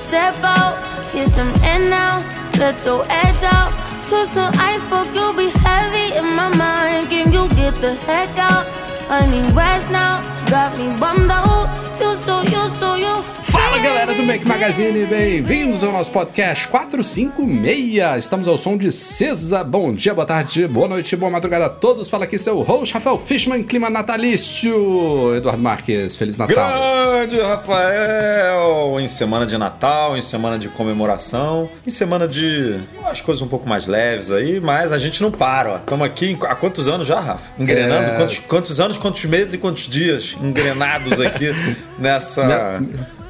Step 0.00 0.34
out. 0.42 0.74
Get 1.12 1.28
some 1.28 1.52
air 1.62 1.78
now, 1.78 2.24
let 2.58 2.84
your 2.84 3.04
edge 3.08 3.42
out. 3.44 3.70
To 4.08 4.24
some 4.26 4.52
iceberg, 4.58 5.14
you'll 5.14 5.34
be 5.34 5.50
heavy 5.66 6.16
in 6.16 6.24
my 6.34 6.48
mind. 6.48 7.10
Can 7.10 7.32
you 7.32 7.48
get 7.50 7.74
the 7.76 7.94
heck 7.94 8.36
out? 8.38 8.66
I 9.08 9.26
need 9.30 9.52
rest 9.52 9.90
now, 9.90 10.22
got 10.48 10.76
me 10.78 10.86
bummed 10.98 11.30
out. 11.30 11.68
You 12.00 12.16
so, 12.16 12.40
you 12.42 12.68
so, 12.68 12.94
you. 12.94 13.14
Fala 13.50 13.78
galera 13.78 14.14
do 14.14 14.22
Make 14.22 14.46
Magazine, 14.46 15.04
bem-vindos 15.06 15.82
ao 15.82 15.90
nosso 15.90 16.12
podcast 16.12 16.68
456. 16.68 18.22
Estamos 18.24 18.46
ao 18.46 18.56
som 18.56 18.76
de 18.76 18.92
Cesa. 18.92 19.64
Bom 19.64 19.92
dia, 19.92 20.14
boa 20.14 20.26
tarde, 20.26 20.68
boa 20.68 20.86
noite, 20.86 21.16
boa 21.16 21.30
madrugada 21.32 21.66
a 21.66 21.68
todos. 21.68 22.08
Fala 22.08 22.24
aqui 22.24 22.38
seu 22.38 22.60
host, 22.60 22.94
Rafael 22.94 23.18
Fishman, 23.18 23.62
clima 23.64 23.90
natalício. 23.90 25.34
Eduardo 25.34 25.60
Marques, 25.62 26.14
Feliz 26.14 26.36
Natal. 26.36 26.54
Grande 26.56 27.40
Rafael! 27.40 29.00
Em 29.00 29.08
semana 29.08 29.44
de 29.46 29.58
Natal, 29.58 30.16
em 30.16 30.22
semana 30.22 30.58
de 30.58 30.68
comemoração, 30.68 31.68
em 31.86 31.90
semana 31.90 32.28
de 32.28 32.78
as 33.04 33.20
coisas 33.20 33.42
um 33.42 33.48
pouco 33.48 33.68
mais 33.68 33.86
leves 33.86 34.30
aí, 34.30 34.60
mas 34.60 34.92
a 34.92 34.98
gente 34.98 35.20
não 35.20 35.30
para, 35.32 35.72
ó. 35.72 35.76
Estamos 35.76 36.06
aqui 36.06 36.38
há 36.42 36.54
quantos 36.54 36.86
anos 36.86 37.06
já, 37.06 37.18
Rafa? 37.18 37.50
Engrenando? 37.58 38.12
É. 38.12 38.16
Quantos, 38.16 38.38
quantos 38.38 38.80
anos, 38.80 38.96
quantos 38.98 39.24
meses 39.24 39.54
e 39.54 39.58
quantos 39.58 39.88
dias 39.88 40.36
engrenados 40.40 41.20
aqui 41.20 41.52
nessa. 41.98 42.80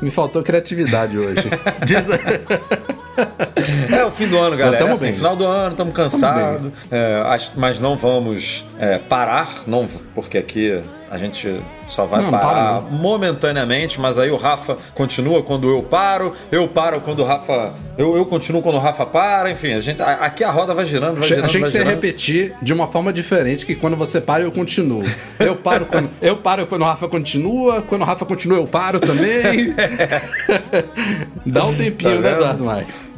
Me, 0.01 0.11
faltou 0.11 0.43
criatividade 0.43 1.19
hoje. 1.19 1.49
Diz... 1.87 2.07
É 3.97 4.05
o 4.05 4.11
fim 4.11 4.27
do 4.29 4.39
ano, 4.39 4.57
galera. 4.57 4.79
tamo 4.79 4.91
É 4.91 4.93
assim, 4.95 5.07
bem. 5.07 5.15
final 5.15 5.37
do 5.37 5.47
ano, 5.47 5.73
estamos 5.73 5.95
cansados, 5.95 6.73
é, 6.91 7.23
mas 7.57 7.79
não 7.81 7.97
vamos 7.97 8.65
é, 8.79 8.99
parar, 8.99 9.63
não, 9.67 9.89
porque 10.15 10.39
aqui 10.39 10.81
a 11.11 11.19
gente 11.19 11.61
só 11.89 12.05
vai 12.07 12.23
Não, 12.23 12.31
parar 12.31 12.81
para, 12.83 12.91
momentaneamente, 12.93 14.01
mas 14.01 14.17
aí 14.17 14.31
o 14.31 14.37
Rafa 14.37 14.77
continua 14.95 15.43
quando 15.43 15.69
eu 15.69 15.83
paro, 15.83 16.33
eu 16.53 16.69
paro 16.69 17.01
quando 17.01 17.19
o 17.21 17.25
Rafa. 17.25 17.73
Eu, 17.99 18.17
eu 18.17 18.25
continuo 18.25 18.63
quando 18.63 18.77
o 18.77 18.79
Rafa 18.79 19.05
para, 19.05 19.51
enfim, 19.51 19.73
a 19.73 19.81
gente, 19.81 20.01
aqui 20.01 20.45
a 20.45 20.53
roda 20.53 20.73
vai 20.73 20.87
girando, 20.87 21.15
vai 21.15 21.25
Achei, 21.25 21.29
girando. 21.37 21.47
achei 21.47 21.61
que 21.61 21.65
vai 21.65 21.69
você 21.69 21.79
ia 21.79 21.85
girando. 21.85 21.95
repetir 22.01 22.55
de 22.63 22.73
uma 22.73 22.87
forma 22.87 23.13
diferente, 23.13 23.67
que 23.67 23.75
quando 23.75 23.97
você 23.97 24.21
para, 24.21 24.45
eu 24.45 24.53
continuo. 24.53 25.03
Eu 25.41 25.57
paro 25.57 25.85
quando, 25.87 26.11
eu 26.23 26.37
paro 26.37 26.65
quando 26.69 26.83
o 26.83 26.85
Rafa 26.85 27.09
continua, 27.09 27.83
quando 27.83 28.03
o 28.03 28.05
Rafa 28.05 28.25
continua, 28.25 28.59
eu 28.59 28.67
paro 28.69 29.01
também. 29.01 29.75
Dá 31.45 31.65
um 31.67 31.75
tempinho, 31.75 32.17
Tá 32.17 32.21
né? 32.21 32.33
Eduardo 32.35 32.65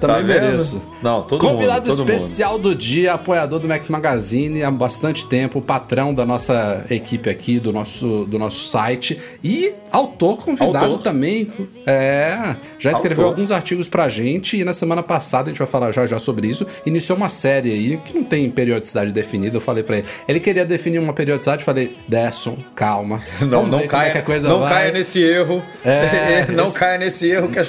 Tá 0.00 0.08
Também 0.08 0.24
vendo? 0.24 0.42
mereço. 0.46 0.82
Não, 1.02 1.22
todo 1.22 1.40
Convidado 1.40 1.88
mundo, 1.88 1.96
todo 1.96 2.10
especial 2.12 2.58
do 2.58 2.74
dia, 2.74 3.12
apoiador 3.14 3.58
do 3.60 3.68
Mac 3.68 3.88
Magazine 3.88 4.62
há 4.62 4.70
bastante 4.70 5.26
tempo, 5.26 5.60
patrão 5.60 6.12
da 6.14 6.26
nossa 6.26 6.84
equipe 6.90 7.28
aqui, 7.30 7.58
do 7.60 7.72
nosso, 7.72 8.24
do 8.24 8.38
nosso 8.38 8.64
site 8.64 9.18
e 9.44 9.72
autor 9.92 10.38
convidado 10.44 10.84
Autor. 10.86 11.02
também. 11.02 11.52
É, 11.86 12.56
já 12.78 12.90
escreveu 12.90 13.24
Autor. 13.24 13.36
alguns 13.38 13.50
artigos 13.52 13.88
pra 13.88 14.08
gente 14.08 14.56
e 14.56 14.64
na 14.64 14.72
semana 14.72 15.02
passada, 15.02 15.44
a 15.44 15.52
gente 15.52 15.58
vai 15.58 15.68
falar 15.68 15.92
já 15.92 16.06
já 16.06 16.18
sobre 16.18 16.46
isso, 16.48 16.66
iniciou 16.86 17.16
uma 17.16 17.28
série 17.28 17.70
aí 17.72 17.96
que 17.98 18.14
não 18.14 18.24
tem 18.24 18.50
periodicidade 18.50 19.12
definida, 19.12 19.56
eu 19.56 19.60
falei 19.60 19.82
pra 19.82 19.98
ele. 19.98 20.06
Ele 20.26 20.40
queria 20.40 20.64
definir 20.64 20.98
uma 20.98 21.12
periodicidade, 21.12 21.62
falei, 21.64 21.96
Desson, 22.08 22.56
calma. 22.74 23.20
Não, 23.42 23.66
não 23.66 23.80
é 23.80 23.86
caia, 23.86 24.22
coisa 24.22 24.48
não 24.48 24.60
vai." 24.60 24.72
caia 24.72 24.92
nesse 24.92 25.20
erro. 25.22 25.62
É, 25.84 26.46
não 26.54 26.64
esse- 26.64 26.78
caia 26.78 26.98
nesse 26.98 27.28
erro 27.30 27.48
que, 27.48 27.60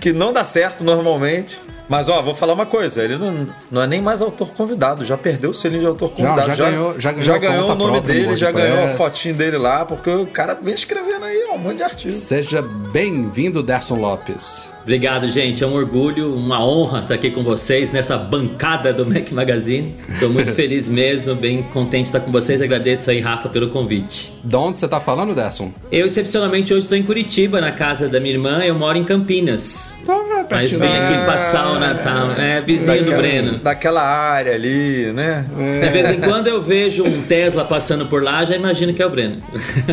que 0.00 0.12
não 0.12 0.32
dá 0.32 0.42
certo 0.44 0.82
normalmente. 0.82 1.59
Mas 1.90 2.08
ó, 2.08 2.22
vou 2.22 2.34
falar 2.36 2.52
uma 2.54 2.64
coisa, 2.66 3.02
ele 3.02 3.18
não, 3.18 3.48
não 3.70 3.82
é 3.82 3.86
nem 3.86 4.00
mais 4.00 4.22
autor 4.22 4.50
convidado, 4.52 5.04
já 5.04 5.18
perdeu 5.18 5.50
o 5.50 5.54
selinho 5.54 5.80
de 5.80 5.86
autor 5.88 6.10
convidado. 6.12 6.54
já 6.54 6.70
ganhou- 6.70 7.00
já 7.00 7.10
ganhou 7.12 7.34
a 7.34 7.38
ganhou 7.38 7.70
o 7.72 7.74
nome 7.74 8.00
dele, 8.00 8.36
já 8.36 8.52
ganhou 8.52 8.84
a 8.84 8.88
fotinho 8.90 9.34
dele 9.34 9.58
lá, 9.58 9.84
porque 9.84 10.08
o 10.08 10.24
cara 10.26 10.54
vem 10.54 10.72
escrevendo 10.72 11.24
aí 11.24 11.44
ó, 11.50 11.56
um 11.56 11.58
monte 11.58 11.78
de 11.78 11.82
artigo. 11.82 12.12
Seja 12.12 12.62
bem-vindo, 12.62 13.60
Derson 13.62 13.96
Lopes. 13.96 14.72
Obrigado, 14.82 15.28
gente. 15.28 15.62
É 15.62 15.66
um 15.66 15.74
orgulho, 15.74 16.34
uma 16.34 16.64
honra 16.64 17.00
estar 17.00 17.14
aqui 17.14 17.30
com 17.30 17.42
vocês 17.44 17.90
nessa 17.90 18.16
bancada 18.16 18.92
do 18.92 19.04
Mac 19.04 19.30
Magazine. 19.30 19.94
Estou 20.08 20.30
muito 20.30 20.52
feliz 20.54 20.88
mesmo, 20.88 21.34
bem 21.34 21.62
contente 21.64 22.04
de 22.04 22.08
estar 22.08 22.20
com 22.20 22.32
vocês. 22.32 22.62
Agradeço 22.62 23.10
aí, 23.10 23.20
Rafa, 23.20 23.48
pelo 23.48 23.68
convite. 23.68 24.32
De 24.42 24.56
onde 24.56 24.78
você 24.78 24.88
tá 24.88 24.98
falando, 24.98 25.34
Derson? 25.34 25.70
Eu, 25.92 26.06
excepcionalmente, 26.06 26.72
hoje 26.72 26.84
estou 26.86 26.96
em 26.96 27.02
Curitiba, 27.02 27.60
na 27.60 27.72
casa 27.72 28.08
da 28.08 28.18
minha 28.18 28.34
irmã. 28.34 28.60
Eu 28.64 28.76
moro 28.78 28.96
em 28.96 29.04
Campinas. 29.04 29.94
Ah, 30.08 30.39
Mas 30.50 30.76
da- 30.76 30.84
aqui 30.86 31.26
passar 31.26 31.70
o 31.70 31.78
Natal. 31.78 32.32
É, 32.32 32.60
vizinho 32.60 33.04
do 33.04 33.12
Breno. 33.12 33.58
daquela 33.58 34.02
área 34.02 34.52
ali, 34.54 35.12
né? 35.12 35.44
De 35.82 35.88
vez 35.90 36.10
em 36.10 36.20
quando 36.20 36.48
eu 36.48 36.60
vejo 36.60 37.04
um 37.04 37.22
Tesla 37.22 37.64
passando 37.64 38.06
por 38.06 38.22
lá, 38.22 38.44
já 38.44 38.56
imagino 38.56 38.92
que 38.92 39.02
é 39.02 39.06
o 39.06 39.10
Breno. 39.10 39.42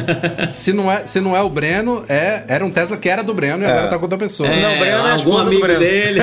Se 0.51 0.73
não 0.73 0.91
é, 0.91 1.05
se 1.05 1.19
não 1.21 1.35
é 1.35 1.41
o 1.41 1.49
Breno, 1.49 2.03
é, 2.09 2.43
era 2.47 2.65
um 2.65 2.71
Tesla 2.71 2.97
que 2.97 3.07
era 3.09 3.23
do 3.23 3.33
Breno 3.33 3.63
e 3.63 3.67
agora 3.67 3.87
tá 3.87 3.97
com 3.97 4.03
outra 4.03 4.17
pessoa. 4.17 4.49
Se 4.49 4.59
não, 4.59 4.75
o 4.75 4.79
Breno 4.79 4.97
é 4.97 4.99
a 4.99 5.03
algum 5.03 5.15
esposa 5.15 5.41
do 5.43 5.47
amigo 5.49 5.61
Breno. 5.61 5.79
dele. 5.79 6.21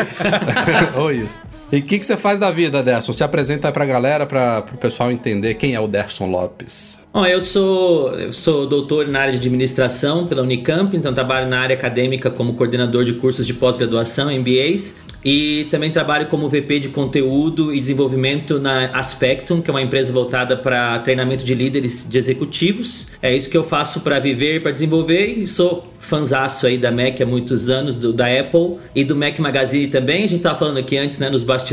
Ou 0.96 1.12
isso. 1.12 1.42
E 1.74 1.78
o 1.78 1.82
que, 1.82 1.98
que 1.98 2.06
você 2.06 2.16
faz 2.16 2.38
da 2.38 2.52
vida, 2.52 2.84
Derson? 2.84 3.12
Se 3.12 3.24
apresenta 3.24 3.66
aí 3.66 3.72
pra 3.72 3.84
galera, 3.84 4.24
pra, 4.24 4.62
pro 4.62 4.78
pessoal 4.78 5.10
entender 5.10 5.54
quem 5.54 5.74
é 5.74 5.80
o 5.80 5.88
Derson 5.88 6.26
Lopes. 6.26 7.00
Bom, 7.12 7.26
eu 7.26 7.40
sou, 7.40 8.12
eu 8.14 8.32
sou 8.32 8.64
doutor 8.64 9.08
na 9.08 9.20
área 9.20 9.32
de 9.32 9.38
administração 9.38 10.26
pela 10.26 10.42
Unicamp, 10.42 10.96
então 10.96 11.12
trabalho 11.12 11.48
na 11.48 11.58
área 11.60 11.74
acadêmica 11.74 12.30
como 12.30 12.54
coordenador 12.54 13.04
de 13.04 13.14
cursos 13.14 13.44
de 13.44 13.54
pós-graduação, 13.54 14.30
MBAs, 14.32 14.94
e 15.24 15.66
também 15.70 15.90
trabalho 15.90 16.26
como 16.26 16.48
VP 16.48 16.80
de 16.80 16.88
conteúdo 16.90 17.72
e 17.72 17.80
desenvolvimento 17.80 18.60
na 18.60 18.86
Aspectum, 18.86 19.62
que 19.62 19.70
é 19.70 19.72
uma 19.72 19.80
empresa 19.80 20.12
voltada 20.12 20.56
para 20.56 20.98
treinamento 20.98 21.44
de 21.44 21.54
líderes 21.54 22.06
de 22.08 22.18
executivos. 22.18 23.08
É 23.22 23.34
isso 23.34 23.48
que 23.48 23.56
eu 23.56 23.64
faço 23.64 24.00
para 24.00 24.18
viver, 24.18 24.60
para 24.60 24.70
desenvolver, 24.70 25.24
e 25.24 25.46
sou 25.46 25.88
fanzaço 25.98 26.66
aí 26.66 26.76
da 26.76 26.90
Mac 26.90 27.18
há 27.22 27.24
muitos 27.24 27.70
anos, 27.70 27.96
do, 27.96 28.12
da 28.12 28.26
Apple 28.26 28.76
e 28.94 29.02
do 29.02 29.16
Mac 29.16 29.38
Magazine 29.38 29.86
também. 29.86 30.24
A 30.24 30.28
gente 30.28 30.42
tava 30.42 30.58
falando 30.58 30.76
aqui 30.76 30.98
antes, 30.98 31.18
né, 31.18 31.30
nos 31.30 31.42
bastidores. 31.42 31.63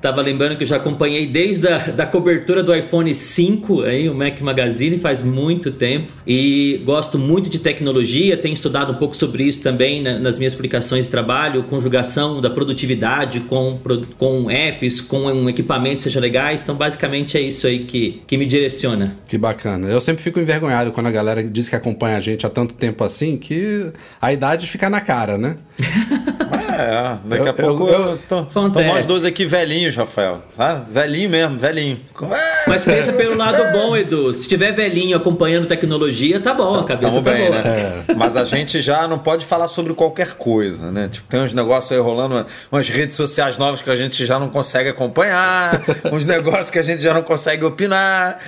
Tava 0.00 0.20
lembrando 0.22 0.56
que 0.56 0.62
eu 0.62 0.66
já 0.66 0.76
acompanhei 0.76 1.26
desde 1.26 1.66
a 1.68 1.78
da 1.78 2.06
cobertura 2.06 2.62
do 2.62 2.74
iPhone 2.74 3.14
5, 3.14 3.82
aí, 3.82 4.08
o 4.08 4.14
Mac 4.14 4.40
Magazine, 4.40 4.98
faz 4.98 5.22
muito 5.22 5.70
tempo. 5.70 6.12
E 6.26 6.80
gosto 6.84 7.18
muito 7.18 7.48
de 7.48 7.58
tecnologia, 7.58 8.36
tenho 8.36 8.54
estudado 8.54 8.92
um 8.92 8.96
pouco 8.96 9.16
sobre 9.16 9.44
isso 9.44 9.62
também 9.62 10.02
na- 10.02 10.18
nas 10.18 10.38
minhas 10.38 10.54
publicações 10.54 11.04
de 11.06 11.10
trabalho, 11.10 11.62
conjugação 11.64 12.40
da 12.40 12.50
produtividade 12.50 13.40
com, 13.40 13.78
com 14.18 14.50
apps, 14.50 15.00
com 15.00 15.18
um 15.26 15.48
equipamento 15.48 16.00
seja 16.00 16.20
legais. 16.20 16.62
Então, 16.62 16.74
basicamente 16.74 17.36
é 17.36 17.40
isso 17.40 17.66
aí 17.66 17.80
que, 17.80 18.22
que 18.26 18.36
me 18.36 18.46
direciona. 18.46 19.16
Que 19.28 19.38
bacana. 19.38 19.88
Eu 19.88 20.00
sempre 20.00 20.22
fico 20.22 20.38
envergonhado 20.40 20.92
quando 20.92 21.06
a 21.06 21.10
galera 21.10 21.42
diz 21.42 21.68
que 21.68 21.76
acompanha 21.76 22.16
a 22.16 22.20
gente 22.20 22.46
há 22.46 22.50
tanto 22.50 22.74
tempo 22.74 23.02
assim 23.04 23.36
que 23.36 23.90
a 24.20 24.32
idade 24.32 24.66
fica 24.66 24.88
na 24.90 25.00
cara, 25.00 25.38
né? 25.38 25.56
É, 26.78 27.16
daqui 27.24 27.48
a 27.48 27.52
Eu- 27.52 27.54
pouco 27.54 27.88
eu- 27.88 28.00
eu, 28.02 28.18
tô, 28.28 28.38
Acontece. 28.40 29.06
tô 29.08 29.15
dois 29.16 29.24
aqui 29.24 29.44
velhinhos, 29.46 29.96
Rafael. 29.96 30.42
Sabe? 30.54 30.92
Velhinho 30.92 31.30
mesmo, 31.30 31.58
velhinho. 31.58 32.00
É, 32.32 32.68
Mas 32.68 32.84
pensa 32.84 33.12
pelo 33.12 33.34
lado 33.36 33.62
bom, 33.72 33.96
Edu. 33.96 34.32
Se 34.34 34.46
tiver 34.48 34.72
velhinho 34.72 35.16
acompanhando 35.16 35.66
tecnologia, 35.66 36.38
tá 36.40 36.52
bom, 36.52 36.74
a 36.80 36.84
cabeça 36.84 37.08
Tamo 37.20 37.22
tá 37.22 37.30
bem, 37.32 37.50
boa. 37.50 37.62
né? 37.62 38.04
Mas 38.16 38.36
a 38.36 38.44
gente 38.44 38.80
já 38.80 39.08
não 39.08 39.18
pode 39.18 39.44
falar 39.46 39.68
sobre 39.68 39.94
qualquer 39.94 40.34
coisa, 40.34 40.90
né? 40.92 41.08
Tipo, 41.10 41.26
tem 41.28 41.40
uns 41.40 41.54
negócios 41.54 41.90
aí 41.92 41.98
rolando, 41.98 42.34
uma- 42.34 42.46
umas 42.70 42.88
redes 42.88 43.16
sociais 43.16 43.56
novas 43.58 43.80
que 43.82 43.90
a 43.90 43.96
gente 43.96 44.24
já 44.26 44.38
não 44.38 44.48
consegue 44.50 44.88
acompanhar, 44.90 45.82
uns 46.12 46.26
negócios 46.26 46.70
que 46.70 46.78
a 46.78 46.82
gente 46.82 47.02
já 47.02 47.14
não 47.14 47.22
consegue 47.22 47.64
opinar. 47.64 48.38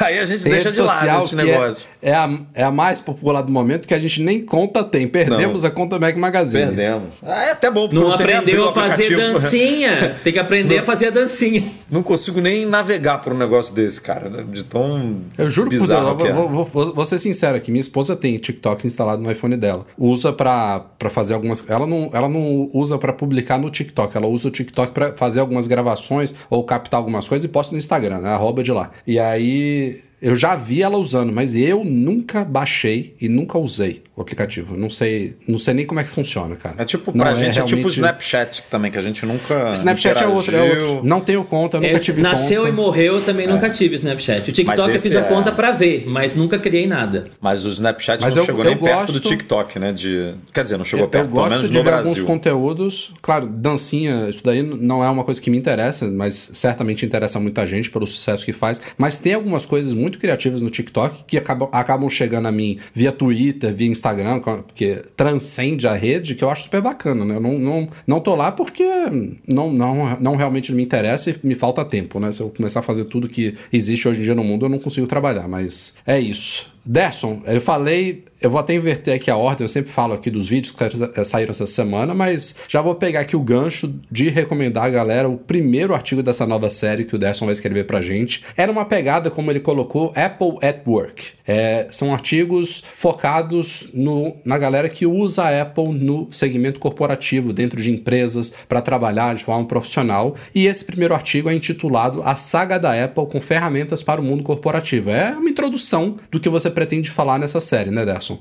Aí 0.00 0.18
a 0.18 0.24
gente 0.24 0.42
Tem 0.42 0.52
deixa 0.52 0.70
de 0.70 0.80
lado 0.80 1.18
esses 1.18 1.30
que 1.30 1.36
negócios. 1.36 1.86
é, 1.97 1.97
é, 2.02 2.12
a, 2.14 2.38
é 2.54 2.62
a 2.62 2.70
mais 2.70 3.00
popular 3.00 3.42
do 3.42 3.50
momento 3.52 3.86
que 3.86 3.94
a 3.94 3.98
gente 3.98 4.22
nem 4.22 4.42
conta 4.44 4.82
tem. 4.84 5.06
Perdemos 5.08 5.64
a 5.64 5.70
conta 5.70 5.98
Mac 5.98 6.16
Magazine. 6.16 6.66
Perdemos. 6.66 7.08
Ah, 7.22 7.44
é 7.44 7.50
até 7.52 7.70
bom, 7.70 7.88
porque 7.88 7.96
Não 8.04 8.12
aprendeu 8.12 8.68
a 8.68 8.72
fazer 8.72 9.10
né? 9.16 9.32
dancinha. 9.32 10.16
Tem 10.24 10.32
que 10.32 10.38
aprender 10.38 10.78
a 10.78 10.82
fazer 10.82 11.06
a 11.08 11.10
dancinha. 11.10 11.72
Não 11.90 12.02
consigo 12.02 12.40
nem 12.40 12.66
navegar 12.66 13.18
por 13.18 13.32
um 13.32 13.36
negócio 13.36 13.74
desse, 13.74 14.00
cara. 14.00 14.28
né? 14.28 14.44
De 14.50 14.64
tão 14.64 15.20
Eu 15.36 15.48
juro 15.50 15.70
por 15.70 15.78
bizarro 15.78 16.14
Deus, 16.14 16.22
que 16.22 16.28
eu 16.28 16.30
é. 16.30 16.32
vou, 16.34 16.48
vou- 16.48 16.64
vou- 16.64 16.94
vou 16.94 17.04
ser 17.04 17.18
sincero 17.18 17.56
aqui. 17.56 17.70
Minha 17.70 17.80
esposa 17.80 18.14
tem 18.16 18.36
TikTok 18.38 18.86
instalado 18.86 19.22
no 19.22 19.30
iPhone 19.30 19.56
dela. 19.56 19.84
Usa 19.96 20.32
pra, 20.32 20.80
pra 20.98 21.10
fazer 21.10 21.34
algumas. 21.34 21.68
Ela 21.68 21.86
não, 21.86 22.10
ela 22.12 22.28
não 22.28 22.70
usa 22.72 22.98
pra 22.98 23.12
publicar 23.12 23.58
no 23.58 23.70
TikTok. 23.70 24.16
Ela 24.16 24.26
usa 24.26 24.48
o 24.48 24.50
TikTok 24.50 24.92
pra 24.92 25.12
fazer 25.12 25.40
algumas 25.40 25.66
gravações 25.66 26.34
ou 26.50 26.62
captar 26.64 26.98
algumas 26.98 27.26
coisas 27.28 27.44
e 27.44 27.48
posta 27.48 27.72
no 27.72 27.78
Instagram, 27.78 28.18
né? 28.20 28.30
Arroba 28.32 28.62
de 28.62 28.72
lá. 28.72 28.90
E 29.06 29.18
aí. 29.18 30.00
Eu 30.20 30.34
já 30.36 30.54
vi 30.56 30.82
ela 30.82 30.96
usando, 30.98 31.32
mas 31.32 31.54
eu 31.54 31.84
nunca 31.84 32.44
baixei 32.44 33.14
e 33.20 33.28
nunca 33.28 33.58
usei 33.58 34.02
o 34.16 34.20
aplicativo. 34.20 34.76
Não 34.76 34.90
sei, 34.90 35.36
não 35.46 35.58
sei 35.58 35.74
nem 35.74 35.86
como 35.86 36.00
é 36.00 36.04
que 36.04 36.10
funciona, 36.10 36.56
cara. 36.56 36.74
É 36.78 36.84
tipo, 36.84 37.12
Não 37.14 37.24
pra 37.24 37.34
gente, 37.34 37.50
é 37.58 37.62
tipo 37.62 37.64
o 37.64 37.68
realmente- 37.76 37.92
Snapchat 37.98 38.62
também, 38.68 38.90
que 38.90 38.98
a 38.98 39.00
gente 39.00 39.24
nunca. 39.24 39.72
Snapchat 39.74 40.22
é 40.22 40.26
outro, 40.26 40.56
é 40.56 40.64
interagiu. 40.66 40.88
outro. 40.94 41.06
Não 41.08 41.20
tenho 41.20 41.44
conta, 41.44 41.78
nunca 41.80 41.92
Esse 41.94 42.06
tive 42.06 42.20
nasceu 42.20 42.62
conta. 42.62 42.72
e 42.72 42.76
morreu, 42.76 43.14
eu 43.14 43.22
também 43.22 43.46
nunca 43.46 43.70
tive 43.70 43.94
Snapchat. 43.94 44.50
O 44.50 44.52
TikTok 44.52 44.90
eu 44.92 44.98
fiz 45.00 45.14
a 45.14 45.20
é- 45.20 45.22
conta 45.22 45.52
pra 45.52 45.70
ver, 45.70 46.04
mas 46.08 46.34
nunca 46.34 46.58
criei 46.58 46.86
nada. 46.86 47.24
Mas 47.40 47.64
o 47.64 47.68
Snapchat 47.68 48.20
Mas 48.20 48.34
não 48.34 48.42
eu- 48.42 48.46
chegou 48.46 48.64
eu 48.64 48.70
nem 48.70 48.78
perto 48.78 49.06
do 49.12 49.12
gosto- 49.20 49.28
TikTok, 49.28 49.78
né? 49.78 49.92
De... 49.92 50.34
Quer 50.52 50.64
dizer, 50.64 50.76
não 50.78 50.84
chegou 50.84 51.04
Eu, 51.06 51.08
perto, 51.10 51.24
eu 51.26 51.28
pelo 51.30 51.40
gosto 51.42 51.52
menos 51.54 51.70
de 51.70 51.76
no 51.78 51.84
ver 51.84 51.90
alguns 51.92 52.06
Brasil. 52.08 52.26
conteúdos. 52.26 53.12
Claro, 53.22 53.46
dancinha, 53.46 54.28
isso 54.28 54.40
daí 54.42 54.62
não 54.62 55.04
é 55.04 55.08
uma 55.08 55.22
coisa 55.22 55.40
que 55.40 55.48
me 55.50 55.56
interessa, 55.58 56.06
mas 56.06 56.50
certamente 56.52 57.04
interessa 57.06 57.38
muita 57.38 57.64
gente 57.66 57.90
pelo 57.90 58.06
sucesso 58.06 58.44
que 58.44 58.52
faz. 58.52 58.80
Mas 58.96 59.18
tem 59.18 59.34
algumas 59.34 59.64
coisas 59.66 59.92
muito 59.94 60.07
criativas 60.16 60.62
no 60.62 60.70
TikTok 60.70 61.24
que 61.26 61.36
acabam, 61.36 61.68
acabam 61.72 62.08
chegando 62.08 62.46
a 62.46 62.52
mim 62.52 62.78
via 62.94 63.12
Twitter, 63.12 63.74
via 63.74 63.88
Instagram, 63.88 64.40
porque 64.40 65.02
transcende 65.16 65.86
a 65.86 65.94
rede, 65.94 66.34
que 66.34 66.44
eu 66.44 66.48
acho 66.48 66.62
super 66.62 66.80
bacana, 66.80 67.24
né? 67.24 67.34
Eu 67.34 67.40
não, 67.40 67.58
não, 67.58 67.88
não 68.06 68.20
tô 68.20 68.34
lá 68.34 68.52
porque 68.52 68.84
não, 69.46 69.70
não, 69.72 70.16
não 70.20 70.36
realmente 70.36 70.72
me 70.72 70.82
interessa 70.82 71.30
e 71.30 71.36
me 71.42 71.54
falta 71.54 71.84
tempo, 71.84 72.20
né? 72.20 72.32
Se 72.32 72.40
eu 72.40 72.48
começar 72.50 72.80
a 72.80 72.82
fazer 72.82 73.04
tudo 73.04 73.28
que 73.28 73.54
existe 73.72 74.08
hoje 74.08 74.20
em 74.20 74.24
dia 74.24 74.34
no 74.34 74.44
mundo, 74.44 74.66
eu 74.66 74.70
não 74.70 74.78
consigo 74.78 75.06
trabalhar, 75.06 75.48
mas 75.48 75.94
é 76.06 76.18
isso. 76.18 76.77
Derson, 76.90 77.42
eu 77.44 77.60
falei, 77.60 78.24
eu 78.40 78.48
vou 78.48 78.58
até 78.58 78.72
inverter 78.72 79.14
aqui 79.14 79.30
a 79.30 79.36
ordem, 79.36 79.62
eu 79.62 79.68
sempre 79.68 79.92
falo 79.92 80.14
aqui 80.14 80.30
dos 80.30 80.48
vídeos 80.48 80.72
que 80.72 81.24
saíram 81.24 81.50
essa 81.50 81.66
semana, 81.66 82.14
mas 82.14 82.56
já 82.66 82.80
vou 82.80 82.94
pegar 82.94 83.20
aqui 83.20 83.36
o 83.36 83.42
gancho 83.42 83.94
de 84.10 84.30
recomendar 84.30 84.84
a 84.84 84.88
galera 84.88 85.28
o 85.28 85.36
primeiro 85.36 85.92
artigo 85.92 86.22
dessa 86.22 86.46
nova 86.46 86.70
série 86.70 87.04
que 87.04 87.14
o 87.14 87.18
Derson 87.18 87.44
vai 87.44 87.52
escrever 87.52 87.84
pra 87.84 88.00
gente. 88.00 88.42
Era 88.56 88.72
uma 88.72 88.86
pegada, 88.86 89.30
como 89.30 89.50
ele 89.50 89.60
colocou, 89.60 90.14
Apple 90.16 90.66
at 90.66 90.80
Work. 90.86 91.32
É, 91.46 91.88
são 91.90 92.10
artigos 92.12 92.82
focados 92.94 93.88
no, 93.92 94.36
na 94.42 94.56
galera 94.56 94.88
que 94.88 95.04
usa 95.04 95.42
a 95.42 95.62
Apple 95.62 95.92
no 95.92 96.28
segmento 96.30 96.80
corporativo, 96.80 97.52
dentro 97.52 97.82
de 97.82 97.90
empresas, 97.90 98.50
para 98.66 98.80
trabalhar 98.80 99.34
de 99.34 99.44
forma 99.44 99.66
profissional. 99.66 100.34
E 100.54 100.66
esse 100.66 100.86
primeiro 100.86 101.12
artigo 101.12 101.50
é 101.50 101.54
intitulado 101.54 102.22
A 102.22 102.34
Saga 102.34 102.78
da 102.78 103.04
Apple 103.04 103.26
com 103.26 103.42
Ferramentas 103.42 104.02
para 104.02 104.22
o 104.22 104.24
Mundo 104.24 104.42
Corporativo. 104.42 105.10
É 105.10 105.32
uma 105.32 105.50
introdução 105.50 106.16
do 106.30 106.40
que 106.40 106.48
você 106.48 106.70
pretende 106.78 107.10
falar 107.10 107.40
nessa 107.40 107.60
série, 107.60 107.90
né, 107.90 108.04
Derson? 108.04 108.38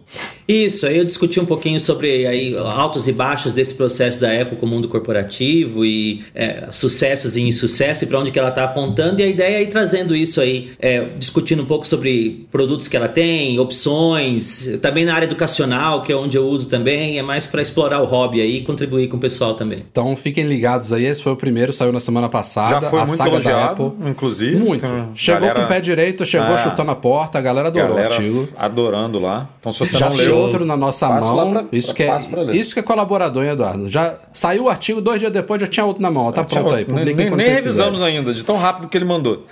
Isso, 0.47 0.85
aí 0.85 0.95
eu 0.97 1.03
discuti 1.03 1.39
um 1.39 1.45
pouquinho 1.45 1.79
sobre 1.81 2.27
aí, 2.27 2.55
altos 2.55 3.07
e 3.07 3.11
baixos 3.11 3.51
desse 3.51 3.73
processo 3.73 4.21
da 4.21 4.31
Apple 4.41 4.57
com 4.57 4.65
o 4.67 4.69
mundo 4.69 4.87
corporativo 4.87 5.83
e 5.83 6.23
é, 6.35 6.67
sucessos 6.69 7.35
e 7.35 7.41
insucesso 7.41 8.03
e 8.03 8.07
para 8.07 8.19
onde 8.19 8.29
que 8.31 8.37
ela 8.37 8.49
está 8.49 8.63
apontando. 8.63 9.19
E 9.21 9.23
a 9.23 9.27
ideia 9.27 9.55
é 9.57 9.63
ir 9.63 9.67
trazendo 9.69 10.15
isso 10.15 10.39
aí, 10.39 10.69
é, 10.79 11.05
discutindo 11.17 11.63
um 11.63 11.65
pouco 11.65 11.87
sobre 11.87 12.45
produtos 12.51 12.87
que 12.87 12.95
ela 12.95 13.07
tem, 13.07 13.57
opções, 13.59 14.77
também 14.81 15.03
na 15.03 15.15
área 15.15 15.25
educacional, 15.25 16.01
que 16.03 16.11
é 16.11 16.15
onde 16.15 16.37
eu 16.37 16.45
uso 16.47 16.67
também, 16.69 17.17
é 17.17 17.23
mais 17.23 17.47
para 17.47 17.61
explorar 17.61 18.01
o 18.01 18.05
hobby 18.05 18.39
aí 18.41 18.57
e 18.57 18.61
contribuir 18.63 19.07
com 19.07 19.17
o 19.17 19.19
pessoal 19.19 19.55
também. 19.55 19.83
Então 19.91 20.15
fiquem 20.15 20.45
ligados 20.45 20.93
aí, 20.93 21.05
esse 21.05 21.23
foi 21.23 21.31
o 21.31 21.35
primeiro, 21.35 21.73
saiu 21.73 21.91
na 21.91 21.99
semana 21.99 22.29
passada. 22.29 22.81
Já 22.81 22.81
foi 22.89 22.99
a 22.99 23.05
muito 23.05 23.17
saga 23.17 23.29
da 23.31 23.35
elogiado, 23.35 23.85
Apple. 23.87 24.09
inclusive. 24.11 24.55
Muito. 24.57 24.85
Então, 24.85 25.11
Chegou 25.15 25.41
galera- 25.41 25.59
com 25.59 25.65
o 25.65 25.67
pé 25.67 25.81
direito, 25.81 26.25
chegou 26.25 26.53
É. 26.53 26.57
chutando 26.57 26.91
a 26.91 26.95
porta, 26.95 27.39
a 27.39 27.41
galera 27.41 27.69
adorou 27.69 27.95
Galera 27.95 28.13
o 28.17 28.39
artigo. 28.41 28.49
adorando 28.57 29.19
lá. 29.19 29.47
Então, 29.59 29.71
se 29.71 29.79
você 29.79 29.97
Já 29.97 30.09
não 30.09 30.15
leu. 30.15 30.37
outro 30.37 30.65
na 30.65 30.75
nossa 30.77 31.07
mão. 31.09 31.51
pra- 31.53 31.65
isso, 31.71 31.87
pra- 31.93 31.95
que 31.95 32.03
é, 32.51 32.55
isso 32.55 32.73
que 32.73 32.79
é 32.79 32.83
colaborador, 32.83 33.43
hein, 33.43 33.51
Eduardo? 33.51 33.87
Já 33.89 34.17
saiu 34.33 34.65
o 34.65 34.69
artigo, 34.69 34.99
dois 35.01 35.19
dias 35.19 35.31
depois 35.31 35.59
já 35.61 35.67
tinha 35.67 35.85
outro 35.85 36.01
na 36.01 36.09
mão. 36.11 36.31
Tá 36.31 36.43
Tinha 36.43 36.61
pronto 36.61 36.75
aí. 36.75 36.81
outro. 36.81 36.95
Nem, 36.95 37.05
nem, 37.05 37.15
nem 37.31 37.49
revisamos 37.49 37.93
quiserem. 37.95 38.17
ainda, 38.17 38.33
de 38.33 38.43
tão 38.45 38.57
rápido 38.57 38.87
que 38.87 38.97
ele 38.97 39.05
mandou. 39.05 39.45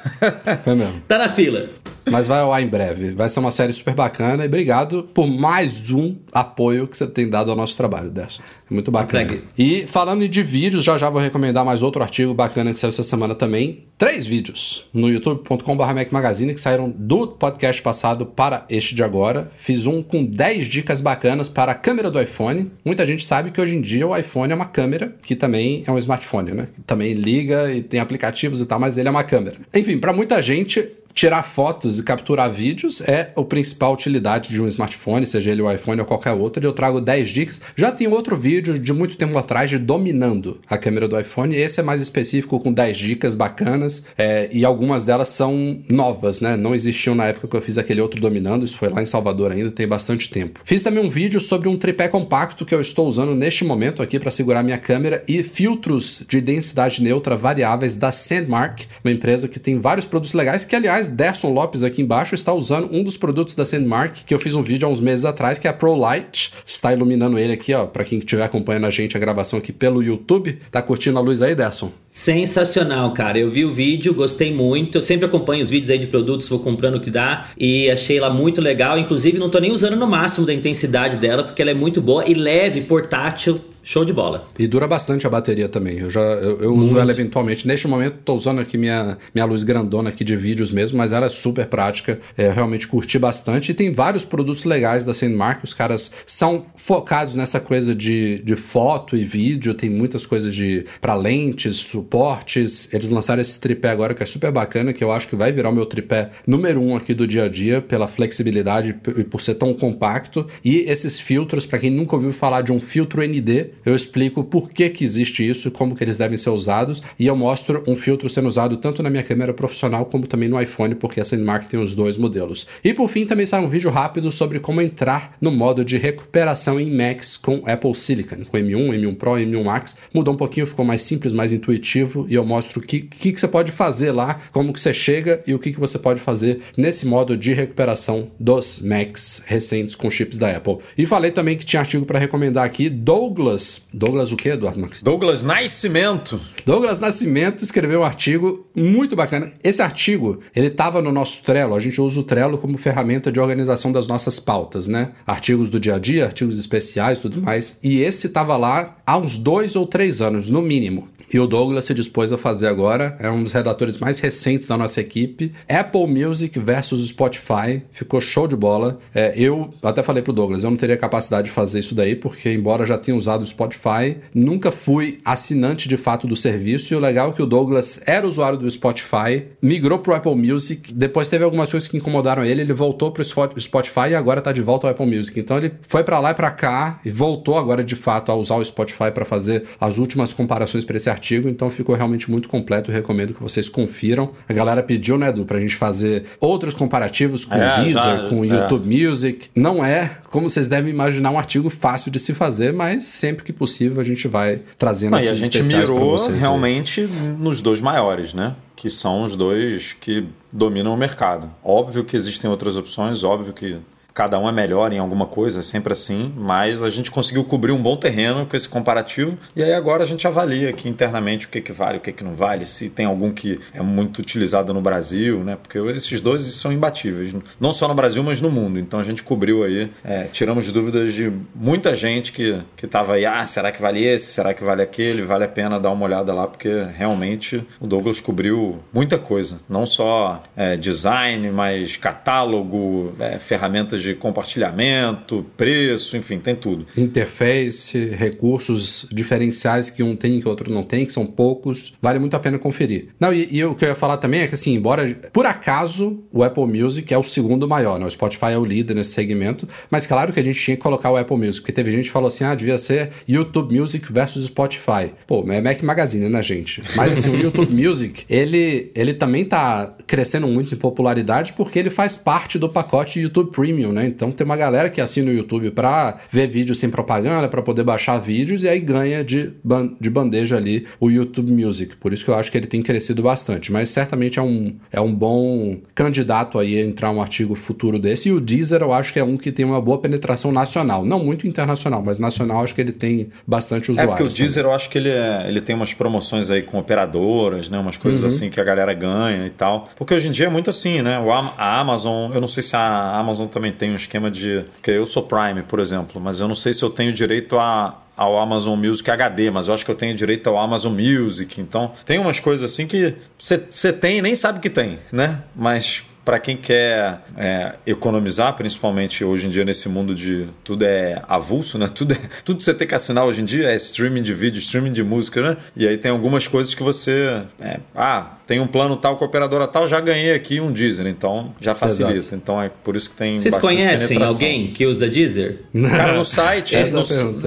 Foi 0.64 0.76
mesmo. 0.76 1.02
Tá 1.08 1.18
na 1.18 1.30
fila. 1.30 1.70
Mas 2.10 2.28
vai 2.28 2.40
ao 2.40 2.54
ar 2.54 2.62
em 2.62 2.68
breve. 2.68 3.12
Vai 3.12 3.28
ser 3.30 3.40
uma 3.40 3.52
série 3.52 3.74
super 3.74 3.94
bacana. 3.94 4.44
E 4.44 4.48
obrigado 4.48 5.10
por 5.14 5.28
mais 5.28 5.90
um 5.90 6.16
apoio 6.32 6.88
que 6.88 6.96
você 6.96 7.08
tem 7.08 7.30
dado 7.30 7.50
ao 7.50 7.58
nosso 7.58 7.76
trabalho, 7.76 8.10
Derson. 8.10 8.42
É 8.70 8.74
muito 8.74 8.92
bacana. 8.92 9.28
E 9.58 9.86
falando 9.88 10.28
de 10.28 10.44
vídeos, 10.44 10.84
já 10.84 10.98
já 10.98 11.10
vou 11.10 11.22
recomendar 11.22 11.66
mais 11.66 11.82
outro 11.82 12.02
artigo 12.02 12.34
bacana 12.34 12.74
que 12.74 12.80
saiu 12.80 12.90
essa 12.90 13.04
semana 13.04 13.34
também. 13.34 13.84
Três 13.98 14.26
vídeos 14.26 14.86
no 14.94 15.10
youtube.com.br 15.10 15.94
Mac 15.94 16.12
Magazine 16.12 16.54
que 16.54 16.60
saíram 16.60 16.90
do 16.90 17.28
podcast 17.28 17.82
passado 17.82 18.26
para 18.26 18.66
este 18.70 18.94
de 18.94 19.04
agora. 19.04 19.52
Fiz 19.56 19.86
um 19.86 20.04
com 20.04 20.24
10 20.24 20.68
dicas 20.68 21.02
bacanas 21.02 21.50
para 21.50 21.72
a 21.72 21.76
câmera 21.76 22.12
do 22.12 22.22
iPhone. 22.22 22.72
Muita 22.84 23.06
gente 23.06 23.26
sabe 23.26 23.52
que 23.52 23.60
hoje 23.60 23.76
em 23.76 23.82
dia 23.82 24.08
o 24.08 24.16
iPhone 24.16 24.52
é 24.52 24.56
uma 24.56 24.66
câmera 24.66 25.16
que 25.26 25.36
também 25.36 25.84
é 25.88 25.92
um 25.92 25.98
smartphone, 25.98 26.52
né? 26.52 26.68
Que 26.74 26.82
também 26.82 27.14
liga 27.14 27.72
e 27.72 27.82
tem 27.82 28.00
aplicativos 28.00 28.62
e 28.62 28.66
tal, 28.66 28.80
mas 28.80 28.98
ele 28.98 29.08
é 29.08 29.12
uma 29.12 29.24
câmera. 29.24 29.58
Enfim, 29.74 29.98
para 29.98 30.14
muita 30.14 30.42
gente, 30.42 30.90
Tirar 31.16 31.44
fotos 31.44 31.98
e 31.98 32.04
capturar 32.04 32.52
vídeos 32.52 33.00
é 33.00 33.32
a 33.38 33.42
principal 33.42 33.94
utilidade 33.94 34.50
de 34.50 34.62
um 34.62 34.68
smartphone, 34.68 35.26
seja 35.26 35.50
ele 35.50 35.62
o 35.62 35.72
iPhone 35.72 36.02
ou 36.02 36.06
qualquer 36.06 36.34
outro. 36.34 36.62
Eu 36.62 36.74
trago 36.74 37.00
10 37.00 37.30
dicas. 37.30 37.62
Já 37.74 37.90
tem 37.90 38.06
outro 38.06 38.36
vídeo 38.36 38.78
de 38.78 38.92
muito 38.92 39.16
tempo 39.16 39.38
atrás 39.38 39.70
de 39.70 39.78
dominando 39.78 40.60
a 40.70 40.78
câmera 40.78 41.08
do 41.08 41.18
iPhone. 41.18 41.56
Esse 41.56 41.80
é 41.80 41.84
mais 41.84 42.02
específico 42.02 42.60
com 42.60 42.74
10 42.74 42.98
dicas 42.98 43.34
bacanas 43.34 44.04
é, 44.18 44.50
e 44.52 44.66
algumas 44.66 45.06
delas 45.06 45.30
são 45.30 45.80
novas, 45.88 46.42
né? 46.42 46.58
Não 46.58 46.76
existiam 46.76 47.16
na 47.16 47.28
época 47.28 47.48
que 47.48 47.56
eu 47.56 47.62
fiz 47.62 47.78
aquele 47.78 48.02
outro 48.02 48.20
dominando. 48.20 48.66
Isso 48.66 48.78
foi 48.78 48.90
lá 48.90 49.02
em 49.02 49.06
Salvador 49.06 49.54
ainda, 49.54 49.72
tem 49.72 49.88
bastante 49.88 50.30
tempo. 50.30 50.60
Fiz 50.66 50.84
também 50.84 51.02
um 51.02 51.10
vídeo 51.10 51.40
sobre 51.40 51.70
um 51.70 51.78
tripé 51.78 52.10
compacto 52.10 52.66
que 52.66 52.76
eu 52.76 52.82
estou 52.82 53.08
usando 53.08 53.34
neste 53.34 53.64
momento 53.64 54.04
aqui 54.04 54.20
para 54.20 54.30
segurar 54.30 54.64
minha 54.64 54.78
câmera 54.78 55.24
e 55.30 55.42
filtros 55.44 56.26
de 56.28 56.42
densidade 56.42 57.02
neutra 57.02 57.38
variáveis 57.38 57.96
da 57.96 58.12
Sandmark, 58.12 58.82
uma 59.02 59.14
empresa 59.14 59.48
que 59.48 59.62
tem 59.62 59.80
vários 59.80 60.06
produtos 60.06 60.34
legais 60.34 60.66
que, 60.66 60.76
aliás, 60.76 61.05
Derson 61.10 61.52
Lopes 61.52 61.84
aqui 61.84 62.02
embaixo 62.02 62.36
está 62.36 62.54
usando 62.54 62.90
um 62.92 63.04
dos 63.04 63.18
produtos 63.18 63.56
da 63.56 63.66
Sandmark, 63.66 64.24
que 64.26 64.34
eu 64.34 64.40
fiz 64.40 64.54
um 64.54 64.62
vídeo 64.62 64.88
há 64.88 64.92
uns 64.92 65.02
meses 65.02 65.26
atrás, 65.26 65.60
que 65.60 65.68
é 65.68 65.70
a 65.70 65.74
Pro 65.74 65.96
Light. 65.96 66.52
Está 66.66 66.94
iluminando 66.94 67.38
ele 67.38 67.54
aqui, 67.54 67.74
ó, 67.74 67.86
para 67.86 68.04
quem 68.04 68.20
estiver 68.20 68.44
acompanhando 68.44 68.86
a 68.86 68.90
gente, 68.90 69.16
a 69.16 69.20
gravação 69.20 69.60
aqui 69.60 69.72
pelo 69.72 70.02
YouTube. 70.04 70.60
Tá 70.72 70.82
curtindo 70.82 71.18
a 71.18 71.22
luz 71.22 71.42
aí, 71.42 71.56
Derson? 71.56 71.92
Sensacional, 72.08 73.14
cara. 73.14 73.38
Eu 73.38 73.50
vi 73.50 73.66
o 73.66 73.74
vídeo, 73.74 74.14
gostei 74.14 74.54
muito. 74.54 74.98
Eu 74.98 75.02
sempre 75.02 75.26
acompanho 75.26 75.64
os 75.64 75.70
vídeos 75.70 75.92
aí 75.92 76.00
de 76.00 76.08
produtos, 76.08 76.48
vou 76.48 76.60
comprando 76.60 76.96
o 76.96 77.02
que 77.02 77.12
dá 77.12 77.50
e 77.58 77.90
achei 77.90 78.18
ela 78.18 78.30
muito 78.30 78.62
legal. 78.62 78.98
Inclusive, 78.98 79.38
não 79.38 79.50
tô 79.50 79.60
nem 79.60 79.72
usando 79.72 79.96
no 79.96 80.08
máximo 80.08 80.46
da 80.46 80.54
intensidade 80.54 81.18
dela, 81.18 81.44
porque 81.44 81.62
ela 81.62 81.72
é 81.72 81.74
muito 81.74 82.02
boa 82.02 82.24
e 82.26 82.34
leve, 82.34 82.82
portátil. 82.82 83.60
Show 83.86 84.04
de 84.04 84.12
bola. 84.12 84.48
E 84.58 84.68
dura 84.68 84.88
bastante 84.88 85.28
a 85.28 85.30
bateria 85.30 85.70
também. 85.70 86.00
Eu 86.00 86.10
já 86.10 86.20
eu, 86.20 86.60
eu 86.60 86.74
uso 86.74 86.98
ela 86.98 87.12
eventualmente. 87.12 87.68
Neste 87.68 87.88
momento 87.88 88.16
estou 88.20 88.36
usando 88.36 88.60
aqui 88.60 88.80
minha, 88.80 89.16
minha 89.34 89.46
luz 89.46 89.64
grandona 89.64 90.10
aqui 90.10 90.24
de 90.24 90.36
vídeos 90.36 90.72
mesmo, 90.72 90.98
mas 90.98 91.12
ela 91.12 91.28
é 91.28 91.30
super 91.30 91.68
prática. 91.68 92.20
É, 92.36 92.50
realmente 92.50 92.88
curti 92.88 93.20
bastante. 93.20 93.72
E 93.72 93.76
tem 93.76 93.94
vários 93.94 94.26
produtos 94.26 94.66
legais 94.66 95.06
da 95.06 95.14
Cinemark. 95.14 95.64
Os 95.64 95.72
caras 95.72 96.12
são 96.26 96.66
focados 96.76 97.36
nessa 97.36 97.60
coisa 97.60 97.94
de, 97.94 98.42
de 98.44 98.56
foto 98.56 99.16
e 99.16 99.24
vídeo. 99.24 99.76
Tem 99.76 99.90
muitas 99.90 100.26
coisas 100.26 100.54
de 100.54 100.84
para 101.00 101.14
lentes, 101.14 101.78
suportes. 101.78 102.92
Eles 102.92 103.12
lançaram 103.12 103.40
esse 103.40 103.60
tripé 103.60 103.90
agora 103.90 104.16
que 104.16 104.24
é 104.24 104.26
super 104.26 104.52
bacana, 104.52 104.94
que 104.94 105.04
eu 105.04 105.12
acho 105.12 105.28
que 105.28 105.36
vai 105.36 105.52
virar 105.52 105.70
o 105.70 105.74
meu 105.74 105.86
tripé 105.86 106.32
número 106.48 106.82
um 106.82 106.96
aqui 106.96 107.14
do 107.14 107.28
dia 107.28 107.44
a 107.44 107.48
dia 107.48 107.84
pela 107.84 108.08
flexibilidade 108.08 108.96
e 109.16 109.24
por 109.24 109.42
ser 109.42 109.54
tão 109.54 109.76
compacto. 109.76 110.48
E 110.64 110.80
esses 110.88 111.20
filtros, 111.20 111.68
para 111.68 111.78
quem 111.78 111.92
nunca 111.92 112.16
ouviu 112.16 112.34
falar 112.34 112.62
de 112.62 112.72
um 112.72 112.82
filtro 112.82 113.22
ND, 113.22 113.75
eu 113.86 113.96
explico 113.96 114.44
por 114.44 114.70
que, 114.70 114.90
que 114.90 115.04
existe 115.04 115.48
isso, 115.48 115.70
como 115.72 115.96
que 115.96 116.04
eles 116.04 116.18
devem 116.18 116.38
ser 116.38 116.50
usados, 116.50 117.02
e 117.20 117.28
eu 117.28 117.36
mostro 117.36 117.84
um 117.88 117.96
filtro 117.96 118.30
sendo 118.30 118.48
usado 118.48 118.78
tanto 118.78 119.04
na 119.04 119.10
minha 119.10 119.24
câmera 119.24 119.54
profissional 119.54 120.06
como 120.06 120.28
também 120.28 120.50
no 120.50 120.62
iPhone, 120.62 120.96
porque 120.96 121.22
a 121.22 121.26
Cinemark 121.26 121.68
tem 121.68 121.80
os 121.80 121.94
dois 121.94 122.18
modelos. 122.18 122.68
E 122.84 122.94
por 122.94 123.10
fim, 123.10 123.26
também 123.26 123.46
sai 123.46 123.62
um 123.62 123.68
vídeo 123.68 123.90
rápido 123.90 124.32
sobre 124.32 124.60
como 124.60 124.82
entrar 124.82 125.36
no 125.40 125.52
modo 125.52 125.84
de 125.84 125.98
recuperação 125.98 126.80
em 126.80 126.92
Macs 126.96 127.38
com 127.38 127.64
Apple 127.66 127.96
Silicon, 127.96 128.46
com 128.46 128.58
M1, 128.58 129.00
M1 129.00 129.16
Pro, 129.16 129.32
M1 129.34 129.64
Max. 129.64 129.98
Mudou 130.14 130.34
um 130.34 130.38
pouquinho, 130.38 130.68
ficou 130.68 130.86
mais 130.86 131.02
simples, 131.04 131.34
mais 131.34 131.54
intuitivo, 131.54 132.26
e 132.30 132.36
eu 132.36 132.46
mostro 132.46 132.80
o 132.80 132.84
que, 132.84 133.02
que, 133.02 133.32
que 133.32 133.40
você 133.40 133.48
pode 133.48 133.72
fazer 133.72 134.12
lá, 134.12 134.40
como 134.52 134.74
que 134.74 134.80
você 134.80 134.94
chega 134.94 135.42
e 135.46 135.54
o 135.54 135.60
que, 135.60 135.72
que 135.72 135.80
você 135.80 136.00
pode 136.00 136.20
fazer 136.20 136.60
nesse 136.78 137.06
modo 137.06 137.38
de 137.38 137.54
recuperação 137.54 138.32
dos 138.40 138.80
Macs 138.80 139.42
recentes 139.46 139.96
com 139.96 140.10
chips 140.10 140.38
da 140.38 140.50
Apple. 140.50 140.78
E 140.98 141.06
falei 141.06 141.32
também 141.32 141.58
que 141.58 141.66
tinha 141.66 141.80
artigo 141.80 142.06
para 142.06 142.20
recomendar 142.20 142.66
aqui, 142.66 142.90
Douglas 142.90 143.65
Douglas 143.94 144.32
o 144.32 144.36
que, 144.36 144.50
Eduardo 144.50 144.80
Marques? 144.80 145.02
Douglas 145.02 145.44
Nascimento. 145.44 146.40
Douglas 146.66 147.00
Nascimento 147.00 147.64
escreveu 147.64 148.02
um 148.02 148.04
artigo 148.04 148.66
muito 148.76 149.16
bacana. 149.16 149.54
Esse 149.64 149.82
artigo, 149.82 150.40
ele 150.56 150.68
estava 150.68 151.02
no 151.02 151.12
nosso 151.12 151.44
Trello. 151.44 151.76
A 151.76 151.80
gente 151.80 152.00
usa 152.02 152.20
o 152.20 152.24
Trello 152.24 152.58
como 152.58 152.78
ferramenta 152.78 153.32
de 153.32 153.40
organização 153.40 153.92
das 153.92 154.08
nossas 154.08 154.40
pautas, 154.40 154.88
né? 154.88 155.12
Artigos 155.26 155.70
do 155.70 155.80
dia 155.80 155.96
a 155.96 156.00
dia, 156.00 156.26
artigos 156.26 156.60
especiais, 156.60 157.20
tudo 157.20 157.42
mais. 157.42 157.80
E 157.84 158.02
esse 158.02 158.28
estava 158.28 158.58
lá 158.58 158.98
há 159.06 159.18
uns 159.18 159.38
dois 159.38 159.76
ou 159.76 159.86
três 159.86 160.22
anos, 160.22 160.50
no 160.50 160.62
mínimo. 160.62 161.08
E 161.32 161.40
o 161.40 161.48
Douglas 161.48 161.86
se 161.86 161.94
dispôs 161.94 162.32
a 162.32 162.38
fazer 162.38 162.68
agora. 162.68 163.16
É 163.20 163.30
um 163.30 163.44
dos 163.44 163.52
redatores 163.52 163.98
mais 163.98 164.20
recentes 164.20 164.68
da 164.68 164.78
nossa 164.78 165.02
equipe. 165.02 165.52
Apple 165.68 166.08
Music 166.08 166.58
versus 166.60 167.08
Spotify. 167.08 167.82
Ficou 167.92 168.22
show 168.22 168.48
de 168.48 168.56
bola. 168.56 169.00
É, 169.14 169.34
eu 169.36 169.70
até 169.82 170.04
falei 170.04 170.22
pro 170.22 170.34
Douglas, 170.34 170.64
eu 170.64 170.70
não 170.70 170.78
teria 170.78 170.98
capacidade 170.98 171.46
de 171.46 171.52
fazer 171.52 171.80
isso 171.80 171.96
daí, 171.96 172.16
porque 172.16 172.52
embora 172.52 172.86
já 172.86 172.98
tenha 172.98 173.18
usado 173.18 173.42
o 173.42 173.46
Spotify, 173.46 174.18
nunca 174.34 174.72
fui 174.72 175.20
assinante 175.24 175.88
de 175.88 175.98
fato 175.98 176.28
do 176.28 176.36
serviço. 176.36 176.94
E 176.94 176.98
o 176.98 177.00
legal 177.00 177.30
é 177.30 177.34
que 177.34 177.42
o 177.42 177.46
Douglas 177.46 178.02
era 178.06 178.28
usuário 178.28 178.58
do 178.58 178.70
Spotify, 178.70 179.46
migrou 179.62 180.00
pro 180.00 180.14
Apple 180.14 180.36
Music, 180.36 180.94
depois 180.94 181.28
teve 181.28 181.44
algumas 181.44 181.72
coisas 181.72 181.88
que 181.88 181.98
incomodaram 181.98 182.44
ele, 182.44 182.62
ele 182.62 182.74
voltou 182.74 183.12
pro 183.12 183.24
Spotify 183.60 184.10
e 184.12 184.16
agora 184.16 184.42
tá 184.42 184.52
de 184.52 184.62
volta 184.62 184.88
ao 184.88 184.92
Apple 184.92 185.06
Music. 185.06 185.40
Então 185.40 185.58
ele 185.58 185.72
foi 185.88 186.04
para 186.04 186.20
lá 186.20 186.32
e 186.32 186.34
para 186.34 186.52
cá 186.52 187.00
e 187.04 187.10
voltou 187.10 187.58
agora 187.58 187.84
de 187.84 187.96
fato 187.96 188.32
a 188.32 188.36
usar 188.36 188.56
o 188.56 188.66
Spotify 188.66 189.12
para 189.14 189.26
fazer 189.26 189.64
as 189.80 189.98
últimas 189.98 190.34
comparações 190.34 190.84
para 190.84 190.98
esse 190.98 191.10
artigo. 191.16 191.50
Então 191.50 191.70
ficou 191.70 191.96
realmente 191.96 192.30
muito 192.30 192.48
completo. 192.50 192.92
Recomendo 192.92 193.34
que 193.34 193.42
vocês 193.42 193.68
confiram. 193.70 194.32
A 194.48 194.54
galera 194.54 194.84
pediu, 194.84 195.18
né, 195.18 195.30
Edu, 195.30 195.46
pra 195.46 195.60
gente 195.60 195.76
fazer 195.76 196.26
outros 196.40 196.74
comparativos 196.74 197.46
com 197.46 197.56
É, 197.56 197.72
o 197.74 197.84
Deezer, 197.84 198.04
já, 198.04 198.30
com 198.30 198.42
o 198.42 198.46
é. 198.46 198.48
YouTube 198.50 198.86
Music. 199.08 199.50
Não 199.56 199.84
é, 199.84 200.18
como 200.30 200.50
vocês 200.50 200.68
devem 200.68 200.94
imaginar, 200.94 201.32
um 201.32 201.38
artigo 201.40 201.70
fácil 201.70 202.12
de 202.12 202.20
se 202.20 202.34
fazer, 202.34 202.74
mas 202.74 203.06
sempre 203.06 203.44
que 203.44 203.54
possível 203.54 204.00
a 204.00 204.04
gente 204.04 204.28
vai 204.28 204.62
trazendo 204.78 205.12
Não, 205.14 205.20
e 205.20 205.28
a 205.28 205.34
esses 205.34 205.40
gente 205.40 205.64
mirou 205.64 206.12
vocês 206.12 206.34
aí. 206.34 206.40
realmente 206.40 207.02
nos 207.40 207.62
dois 207.62 207.82
maiores, 207.82 208.34
né? 208.34 208.56
Que 208.76 208.90
são 208.90 209.24
os 209.24 209.36
dois 209.36 209.94
que 210.00 210.28
dominam 210.52 210.94
o 210.94 210.98
mercado. 210.98 211.50
Óbvio 211.64 212.04
que 212.04 212.16
existem 212.16 212.50
outras 212.50 212.76
opções, 212.76 213.24
óbvio 213.24 213.54
que 213.54 213.78
cada 214.16 214.40
um 214.40 214.48
é 214.48 214.52
melhor 214.52 214.94
em 214.94 214.98
alguma 214.98 215.26
coisa, 215.26 215.60
é 215.60 215.62
sempre 215.62 215.92
assim, 215.92 216.34
mas 216.38 216.82
a 216.82 216.90
gente 216.90 217.12
conseguiu 217.12 217.44
cobrir 217.44 217.74
um 217.74 217.82
bom 217.82 217.98
terreno 217.98 218.46
com 218.46 218.56
esse 218.56 218.68
comparativo 218.68 219.38
e 219.54 219.62
aí 219.62 219.74
agora 219.74 220.04
a 220.04 220.06
gente 220.06 220.26
avalia 220.26 220.70
aqui 220.70 220.88
internamente 220.88 221.46
o 221.46 221.50
que, 221.50 221.60
que 221.60 221.74
vale, 221.74 221.98
o 221.98 222.02
que, 222.02 222.14
que 222.14 222.24
não 222.24 222.34
vale, 222.34 222.66
se 222.66 222.90
tem 222.90 223.06
algum 223.06 223.32
que 223.32 223.60
é 223.74 223.82
muito 223.82 224.20
utilizado 224.20 224.74
no 224.74 224.80
Brasil, 224.80 225.44
né? 225.44 225.58
Porque 225.62 225.78
esses 225.94 226.22
dois 226.22 226.44
são 226.44 226.72
imbatíveis, 226.72 227.36
não 227.60 227.74
só 227.74 227.90
no 227.90 227.94
Brasil, 227.94 228.24
mas 228.24 228.40
no 228.40 228.50
mundo. 228.50 228.80
Então 228.80 229.02
a 229.02 229.04
gente 229.04 229.22
cobriu 229.22 229.66
aí, 229.66 229.92
é, 230.02 230.24
tiramos 230.32 230.72
dúvidas 230.72 231.14
de 231.14 231.32
muita 231.54 231.94
gente 231.94 232.32
que 232.32 232.56
que 232.78 232.86
estava 232.86 233.16
aí, 233.16 233.26
ah, 233.26 233.46
será 233.46 233.72
que 233.72 233.82
vale 233.82 234.06
esse, 234.06 234.28
será 234.28 234.54
que 234.54 234.64
vale 234.64 234.82
aquele, 234.82 235.24
vale 235.24 235.44
a 235.44 235.48
pena 235.48 235.80
dar 235.80 235.90
uma 235.92 236.06
olhada 236.06 236.34
lá, 236.34 236.48
porque 236.48 236.70
realmente 236.96 237.66
o 237.80 237.88
Douglas 237.88 238.22
cobriu 238.22 238.80
muita 238.94 239.18
coisa, 239.18 239.60
não 239.68 239.86
só 239.86 240.42
é, 240.56 240.78
design, 240.78 241.52
mas 241.52 241.98
catálogo, 241.98 243.14
é, 243.20 243.40
ferramentas 243.40 244.05
de 244.06 244.16
compartilhamento, 244.16 245.46
preço, 245.58 246.16
enfim, 246.16 246.40
tem 246.40 246.56
tudo. 246.56 246.86
Interface, 246.98 247.98
recursos 248.10 249.06
diferenciais 249.12 249.90
que 249.90 250.04
um 250.04 250.16
tem 250.16 250.38
e 250.38 250.42
que 250.42 250.48
o 250.48 250.50
outro 250.50 250.72
não 250.72 250.84
tem, 250.84 251.06
que 251.06 251.12
são 251.12 251.26
poucos. 251.26 251.94
Vale 252.02 252.20
muito 252.20 252.36
a 252.36 252.40
pena 252.40 252.60
conferir. 252.60 253.08
Não, 253.20 253.34
e, 253.34 253.48
e 253.52 253.64
o 253.64 253.76
que 253.76 253.86
eu 253.86 253.90
ia 253.90 253.96
falar 253.96 254.18
também 254.18 254.42
é 254.42 254.48
que, 254.48 254.56
assim, 254.56 254.74
embora 254.74 255.14
por 255.34 255.46
acaso 255.46 256.24
o 256.32 256.44
Apple 256.44 256.66
Music 256.66 257.14
é 257.14 257.18
o 257.18 257.24
segundo 257.24 257.68
maior, 257.68 258.00
né? 258.00 258.06
O 258.06 258.10
Spotify 258.10 258.52
é 258.52 258.58
o 258.58 258.66
líder 258.66 258.96
nesse 258.96 259.12
segmento, 259.12 259.68
mas 259.90 260.06
claro 260.06 260.32
que 260.32 260.40
a 260.40 260.44
gente 260.44 260.60
tinha 260.60 260.78
que 260.78 260.84
colocar 260.84 261.12
o 261.12 261.18
Apple 261.18 261.38
Music, 261.38 261.62
porque 261.62 261.72
teve 261.72 261.92
gente 261.92 262.06
que 262.06 262.12
falou 262.12 262.28
assim: 262.28 262.44
ah, 262.44 262.56
devia 262.56 262.78
ser 262.78 263.10
YouTube 263.28 263.78
Music 263.78 264.12
versus 264.12 264.46
Spotify. 264.46 265.12
Pô, 265.28 265.44
é 265.50 265.62
Mac 265.62 265.82
Magazine, 265.82 266.30
né, 266.30 266.42
gente? 266.42 266.82
Mas 266.96 267.14
assim, 267.14 267.30
o 267.30 267.40
YouTube 267.40 267.72
Music, 267.74 268.26
ele, 268.30 268.92
ele 268.96 269.14
também 269.14 269.46
tá 269.46 269.96
crescendo 270.06 270.48
muito 270.48 270.74
em 270.74 270.78
popularidade 270.78 271.54
porque 271.54 271.80
ele 271.80 271.90
faz 271.90 272.16
parte 272.16 272.60
do 272.60 272.70
pacote 272.70 273.20
YouTube 273.20 273.52
Premium, 273.52 273.92
né? 273.96 274.06
Então 274.06 274.32
tem 274.32 274.46
uma 274.46 274.56
galera 274.58 274.90
que 274.90 275.02
assina 275.02 275.32
o 275.32 275.34
YouTube 275.34 275.72
pra 275.72 276.18
ver 276.30 276.48
vídeos 276.48 276.78
sem 276.78 276.90
propaganda, 276.90 277.48
pra 277.48 277.62
poder 277.62 277.84
baixar 277.84 278.18
vídeos 278.20 278.62
e 278.64 278.68
aí 278.70 278.80
ganha 278.80 279.24
de, 279.24 279.52
ban 279.64 279.90
de 280.00 280.10
bandeja 280.10 280.58
ali 280.58 280.86
o 281.00 281.10
YouTube 281.10 281.52
Music. 281.52 281.96
Por 281.96 282.14
isso 282.14 282.24
que 282.24 282.30
eu 282.30 282.36
acho 282.36 282.52
que 282.52 282.58
ele 282.58 282.68
tem 282.68 282.82
crescido 282.82 283.24
bastante. 283.24 283.72
Mas 283.72 283.90
certamente 283.90 284.38
é 284.38 284.42
um, 284.42 284.76
é 284.92 285.00
um 285.02 285.14
bom 285.14 285.78
candidato 285.96 286.60
aí 286.60 286.78
a 286.78 286.82
entrar 286.86 287.10
um 287.12 287.22
artigo 287.22 287.56
futuro 287.56 287.98
desse. 287.98 288.30
E 288.30 288.32
o 288.32 288.40
Deezer 288.40 288.82
eu 288.82 288.94
acho 288.94 289.12
que 289.14 289.20
é 289.20 289.24
um 289.24 289.38
que 289.38 289.52
tem 289.52 289.66
uma 289.66 289.80
boa 289.82 289.98
penetração 289.98 290.52
nacional. 290.52 291.06
Não 291.06 291.24
muito 291.24 291.48
internacional, 291.48 292.04
mas 292.04 292.20
nacional 292.20 292.64
acho 292.64 292.76
que 292.76 292.82
ele 292.82 292.92
tem 292.92 293.30
bastante 293.48 293.90
É 293.90 293.94
usuários. 293.94 294.16
porque 294.18 294.24
o 294.24 294.36
Deezer 294.36 294.66
eu 294.66 294.74
acho 294.74 294.90
que 294.90 294.98
ele, 294.98 295.10
é- 295.10 295.46
ele 295.48 295.62
tem 295.62 295.76
umas 295.76 295.94
promoções 295.94 296.52
aí 296.52 296.62
com 296.62 296.78
operadoras, 296.78 297.70
né? 297.70 297.78
Umas 297.80 297.98
coisas 297.98 298.24
assim 298.24 298.50
que 298.50 298.60
a 298.60 298.64
galera 298.64 298.94
ganha 298.94 299.46
e 299.46 299.50
tal. 299.50 299.90
Porque 299.96 300.14
hoje 300.14 300.28
em 300.28 300.32
dia 300.32 300.48
é 300.48 300.50
muito 300.50 300.70
assim, 300.70 301.02
né? 301.02 301.20
O 301.20 301.32
a 301.32 301.80
Amazon, 301.80 302.32
eu 302.34 302.42
não 302.42 302.48
sei 302.48 302.64
se 302.64 302.76
a 302.76 303.18
Amazon 303.20 303.48
também 303.48 303.72
tem 303.72 303.85
um 303.92 303.96
esquema 303.96 304.30
de. 304.30 304.66
Porque 304.74 304.92
eu 304.92 305.06
sou 305.06 305.24
Prime, 305.24 305.64
por 305.64 305.80
exemplo, 305.80 306.22
mas 306.22 306.40
eu 306.40 306.48
não 306.48 306.56
sei 306.56 306.74
se 306.74 306.84
eu 306.84 306.90
tenho 306.90 307.14
direito 307.14 307.58
a. 307.58 308.02
Ao 308.18 308.40
Amazon 308.40 308.80
Music 308.80 309.12
HD, 309.12 309.52
mas 309.52 309.68
eu 309.68 309.74
acho 309.74 309.84
que 309.84 309.92
eu 309.92 309.96
tenho 309.96 310.16
direito 310.16 310.48
ao 310.50 310.58
Amazon 310.58 310.94
Music. 310.94 311.60
Então, 311.60 311.92
tem 312.06 312.18
umas 312.18 312.40
coisas 312.40 312.72
assim 312.72 312.88
que 312.88 313.14
você 313.38 313.92
tem 313.92 314.20
e 314.20 314.22
nem 314.22 314.34
sabe 314.34 314.62
que 314.62 314.70
tem, 314.70 315.00
né? 315.12 315.44
Mas 315.54 316.06
para 316.26 316.40
quem 316.40 316.58
quer 316.58 317.22
é, 317.38 317.76
economizar, 317.86 318.54
principalmente 318.56 319.24
hoje 319.24 319.46
em 319.46 319.50
dia 319.50 319.64
nesse 319.64 319.88
mundo 319.88 320.16
de 320.16 320.48
tudo 320.64 320.84
é 320.84 321.22
avulso, 321.28 321.78
né? 321.78 321.88
Tudo, 321.94 322.14
é, 322.14 322.18
tudo 322.44 322.58
que 322.58 322.64
você 322.64 322.74
tem 322.74 322.88
que 322.88 322.96
assinar 322.96 323.26
hoje 323.26 323.42
em 323.42 323.46
dia 323.46 323.70
é 323.70 323.76
streaming 323.76 324.24
de 324.24 324.34
vídeo, 324.34 324.58
streaming 324.58 324.92
de 324.92 325.04
música, 325.04 325.42
né? 325.42 325.58
E 325.76 325.88
aí 325.88 325.98
tem 325.98 326.10
algumas 326.10 326.48
coisas 326.48 326.74
que 326.74 326.82
você. 326.82 327.44
é, 327.60 327.80
ah, 327.96 328.38
tem 328.48 328.60
um 328.60 328.68
plano 328.68 328.96
tal 328.96 329.18
com 329.18 329.24
a 329.24 329.28
operadora 329.28 329.68
tal, 329.68 329.88
já 329.88 330.00
ganhei 330.00 330.34
aqui 330.34 330.60
um 330.60 330.72
Deezer, 330.72 331.08
então 331.08 331.54
já 331.60 331.74
facilita. 331.74 332.16
Exato. 332.18 332.36
Então 332.36 332.62
é 332.62 332.70
por 332.84 332.96
isso 332.96 333.10
que 333.10 333.16
tem. 333.16 333.40
Vocês 333.40 333.56
conhecem 333.56 334.08
penetração. 334.08 334.34
alguém 334.36 334.68
que 334.72 334.86
usa 334.86 335.08
Deezer? 335.08 335.60
Cara, 335.90 336.14
no 336.14 336.26
site, 336.26 336.76
é 336.76 336.84
a 336.84 336.88
no- 336.88 337.02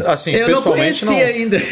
assim, 0.07 0.33
Eu 0.33 0.49
não 0.49 0.57
pessoalmente 0.57 1.05
conheci 1.07 1.23
não. 1.23 1.29
ainda. 1.29 1.63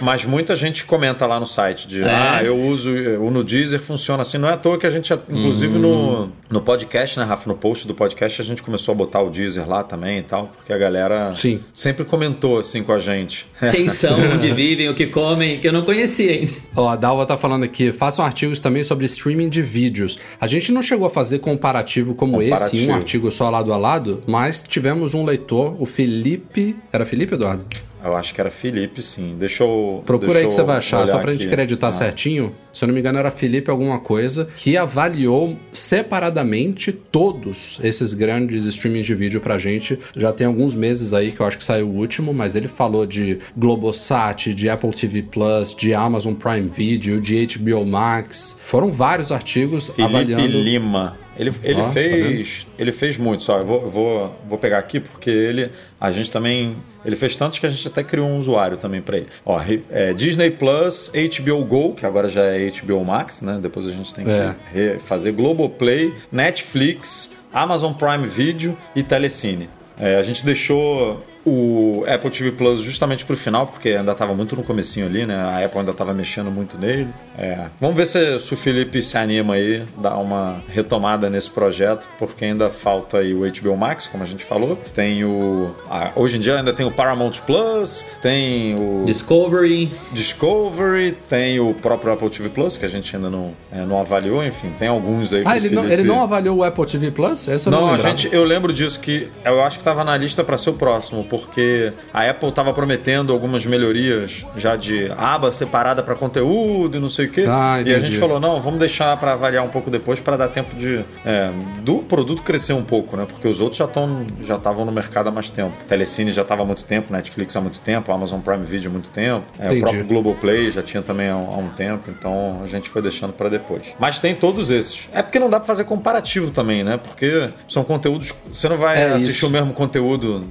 Mas 0.00 0.24
muita 0.24 0.56
gente 0.56 0.84
comenta 0.84 1.26
lá 1.26 1.38
no 1.38 1.46
site 1.46 1.86
de 1.86 2.02
É? 2.02 2.06
ah, 2.10 2.42
eu 2.44 2.58
uso 2.58 2.90
o 3.20 3.30
no 3.30 3.44
Deezer 3.44 3.80
funciona 3.80 4.22
assim. 4.22 4.36
Não 4.38 4.48
é 4.48 4.52
à 4.54 4.56
toa 4.56 4.76
que 4.78 4.86
a 4.86 4.90
gente, 4.90 5.12
inclusive 5.28 5.78
no, 5.78 6.30
no 6.50 6.60
podcast, 6.60 7.18
né, 7.18 7.24
Rafa? 7.24 7.48
No 7.48 7.56
post 7.56 7.86
do 7.86 7.94
podcast 7.94 8.42
a 8.42 8.44
gente 8.44 8.62
começou 8.62 8.92
a 8.92 8.96
botar 8.96 9.20
o 9.22 9.30
Deezer 9.30 9.68
lá 9.68 9.84
também 9.84 10.18
e 10.18 10.22
tal, 10.22 10.50
porque 10.56 10.72
a 10.72 10.78
galera 10.78 11.32
Sim. 11.34 11.60
sempre 11.72 12.04
comentou 12.04 12.58
assim 12.58 12.82
com 12.82 12.92
a 12.92 12.98
gente. 12.98 13.46
Quem 13.70 13.88
são, 13.88 14.18
onde 14.34 14.50
vivem, 14.52 14.88
o 14.88 14.94
que 14.94 15.06
comem, 15.06 15.60
que 15.60 15.68
eu 15.68 15.72
não 15.72 15.82
conhecia 15.82 16.32
ainda. 16.32 16.52
Ó, 16.74 16.88
a 16.88 16.96
Dalva 16.96 17.24
tá 17.24 17.36
falando 17.36 17.62
aqui, 17.64 17.92
façam 17.92 18.24
artigos 18.24 18.58
também 18.58 18.71
sobre 18.84 19.06
streaming 19.06 19.48
de 19.48 19.60
vídeos. 19.60 20.18
A 20.40 20.46
gente 20.46 20.72
não 20.72 20.80
chegou 20.82 21.06
a 21.06 21.10
fazer 21.10 21.40
comparativo 21.40 22.14
como 22.14 22.40
esse, 22.40 22.50
Comparativo. 22.52 22.92
um 22.92 22.94
artigo 22.94 23.30
só 23.30 23.50
lado 23.50 23.72
a 23.72 23.76
lado, 23.76 24.22
mas 24.26 24.62
tivemos 24.62 25.14
um 25.14 25.24
leitor, 25.24 25.76
o 25.80 25.84
Felipe. 25.84 26.76
Era 26.92 27.04
Felipe, 27.04 27.34
Eduardo? 27.34 27.64
Eu 28.04 28.16
acho 28.16 28.34
que 28.34 28.40
era 28.40 28.50
Felipe, 28.50 29.00
sim. 29.02 29.36
Deixa 29.38 29.62
eu. 29.62 30.02
Procura 30.04 30.32
deixa 30.32 30.44
aí 30.44 30.48
que 30.48 30.54
você 30.54 30.62
vai 30.62 30.76
achar, 30.78 31.06
só 31.06 31.18
pra 31.18 31.32
gente 31.32 31.44
aqui. 31.44 31.52
acreditar 31.54 31.88
Ah. 31.88 31.92
certinho. 31.92 32.54
Se 32.72 32.84
eu 32.84 32.86
não 32.88 32.94
me 32.94 33.00
engano, 33.00 33.18
era 33.18 33.30
Felipe 33.30 33.70
alguma 33.70 33.98
coisa, 34.00 34.48
que 34.56 34.76
avaliou 34.76 35.56
separadamente 35.72 36.90
todos 36.90 37.78
esses 37.82 38.14
grandes 38.14 38.64
streamings 38.64 39.06
de 39.06 39.14
vídeo 39.14 39.40
pra 39.40 39.58
gente. 39.58 39.98
Já 40.16 40.32
tem 40.32 40.46
alguns 40.46 40.74
meses 40.74 41.12
aí 41.12 41.30
que 41.32 41.40
eu 41.40 41.46
acho 41.46 41.58
que 41.58 41.64
saiu 41.64 41.88
o 41.88 41.94
último, 41.96 42.32
mas 42.34 42.56
ele 42.56 42.68
falou 42.68 43.06
de 43.06 43.38
Globosat, 43.56 44.52
de 44.54 44.68
Apple 44.68 44.90
TV 44.92 45.22
Plus, 45.22 45.74
de 45.74 45.94
Amazon 45.94 46.34
Prime 46.34 46.68
Video, 46.68 47.20
de 47.20 47.46
HBO 47.58 47.84
Max. 47.86 48.58
Foram 48.64 48.90
vários 48.90 49.30
artigos 49.32 49.86
Felipe 49.88 50.02
avaliando. 50.02 50.46
Lima. 50.58 51.16
Ele, 51.36 51.50
ele 51.64 51.80
tá 51.82 51.88
fez. 51.90 52.66
ele 52.78 52.92
fez 52.92 53.16
muito, 53.16 53.42
só. 53.42 53.58
Eu 53.58 53.66
vou, 53.66 53.88
vou, 53.90 54.36
vou 54.48 54.58
pegar 54.58 54.78
aqui 54.78 55.00
porque 55.00 55.30
ele. 55.30 55.70
A 56.00 56.10
gente 56.12 56.30
também. 56.30 56.76
Ele 57.04 57.16
fez 57.16 57.34
tantos 57.34 57.58
que 57.58 57.66
a 57.66 57.68
gente 57.68 57.88
até 57.88 58.02
criou 58.04 58.28
um 58.28 58.36
usuário 58.36 58.76
também 58.76 59.00
para 59.00 59.16
ele. 59.16 59.26
Ó, 59.44 59.60
é, 59.90 60.12
Disney 60.12 60.50
Plus, 60.50 61.10
HBO 61.10 61.64
Go, 61.64 61.94
que 61.94 62.06
agora 62.06 62.28
já 62.28 62.42
é 62.44 62.70
HBO 62.70 63.04
Max, 63.04 63.40
né? 63.42 63.58
Depois 63.60 63.86
a 63.86 63.90
gente 63.90 64.14
tem 64.14 64.24
que 64.24 64.30
É. 64.30 64.54
re- 64.72 64.98
fazer 64.98 65.32
Globoplay, 65.32 66.12
Netflix, 66.30 67.32
Amazon 67.52 67.92
Prime 67.92 68.26
Video 68.26 68.76
e 68.94 69.02
Telecine. 69.02 69.68
É, 69.98 70.16
a 70.16 70.22
gente 70.22 70.44
deixou 70.44 71.22
o 71.44 72.04
Apple 72.06 72.30
TV 72.30 72.52
Plus 72.52 72.80
justamente 72.80 73.24
pro 73.24 73.36
final, 73.36 73.66
porque 73.66 73.90
ainda 73.90 74.12
estava 74.12 74.34
muito 74.34 74.54
no 74.56 74.62
comecinho 74.62 75.06
ali, 75.06 75.26
né? 75.26 75.34
A 75.36 75.64
Apple 75.64 75.78
ainda 75.80 75.90
estava 75.90 76.12
mexendo 76.14 76.50
muito 76.50 76.78
nele. 76.78 77.08
É, 77.38 77.66
Vamos 77.80 77.96
ver 77.96 78.06
se, 78.06 78.38
se 78.40 78.54
o 78.54 78.56
Felipe 78.56 79.02
se 79.02 79.16
anima 79.18 79.54
aí, 79.54 79.82
dá 79.98 80.16
uma 80.16 80.62
retomada 80.68 81.28
nesse 81.28 81.50
projeto, 81.50 82.08
porque 82.18 82.44
ainda 82.44 82.70
falta 82.70 83.18
aí 83.18 83.34
o 83.34 83.40
HBO 83.40 83.76
Max, 83.76 84.06
como 84.06 84.22
a 84.22 84.26
gente 84.26 84.44
falou. 84.44 84.76
Tem 84.94 85.24
o... 85.24 85.70
a- 85.90 86.12
hoje 86.14 86.36
em 86.36 86.40
dia 86.40 86.56
ainda 86.58 86.72
tem 86.72 86.86
o 86.86 86.90
Paramount 86.90 87.32
Plus, 87.46 88.04
tem 88.20 88.74
o... 88.76 89.04
Discovery. 89.06 89.90
Discovery, 90.12 91.16
tem 91.28 91.60
o 91.60 91.74
próprio 91.74 92.12
Apple 92.12 92.30
TV 92.30 92.48
Plus, 92.48 92.76
que 92.76 92.84
a 92.84 92.88
gente 92.88 93.14
ainda 93.14 93.28
não, 93.28 93.52
é, 93.70 93.84
não 93.84 93.98
avaliou, 94.00 94.44
enfim, 94.44 94.72
tem 94.78 94.88
alguns 94.88 95.32
aí 95.32 95.42
que 95.42 95.48
Ah, 95.48 95.56
ele 95.56 95.70
não, 95.70 95.82
Felipe- 95.82 96.00
ele 96.00 96.08
não 96.08 96.22
avaliou 96.22 96.58
o 96.58 96.64
Apple 96.64 96.86
TV 96.86 97.10
Plus? 97.10 97.48
Essa 97.48 97.68
eu 97.68 97.72
não, 97.72 97.80
não, 97.88 97.94
a 97.94 97.98
gente, 97.98 98.28
eu 98.32 98.44
lembro 98.44 98.72
disso 98.72 98.98
que 99.00 99.28
eu 99.44 99.60
acho 99.62 99.78
que 99.78 99.82
estava 99.82 100.02
na 100.04 100.16
lista 100.16 100.42
para 100.42 100.56
ser 100.56 100.70
o 100.70 100.74
próximo, 100.74 101.24
porque 101.32 101.90
a 102.12 102.28
Apple 102.28 102.50
estava 102.50 102.74
prometendo 102.74 103.32
algumas 103.32 103.64
melhorias 103.64 104.44
já 104.54 104.76
de 104.76 105.10
aba 105.16 105.50
separada 105.50 106.02
para 106.02 106.14
conteúdo 106.14 106.98
e 106.98 107.00
não 107.00 107.08
sei 107.08 107.24
o 107.24 107.30
quê. 107.30 107.46
Ah, 107.48 107.80
e 107.80 107.94
a 107.94 107.98
gente 107.98 108.18
falou, 108.18 108.38
não, 108.38 108.60
vamos 108.60 108.78
deixar 108.78 109.16
para 109.16 109.32
avaliar 109.32 109.64
um 109.64 109.68
pouco 109.68 109.90
depois 109.90 110.20
para 110.20 110.36
dar 110.36 110.48
tempo 110.48 110.76
de 110.76 111.02
é, 111.24 111.50
do 111.80 112.00
produto 112.00 112.42
crescer 112.42 112.74
um 112.74 112.84
pouco, 112.84 113.16
né? 113.16 113.24
Porque 113.26 113.48
os 113.48 113.62
outros 113.62 113.78
já 113.78 113.86
estão 113.86 114.26
já 114.42 114.56
estavam 114.56 114.84
no 114.84 114.92
mercado 114.92 115.28
há 115.28 115.30
mais 115.30 115.48
tempo. 115.48 115.72
Telecine 115.88 116.30
já 116.32 116.42
estava 116.42 116.62
há 116.62 116.66
muito 116.66 116.84
tempo, 116.84 117.10
Netflix 117.10 117.56
há 117.56 117.62
muito 117.62 117.80
tempo, 117.80 118.12
Amazon 118.12 118.40
Prime 118.40 118.64
Video 118.64 118.90
há 118.90 118.92
muito 118.92 119.08
tempo, 119.08 119.46
é, 119.58 119.72
o 119.72 119.80
próprio 119.80 120.04
Globoplay 120.04 120.70
já 120.70 120.82
tinha 120.82 121.02
também 121.02 121.28
há, 121.30 121.34
há 121.34 121.56
um 121.56 121.70
tempo, 121.70 122.10
então 122.10 122.60
a 122.62 122.66
gente 122.66 122.90
foi 122.90 123.00
deixando 123.00 123.32
para 123.32 123.48
depois. 123.48 123.94
Mas 123.98 124.18
tem 124.18 124.34
todos 124.34 124.70
esses. 124.70 125.08
É 125.14 125.22
porque 125.22 125.38
não 125.38 125.48
dá 125.48 125.58
para 125.58 125.66
fazer 125.66 125.84
comparativo 125.84 126.50
também, 126.50 126.84
né? 126.84 126.98
Porque 126.98 127.48
são 127.66 127.82
conteúdos, 127.84 128.34
você 128.50 128.68
não 128.68 128.76
vai 128.76 129.00
É 129.00 129.12
assistir 129.14 129.30
isso. 129.30 129.46
o 129.46 129.50
mesmo 129.50 129.72
conteúdo 129.72 130.44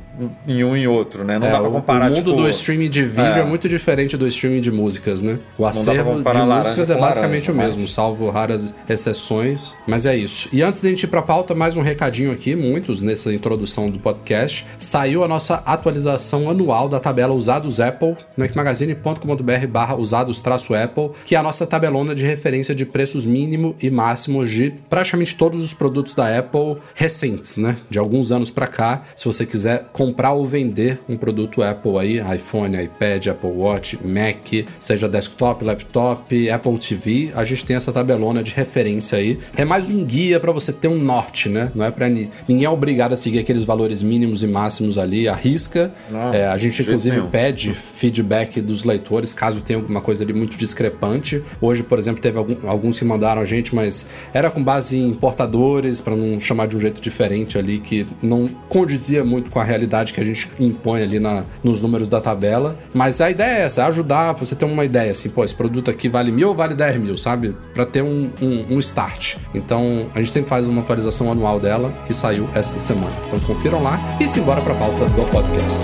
em 0.48 0.64
um 0.64 0.71
e 0.78 0.88
outro, 0.88 1.24
né? 1.24 1.38
Não 1.40 1.48
É, 1.48 1.52
dá 1.52 1.60
para 1.60 1.70
o- 1.70 1.72
comparar 1.72 2.06
O 2.06 2.10
mundo 2.10 2.16
tipo, 2.18 2.34
do 2.34 2.50
streaming 2.50 2.90
de 2.90 3.04
vídeo 3.04 3.22
é. 3.38 3.40
é. 3.40 3.44
muito 3.44 3.68
diferente 3.70 4.16
do 4.18 4.28
streaming 4.28 4.62
de 4.62 4.72
músicas, 4.72 5.22
né? 5.22 5.40
O 5.58 5.62
pra 5.62 5.70
acervo 5.70 6.22
de 6.22 6.40
músicas 6.40 6.90
é 6.90 6.96
basicamente 6.98 7.52
laranja, 7.52 7.52
o 7.52 7.56
mesmo, 7.56 7.88
salvo 7.88 8.30
raras 8.30 8.74
exceções. 8.90 9.76
Mas 9.88 10.06
é 10.06 10.16
isso. 10.16 10.50
E 10.54 10.62
antes 10.62 10.82
de 10.82 10.88
a 10.88 10.90
gente 10.90 11.04
ir 11.04 11.08
pra 11.08 11.22
pauta, 11.22 11.54
mais 11.56 11.76
um 11.76 11.82
recadinho 11.82 12.32
aqui, 12.32 12.56
muitos 12.56 13.02
nessa 13.02 13.34
introdução 13.34 13.90
do 13.90 14.00
podcast. 14.00 14.66
Saiu 14.80 15.24
a 15.24 15.28
nossa 15.28 15.56
atualização 15.66 16.50
anual 16.50 16.88
da 16.88 17.00
tabela 17.00 17.34
Usados 17.34 17.80
Apple 17.80 18.16
no 18.38 18.46
ecmagazine.com.br 18.46 19.68
barra 19.70 19.96
usados-apple, 19.96 21.12
que 21.26 21.36
é 21.36 21.38
a 21.38 21.44
nossa 21.44 21.66
tabelona 21.66 22.14
de 22.16 22.24
referência 22.26 22.74
de 22.74 22.86
preços 22.86 23.26
mínimo 23.26 23.76
e 23.82 23.90
máximos 23.90 24.50
de 24.50 24.72
praticamente 24.90 25.36
todos 25.36 25.64
os 25.64 25.74
produtos 25.74 26.14
da 26.16 26.38
Apple 26.38 26.78
recentes, 26.96 27.58
né? 27.58 27.78
De 27.90 28.00
alguns 28.00 28.32
anos 28.32 28.50
pra 28.50 28.68
cá. 28.68 29.04
Se 29.16 29.26
você 29.26 29.46
quiser 29.46 29.86
comprar 29.92 30.32
ou 30.32 30.48
vender 30.48 30.61
um 31.10 31.18
produto 31.18 31.62
Apple 31.64 31.98
aí, 31.98 32.22
iPhone, 32.36 32.82
iPad, 32.82 33.28
Apple 33.28 33.50
Watch, 33.50 33.98
Mac, 34.06 34.66
seja 34.80 35.08
desktop, 35.10 35.64
laptop, 35.64 36.50
Apple 36.50 36.78
TV, 36.78 37.32
a 37.36 37.44
gente 37.44 37.66
tem 37.66 37.76
essa 37.76 37.92
tabelona 37.92 38.44
de 38.44 38.52
referência 38.54 39.18
aí. 39.18 39.40
É 39.56 39.66
mais 39.66 39.90
um 39.90 40.04
guia 40.04 40.40
pra 40.40 40.52
você 40.52 40.72
ter 40.72 40.88
um 40.88 41.00
norte, 41.00 41.50
né? 41.50 41.72
Não 41.76 41.86
é 41.86 41.92
para 41.92 42.08
ninguém 42.10 42.64
é 42.66 42.70
obrigado 42.70 43.14
a 43.14 43.18
seguir 43.18 43.40
aqueles 43.40 43.64
valores 43.64 44.02
mínimos 44.02 44.44
e 44.44 44.48
máximos 44.48 44.98
ali, 44.98 45.28
à 45.28 45.34
risca. 45.36 45.92
Não, 46.10 46.34
É, 46.34 46.48
a 46.48 46.58
gente 46.58 46.82
inclusive 46.82 47.16
nenhum. 47.18 47.30
pede 47.30 47.74
feedback 47.74 48.62
dos 48.62 48.84
leitores, 48.84 49.34
caso 49.34 49.62
tenha 49.62 49.80
alguma 49.80 50.02
coisa 50.02 50.24
ali 50.24 50.34
muito 50.34 50.58
discrepante. 50.58 51.42
Hoje, 51.60 51.84
por 51.84 51.98
exemplo, 52.00 52.22
teve 52.22 52.38
algum- 52.38 52.68
alguns 52.68 52.98
que 53.00 53.06
mandaram 53.06 53.42
a 53.42 53.46
gente, 53.46 53.74
mas 53.74 54.06
era 54.34 54.50
com 54.50 54.64
base 54.64 54.98
em 54.98 55.08
importadores, 55.10 56.02
para 56.02 56.16
não 56.16 56.40
chamar 56.40 56.68
de 56.68 56.76
um 56.78 56.80
jeito 56.80 57.02
diferente 57.02 57.58
ali, 57.58 57.80
que 57.80 58.06
não 58.22 58.48
condizia 58.70 59.24
muito 59.24 59.50
com 59.50 59.60
a 59.60 59.64
realidade 59.64 60.14
que 60.14 60.20
a 60.22 60.24
gente 60.24 60.48
impõe 60.60 61.04
ali 61.04 61.20
na, 61.20 61.44
nos 61.64 61.82
números 61.82 62.10
da 62.10 62.20
tabela. 62.20 62.78
Mas 62.94 63.22
a 63.22 63.30
ideia 63.30 63.60
é 63.60 63.62
essa, 63.64 63.82
é 63.82 63.86
ajudar 63.86 64.34
você 64.34 64.56
ter 64.56 64.66
uma 64.66 64.86
ideia, 64.86 65.12
assim, 65.12 65.30
pô, 65.30 65.44
esse 65.44 65.56
produto 65.56 65.90
aqui 65.90 66.10
vale 66.10 66.32
mil 66.32 66.50
ou 66.50 66.56
vale 66.56 66.74
10 66.74 66.98
mil, 66.98 67.18
sabe? 67.18 67.56
Para 67.74 67.86
ter 67.86 68.02
um, 68.02 68.30
um, 68.42 68.76
um 68.76 68.80
start. 68.80 69.36
Então, 69.54 70.08
a 70.14 70.20
gente 70.20 70.32
sempre 70.32 70.50
faz 70.50 70.68
uma 70.68 70.82
atualização 70.82 71.32
anual 71.32 71.60
dela 71.60 71.94
e 72.10 72.14
saiu 72.14 72.50
esta 72.56 72.78
semana. 72.80 73.12
Então, 73.28 73.40
confiram 73.42 73.82
lá 73.82 74.00
e 74.20 74.28
simbora 74.28 74.62
para 74.62 74.74
a 74.74 74.78
pauta 74.78 75.06
do 75.06 75.32
podcast. 75.32 75.82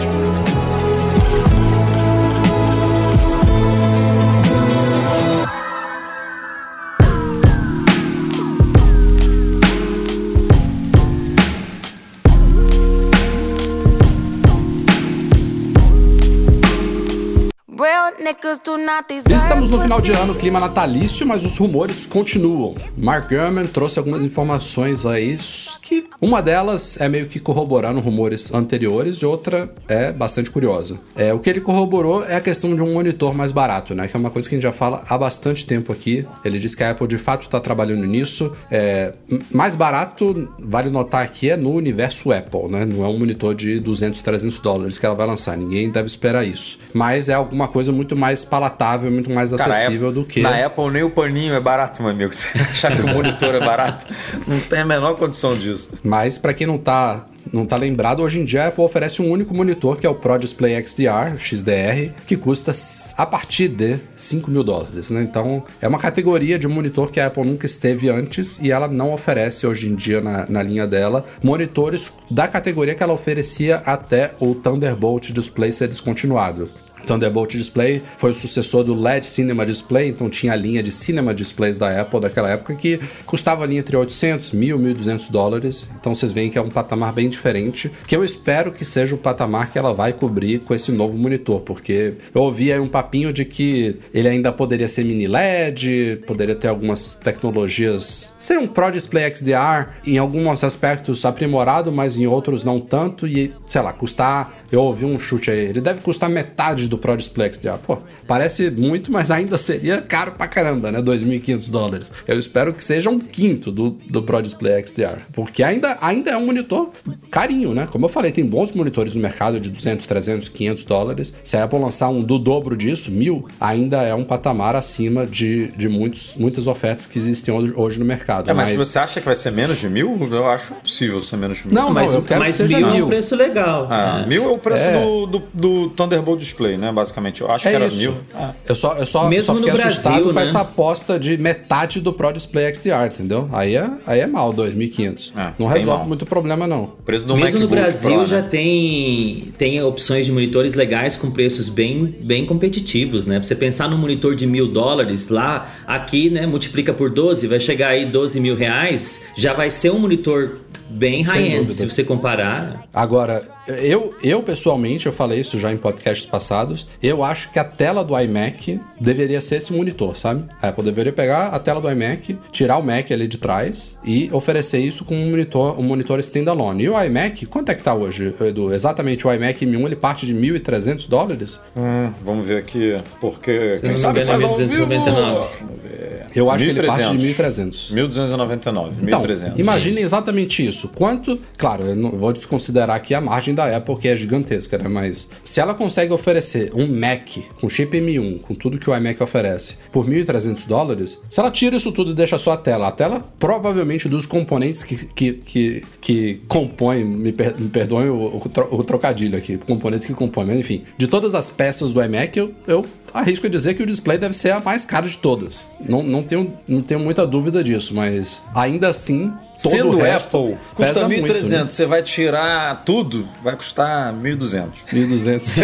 Estamos 19.34 19.70
no 19.70 19.82
final 19.82 20.02
de 20.02 20.12
ano, 20.12 20.36
clima 20.36 20.60
natalício, 20.60 21.26
mas 21.26 21.46
os 21.46 21.58
rumores 21.58 22.06
continuam. 22.06 22.76
Mark 22.98 23.30
Gurman 23.30 23.66
trouxe 23.68 24.00
algumas 24.00 24.26
informações 24.26 25.06
aí 25.06 25.38
que 25.82 26.10
uma 26.20 26.42
delas 26.42 27.00
é 27.00 27.08
meio 27.08 27.28
que 27.28 27.40
corroborando 27.40 28.02
rumores 28.02 28.54
anteriores 28.54 29.18
e 29.18 29.26
outra 29.26 29.74
é 29.88 30.12
bastante 30.12 30.52
curiosa. 30.52 31.00
É, 31.16 31.34
o 31.34 31.40
que 31.40 31.50
ele 31.50 31.62
corroborou 31.62 32.26
é 32.26 32.36
a 32.36 32.42
questão 32.42 32.76
de 32.76 32.82
um 32.82 32.92
monitor 32.92 33.34
mais 33.34 33.54
barato, 33.54 33.96
né? 33.96 34.10
Que 34.10 34.18
é 34.18 34.20
uma 34.20 34.30
coisa 34.30 34.50
que 34.50 34.56
a 34.56 34.58
gente 34.58 34.64
já 34.64 34.74
fala 34.74 35.04
há 35.08 35.18
bastante 35.18 35.66
tempo 35.66 35.94
aqui. 35.94 36.28
Ele 36.44 36.60
diz 36.60 36.76
que 36.76 36.84
a 36.84 36.92
Apple 36.92 37.08
de 37.08 37.18
fato 37.18 37.44
está 37.44 37.62
trabalhando 37.62 38.06
nisso. 38.06 38.52
É, 38.70 39.14
mais 39.50 39.74
barato, 39.74 40.52
vale 40.60 40.90
notar 40.90 41.24
aqui, 41.24 41.50
é 41.50 41.56
no 41.56 41.72
universo 41.72 42.34
Apple, 42.34 42.68
né? 42.68 42.84
Não 42.84 43.06
é 43.06 43.08
um 43.08 43.18
monitor 43.18 43.56
de 43.56 43.80
200, 43.80 44.22
300 44.22 44.60
dólares 44.60 44.98
que 44.98 45.06
ela 45.06 45.16
vai 45.16 45.28
lançar. 45.28 45.56
Ninguém 45.56 45.90
deve 45.90 46.08
esperar 46.08 46.46
isso. 46.46 46.78
Mas 46.94 47.30
é 47.30 47.34
alguma 47.34 47.70
coisa 47.70 47.94
muito 47.94 48.17
mais 48.18 48.44
palatável, 48.44 49.12
muito 49.12 49.32
mais 49.32 49.52
Cara, 49.54 49.74
acessível 49.74 50.10
a- 50.10 50.12
do 50.12 50.26
que. 50.26 50.42
Na 50.42 50.66
Apple 50.66 50.90
nem 50.92 51.04
o 51.04 51.10
paninho 51.10 51.54
é 51.54 51.60
barato, 51.60 52.02
meu 52.02 52.12
amigo. 52.12 52.34
Você 52.34 52.58
achar 52.60 52.96
que 52.96 53.02
o 53.04 53.14
monitor 53.14 53.56
é 53.56 53.60
barato? 53.60 54.06
Não 54.48 54.60
tem 54.60 54.80
a 54.80 54.86
menor 54.86 55.16
condição 55.16 55.56
disso. 55.56 55.92
Mas 56.04 56.38
para 56.38 56.54
quem 56.54 56.66
não 56.68 56.78
tá, 56.78 57.26
não 57.54 57.66
tá 57.66 57.78
lembrado, 57.78 58.22
hoje 58.22 58.40
em 58.40 58.46
dia 58.46 58.64
a 58.66 58.68
Apple 58.68 58.84
oferece 58.84 59.22
um 59.22 59.30
único 59.32 59.54
monitor, 59.54 59.98
que 59.98 60.06
é 60.06 60.10
o 60.10 60.16
Pro 60.16 60.38
Display 60.38 60.82
XDR, 60.86 61.38
XDR, 61.38 62.12
que 62.26 62.36
custa 62.36 62.72
a 63.18 63.26
partir 63.26 63.68
de 63.70 63.98
5 64.16 64.50
mil 64.52 64.64
dólares. 64.64 65.10
Né? 65.10 65.22
Então 65.24 65.64
é 65.82 65.88
uma 65.88 66.00
categoria 66.00 66.58
de 66.60 66.68
monitor 66.68 67.10
que 67.12 67.20
a 67.20 67.28
Apple 67.28 67.46
nunca 67.46 67.66
esteve 67.66 68.10
antes 68.10 68.60
e 68.62 68.72
ela 68.72 68.88
não 68.88 69.14
oferece 69.14 69.66
hoje 69.66 69.88
em 69.88 69.96
dia 69.96 70.20
na, 70.22 70.46
na 70.50 70.62
linha 70.64 70.86
dela 70.88 71.26
monitores 71.44 72.14
da 72.30 72.48
categoria 72.48 72.96
que 72.96 73.04
ela 73.04 73.14
oferecia 73.14 73.78
até 73.86 74.32
o 74.40 74.54
Thunderbolt 74.56 75.32
Display 75.32 75.72
ser 75.72 75.88
descontinuado. 75.88 76.70
Thunderbolt 77.06 77.56
Display 77.56 78.02
foi 78.18 78.32
o 78.32 78.34
sucessor 78.34 78.84
do 78.84 78.94
LED 78.94 79.26
Cinema 79.28 79.66
Display, 79.66 80.08
então 80.10 80.30
tinha 80.30 80.54
a 80.54 80.56
linha 80.56 80.82
de 80.82 80.92
Cinema 80.92 81.34
Displays 81.34 81.78
da 81.78 82.02
Apple 82.02 82.20
daquela 82.20 82.50
época 82.50 82.76
que 82.76 83.00
custava 83.26 83.64
ali 83.64 83.78
entre 83.78 83.96
800, 83.96 84.52
1000, 84.52 84.80
1200 84.80 85.30
dólares. 85.30 85.90
Então 86.00 86.14
vocês 86.14 86.32
veem 86.32 86.50
que 86.50 86.58
é 86.58 86.62
um 86.62 86.70
patamar 86.70 87.14
bem 87.14 87.30
diferente, 87.30 87.92
que 88.08 88.16
eu 88.16 88.24
espero 88.24 88.72
que 88.72 88.84
seja 88.84 89.16
o 89.16 89.18
patamar 89.18 89.72
que 89.72 89.78
ela 89.78 89.94
vai 89.94 90.14
cobrir 90.14 90.60
com 90.60 90.74
esse 90.74 90.92
novo 90.92 91.18
monitor, 91.18 91.62
porque 91.62 92.16
eu 92.34 92.42
ouvi 92.42 92.72
aí 92.72 92.80
um 92.80 92.88
papinho 92.88 93.32
de 93.32 93.46
que 93.46 93.98
ele 94.14 94.28
ainda 94.28 94.52
poderia 94.52 94.88
ser 94.88 95.04
mini 95.04 95.28
LED, 95.28 96.22
poderia 96.26 96.56
ter 96.56 96.68
algumas 96.68 97.14
tecnologias, 97.14 98.34
ser 98.40 98.58
um 98.58 98.68
Pro 98.68 98.92
Display 98.92 99.34
XDR, 99.34 99.90
em 100.06 100.18
alguns 100.18 100.64
aspectos 100.64 101.26
aprimorado, 101.26 101.92
mas 101.92 102.18
em 102.18 102.28
outros 102.28 102.64
não 102.64 102.80
tanto, 102.80 103.28
e 103.28 103.54
sei 103.66 103.82
lá, 103.82 103.94
custar, 103.94 104.58
eu 104.72 104.82
ouvi 104.82 105.06
um 105.06 105.18
chute 105.20 105.52
aí, 105.52 105.60
ele 105.60 105.82
deve 105.82 106.02
custar 106.02 106.30
metade 106.30 106.87
do 106.88 106.98
Pro 106.98 107.16
Display 107.18 107.52
XDR. 107.54 107.78
Pô, 107.86 108.00
parece 108.26 108.70
muito, 108.72 109.12
mas 109.12 109.32
ainda 109.32 109.58
seria 109.58 110.02
caro 110.02 110.32
pra 110.34 110.48
caramba, 110.48 110.92
né? 110.92 111.02
2.500 111.02 111.70
dólares. 111.70 112.12
Eu 112.28 112.38
espero 112.40 112.74
que 112.74 112.84
seja 112.84 113.10
um 113.10 113.20
quinto 113.20 113.72
do, 113.72 113.92
do 114.10 114.22
Pro 114.24 114.42
Display 114.42 114.82
XDR, 114.86 115.20
porque 115.34 115.64
ainda, 115.64 115.98
ainda 116.02 116.32
é 116.32 116.38
um 116.38 116.46
monitor 116.46 116.90
carinho, 117.30 117.74
né? 117.74 117.88
Como 117.92 118.06
eu 118.06 118.10
falei, 118.10 118.32
tem 118.32 118.46
bons 118.46 118.72
monitores 118.72 119.16
no 119.16 119.22
mercado 119.22 119.60
de 119.60 119.70
200, 119.70 120.06
300, 120.06 120.50
500 120.50 120.86
dólares. 120.86 121.34
Se 121.44 121.58
a 121.58 121.64
Apple 121.64 121.80
lançar 121.80 122.10
um 122.10 122.22
do 122.24 122.38
dobro 122.38 122.76
disso, 122.76 123.12
mil, 123.12 123.48
ainda 123.60 124.02
é 124.04 124.14
um 124.14 124.24
patamar 124.24 124.76
acima 124.76 125.26
de, 125.26 125.68
de 125.76 125.88
muitos, 125.88 126.36
muitas 126.36 126.68
ofertas 126.68 127.06
que 127.06 127.18
existem 127.18 127.54
hoje, 127.76 127.98
no 128.00 128.06
mercado. 128.06 128.50
É, 128.50 128.54
mas, 128.54 128.76
você 128.76 129.00
acha 129.00 129.20
que 129.20 129.26
vai 129.26 129.36
ser 129.36 129.52
menos 129.52 129.80
de 129.80 129.90
mil? 129.90 130.18
Eu 130.32 130.46
acho 130.48 130.74
impossível 130.74 131.22
ser 131.22 131.38
menos 131.38 131.58
de 131.60 131.68
mil. 131.68 131.76
Não, 131.76 131.90
mas 131.92 132.14
eu 132.14 132.22
quero 132.22 132.40
mas 132.40 132.56
que 132.56 132.64
seja 132.64 132.78
mil 132.78 132.88
é 132.90 132.94
mil. 132.94 133.06
um 133.06 133.08
preço 133.10 133.36
legal. 133.36 133.88
Ah, 133.90 134.22
É. 134.24 134.28
mil 134.28 134.44
é 134.44 134.48
o 134.48 134.58
preço 134.58 134.84
É. 134.84 135.02
do, 135.02 135.26
do, 135.28 135.44
do 135.54 135.90
Thunderbolt 135.92 136.40
Display, 136.40 136.77
né? 136.78 136.92
Basicamente. 136.92 137.42
Eu 137.42 137.52
acho 137.52 137.68
É 137.68 137.72
que 137.72 137.76
era 137.76 137.88
isso. 137.88 137.98
mil. 137.98 138.16
Ah. 138.34 138.54
Eu 138.68 138.76
só, 138.76 138.94
eu 138.94 139.06
só, 139.06 139.28
Mesmo 139.28 139.44
só 139.44 139.56
fiquei 139.56 139.72
no 139.74 139.80
assustado 139.80 140.12
Brasil, 140.14 140.28
com 140.28 140.34
né? 140.34 140.44
essa 140.44 140.60
aposta 140.62 141.20
de 141.20 141.38
metade 141.38 142.00
do 142.00 142.14
Pro 142.14 142.32
Display 142.32 142.74
XDR, 142.74 143.08
entendeu? 143.08 143.50
Aí 143.52 143.76
é, 143.76 143.90
aí 144.06 144.20
é 144.20 144.28
mal, 144.28 144.54
2.500. 144.54 145.32
É, 145.38 145.54
não 145.60 145.68
resolve 145.68 146.00
mal. 146.00 146.08
muito 146.08 146.26
problema, 146.26 146.68
não. 146.68 146.84
O 146.84 146.88
preço 147.06 147.26
do 147.26 147.36
Mesmo 147.36 147.60
no 147.60 147.66
MacBook 147.66 147.82
Brasil 147.82 148.10
Pro, 148.12 148.20
né? 148.20 148.26
já 148.26 148.42
tem, 148.42 149.54
tem 149.58 149.82
opções 149.84 150.26
de 150.26 150.32
monitores 150.32 150.74
legais 150.76 151.16
com 151.16 151.32
preços 151.32 151.70
bem, 151.70 152.16
bem 152.22 152.46
competitivos, 152.46 153.26
né? 153.26 153.40
Pra 153.40 153.48
você 153.48 153.56
pensar 153.56 153.90
num 153.90 153.98
monitor 153.98 154.36
de 154.36 154.46
mil 154.46 154.68
dólares, 154.68 155.30
lá, 155.30 155.70
aqui, 155.86 156.30
né, 156.30 156.46
multiplica 156.46 156.94
por 156.94 157.10
12, 157.10 157.48
vai 157.48 157.60
chegar 157.60 157.90
aí 157.90 158.06
12 158.06 158.40
mil 158.40 158.56
reais, 158.56 159.22
já 159.36 159.54
vai 159.54 159.72
ser 159.72 159.92
um 159.92 160.00
monitor 160.00 160.58
bem 160.90 161.24
high-end, 161.24 161.72
se 161.72 161.86
você 161.86 162.04
comparar. 162.04 162.88
Agora, 162.94 163.48
eu, 163.68 164.16
eu 164.24 164.42
pessoalmente, 164.42 165.06
eu 165.06 165.14
falei 165.14 165.40
isso 165.40 165.60
já 165.60 165.72
em 165.72 165.78
podcasts 165.78 166.26
passados, 166.26 166.88
eu 167.02 167.24
acho 167.24 167.52
que 167.52 167.60
a 167.60 167.64
tela 167.64 168.04
do 168.04 168.18
iMac 168.18 168.80
deveria 169.00 169.42
ser 169.42 169.58
esse 169.58 169.74
monitor, 169.74 170.16
sabe? 170.16 170.46
A 170.62 170.70
Apple 170.70 170.84
deveria 170.84 171.12
pegar 171.12 171.48
a 171.48 171.60
tela 171.60 171.82
do 171.82 171.90
iMac, 171.90 172.38
tirar 172.52 172.78
o 172.78 172.84
Mac 172.84 173.12
ali 173.12 173.28
de 173.28 173.38
trás 173.38 173.96
e 174.04 174.30
oferecer 174.32 174.80
isso 174.80 175.04
com 175.04 175.16
um 175.16 175.30
monitor, 175.30 175.80
um 175.80 175.84
monitor 175.84 176.20
standalone. 176.20 176.84
E 176.84 176.90
o 176.90 177.04
iMac, 177.04 177.46
quanto 177.48 177.70
é 177.70 177.76
que 177.76 177.84
tá 177.84 177.94
hoje, 177.94 178.34
Edu? 178.40 178.74
Exatamente, 178.74 179.28
o 179.28 179.34
iMac 179.34 179.66
M1 179.66 179.86
ele 179.86 179.96
parte 179.96 180.26
de 180.26 180.34
1.300 180.34 181.08
dólares? 181.10 181.60
Hum, 181.76 182.12
vamos 182.24 182.46
ver 182.46 182.58
aqui, 182.58 182.98
porque 183.20 183.80
quem 183.82 183.96
sabe 183.96 184.22
engano, 184.22 184.40
faz 184.40 184.44
é 184.44 184.46
ao 184.46 184.56
vivo. 184.56 184.88
1299. 184.88 185.48
Vamos 185.60 185.82
ver. 185.84 186.17
Eu 186.36 186.50
acho 186.52 186.64
que 186.64 186.70
ele 186.72 186.88
parte 186.88 187.18
de 187.18 187.34
1.300. 187.34 187.94
1.299, 187.94 188.92
Então, 189.02 189.22
1.300. 189.22 189.60
imagine 189.60 190.02
exatamente 190.02 190.66
isso. 190.66 190.90
Quanto, 190.90 191.40
claro, 191.58 191.84
eu 191.86 191.96
não 191.96 192.12
vou 192.12 192.32
desconsiderar 192.34 192.96
aqui 192.96 193.14
a 193.14 193.22
margem 193.22 193.54
da 193.54 193.76
Apple, 193.76 193.96
que 193.98 194.08
é 194.08 194.16
gigantesca, 194.16 194.78
né? 194.78 194.88
Mas 194.88 195.30
se 195.44 195.60
ela 195.60 195.74
consegue 195.74 196.14
oferecer 196.14 196.72
um 196.74 196.88
Mac 196.88 197.38
com 197.60 197.70
chip 197.70 197.98
M1, 197.98 198.42
com 198.42 198.54
tudo 198.56 198.78
que 198.80 198.90
o 198.90 198.96
iMac 198.96 199.22
oferece, 199.22 199.78
por 199.92 200.06
1.300 200.08 200.68
dólares, 200.68 201.20
se 201.30 201.40
ela 201.40 201.52
tira 201.52 201.76
isso 201.76 201.92
tudo 201.92 202.12
e 202.12 202.14
deixa 202.14 202.38
só 202.38 202.52
a 202.52 202.58
tela, 202.58 202.88
a 202.88 202.92
tela 202.92 203.24
provavelmente 203.40 204.08
dos 204.10 204.26
componentes 204.26 204.84
que, 204.84 204.96
que, 205.08 205.34
que, 205.34 205.84
que 206.02 206.42
compõem, 206.48 207.04
me, 207.06 207.32
per, 207.32 207.56
me 207.60 207.70
perdoem 207.70 208.10
o, 208.10 208.38
o, 208.38 208.50
tro- 208.50 208.68
o 208.72 208.84
trocadilho 208.84 209.38
aqui, 209.38 209.58
componentes 209.58 210.06
que 210.06 210.14
compõem, 210.14 210.48
mas 210.48 210.60
enfim, 210.60 210.84
de 210.98 211.08
todas 211.08 211.36
as 211.36 211.50
peças 211.50 211.92
do 211.92 212.04
iMac, 212.04 212.38
eu, 212.38 212.54
eu 212.68 212.86
arrisco 213.18 213.46
a 213.48 213.50
dizer 213.50 213.74
que 213.74 213.84
o 213.84 213.86
display 213.86 214.18
deve 214.18 214.34
ser 214.36 214.52
a 214.52 214.60
mais 214.60 214.86
cara 214.86 215.08
de 215.08 215.18
todas. 215.18 215.70
Não, 215.80 216.02
não, 216.04 216.24
tenho, 216.24 216.54
não 216.68 216.82
tenho 216.82 217.00
muita 217.00 217.26
dúvida 217.26 217.64
disso, 217.64 217.94
mas 217.94 218.42
ainda 218.54 218.88
assim, 218.90 219.34
todo 219.62 219.72
Sendo 219.72 219.98
o 219.98 220.02
resto 220.02 220.38
Apple, 220.38 220.58
custa 220.76 220.94
pesa 220.94 221.08
1.300. 221.08 221.20
muito, 221.20 221.34
né? 221.50 221.66
Você 221.70 221.86
vai 221.86 222.02
tirar 222.02 222.84
tudo, 222.86 223.28
vai 223.44 223.56
custar 223.56 224.14
1.200. 224.14 224.68
1.200. 224.94 225.62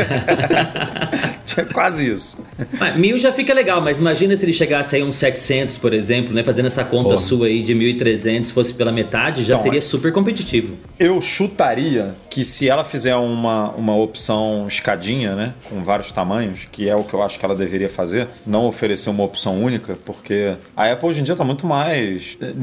É 1.56 1.64
quase 1.66 2.10
isso. 2.12 2.38
Mas 2.80 2.96
mil 2.96 3.18
já 3.18 3.32
fica 3.32 3.54
legal, 3.54 3.80
mas 3.82 4.00
imagina 4.00 4.36
se 4.36 4.44
ele 4.46 4.54
chegasse 4.54 4.96
aí 4.96 5.04
uns 5.04 5.16
700, 5.18 5.78
por 5.78 5.94
exemplo, 5.94 6.34
né? 6.34 6.42
Fazendo 6.42 6.66
essa 6.66 6.84
conta 6.84 7.10
Porra. 7.10 7.22
sua 7.22 7.48
aí 7.48 7.62
de 7.62 7.76
1.300, 7.76 8.52
fosse 8.52 8.74
pela 8.74 8.92
metade, 8.92 9.44
já 9.44 9.54
Então, 9.54 9.64
seria 9.64 9.78
é- 9.78 9.82
super 9.82 10.12
competitivo. 10.12 10.76
Eu 10.98 11.22
chutaria 11.22 12.16
que 12.30 12.44
se 12.44 12.68
ela 12.68 12.84
fizer 12.84 13.16
uma, 13.16 13.70
uma 13.72 13.96
opção 13.96 14.66
escadinha, 14.68 15.36
né? 15.36 15.54
Com 15.70 15.84
vários 15.84 16.12
tamanhos, 16.12 16.68
que 16.72 16.90
é 16.90 16.96
o 16.96 17.04
que 17.04 17.14
eu 17.14 17.22
acho 17.22 17.38
que 17.38 17.43
ela 17.46 17.56
deveria 17.56 17.90
fazer, 17.90 18.28
não 18.46 18.66
oferecer 18.66 19.10
uma 19.10 19.24
opção 19.24 19.62
única, 19.62 19.98
porque 20.06 20.56
a 20.76 20.92
Apple 20.92 21.10
hoje 21.10 21.22
em 21.22 21.24
dia 21.24 21.34
está 21.34 21.44
muito 21.44 21.66
mais. 21.68 22.38
eh, 22.42 22.54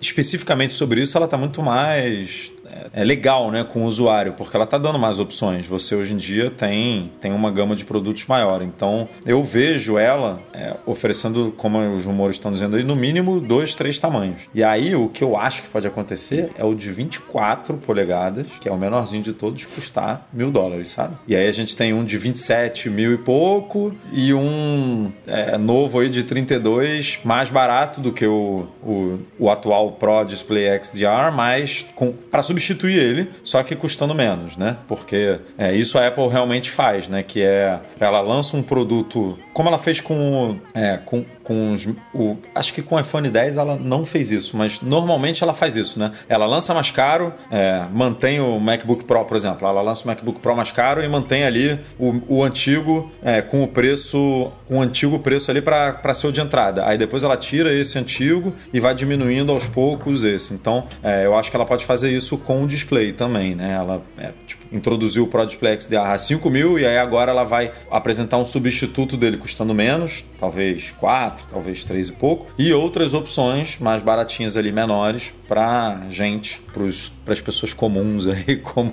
Especificamente 0.00 0.74
sobre 0.74 1.00
isso, 1.02 1.16
ela 1.16 1.24
está 1.26 1.36
muito 1.36 1.62
mais. 1.62 2.52
É 2.92 3.04
legal, 3.04 3.50
né, 3.50 3.64
com 3.64 3.84
o 3.84 3.86
usuário, 3.86 4.32
porque 4.32 4.56
ela 4.56 4.64
está 4.64 4.78
dando 4.78 4.98
mais 4.98 5.18
opções. 5.18 5.66
Você 5.66 5.94
hoje 5.94 6.14
em 6.14 6.16
dia 6.16 6.50
tem, 6.50 7.10
tem 7.20 7.32
uma 7.32 7.50
gama 7.50 7.76
de 7.76 7.84
produtos 7.84 8.26
maior. 8.26 8.62
Então, 8.62 9.08
eu 9.26 9.42
vejo 9.42 9.98
ela 9.98 10.40
é, 10.52 10.76
oferecendo, 10.86 11.52
como 11.56 11.78
os 11.94 12.04
rumores 12.04 12.36
estão 12.36 12.52
dizendo 12.52 12.76
aí, 12.76 12.84
no 12.84 12.96
mínimo 12.96 13.40
dois, 13.40 13.74
três 13.74 13.98
tamanhos. 13.98 14.42
E 14.54 14.62
aí, 14.62 14.94
o 14.94 15.08
que 15.08 15.22
eu 15.22 15.36
acho 15.36 15.62
que 15.62 15.68
pode 15.68 15.86
acontecer 15.86 16.50
é 16.56 16.64
o 16.64 16.74
de 16.74 16.90
24 16.90 17.74
polegadas, 17.74 18.46
que 18.60 18.68
é 18.68 18.72
o 18.72 18.78
menorzinho 18.78 19.22
de 19.22 19.32
todos, 19.32 19.66
custar 19.66 20.28
mil 20.32 20.50
dólares, 20.50 20.88
sabe? 20.90 21.16
E 21.26 21.36
aí 21.36 21.48
a 21.48 21.52
gente 21.52 21.76
tem 21.76 21.92
um 21.92 22.04
de 22.04 22.18
27 22.18 22.90
mil 22.90 23.12
e 23.12 23.18
pouco 23.18 23.94
e 24.12 24.32
um 24.34 25.10
é, 25.26 25.56
novo 25.56 26.00
aí 26.00 26.08
de 26.08 26.22
32, 26.22 27.20
mais 27.24 27.50
barato 27.50 28.00
do 28.00 28.12
que 28.12 28.26
o, 28.26 28.66
o, 28.82 29.18
o 29.38 29.50
atual 29.50 29.92
Pro 29.92 30.24
Display 30.24 30.78
XDR, 30.82 31.32
mas 31.34 31.84
para 32.30 32.42
substituir 32.42 32.59
ele, 32.92 33.28
só 33.42 33.62
que 33.62 33.74
custando 33.74 34.14
menos, 34.14 34.56
né? 34.56 34.76
Porque 34.86 35.38
é, 35.56 35.74
isso 35.74 35.98
a 35.98 36.06
Apple 36.06 36.28
realmente 36.28 36.70
faz, 36.70 37.08
né? 37.08 37.22
Que 37.22 37.42
é 37.42 37.80
ela 37.98 38.20
lança 38.20 38.56
um 38.56 38.62
produto, 38.62 39.38
como 39.52 39.68
ela 39.68 39.78
fez 39.78 40.00
com, 40.00 40.58
é, 40.74 40.98
com, 40.98 41.24
com 41.42 41.72
os, 41.72 41.86
o, 42.14 42.36
acho 42.54 42.72
que 42.72 42.82
com 42.82 42.96
o 42.96 43.00
iPhone 43.00 43.28
10 43.28 43.56
ela 43.56 43.76
não 43.76 44.04
fez 44.04 44.30
isso, 44.30 44.56
mas 44.56 44.80
normalmente 44.80 45.42
ela 45.42 45.54
faz 45.54 45.76
isso, 45.76 45.98
né? 45.98 46.12
Ela 46.28 46.46
lança 46.46 46.74
mais 46.74 46.90
caro, 46.90 47.32
é, 47.50 47.84
mantém 47.92 48.40
o 48.40 48.58
MacBook 48.60 49.04
Pro, 49.04 49.24
por 49.24 49.36
exemplo, 49.36 49.66
ela 49.66 49.82
lança 49.82 50.04
o 50.04 50.06
MacBook 50.06 50.40
Pro 50.40 50.56
mais 50.56 50.72
caro 50.72 51.02
e 51.02 51.08
mantém 51.08 51.44
ali 51.44 51.78
o, 51.98 52.36
o 52.36 52.44
antigo 52.44 53.10
é, 53.22 53.42
com 53.42 53.62
o 53.62 53.68
preço, 53.68 54.52
com 54.66 54.78
o 54.78 54.82
antigo 54.82 55.18
preço 55.18 55.50
ali 55.50 55.60
para 55.60 56.14
ser 56.14 56.28
o 56.28 56.32
de 56.32 56.40
entrada. 56.40 56.86
Aí 56.86 56.98
depois 56.98 57.22
ela 57.22 57.36
tira 57.36 57.72
esse 57.72 57.98
antigo 57.98 58.52
e 58.72 58.80
vai 58.80 58.94
diminuindo 58.94 59.52
aos 59.52 59.66
poucos 59.66 60.24
esse. 60.24 60.54
Então, 60.54 60.86
é, 61.02 61.26
eu 61.26 61.36
acho 61.36 61.50
que 61.50 61.56
ela 61.56 61.66
pode 61.66 61.84
fazer 61.84 62.10
isso 62.10 62.36
com 62.38 62.62
o 62.62 62.66
display 62.68 63.12
também, 63.12 63.54
né? 63.54 63.72
Ela 63.72 64.02
é, 64.18 64.32
tipo, 64.46 64.59
introduziu 64.72 65.24
o 65.24 65.26
Pro 65.26 65.44
Display 65.44 65.80
XDR 65.80 66.12
a 66.12 66.18
5 66.18 66.48
mil 66.50 66.78
e 66.78 66.86
aí 66.86 66.98
agora 66.98 67.30
ela 67.30 67.44
vai 67.44 67.72
apresentar 67.90 68.38
um 68.38 68.44
substituto 68.44 69.16
dele 69.16 69.36
custando 69.36 69.74
menos, 69.74 70.24
talvez 70.38 70.90
4, 70.92 71.46
talvez 71.50 71.84
3 71.84 72.08
e 72.08 72.12
pouco, 72.12 72.46
e 72.58 72.72
outras 72.72 73.14
opções 73.14 73.78
mais 73.78 74.02
baratinhas 74.02 74.56
ali, 74.56 74.72
menores, 74.72 75.32
para 75.48 76.02
gente, 76.10 76.60
para 76.72 77.32
as 77.32 77.40
pessoas 77.40 77.72
comuns 77.72 78.26
aí, 78.26 78.56
como, 78.62 78.92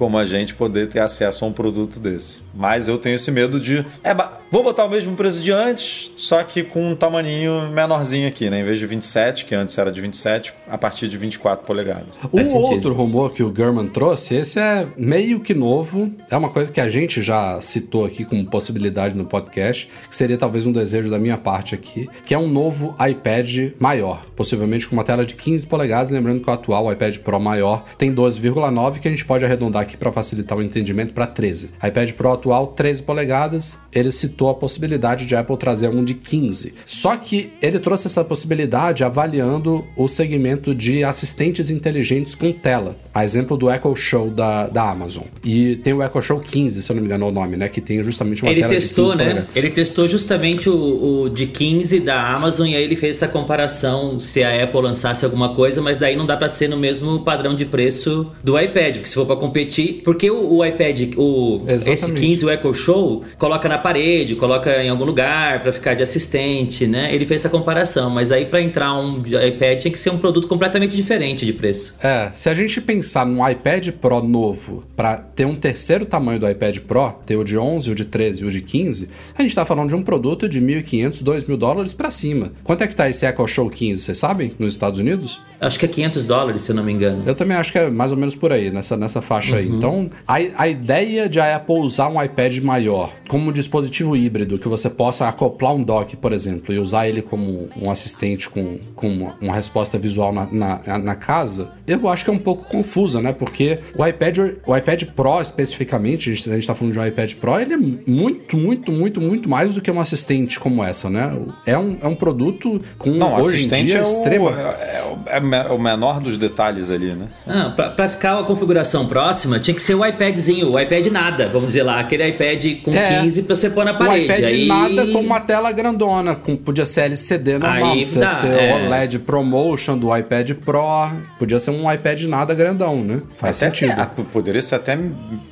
como 0.00 0.16
a 0.16 0.24
gente 0.24 0.54
poder 0.54 0.88
ter 0.88 1.00
acesso 1.00 1.44
a 1.44 1.48
um 1.48 1.52
produto 1.52 2.00
desse. 2.00 2.40
Mas 2.54 2.88
eu 2.88 2.96
tenho 2.96 3.16
esse 3.16 3.30
medo 3.30 3.60
de. 3.60 3.84
É, 4.02 4.16
vou 4.50 4.62
botar 4.62 4.86
o 4.86 4.88
mesmo 4.88 5.14
preço 5.14 5.42
de 5.42 5.52
antes, 5.52 6.10
só 6.16 6.42
que 6.42 6.62
com 6.62 6.92
um 6.92 6.96
tamaninho 6.96 7.70
menorzinho 7.70 8.26
aqui, 8.26 8.48
né? 8.48 8.60
Em 8.60 8.62
vez 8.62 8.78
de 8.78 8.86
27, 8.86 9.44
que 9.44 9.54
antes 9.54 9.76
era 9.76 9.92
de 9.92 10.00
27, 10.00 10.54
a 10.70 10.78
partir 10.78 11.06
de 11.06 11.18
24 11.18 11.66
polegadas. 11.66 12.06
Sentido. 12.32 12.54
outro 12.54 12.94
rumor 12.94 13.32
que 13.32 13.42
o 13.42 13.52
Gurman 13.52 13.88
trouxe, 13.88 14.36
esse 14.36 14.58
é 14.58 14.86
meio 14.96 15.38
que 15.38 15.52
novo, 15.52 16.10
é 16.30 16.36
uma 16.36 16.48
coisa 16.48 16.72
que 16.72 16.80
a 16.80 16.88
gente 16.88 17.20
já 17.20 17.60
citou 17.60 18.06
aqui 18.06 18.24
como 18.24 18.42
possibilidade 18.46 19.14
no 19.14 19.26
podcast, 19.26 19.86
que 20.08 20.16
seria 20.16 20.38
talvez 20.38 20.64
um 20.64 20.72
desejo 20.72 21.10
da 21.10 21.18
minha 21.18 21.36
parte 21.36 21.74
aqui, 21.74 22.08
que 22.24 22.32
é 22.32 22.38
um 22.38 22.48
novo 22.48 22.96
iPad 23.06 23.72
maior, 23.78 24.24
possivelmente 24.34 24.88
com 24.88 24.96
uma 24.96 25.04
tela 25.04 25.26
de 25.26 25.34
15 25.34 25.66
polegadas, 25.66 26.10
lembrando 26.10 26.40
que 26.40 26.48
o 26.48 26.52
atual 26.54 26.90
iPad 26.90 27.18
Pro 27.18 27.38
maior 27.38 27.84
tem 27.98 28.14
12,9, 28.14 28.98
que 28.98 29.06
a 29.06 29.10
gente 29.10 29.26
pode 29.26 29.44
arredondar 29.44 29.89
para 29.96 30.12
facilitar 30.12 30.58
o 30.58 30.62
entendimento 30.62 31.12
para 31.12 31.26
13. 31.26 31.70
iPad 31.82 32.12
Pro 32.12 32.32
atual 32.32 32.68
13 32.68 33.02
polegadas, 33.02 33.78
ele 33.92 34.10
citou 34.10 34.48
a 34.48 34.54
possibilidade 34.54 35.26
de 35.26 35.36
Apple 35.36 35.56
trazer 35.56 35.88
um 35.88 36.04
de 36.04 36.14
15. 36.14 36.74
Só 36.86 37.16
que 37.16 37.52
ele 37.60 37.78
trouxe 37.78 38.06
essa 38.06 38.24
possibilidade 38.24 39.04
avaliando 39.04 39.84
o 39.96 40.08
segmento 40.08 40.74
de 40.74 41.04
assistentes 41.04 41.70
inteligentes 41.70 42.34
com 42.34 42.52
tela. 42.52 42.96
A 43.12 43.24
exemplo 43.24 43.56
do 43.56 43.70
Echo 43.70 43.94
Show 43.96 44.30
da, 44.30 44.66
da 44.66 44.90
Amazon. 44.90 45.24
E 45.44 45.76
tem 45.76 45.92
o 45.92 46.02
Echo 46.02 46.22
Show 46.22 46.40
15, 46.40 46.82
se 46.82 46.90
eu 46.90 46.94
não 46.94 47.02
me 47.02 47.06
engano 47.06 47.26
é 47.26 47.28
o 47.28 47.32
nome, 47.32 47.56
né? 47.56 47.68
Que 47.68 47.80
tem 47.80 48.02
justamente 48.02 48.42
uma 48.42 48.50
Ele 48.50 48.60
tela 48.60 48.72
testou, 48.72 49.06
de 49.06 49.10
15 49.12 49.18
né? 49.18 49.24
polegadas. 49.24 49.56
Ele 49.56 49.70
testou 49.70 50.08
justamente 50.08 50.68
o, 50.68 51.22
o 51.22 51.28
de 51.28 51.46
15 51.46 52.00
da 52.00 52.34
Amazon 52.34 52.66
e 52.66 52.76
aí 52.76 52.82
ele 52.82 52.96
fez 52.96 53.16
essa 53.16 53.28
comparação 53.28 54.18
se 54.18 54.42
a 54.42 54.62
Apple 54.62 54.80
lançasse 54.80 55.24
alguma 55.24 55.54
coisa, 55.54 55.80
mas 55.80 55.98
daí 55.98 56.16
não 56.16 56.26
dá 56.26 56.36
pra 56.36 56.48
ser 56.48 56.68
no 56.68 56.76
mesmo 56.76 57.20
padrão 57.20 57.54
de 57.54 57.64
preço 57.64 58.30
do 58.42 58.58
iPad, 58.58 58.94
porque 58.94 59.08
se 59.08 59.14
for 59.14 59.26
pra 59.26 59.36
competir, 59.36 59.69
porque 60.04 60.30
o, 60.30 60.56
o 60.56 60.64
iPad, 60.64 61.14
o 61.16 61.62
Exatamente. 61.68 62.20
15 62.20 62.46
o 62.46 62.50
Echo 62.50 62.74
Show, 62.74 63.24
coloca 63.38 63.68
na 63.68 63.78
parede, 63.78 64.34
coloca 64.34 64.82
em 64.82 64.88
algum 64.88 65.04
lugar 65.04 65.62
pra 65.62 65.72
ficar 65.72 65.94
de 65.94 66.02
assistente, 66.02 66.86
né? 66.86 67.14
Ele 67.14 67.26
fez 67.26 67.40
essa 67.42 67.48
comparação, 67.48 68.10
mas 68.10 68.32
aí 68.32 68.44
pra 68.44 68.60
entrar 68.60 68.94
um 68.98 69.22
iPad 69.22 69.80
tinha 69.80 69.92
que 69.92 69.98
ser 69.98 70.10
um 70.10 70.18
produto 70.18 70.48
completamente 70.48 70.96
diferente 70.96 71.44
de 71.46 71.52
preço. 71.52 71.96
É, 72.02 72.30
se 72.34 72.48
a 72.48 72.54
gente 72.54 72.80
pensar 72.80 73.24
num 73.26 73.46
iPad 73.46 73.88
Pro 74.00 74.22
novo 74.22 74.84
para 74.96 75.16
ter 75.16 75.44
um 75.44 75.56
terceiro 75.56 76.04
tamanho 76.04 76.40
do 76.40 76.48
iPad 76.48 76.78
Pro, 76.78 77.12
ter 77.26 77.36
o 77.36 77.44
de 77.44 77.56
11, 77.56 77.90
o 77.90 77.94
de 77.94 78.04
13 78.04 78.42
e 78.42 78.46
o 78.46 78.50
de 78.50 78.60
15, 78.60 79.08
a 79.36 79.42
gente 79.42 79.54
tá 79.54 79.64
falando 79.64 79.88
de 79.88 79.94
um 79.94 80.02
produto 80.02 80.48
de 80.48 80.60
1.500, 80.60 81.22
2.000 81.22 81.56
dólares 81.56 81.92
para 81.92 82.10
cima. 82.10 82.52
Quanto 82.64 82.84
é 82.84 82.86
que 82.86 82.96
tá 82.96 83.08
esse 83.08 83.26
Echo 83.26 83.46
Show 83.46 83.68
15, 83.68 84.02
vocês 84.02 84.18
sabem? 84.18 84.52
Nos 84.58 84.74
Estados 84.74 84.98
Unidos? 84.98 85.40
Acho 85.60 85.78
que 85.78 85.84
é 85.84 85.88
500 85.88 86.24
dólares, 86.24 86.62
se 86.62 86.72
eu 86.72 86.76
não 86.76 86.82
me 86.82 86.92
engano. 86.92 87.22
Eu 87.26 87.34
também 87.34 87.56
acho 87.56 87.70
que 87.70 87.78
é 87.78 87.90
mais 87.90 88.10
ou 88.10 88.16
menos 88.16 88.34
por 88.34 88.52
aí, 88.52 88.70
nessa, 88.70 88.96
nessa 88.96 89.20
faixa 89.20 89.56
aí. 89.56 89.68
Então, 89.68 90.10
a, 90.26 90.36
a 90.56 90.68
ideia 90.68 91.28
de 91.28 91.38
a 91.38 91.56
Apple 91.56 91.74
usar 91.76 92.08
um 92.08 92.22
iPad 92.22 92.58
maior 92.58 93.12
como 93.28 93.50
um 93.50 93.52
dispositivo 93.52 94.16
híbrido, 94.16 94.58
que 94.58 94.66
você 94.68 94.88
possa 94.88 95.28
acoplar 95.28 95.74
um 95.74 95.82
dock, 95.82 96.16
por 96.16 96.32
exemplo, 96.32 96.74
e 96.74 96.78
usar 96.78 97.08
ele 97.08 97.20
como 97.22 97.68
um 97.76 97.90
assistente 97.90 98.48
com, 98.48 98.78
com 98.94 99.08
uma, 99.08 99.36
uma 99.40 99.54
resposta 99.54 99.98
visual 99.98 100.32
na, 100.32 100.48
na, 100.50 100.98
na 100.98 101.14
casa, 101.14 101.72
eu 101.86 102.08
acho 102.08 102.24
que 102.24 102.30
é 102.30 102.32
um 102.32 102.38
pouco 102.38 102.64
confusa, 102.68 103.20
né? 103.20 103.32
Porque 103.32 103.78
o 103.96 104.06
iPad, 104.06 104.38
o 104.66 104.76
iPad 104.76 105.04
Pro, 105.14 105.40
especificamente, 105.42 106.30
a 106.30 106.34
gente, 106.34 106.50
a 106.50 106.54
gente 106.54 106.66
tá 106.66 106.74
falando 106.74 106.92
de 106.94 106.98
um 106.98 107.06
iPad 107.06 107.34
Pro, 107.34 107.60
ele 107.60 107.74
é 107.74 107.76
muito, 107.76 108.56
muito, 108.56 108.90
muito, 108.90 109.20
muito 109.20 109.48
mais 109.48 109.74
do 109.74 109.80
que 109.82 109.90
um 109.90 110.00
assistente 110.00 110.58
como 110.58 110.82
essa, 110.82 111.10
né? 111.10 111.38
É 111.66 111.76
um, 111.78 111.98
é 112.02 112.06
um 112.06 112.14
produto 112.14 112.80
com 112.98 113.10
Não, 113.10 113.36
hoje 113.36 113.48
em 113.48 113.58
assistente 113.58 113.86
dia 113.88 113.98
é, 113.98 114.00
o, 114.00 114.02
extrema. 114.02 114.50
é, 114.50 115.02
o- 115.04 115.28
é 115.28 115.40
é 115.49 115.49
o 115.70 115.78
menor 115.78 116.20
dos 116.20 116.36
detalhes 116.36 116.90
ali, 116.90 117.14
né? 117.14 117.26
Ah, 117.46 117.72
pra, 117.74 117.90
pra 117.90 118.08
ficar 118.08 118.38
a 118.38 118.42
configuração 118.44 119.06
próxima, 119.06 119.58
tinha 119.58 119.74
que 119.74 119.82
ser 119.82 119.94
o 119.94 120.04
iPadzinho, 120.04 120.72
o 120.72 120.78
iPad 120.80 121.06
nada, 121.08 121.48
vamos 121.48 121.68
dizer 121.68 121.82
lá, 121.82 122.00
aquele 122.00 122.26
iPad 122.28 122.82
com 122.82 122.92
É. 122.92 123.20
15 123.20 123.42
pra 123.42 123.56
você 123.56 123.70
pôr 123.70 123.84
na 123.84 123.92
O 123.92 123.98
parede. 123.98 124.24
iPad 124.24 124.44
aí... 124.44 124.66
nada 124.66 125.06
com 125.08 125.18
uma 125.20 125.40
tela 125.40 125.70
grandona, 125.72 126.34
com, 126.36 126.56
podia 126.56 126.84
ser 126.86 127.02
LCD 127.02 127.58
normal, 127.58 127.92
Aí 127.92 128.04
podia 128.04 128.20
dá, 128.20 128.26
ser 128.28 128.46
é. 128.48 128.72
o 128.74 128.86
OLED 128.86 129.18
Promotion 129.20 129.98
do 129.98 130.16
iPad 130.16 130.50
Pro, 130.54 131.10
podia 131.38 131.58
ser 131.58 131.70
um 131.70 131.90
iPad 131.92 132.22
nada 132.24 132.54
grandão, 132.54 133.02
né? 133.02 133.22
Faz 133.36 133.62
Até- 133.62 133.66
sentido. 133.74 134.00
é, 134.00 134.06
poderia 134.32 134.62
ser 134.62 134.76
até 134.76 134.98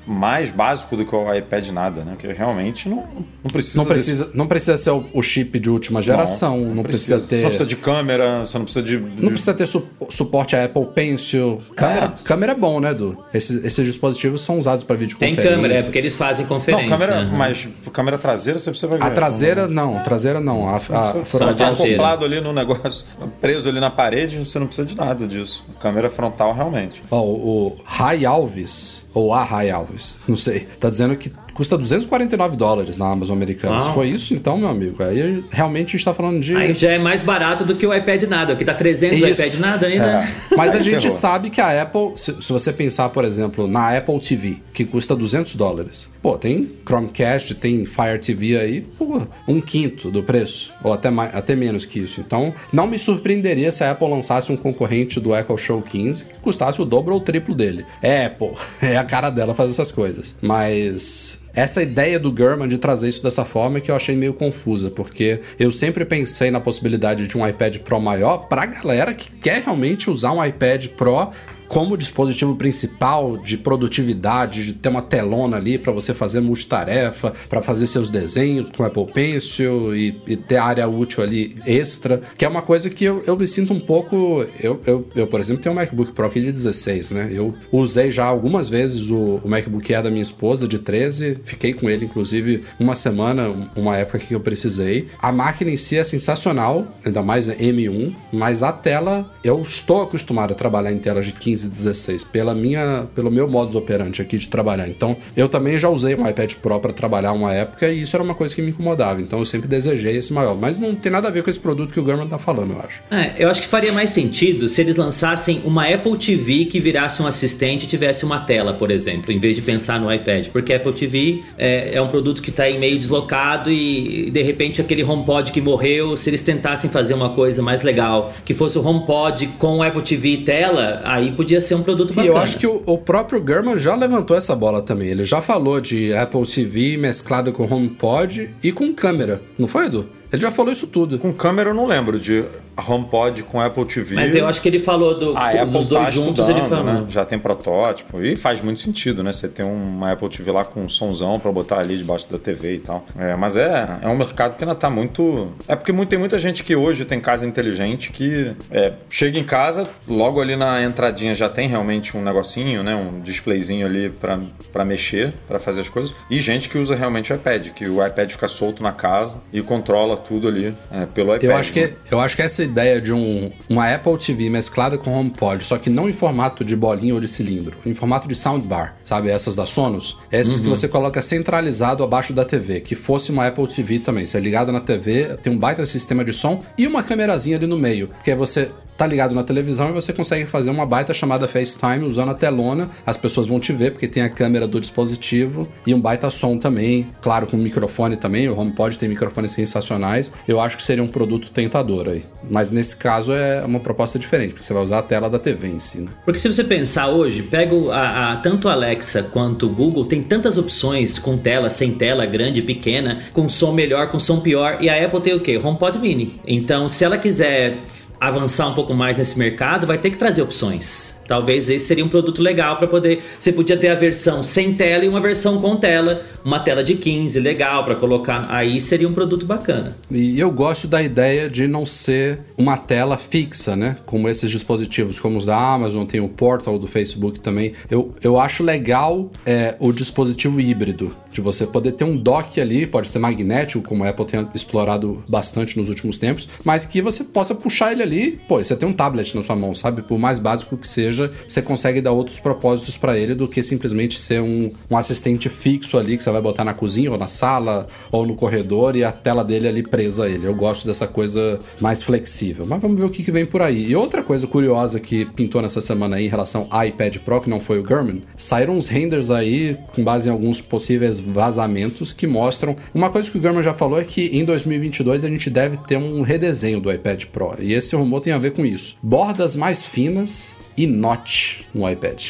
mais 0.07 0.51
básico 0.51 0.97
do 0.97 1.05
que 1.05 1.15
o 1.15 1.35
iPad 1.35 1.69
nada, 1.69 2.03
né? 2.03 2.15
Que 2.19 2.27
realmente 2.29 2.89
não, 2.89 2.97
Não 3.43 3.51
precisa. 3.53 3.79
Não 3.79 3.85
precisa, 3.87 4.31
não 4.35 4.47
precisa 4.47 4.77
ser 4.77 4.91
o, 4.91 5.05
o 5.13 5.23
chip 5.23 5.59
de 5.59 5.71
última 5.71 6.01
geração, 6.03 6.59
não, 6.75 6.83
precisa, 6.83 7.19
ter. 7.19 7.37
Você 7.37 7.43
não 7.43 7.49
precisa 7.49 7.67
de 7.67 7.77
câmera, 7.77 8.41
você 8.41 8.59
não 8.59 8.65
precisa 8.65 8.85
de. 8.85 8.99
Não 8.99 9.31
precisa 9.31 9.55
ter 9.55 9.67
su- 10.01 10.07
suporte 10.11 10.57
a 10.57 10.65
Apple 10.65 10.87
Pencil. 10.95 11.59
Câmera, 11.77 12.15
câmera 12.25 12.53
é 12.53 12.55
bom, 12.55 12.81
né, 12.81 12.91
Edu? 12.91 13.17
Esses, 13.33 13.65
esses 13.65 13.85
dispositivos 13.87 14.41
são 14.41 14.59
usados 14.59 14.85
para 14.85 14.97
Tem 14.97 15.07
videoconferência. 15.07 15.51
câmera, 15.51 15.75
é 15.79 15.83
porque 15.83 15.99
eles 15.99 16.17
fazem 16.17 16.45
Não, 16.47 16.57
conferência. 16.57 16.89
câmera, 16.89 17.15
aham. 17.21 17.37
mas 17.37 17.69
câmera 17.93 18.19
traseira 18.19 18.59
você 18.59 18.71
precisa 18.71 18.91
ver. 18.93 19.03
A 19.03 19.11
traseira, 19.11 19.67
não. 19.69 19.99
Traseira, 20.03 20.41
não. 20.41 20.69
A, 20.69 20.77
a, 20.77 20.79
Só 20.81 21.25
frontal, 21.25 21.55
tá 21.55 21.69
acoplado 21.71 22.25
ali 22.25 22.41
no 22.41 22.53
negócio, 22.53 23.07
preso 23.41 23.69
ali 23.69 23.81
na 23.81 23.91
parede, 23.91 24.39
você 24.39 24.59
não 24.59 24.67
precisa 24.67 24.87
de 24.87 24.97
nada 24.97 25.27
disso. 25.27 25.65
Câmera 25.81 26.09
frontal, 26.09 26.53
realmente. 26.55 27.03
Ó, 27.11 27.21
o 27.23 27.77
Rai 27.85 28.25
Alves, 28.25 29.05
ou 29.15 29.33
a 29.33 29.43
Rai 29.45 29.71
Alves, 29.71 30.19
não 30.29 30.37
sei, 30.37 30.61
tá 30.81 30.89
dizendo 30.91 31.17
que 31.17 31.33
custa 31.59 31.77
249 31.77 32.57
dólares 32.57 32.97
na 32.97 33.11
Amazon 33.11 33.37
americana. 33.37 33.81
Se 33.81 33.87
Uau. 33.87 33.95
foi 33.95 34.11
isso, 34.11 34.33
então, 34.33 34.57
meu 34.57 34.69
amigo, 34.69 35.03
aí 35.03 35.43
realmente 35.51 35.89
a 35.89 35.91
gente 35.99 36.05
tá 36.05 36.15
falando 36.15 36.41
de. 36.41 36.55
Aí 36.55 36.73
já 36.73 36.93
é 36.93 36.99
mais 37.01 37.21
barato 37.21 37.65
do 37.65 37.75
que 37.75 37.85
o 37.85 37.93
iPad 37.93 38.23
nada. 38.25 38.53
Aqui 38.53 38.65
tá 38.65 38.75
300 38.75 39.21
o 39.21 39.27
Isso. 39.27 39.43
iPad 39.43 39.61
nada 39.61 39.87
ainda. 39.89 40.05
É. 40.05 40.29
Mas 40.57 40.73
a 40.73 40.79
gente 40.79 41.11
sabe 41.11 41.51
que 41.51 41.61
a 41.61 41.83
Apple, 41.83 42.13
se, 42.15 42.37
se 42.41 42.53
você 42.53 42.73
pensar, 42.73 43.09
por 43.09 43.25
exemplo, 43.25 43.67
na 43.67 43.97
Apple 43.97 44.21
TV, 44.21 44.59
que 44.73 44.85
custa 44.85 45.17
200 45.17 45.57
dólares, 45.57 46.09
pô, 46.23 46.39
tem 46.39 46.71
Chromecast, 46.87 47.57
tem 47.57 47.85
Fire 47.85 48.21
TV 48.21 48.57
aí, 48.57 48.81
pô, 48.81 49.21
um 49.49 49.61
quinto 49.61 50.13
do 50.13 50.23
preço, 50.23 50.73
ou 50.85 50.93
até, 50.93 51.11
mais, 51.11 51.35
até 51.35 51.57
menos 51.57 51.85
que 51.85 51.99
isso. 51.99 52.21
Então, 52.21 52.55
não 52.73 52.87
me 52.87 53.01
surpreenderia 53.01 53.73
se 53.73 53.83
a 53.83 53.91
Apple 53.91 54.09
lançasse 54.09 54.53
um 54.53 54.57
concorrente 54.57 55.19
do 55.19 55.35
Echo 55.35 55.59
Show 55.59 55.83
15 55.83 56.25
que 56.25 56.41
custasse 56.41 56.81
o 56.81 56.85
dobro 56.85 57.15
ou 57.15 57.21
o 57.21 57.25
triplo 57.25 57.53
dele. 57.53 57.85
É, 58.01 58.27
Apple, 58.27 58.53
é 58.81 58.97
a 58.97 59.03
cara 59.03 59.29
dela 59.29 59.55
fazer 59.55 59.73
essas 59.73 59.91
coisas. 59.91 60.37
Mas 60.41 61.41
essa 61.55 61.83
ideia 61.83 62.19
do 62.19 62.31
Gurman 62.31 62.69
de 62.69 62.79
trazer 62.79 63.09
isso 63.09 63.23
dessa 63.23 63.45
forma 63.45 63.79
é 63.79 63.81
que 63.81 63.91
eu 63.91 63.97
achei 63.97 64.17
meio 64.17 64.35
confusa, 64.35 64.91
porque 64.91 65.41
eu 65.59 65.73
sempre 65.73 66.05
pensei 66.05 66.51
na 66.51 66.61
possibilidade 66.61 67.27
de 67.27 67.37
um 67.37 67.47
iPad 67.47 67.79
Pro 67.79 68.01
maior 68.01 68.49
pra 68.49 68.67
galera 68.67 69.15
que 69.15 69.31
quer 69.31 69.63
realmente 69.63 70.11
usar 70.11 70.33
um 70.33 70.45
iPad 70.45 70.87
Pro 70.89 71.31
como 71.69 71.97
dispositivo 71.97 72.57
principal 72.57 73.37
de 73.37 73.57
produtividade, 73.57 74.65
de 74.65 74.73
ter 74.73 74.89
uma 74.89 75.03
telona 75.03 75.59
ali 75.59 75.79
para 75.79 75.93
você 75.93 76.15
fazer 76.15 76.41
multitarefa, 76.41 77.33
para 77.49 77.61
fazer 77.61 77.87
seus 77.87 78.11
desenhos 78.11 78.71
com 78.77 78.85
Apple 78.85 79.07
Pencil 79.13 79.95
e, 79.95 80.21
e 80.27 80.37
ter 80.37 80.57
área 80.57 80.89
útil 80.89 81.23
ali 81.23 81.57
extra, 81.67 82.23
que 82.37 82.45
é 82.45 82.49
uma 82.49 82.63
coisa 82.63 82.89
que 82.89 83.05
eu, 83.05 83.23
eu 83.27 83.37
me 83.37 83.47
sinto 83.47 83.73
um 83.73 83.81
pouco. 83.81 84.45
Eu, 84.59 84.81
eu, 84.87 85.07
eu, 85.15 85.27
por 85.27 85.41
exemplo, 85.41 85.63
tenho 85.63 85.75
um 85.75 85.77
MacBook 85.77 86.13
Pro 86.13 86.27
aqui 86.27 86.41
de 86.41 86.51
16, 86.51 87.11
né? 87.11 87.29
Eu 87.33 87.55
usei 87.71 88.11
já 88.11 88.25
algumas 88.25 88.69
vezes 88.69 89.11
o, 89.11 89.41
o 89.45 89.49
MacBook 89.49 89.95
Air 89.95 90.03
da 90.03 90.11
minha 90.11 90.23
esposa 90.23 90.67
de 90.67 90.79
13, 90.79 91.39
fiquei 91.45 91.75
com 91.75 91.89
ele 91.91 92.07
inclusive 92.07 92.65
uma 92.81 92.95
semana, 92.95 93.71
uma 93.77 93.97
época 93.97 94.19
que 94.19 94.35
eu 94.35 94.41
precisei. 94.41 95.09
A 95.21 95.31
máquina 95.31 95.71
em 95.71 95.77
si 95.77 95.97
é 95.97 96.05
sensacional, 96.05 96.87
ainda 97.05 97.23
mais 97.23 97.49
M1, 97.49 98.15
mas 98.33 98.63
a 98.63 98.73
tela, 98.73 99.31
eu 99.45 99.61
estou 99.63 100.03
acostumado 100.03 100.53
a 100.53 100.55
trabalhar 100.55 100.93
em 100.93 100.99
telas 100.99 101.27
de 101.27 101.33
15 101.33 101.58
e 101.63 101.69
16 101.69 102.25
pela 102.25 102.55
minha, 102.55 103.07
pelo 103.15 103.31
meu 103.31 103.49
modus 103.49 103.75
operandi 103.77 104.23
aqui 104.23 104.39
de 104.39 104.49
trabalhar. 104.49 104.89
Então, 104.89 105.17
eu 105.37 105.49
também 105.49 105.79
já 105.79 105.89
usei 105.89 106.15
um 106.15 106.29
iPad 106.29 106.55
Pro 106.55 106.81
para 106.81 106.93
trabalhar 106.93 107.33
uma 107.33 107.53
época 107.53 107.89
e 107.89 108.03
isso 108.03 108.17
era 108.17 108.23
uma 108.23 108.35
coisa 108.35 108.55
que 108.55 108.63
me 108.63 108.71
incomodava. 108.71 109.21
Então, 109.21 109.39
eu 109.39 109.45
sempre 109.45 109.69
desejei 109.69 110.17
esse 110.17 110.33
maior, 110.33 110.57
mas 110.57 110.79
não 110.79 110.95
tem 110.95 111.11
nada 111.11 111.29
a 111.29 111.31
ver 111.31 111.43
com 111.43 111.51
esse 111.51 111.61
produto 111.61 111.93
que 111.93 112.01
o 112.01 112.05
Gurman 112.05 112.27
tá 112.27 112.39
falando, 112.39 112.73
eu 112.73 112.81
acho. 112.81 113.03
É, 113.11 113.33
eu 113.39 113.49
acho 113.49 113.63
que 113.63 113.69
faria 113.69 113.93
mais 113.93 114.11
sentido 114.11 114.69
se 114.69 114.81
eles 114.81 114.97
lançassem 114.97 115.63
uma 115.65 115.87
Apple 115.89 116.17
TV 116.19 116.67
que 116.67 116.81
virasse 116.81 117.23
um 117.23 117.27
assistente 117.27 117.85
e 117.85 117.87
tivesse 117.87 118.25
uma 118.25 118.41
tela, 118.41 118.75
por 118.75 118.91
exemplo, 118.91 119.33
em 119.33 119.39
vez 119.39 119.57
de 119.57 119.63
pensar 119.63 120.01
no 120.01 120.13
iPad. 120.13 120.49
Porque 120.49 120.73
Apple 120.73 120.93
TV 120.93 121.43
é, 121.57 121.95
é 121.95 122.03
um 122.03 122.09
produto 122.09 122.43
que 122.43 122.51
está 122.51 122.65
aí 122.65 122.79
meio 122.79 122.99
deslocado 122.99 123.71
e 123.71 124.31
de 124.31 124.43
repente 124.43 124.81
aquele 124.81 125.03
HomePod 125.03 125.53
que 125.53 125.61
morreu, 125.61 126.17
se 126.17 126.29
eles 126.31 126.43
tentassem 126.43 126.91
fazer 126.91 127.15
uma 127.15 127.31
coisa 127.31 127.63
mais 127.63 127.83
legal, 127.83 128.33
que 128.45 128.55
fosse 128.55 128.79
o 128.79 128.87
HomePod 128.87 129.47
com 129.59 129.83
Apple 129.83 130.03
TV 130.03 130.29
e 130.31 130.37
tela, 130.39 131.01
aí 131.05 131.31
podia 131.33 131.48
ser 131.61 131.75
um 131.75 131.83
produto 131.83 132.13
E 132.13 132.15
bacana. 132.17 132.35
eu 132.35 132.37
acho 132.39 132.59
que 132.59 132.67
o, 132.67 132.83
o 132.87 132.99
próprio 132.99 133.41
Gurman 133.41 133.79
já 133.79 133.95
levantou 133.95 134.37
essa 134.37 134.55
bola 134.55 134.83
também. 134.83 135.09
Ele 135.09 135.25
já 135.25 135.41
falou 135.43 135.81
de 135.81 136.13
Apple 136.15 136.47
TV 136.47 136.97
mesclada 136.97 137.51
com 137.53 137.65
HomePod 137.65 138.51
e 138.63 138.73
com 138.73 138.93
câmera. 138.95 139.41
Não 139.59 139.67
foi, 139.69 139.87
Edu? 139.87 140.07
Ele 140.33 140.43
já 140.43 140.51
falou 140.51 140.73
isso 140.73 140.87
tudo. 140.87 141.19
Com 141.19 141.33
câmera 141.33 141.71
eu 141.71 141.75
não 141.75 141.87
lembro 141.87 142.19
de 142.19 142.45
HomePod 142.87 143.43
com 143.45 143.61
Apple 143.61 143.85
TV. 143.85 144.15
Mas 144.15 144.35
eu 144.35 144.47
acho 144.47 144.61
que 144.63 144.69
ele 144.69 144.79
falou 144.81 145.19
do, 145.19 145.37
A 145.37 145.65
dos 145.65 145.75
Apple 145.75 145.89
dois 145.89 146.05
tá 146.05 146.11
juntos, 146.11 146.49
ele 146.49 146.61
falou. 146.63 146.85
né? 146.85 147.05
Já 147.09 147.25
tem 147.25 147.39
protótipo 147.39 148.23
e 148.23 148.37
faz 148.37 148.61
muito 148.61 148.81
sentido, 148.81 149.23
né? 149.23 149.33
Você 149.33 149.49
tem 149.49 149.65
uma 149.67 150.13
Apple 150.13 150.29
TV 150.29 150.51
lá 150.53 150.65
com 150.65 150.81
um 150.83 150.89
somzão 150.89 151.39
pra 151.39 151.51
botar 151.53 151.79
ali 151.81 151.97
debaixo 151.97 152.31
da 152.31 152.39
TV 152.39 152.75
e 152.75 152.79
tal. 152.79 153.05
É, 153.19 153.35
mas 153.37 153.57
é, 153.57 153.99
é 154.03 154.09
um 154.09 154.17
mercado 154.17 154.57
que 154.57 154.65
ainda 154.65 154.75
tá 154.75 154.89
muito... 154.91 155.53
É 155.67 155.75
porque 155.77 155.93
muito- 155.93 156.09
tem 156.09 156.19
muita 156.19 156.39
gente 156.39 156.65
que 156.65 156.75
hoje 156.75 157.05
tem 157.05 157.21
casa 157.21 157.47
inteligente 157.47 158.11
que 158.11 158.53
é, 158.71 158.93
chega 159.11 159.39
em 159.39 159.45
casa, 159.45 159.89
logo 160.07 160.41
ali 160.41 160.57
na 160.57 160.83
entradinha 160.83 161.35
já 161.35 161.49
tem 161.49 161.69
realmente 161.69 162.17
um 162.17 162.23
negocinho, 162.23 162.83
né? 162.83 162.95
Um 162.95 163.21
displayzinho 163.21 163.87
ali 163.87 164.09
pra, 164.11 164.39
pra 164.73 164.85
mexer, 164.85 165.35
pra 165.47 165.59
fazer 165.59 165.81
as 165.83 165.89
coisas. 165.89 166.15
E 166.31 166.41
gente 166.41 166.69
que 166.69 166.79
usa 166.79 166.95
realmente 166.95 167.33
o 167.33 167.37
iPad, 167.37 167.69
que 167.71 167.87
o 167.89 168.05
iPad 168.07 168.31
fica 168.31 168.49
solto 168.49 168.83
na 168.83 168.93
casa 168.93 169.41
e 169.53 169.61
controla 169.61 170.17
tudo 170.17 170.49
ali 170.49 170.75
é, 170.91 171.07
pelo 171.07 171.35
iPad. 171.35 171.45
Eu 171.45 171.57
acho, 171.57 171.75
né? 171.79 171.93
que, 172.05 172.15
eu 172.15 172.21
acho 172.21 172.37
que 172.37 172.43
essa 172.43 172.63
ideia 172.69 173.01
de 173.01 173.13
um, 173.13 173.51
uma 173.69 173.93
Apple 173.93 174.17
TV 174.19 174.49
mesclada 174.49 174.97
com 174.97 175.13
HomePod, 175.13 175.65
só 175.65 175.77
que 175.79 175.91
não 175.91 176.09
em 176.09 176.13
formato 176.13 176.65
de 176.65 176.77
bolinha 176.77 177.15
ou 177.15 177.21
de 177.21 177.29
cilindro, 177.29 177.77
em 177.85 177.95
formato 177.95 178.29
de 178.29 178.35
soundbar, 178.35 178.97
sabe? 179.05 179.29
Essas 179.29 179.57
da 179.57 179.67
Sonos. 179.67 180.17
Essas 180.31 180.61
que 180.61 180.69
você 180.69 180.87
coloca 180.87 181.21
centralizado 181.21 182.05
abaixo 182.05 182.33
da 182.33 182.45
TV, 182.45 182.81
que 182.81 182.95
fosse 182.95 183.31
uma 183.31 183.47
Apple 183.47 183.67
TV 183.67 183.99
também. 183.99 184.27
Você 184.27 184.37
é 184.37 184.41
ligado 184.41 184.71
na 184.71 184.81
TV, 184.81 185.37
tem 185.43 185.53
um 185.53 185.59
baita 185.59 185.85
sistema 185.85 186.25
de 186.25 186.33
som 186.33 186.63
e 186.77 186.87
uma 186.87 187.03
câmerazinha 187.03 187.57
ali 187.57 187.67
no 187.67 187.79
meio, 187.79 188.09
porque 188.09 188.31
aí 188.31 188.37
você 188.37 188.71
tá 188.99 189.07
ligado 189.07 189.35
na 189.35 189.43
televisão 189.45 189.89
e 189.91 189.93
você 189.93 190.13
consegue 190.13 190.45
fazer 190.45 190.69
uma 190.71 190.85
baita 190.85 191.15
chamada 191.15 191.47
FaceTime 191.49 192.05
usando 192.05 192.31
a 192.31 192.35
telona. 192.35 192.91
As 193.07 193.17
pessoas 193.17 193.47
vão 193.47 193.59
te 193.61 193.73
ver 193.73 193.93
porque 193.93 194.09
tem 194.09 194.23
a 194.25 194.29
câmera 194.29 194.67
do 194.67 194.81
dispositivo 194.81 195.69
e 195.87 195.95
um 195.95 196.01
baita 196.01 196.29
som 196.31 196.59
também, 196.59 197.07
claro, 197.23 197.47
com 197.47 197.57
microfone 197.57 198.17
também. 198.17 198.49
O 198.49 198.59
HomePod 198.59 198.99
tem 198.99 199.09
microfones 199.09 199.53
sensacionais. 199.53 200.33
Eu 200.49 200.61
acho 200.61 200.77
que 200.77 200.83
seria 200.83 201.03
um 201.03 201.09
produto 201.09 201.51
tentador 201.51 202.09
aí. 202.09 202.25
Mas 202.51 202.71
nesse 202.73 202.97
caso 202.97 203.33
é 203.33 203.65
uma 203.65 203.79
proposta 203.79 204.19
diferente, 204.19 204.51
porque 204.51 204.65
você 204.65 204.75
vai 204.75 204.83
usar 204.83 204.99
a 204.99 205.03
tela 205.03 205.31
da 205.31 205.39
TV 205.39 205.69
em 205.69 205.79
si, 205.79 205.99
né? 206.01 206.09
Porque 206.25 206.41
se 206.41 206.53
você 206.53 206.65
pensar 206.65 207.09
hoje, 207.09 207.43
pega 207.45 207.77
a, 207.93 208.33
a- 208.33 208.37
tanto 208.39 208.69
a 208.69 208.73
Alexa 208.73 209.23
quanto 209.23 209.67
o 209.67 209.69
Google, 209.69 210.05
tem 210.07 210.23
tantas 210.23 210.59
opções 210.59 211.19
com 211.21 211.37
tela, 211.39 211.71
sem 211.71 211.93
tela, 211.93 212.27
grande, 212.27 212.63
pequena, 212.63 213.21
com 213.33 213.49
som 213.49 213.71
melhor, 213.73 214.11
com 214.11 214.19
som 214.19 214.41
pior, 214.41 214.79
e 214.81 214.89
a 214.91 215.05
Apple 215.05 215.21
tem 215.21 215.35
o 215.35 215.41
quê? 215.41 215.57
HomePod 215.63 215.99
Mini. 216.01 216.41
Então, 216.47 216.89
se 216.89 217.05
ela 217.05 217.17
quiser 217.17 217.77
avançar 218.21 218.69
um 218.69 218.75
pouco 218.75 218.95
mais 218.95 219.19
nesse 219.19 219.39
mercado, 219.39 219.87
vai 219.87 219.99
ter 219.99 220.11
que 220.11 220.17
trazer 220.17 220.43
opções. 220.43 221.18
Talvez 221.29 221.69
esse 221.69 221.87
seria 221.87 222.05
um 222.05 222.09
produto 222.09 222.43
legal 222.43 222.79
para 222.79 222.89
poder. 222.89 223.23
Você 223.39 223.53
podia 223.53 223.77
ter 223.77 223.89
a 223.89 223.95
versão 223.95 224.43
sem 224.43 224.73
tela 224.75 225.05
e 225.05 225.09
uma 225.09 225.21
versão 225.21 225.61
com 225.61 225.77
tela, 225.77 226.23
uma 226.43 226.59
tela 226.59 226.83
de 226.83 226.95
15, 226.95 227.39
legal 227.39 227.85
para 227.85 227.95
colocar. 227.95 228.47
Aí 228.49 228.81
seria 228.81 229.07
um 229.07 229.13
produto 229.13 229.45
bacana. 229.45 229.97
E 230.11 230.41
eu 230.41 230.51
gosto 230.51 230.89
da 230.89 231.03
ideia 231.03 231.51
de 231.51 231.69
não 231.69 231.85
ser 231.85 232.41
uma 232.57 232.79
tela 232.79 233.19
fixa, 233.19 233.77
né? 233.77 233.99
Como 234.07 234.29
esses 234.29 234.51
dispositivos, 234.51 235.21
como 235.21 235.37
os 235.37 235.45
da 235.45 235.57
Amazon, 235.57 236.07
tem 236.07 236.21
o 236.21 236.29
Portal 236.29 236.79
do 236.79 236.87
Facebook 236.87 237.41
também. 237.41 237.75
Eu, 237.91 238.15
eu 238.23 238.41
acho 238.41 238.63
legal 238.63 239.31
é, 239.45 239.77
o 239.79 239.93
dispositivo 239.93 240.61
híbrido, 240.61 241.15
de 241.31 241.41
você 241.41 241.67
poder 241.67 241.93
ter 241.93 242.05
um 242.05 242.17
dock 242.17 242.61
ali, 242.61 242.87
pode 242.87 243.11
ser 243.11 243.19
magnético, 243.19 243.87
como 243.87 244.05
a 244.05 244.09
Apple 244.09 244.25
tem 244.25 244.49
explorado 244.55 245.23
bastante 245.29 245.79
nos 245.79 245.89
últimos 245.89 246.19
tempos, 246.19 246.49
mas 246.65 246.87
que 246.87 247.03
você 247.03 247.23
possa 247.23 247.55
puxar 247.55 247.93
ele 247.93 248.03
ali. 248.03 248.41
Pô, 248.49 248.63
você 248.63 248.75
tem 248.75 248.89
um 248.89 248.93
tablet 248.93 249.37
na 249.37 249.43
sua 249.43 249.57
mão, 249.57 249.75
sabe? 249.75 250.03
Por 250.03 250.19
mais 250.19 250.39
básico 250.39 250.77
que 250.77 250.87
seja, 250.87 251.18
você 251.47 251.61
consegue 251.63 252.01
dar 252.01 252.13
outros 252.13 252.41
propósitos 252.41 252.97
para 252.97 253.19
ele 253.19 253.35
do 253.35 253.49
que 253.49 253.63
simplesmente 253.63 254.19
ser 254.19 254.41
um, 254.41 254.71
um 254.91 254.97
assistente 254.97 255.49
fixo 255.49 255.99
ali 255.99 256.17
que 256.17 256.23
você 256.23 256.31
vai 256.31 256.41
botar 256.41 256.65
na 256.65 256.75
cozinha 256.75 257.11
ou 257.11 257.19
na 257.19 257.29
sala 257.29 257.87
ou 258.11 258.27
no 258.27 258.35
corredor 258.35 258.97
e 258.97 259.05
a 259.05 259.13
tela 259.13 259.45
dele 259.45 259.69
ali 259.69 259.83
presa 259.83 260.25
a 260.25 260.29
ele. 260.29 260.47
Eu 260.47 260.55
gosto 260.55 260.87
dessa 260.87 261.07
coisa 261.07 261.59
mais 261.81 262.03
flexível. 262.03 262.67
Mas 262.67 262.81
vamos 262.81 262.99
ver 262.99 263.05
o 263.05 263.11
que, 263.11 263.23
que 263.23 263.31
vem 263.31 263.47
por 263.47 263.63
aí. 263.63 263.91
E 263.91 263.97
outra 263.97 264.23
coisa 264.23 264.47
curiosa 264.47 265.01
que 265.01 265.25
pintou 265.25 265.63
nessa 265.63 265.81
semana 265.81 266.17
aí 266.17 266.27
em 266.27 266.29
relação 266.29 266.67
ao 266.71 266.85
iPad 266.85 267.17
Pro, 267.19 267.41
que 267.41 267.51
não 267.51 267.61
foi 267.61 267.79
o 267.79 267.83
Gurman, 267.83 268.23
saíram 268.37 268.77
uns 268.77 268.89
renders 268.89 269.31
aí 269.31 269.77
com 269.95 270.05
base 270.05 270.29
em 270.29 270.33
alguns 270.33 270.61
possíveis 270.61 271.19
vazamentos 271.19 272.13
que 272.13 272.27
mostram. 272.27 272.77
Uma 272.95 273.11
coisa 273.11 273.31
que 273.31 273.39
o 273.39 273.41
Gurman 273.41 273.63
já 273.63 273.75
falou 273.75 274.01
é 274.01 274.05
que 274.05 274.27
em 274.27 274.45
2022 274.45 275.25
a 275.25 275.29
gente 275.29 275.51
deve 275.51 275.77
ter 275.79 275.97
um 275.97 276.23
redesenho 276.23 276.81
do 276.81 276.93
iPad 276.93 277.25
Pro. 277.27 277.55
E 277.59 277.73
esse 277.73 277.97
rumor 277.97 278.21
tem 278.21 278.33
a 278.33 278.39
ver 278.39 278.53
com 278.53 278.65
isso. 278.65 278.97
Bordas 279.03 279.57
mais 279.57 279.85
finas 279.85 280.57
e 280.79 280.87
notch 280.87 281.65
no 281.75 281.91
iPad. 281.91 282.23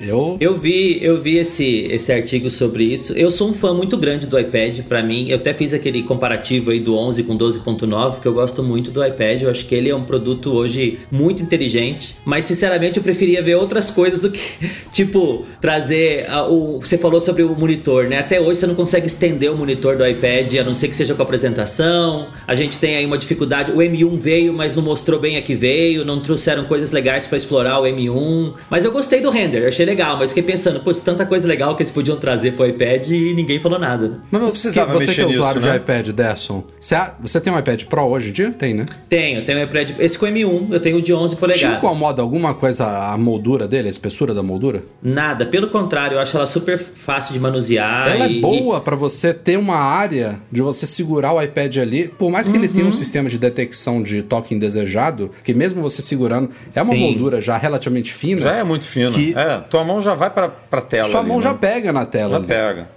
Eu, 0.00 0.36
Eu 0.40 0.56
vi, 0.56 0.98
eu 1.02 1.20
vi 1.20 1.38
esse, 1.38 1.86
esse 1.90 2.12
artigo 2.12 2.50
sobre 2.50 2.82
isso. 2.84 3.12
Eu 3.12 3.30
sou 3.30 3.48
um 3.48 3.54
fã 3.54 3.72
muito 3.72 3.96
grande 3.96 4.26
do 4.26 4.38
iPad, 4.38 4.80
pra 4.88 5.02
mim. 5.02 5.28
Eu 5.28 5.36
até 5.36 5.52
fiz 5.52 5.72
aquele 5.72 6.02
comparativo 6.02 6.72
aí 6.72 6.80
do 6.80 6.96
11 6.96 7.22
com 7.22 7.38
12.9, 7.38 8.20
que 8.20 8.26
eu 8.26 8.32
gosto 8.34 8.60
muito 8.62 8.90
do 8.90 9.04
iPad. 9.04 9.42
Eu 9.42 9.50
acho 9.50 9.64
que 9.66 9.74
ele 9.74 9.88
é 9.88 9.94
um 9.94 10.02
produto 10.02 10.52
hoje 10.52 10.98
muito 11.12 11.42
inteligente, 11.42 12.16
mas 12.24 12.44
sinceramente 12.44 12.96
eu 12.96 13.02
preferia 13.04 13.40
ver 13.40 13.54
outras 13.54 13.88
coisas 13.88 14.18
do 14.18 14.30
que, 14.32 14.40
tipo, 14.92 15.44
trazer 15.60 16.28
a- 16.28 16.44
o 16.48 16.80
você 16.80 16.98
falou 16.98 17.20
sobre 17.20 17.44
o 17.44 17.54
monitor, 17.54 18.08
né? 18.08 18.18
Até 18.18 18.40
hoje 18.40 18.58
você 18.60 18.66
não 18.66 18.74
consegue 18.74 19.06
estender 19.06 19.50
o 19.52 19.56
monitor 19.56 19.96
do 19.96 20.04
iPad, 20.06 20.54
a 20.56 20.64
não 20.64 20.74
ser 20.74 20.88
que 20.88 20.96
seja 20.96 21.14
com 21.14 21.22
apresentação. 21.22 22.28
A 22.48 22.54
gente 22.56 22.78
tem 22.78 22.96
aí 22.96 23.06
uma 23.06 23.16
dificuldade. 23.16 23.70
O 23.70 23.76
M1 23.76 24.18
veio, 24.18 24.52
mas 24.52 24.74
não 24.74 24.82
mostrou 24.82 25.20
bem 25.20 25.36
a 25.36 25.42
que 25.42 25.54
veio, 25.54 26.04
não 26.04 26.20
trouxeram 26.20 26.64
coisas 26.64 26.90
legais 26.90 27.26
pra 27.26 27.38
explorar 27.38 27.78
o 27.80 27.84
M1. 27.84 28.54
Mas 28.68 28.84
eu 28.84 28.90
gostei 28.90 29.20
do 29.20 29.30
render, 29.30 29.66
achei 29.68 29.83
legal, 29.84 30.16
mas 30.18 30.30
fiquei 30.30 30.42
pensando, 30.42 30.80
putz, 30.80 31.00
tanta 31.00 31.24
coisa 31.26 31.46
legal 31.46 31.74
que 31.76 31.82
eles 31.82 31.90
podiam 31.90 32.16
trazer 32.16 32.52
pro 32.52 32.66
iPad 32.66 33.08
e 33.10 33.34
ninguém 33.34 33.58
falou 33.60 33.78
nada. 33.78 34.20
mas 34.30 34.40
você, 34.42 34.50
precisava 34.50 34.92
você 34.92 35.04
que 35.06 35.10
mexer 35.10 35.22
é 35.22 35.26
nisso, 35.26 35.38
usuário 35.40 35.60
de 35.60 35.68
né? 35.68 35.76
iPad, 35.76 36.08
Derson, 36.10 36.64
você, 36.80 36.96
você 37.20 37.40
tem 37.40 37.52
um 37.52 37.58
iPad 37.58 37.82
Pro 37.84 38.02
hoje 38.04 38.28
em 38.30 38.32
dia? 38.32 38.50
Tem, 38.50 38.74
né? 38.74 38.86
Tenho, 39.08 39.44
tenho 39.44 39.58
um 39.58 39.62
iPad, 39.64 39.90
esse 39.98 40.18
com 40.18 40.26
M1, 40.26 40.68
eu 40.72 40.80
tenho 40.80 40.98
o 40.98 41.02
de 41.02 41.12
11 41.12 41.34
Te 41.34 41.38
polegadas. 41.40 41.76
incomoda 41.78 42.22
alguma 42.22 42.54
coisa 42.54 42.86
a 43.12 43.16
moldura 43.18 43.66
dele, 43.68 43.88
a 43.88 43.90
espessura 43.90 44.32
da 44.34 44.42
moldura? 44.42 44.82
Nada, 45.02 45.46
pelo 45.46 45.68
contrário, 45.68 46.16
eu 46.16 46.20
acho 46.20 46.36
ela 46.36 46.46
super 46.46 46.78
fácil 46.78 47.32
de 47.32 47.40
manusear. 47.40 48.08
Ela 48.08 48.26
e- 48.28 48.38
é 48.38 48.40
boa 48.40 48.80
pra 48.80 48.96
você 48.96 49.32
ter 49.34 49.56
uma 49.58 49.76
área 49.76 50.40
de 50.50 50.60
você 50.62 50.86
segurar 50.86 51.32
o 51.32 51.42
iPad 51.42 51.76
ali, 51.78 52.08
por 52.08 52.30
mais 52.30 52.48
que 52.48 52.56
ele 52.56 52.68
tenha 52.68 52.84
um 52.84 52.88
Uhum. 52.88 52.92
sistema 52.92 53.28
de 53.28 53.38
detecção 53.38 54.02
de 54.02 54.22
toque 54.22 54.54
indesejado, 54.54 55.30
que 55.42 55.52
mesmo 55.54 55.80
você 55.82 56.00
segurando, 56.02 56.50
é 56.74 56.82
uma 56.82 56.92
Sim. 56.94 57.00
moldura 57.00 57.40
já 57.40 57.56
relativamente 57.56 58.12
fina. 58.12 58.40
Já 58.40 58.56
é 58.56 58.64
muito 58.64 58.86
fino. 58.86 59.12
Que- 59.12 59.34
É, 59.36 59.58
tua 59.74 59.82
mão 59.84 60.00
já 60.00 60.12
vai 60.12 60.30
pra, 60.30 60.48
pra 60.48 60.80
tela. 60.80 61.08
Sua 61.08 61.18
ali, 61.18 61.28
mão 61.28 61.38
né? 61.38 61.42
já 61.42 61.54
pega 61.54 61.92
na 61.92 62.06
tela. 62.06 62.30
Já 62.30 62.36
ali. 62.36 62.46
pega. 62.46 62.88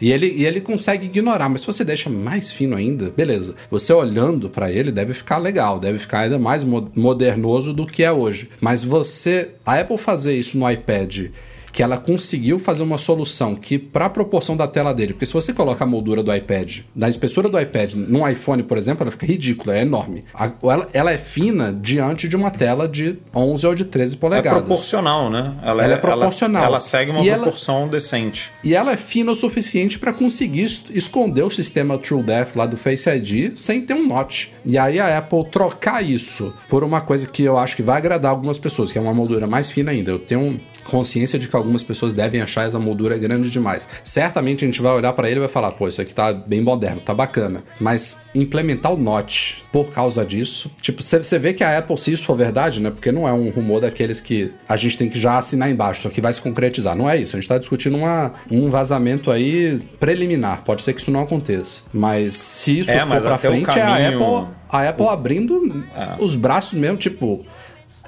E 0.00 0.12
ele, 0.12 0.26
e 0.36 0.44
ele 0.46 0.60
consegue 0.60 1.06
ignorar, 1.06 1.48
mas 1.48 1.62
se 1.62 1.66
você 1.66 1.82
deixa 1.84 2.08
mais 2.10 2.52
fino 2.52 2.76
ainda, 2.76 3.10
beleza. 3.16 3.54
Você 3.70 3.92
olhando 3.92 4.48
pra 4.50 4.70
ele 4.70 4.92
deve 4.92 5.12
ficar 5.14 5.38
legal, 5.38 5.80
deve 5.80 5.98
ficar 5.98 6.20
ainda 6.20 6.38
mais 6.38 6.62
mo- 6.62 6.84
modernoso 6.94 7.72
do 7.72 7.84
que 7.86 8.04
é 8.04 8.12
hoje. 8.12 8.48
Mas 8.60 8.84
você, 8.84 9.48
a 9.66 9.80
Apple 9.80 9.96
fazer 9.98 10.36
isso 10.36 10.56
no 10.58 10.70
iPad, 10.70 11.30
que 11.78 11.82
ela 11.84 11.96
conseguiu 11.96 12.58
fazer 12.58 12.82
uma 12.82 12.98
solução 12.98 13.54
que 13.54 13.78
pra 13.78 14.10
proporção 14.10 14.56
da 14.56 14.66
tela 14.66 14.92
dele, 14.92 15.12
porque 15.12 15.24
se 15.24 15.32
você 15.32 15.52
coloca 15.52 15.84
a 15.84 15.86
moldura 15.86 16.24
do 16.24 16.34
iPad, 16.34 16.78
da 16.92 17.08
espessura 17.08 17.48
do 17.48 17.56
iPad 17.60 17.94
num 17.94 18.28
iPhone, 18.28 18.64
por 18.64 18.76
exemplo, 18.76 19.04
ela 19.04 19.12
fica 19.12 19.24
ridícula, 19.24 19.76
é 19.76 19.82
enorme. 19.82 20.24
A- 20.34 20.50
ela, 20.60 20.88
ela 20.92 21.12
é 21.12 21.16
fina 21.16 21.72
diante 21.72 22.26
de 22.26 22.34
uma 22.34 22.50
tela 22.50 22.88
de 22.88 23.16
11 23.32 23.64
ou 23.64 23.76
de 23.76 23.84
13 23.84 24.16
É 24.16 24.18
polegadas. 24.18 24.58
proporcional, 24.58 25.30
né? 25.30 25.56
Ela 25.62 25.84
é 25.84 25.96
proporcional. 25.96 26.64
Ela, 26.64 26.80
segue 26.80 27.12
uma 27.12 27.20
E 27.20 27.28
ela- 27.28 27.42
proporção 27.44 27.86
decente. 27.86 28.50
E 28.64 28.74
ela 28.74 28.90
é 28.90 28.96
fina 28.96 29.30
o 29.30 29.36
suficiente 29.36 30.00
para 30.00 30.12
conseguir 30.12 30.64
es- 30.64 30.82
esconder 30.90 31.44
o 31.44 31.50
sistema 31.50 31.96
TrueDepth 31.96 32.56
lá 32.56 32.66
do 32.66 32.76
Face 32.76 33.08
ID 33.08 33.52
sem 33.56 33.82
ter 33.82 33.94
um 33.94 34.04
notch. 34.08 34.46
E 34.66 34.76
aí 34.76 34.98
a 34.98 35.16
Apple 35.16 35.44
trocar 35.48 36.02
isso 36.02 36.52
por 36.68 36.82
uma 36.82 37.00
coisa 37.00 37.24
que 37.28 37.44
eu 37.44 37.56
acho 37.56 37.76
que 37.76 37.84
vai 37.84 37.98
agradar 37.98 38.32
algumas 38.32 38.58
pessoas, 38.58 38.90
que 38.90 38.98
é 38.98 39.00
uma 39.00 39.14
moldura 39.14 39.46
mais 39.46 39.70
fina 39.70 39.92
ainda. 39.92 40.10
Eu 40.10 40.18
tenho 40.18 40.60
consciência 40.88 41.38
de 41.38 41.46
que 41.48 41.54
algumas 41.54 41.82
pessoas 41.82 42.14
devem 42.14 42.40
achar 42.40 42.66
essa 42.66 42.78
moldura 42.78 43.16
grande 43.18 43.50
demais. 43.50 43.88
Certamente 44.02 44.64
a 44.64 44.66
gente 44.68 44.80
vai 44.82 44.92
olhar 44.92 45.12
para 45.12 45.28
ele 45.28 45.36
e 45.38 45.40
vai 45.40 45.48
falar, 45.48 45.70
pô, 45.72 45.86
isso 45.86 46.00
aqui 46.00 46.12
tá 46.14 46.32
bem 46.32 46.60
moderno, 46.60 47.00
tá 47.00 47.14
bacana. 47.14 47.60
Mas 47.80 48.16
implementar 48.34 48.92
o 48.92 48.96
notch 48.96 49.58
por 49.72 49.90
causa 49.92 50.24
disso, 50.24 50.70
tipo, 50.80 51.02
você 51.02 51.38
vê 51.38 51.52
que 51.52 51.62
a 51.62 51.78
Apple, 51.78 51.96
se 51.98 52.12
isso 52.12 52.24
for 52.24 52.36
verdade, 52.36 52.80
né? 52.82 52.90
Porque 52.90 53.12
não 53.12 53.28
é 53.28 53.32
um 53.32 53.50
rumor 53.50 53.80
daqueles 53.80 54.20
que 54.20 54.52
a 54.68 54.76
gente 54.76 54.96
tem 54.98 55.08
que 55.08 55.20
já 55.20 55.38
assinar 55.38 55.70
embaixo, 55.70 56.00
isso 56.00 56.08
aqui 56.08 56.20
vai 56.20 56.32
se 56.32 56.40
concretizar. 56.40 56.96
Não 56.96 57.08
é 57.08 57.16
isso. 57.16 57.36
A 57.36 57.38
gente 57.40 57.48
tá 57.48 57.58
discutindo 57.58 57.96
uma, 57.96 58.32
um 58.50 58.70
vazamento 58.70 59.30
aí 59.30 59.78
preliminar. 60.00 60.62
Pode 60.64 60.82
ser 60.82 60.92
que 60.94 61.00
isso 61.00 61.10
não 61.10 61.20
aconteça. 61.20 61.80
Mas 61.92 62.34
se 62.34 62.78
isso 62.80 62.90
É, 62.90 63.04
for 63.04 63.20
pra 63.20 63.38
frente, 63.38 63.68
é 63.68 63.82
a 63.82 63.86
caminho- 63.86 64.24
Apple, 64.42 64.54
a 64.70 64.88
Apple 64.88 65.06
abrindo 65.08 65.84
É. 65.96 66.16
os 66.22 66.34
braços 66.36 66.78
mesmo, 66.78 66.96
tipo. 66.96 67.44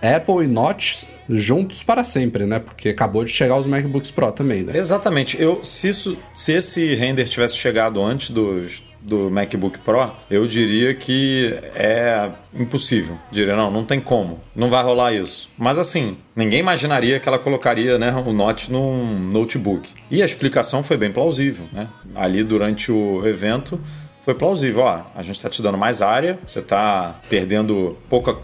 Apple 0.02 0.44
e 0.44 0.46
Notch 0.46 1.04
juntos 1.30 1.82
para 1.82 2.04
sempre, 2.04 2.46
né? 2.46 2.58
Porque 2.58 2.90
acabou 2.90 3.24
de 3.24 3.30
chegar 3.30 3.56
os 3.56 3.66
MacBooks 3.66 4.10
Pro 4.10 4.32
também, 4.32 4.62
né? 4.62 4.76
Exatamente. 4.76 5.40
Eu, 5.40 5.64
se, 5.64 5.88
isso, 5.88 6.18
se 6.34 6.52
esse 6.52 6.94
render 6.94 7.24
tivesse 7.24 7.56
chegado 7.56 8.02
antes 8.02 8.30
dos, 8.30 8.82
do 9.00 9.30
MacBook 9.30 9.78
Pro, 9.80 10.10
eu 10.30 10.46
diria 10.46 10.94
que 10.94 11.54
é 11.74 12.30
impossível. 12.54 13.18
Diria, 13.30 13.56
não, 13.56 13.70
não 13.70 13.84
tem 13.84 14.00
como. 14.00 14.40
Não 14.54 14.68
vai 14.68 14.82
rolar 14.82 15.12
isso. 15.12 15.50
Mas 15.56 15.78
assim, 15.78 16.16
ninguém 16.34 16.60
imaginaria 16.60 17.18
que 17.18 17.28
ela 17.28 17.38
colocaria 17.38 17.98
né, 17.98 18.12
o 18.26 18.32
Notch 18.32 18.68
num 18.68 19.18
notebook. 19.18 19.90
E 20.10 20.22
a 20.22 20.26
explicação 20.26 20.82
foi 20.82 20.96
bem 20.96 21.12
plausível, 21.12 21.66
né? 21.72 21.86
Ali 22.14 22.42
durante 22.42 22.92
o 22.92 23.26
evento. 23.26 23.80
Foi 24.22 24.34
plausível, 24.34 24.82
ó, 24.82 25.00
a 25.14 25.22
gente 25.22 25.40
tá 25.40 25.48
te 25.48 25.62
dando 25.62 25.78
mais 25.78 26.02
área, 26.02 26.38
você 26.46 26.60
tá 26.60 27.18
perdendo 27.28 27.96
pouca. 28.08 28.36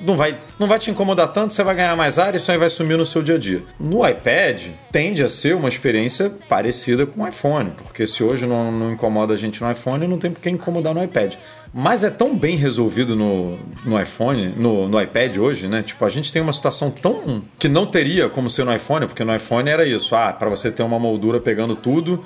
Não 0.00 0.14
vai, 0.14 0.38
não 0.58 0.66
vai 0.66 0.78
te 0.78 0.90
incomodar 0.90 1.32
tanto, 1.32 1.54
você 1.54 1.62
vai 1.62 1.74
ganhar 1.74 1.96
mais 1.96 2.18
área, 2.18 2.36
isso 2.36 2.52
aí 2.52 2.58
vai 2.58 2.68
sumir 2.68 2.98
no 2.98 3.06
seu 3.06 3.22
dia 3.22 3.36
a 3.36 3.38
dia. 3.38 3.62
No 3.80 4.06
iPad, 4.06 4.68
tende 4.90 5.22
a 5.22 5.28
ser 5.28 5.56
uma 5.56 5.68
experiência 5.68 6.30
parecida 6.48 7.06
com 7.06 7.22
o 7.22 7.28
iPhone, 7.28 7.72
porque 7.82 8.06
se 8.06 8.22
hoje 8.22 8.46
não, 8.46 8.70
não 8.70 8.92
incomoda 8.92 9.32
a 9.32 9.36
gente 9.36 9.62
no 9.62 9.70
iPhone, 9.70 10.06
não 10.06 10.18
tem 10.18 10.30
por 10.30 10.40
que 10.40 10.50
incomodar 10.50 10.94
no 10.94 11.02
iPad. 11.02 11.34
Mas 11.74 12.04
é 12.04 12.10
tão 12.10 12.36
bem 12.36 12.56
resolvido 12.56 13.16
no, 13.16 13.58
no 13.82 13.98
iPhone, 13.98 14.54
no, 14.58 14.86
no 14.86 15.00
iPad 15.00 15.38
hoje, 15.38 15.66
né? 15.66 15.82
Tipo, 15.82 16.04
a 16.04 16.10
gente 16.10 16.30
tem 16.30 16.42
uma 16.42 16.52
situação 16.52 16.90
tão. 16.90 17.42
que 17.58 17.66
não 17.66 17.86
teria 17.86 18.28
como 18.28 18.50
ser 18.50 18.64
no 18.64 18.74
iPhone, 18.74 19.06
porque 19.06 19.24
no 19.24 19.34
iPhone 19.34 19.70
era 19.70 19.86
isso, 19.86 20.14
ah, 20.14 20.30
para 20.30 20.50
você 20.50 20.70
ter 20.70 20.82
uma 20.82 20.98
moldura 20.98 21.40
pegando 21.40 21.74
tudo 21.74 22.22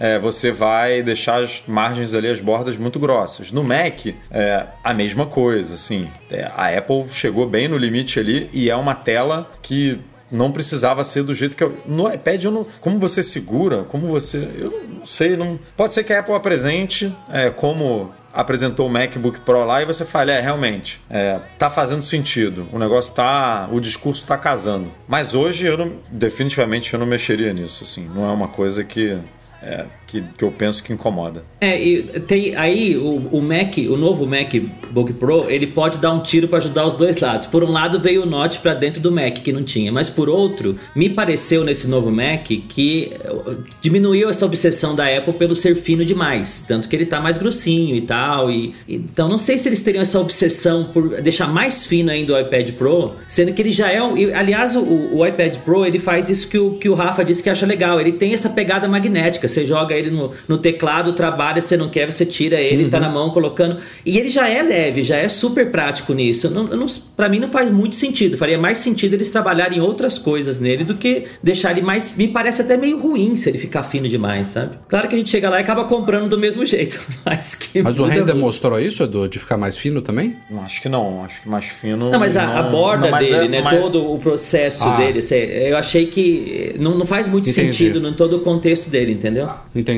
é, 0.00 0.18
você 0.18 0.50
vai 0.50 1.02
deixar 1.02 1.40
as 1.40 1.62
margens 1.68 2.14
ali, 2.14 2.28
as 2.28 2.40
bordas 2.40 2.78
muito 2.78 2.98
grossas. 2.98 3.52
No 3.52 3.62
Mac, 3.62 4.06
é 4.30 4.66
a 4.82 4.94
mesma 4.94 5.26
coisa, 5.26 5.74
assim. 5.74 6.08
É, 6.30 6.50
a 6.56 6.76
Apple 6.76 7.04
chegou 7.12 7.46
bem 7.46 7.68
no 7.68 7.76
limite 7.76 8.18
ali 8.18 8.48
e 8.52 8.70
é 8.70 8.74
uma 8.74 8.94
tela 8.94 9.50
que 9.60 10.00
não 10.32 10.52
precisava 10.52 11.02
ser 11.02 11.24
do 11.24 11.34
jeito 11.34 11.56
que 11.56 11.64
eu... 11.64 11.76
No 11.84 12.10
iPad, 12.12 12.44
eu 12.44 12.50
não... 12.50 12.66
como 12.80 12.98
você 12.98 13.22
segura, 13.22 13.82
como 13.82 14.06
você... 14.06 14.48
Eu 14.54 14.88
não 14.88 15.04
sei, 15.04 15.36
não... 15.36 15.58
Pode 15.76 15.92
ser 15.92 16.04
que 16.04 16.12
a 16.12 16.20
Apple 16.20 16.34
apresente 16.34 17.12
é, 17.32 17.50
como 17.50 18.12
apresentou 18.32 18.86
o 18.86 18.90
MacBook 18.90 19.40
Pro 19.40 19.64
lá 19.64 19.82
e 19.82 19.84
você 19.84 20.04
fala, 20.04 20.30
é, 20.30 20.40
realmente, 20.40 21.00
é, 21.10 21.40
tá 21.58 21.68
fazendo 21.68 22.02
sentido. 22.02 22.68
O 22.72 22.78
negócio 22.78 23.12
tá... 23.12 23.68
O 23.72 23.80
discurso 23.80 24.24
tá 24.24 24.38
casando. 24.38 24.90
Mas 25.08 25.34
hoje, 25.34 25.66
eu 25.66 25.76
não... 25.76 25.94
Definitivamente, 26.10 26.94
eu 26.94 27.00
não 27.00 27.06
mexeria 27.06 27.52
nisso, 27.52 27.82
assim. 27.82 28.08
Não 28.14 28.24
é 28.24 28.32
uma 28.32 28.48
coisa 28.48 28.84
que... 28.84 29.18
É, 29.62 29.86
que, 30.10 30.22
que 30.36 30.44
eu 30.44 30.50
penso 30.50 30.82
que 30.82 30.92
incomoda. 30.92 31.44
É, 31.60 31.80
e 31.80 32.02
tem 32.20 32.56
aí 32.56 32.96
o, 32.96 33.28
o 33.30 33.40
Mac, 33.40 33.76
o 33.78 33.96
novo 33.96 34.26
MacBook 34.26 35.12
Pro, 35.14 35.48
ele 35.48 35.66
pode 35.66 35.98
dar 35.98 36.12
um 36.12 36.20
tiro 36.20 36.48
para 36.48 36.58
ajudar 36.58 36.86
os 36.86 36.94
dois 36.94 37.18
lados. 37.18 37.46
Por 37.46 37.62
um 37.62 37.70
lado 37.70 38.00
veio 38.00 38.22
o 38.22 38.26
Note 38.26 38.58
para 38.58 38.74
dentro 38.74 39.00
do 39.00 39.12
Mac 39.12 39.38
que 39.38 39.52
não 39.52 39.62
tinha, 39.62 39.92
mas 39.92 40.08
por 40.08 40.28
outro, 40.28 40.76
me 40.94 41.08
pareceu 41.08 41.64
nesse 41.64 41.86
novo 41.86 42.10
Mac 42.10 42.46
que 42.46 43.12
eh, 43.12 43.56
diminuiu 43.80 44.28
essa 44.28 44.44
obsessão 44.44 44.94
da 44.94 45.06
Apple 45.06 45.34
pelo 45.34 45.54
ser 45.54 45.76
fino 45.76 46.04
demais, 46.04 46.64
tanto 46.66 46.88
que 46.88 46.96
ele 46.96 47.06
tá 47.06 47.20
mais 47.20 47.36
grossinho 47.36 47.94
e 47.94 48.00
tal. 48.00 48.50
E 48.50 48.74
então 48.88 49.28
não 49.28 49.38
sei 49.38 49.58
se 49.58 49.68
eles 49.68 49.80
teriam 49.80 50.02
essa 50.02 50.18
obsessão 50.18 50.90
por 50.92 51.20
deixar 51.20 51.46
mais 51.46 51.86
fino 51.86 52.10
ainda 52.10 52.34
o 52.34 52.40
iPad 52.40 52.70
Pro, 52.72 53.16
sendo 53.28 53.52
que 53.52 53.62
ele 53.62 53.72
já 53.72 53.90
é 53.90 54.02
um, 54.02 54.14
aliás 54.34 54.74
o, 54.74 54.82
o 54.82 55.26
iPad 55.26 55.56
Pro 55.58 55.84
ele 55.84 55.98
faz 55.98 56.28
isso 56.30 56.48
que 56.48 56.58
o 56.58 56.74
que 56.74 56.88
o 56.88 56.94
Rafa 56.94 57.24
disse 57.24 57.42
que 57.42 57.50
acha 57.50 57.66
legal. 57.66 58.00
Ele 58.00 58.12
tem 58.12 58.32
essa 58.34 58.48
pegada 58.48 58.88
magnética. 58.88 59.46
Você 59.46 59.64
joga 59.66 59.99
ele 60.00 60.10
no, 60.10 60.32
no 60.48 60.58
teclado, 60.58 61.12
trabalha, 61.12 61.60
você 61.60 61.76
não 61.76 61.88
quer, 61.88 62.10
você 62.10 62.26
tira 62.26 62.60
ele, 62.60 62.88
tá 62.88 62.98
na 62.98 63.08
mão 63.08 63.30
colocando. 63.30 63.76
E 64.04 64.18
ele 64.18 64.28
já 64.28 64.48
é 64.48 64.62
leve, 64.62 65.02
já 65.04 65.16
é 65.16 65.28
super 65.28 65.70
prático 65.70 66.12
nisso. 66.12 66.50
Não, 66.50 66.64
não, 66.64 66.86
pra 67.16 67.28
mim 67.28 67.38
não 67.38 67.50
faz 67.50 67.70
muito 67.70 67.94
sentido. 67.96 68.36
Faria 68.36 68.58
mais 68.58 68.78
sentido 68.78 69.14
eles 69.14 69.30
trabalharem 69.30 69.80
outras 69.80 70.18
coisas 70.18 70.58
nele 70.58 70.84
do 70.84 70.94
que 70.94 71.24
deixar 71.42 71.70
ele 71.72 71.82
mais. 71.82 72.16
Me 72.16 72.28
parece 72.28 72.62
até 72.62 72.76
meio 72.76 72.98
ruim 72.98 73.36
se 73.36 73.48
ele 73.48 73.58
ficar 73.58 73.82
fino 73.82 74.08
demais, 74.08 74.48
sabe? 74.48 74.76
Claro 74.88 75.06
que 75.08 75.14
a 75.14 75.18
gente 75.18 75.30
chega 75.30 75.48
lá 75.50 75.58
e 75.58 75.62
acaba 75.62 75.84
comprando 75.84 76.28
do 76.28 76.38
mesmo 76.38 76.64
jeito. 76.66 77.00
Mas 77.24 77.54
que 77.54 77.82
Mas 77.82 77.98
o 77.98 78.04
render 78.04 78.32
muito. 78.32 78.38
mostrou 78.38 78.80
isso, 78.80 79.02
Edu, 79.02 79.28
de 79.28 79.38
ficar 79.38 79.56
mais 79.56 79.76
fino 79.76 80.00
também? 80.02 80.36
Não, 80.50 80.62
Acho 80.62 80.80
que 80.82 80.88
não, 80.88 81.24
acho 81.24 81.42
que 81.42 81.48
mais 81.48 81.66
fino. 81.66 82.10
Não, 82.10 82.18
mas 82.18 82.36
a, 82.36 82.58
a 82.58 82.62
borda 82.64 83.04
não, 83.06 83.10
mas 83.10 83.28
dele, 83.28 83.44
é- 83.46 83.48
né? 83.48 83.60
mas- 83.62 83.80
Todo 83.80 84.12
o 84.12 84.18
processo 84.18 84.84
Ah. 84.84 84.96
dele, 84.96 85.20
eu 85.68 85.76
achei 85.76 86.06
que 86.06 86.74
não, 86.78 86.96
não 86.96 87.06
faz 87.06 87.26
muito 87.26 87.48
Entendi. 87.50 87.72
sentido 87.72 88.06
em 88.06 88.12
todo 88.14 88.36
o 88.36 88.40
contexto 88.40 88.88
dele, 88.90 89.12
entendeu? 89.12 89.48
Entendi. 89.74 89.89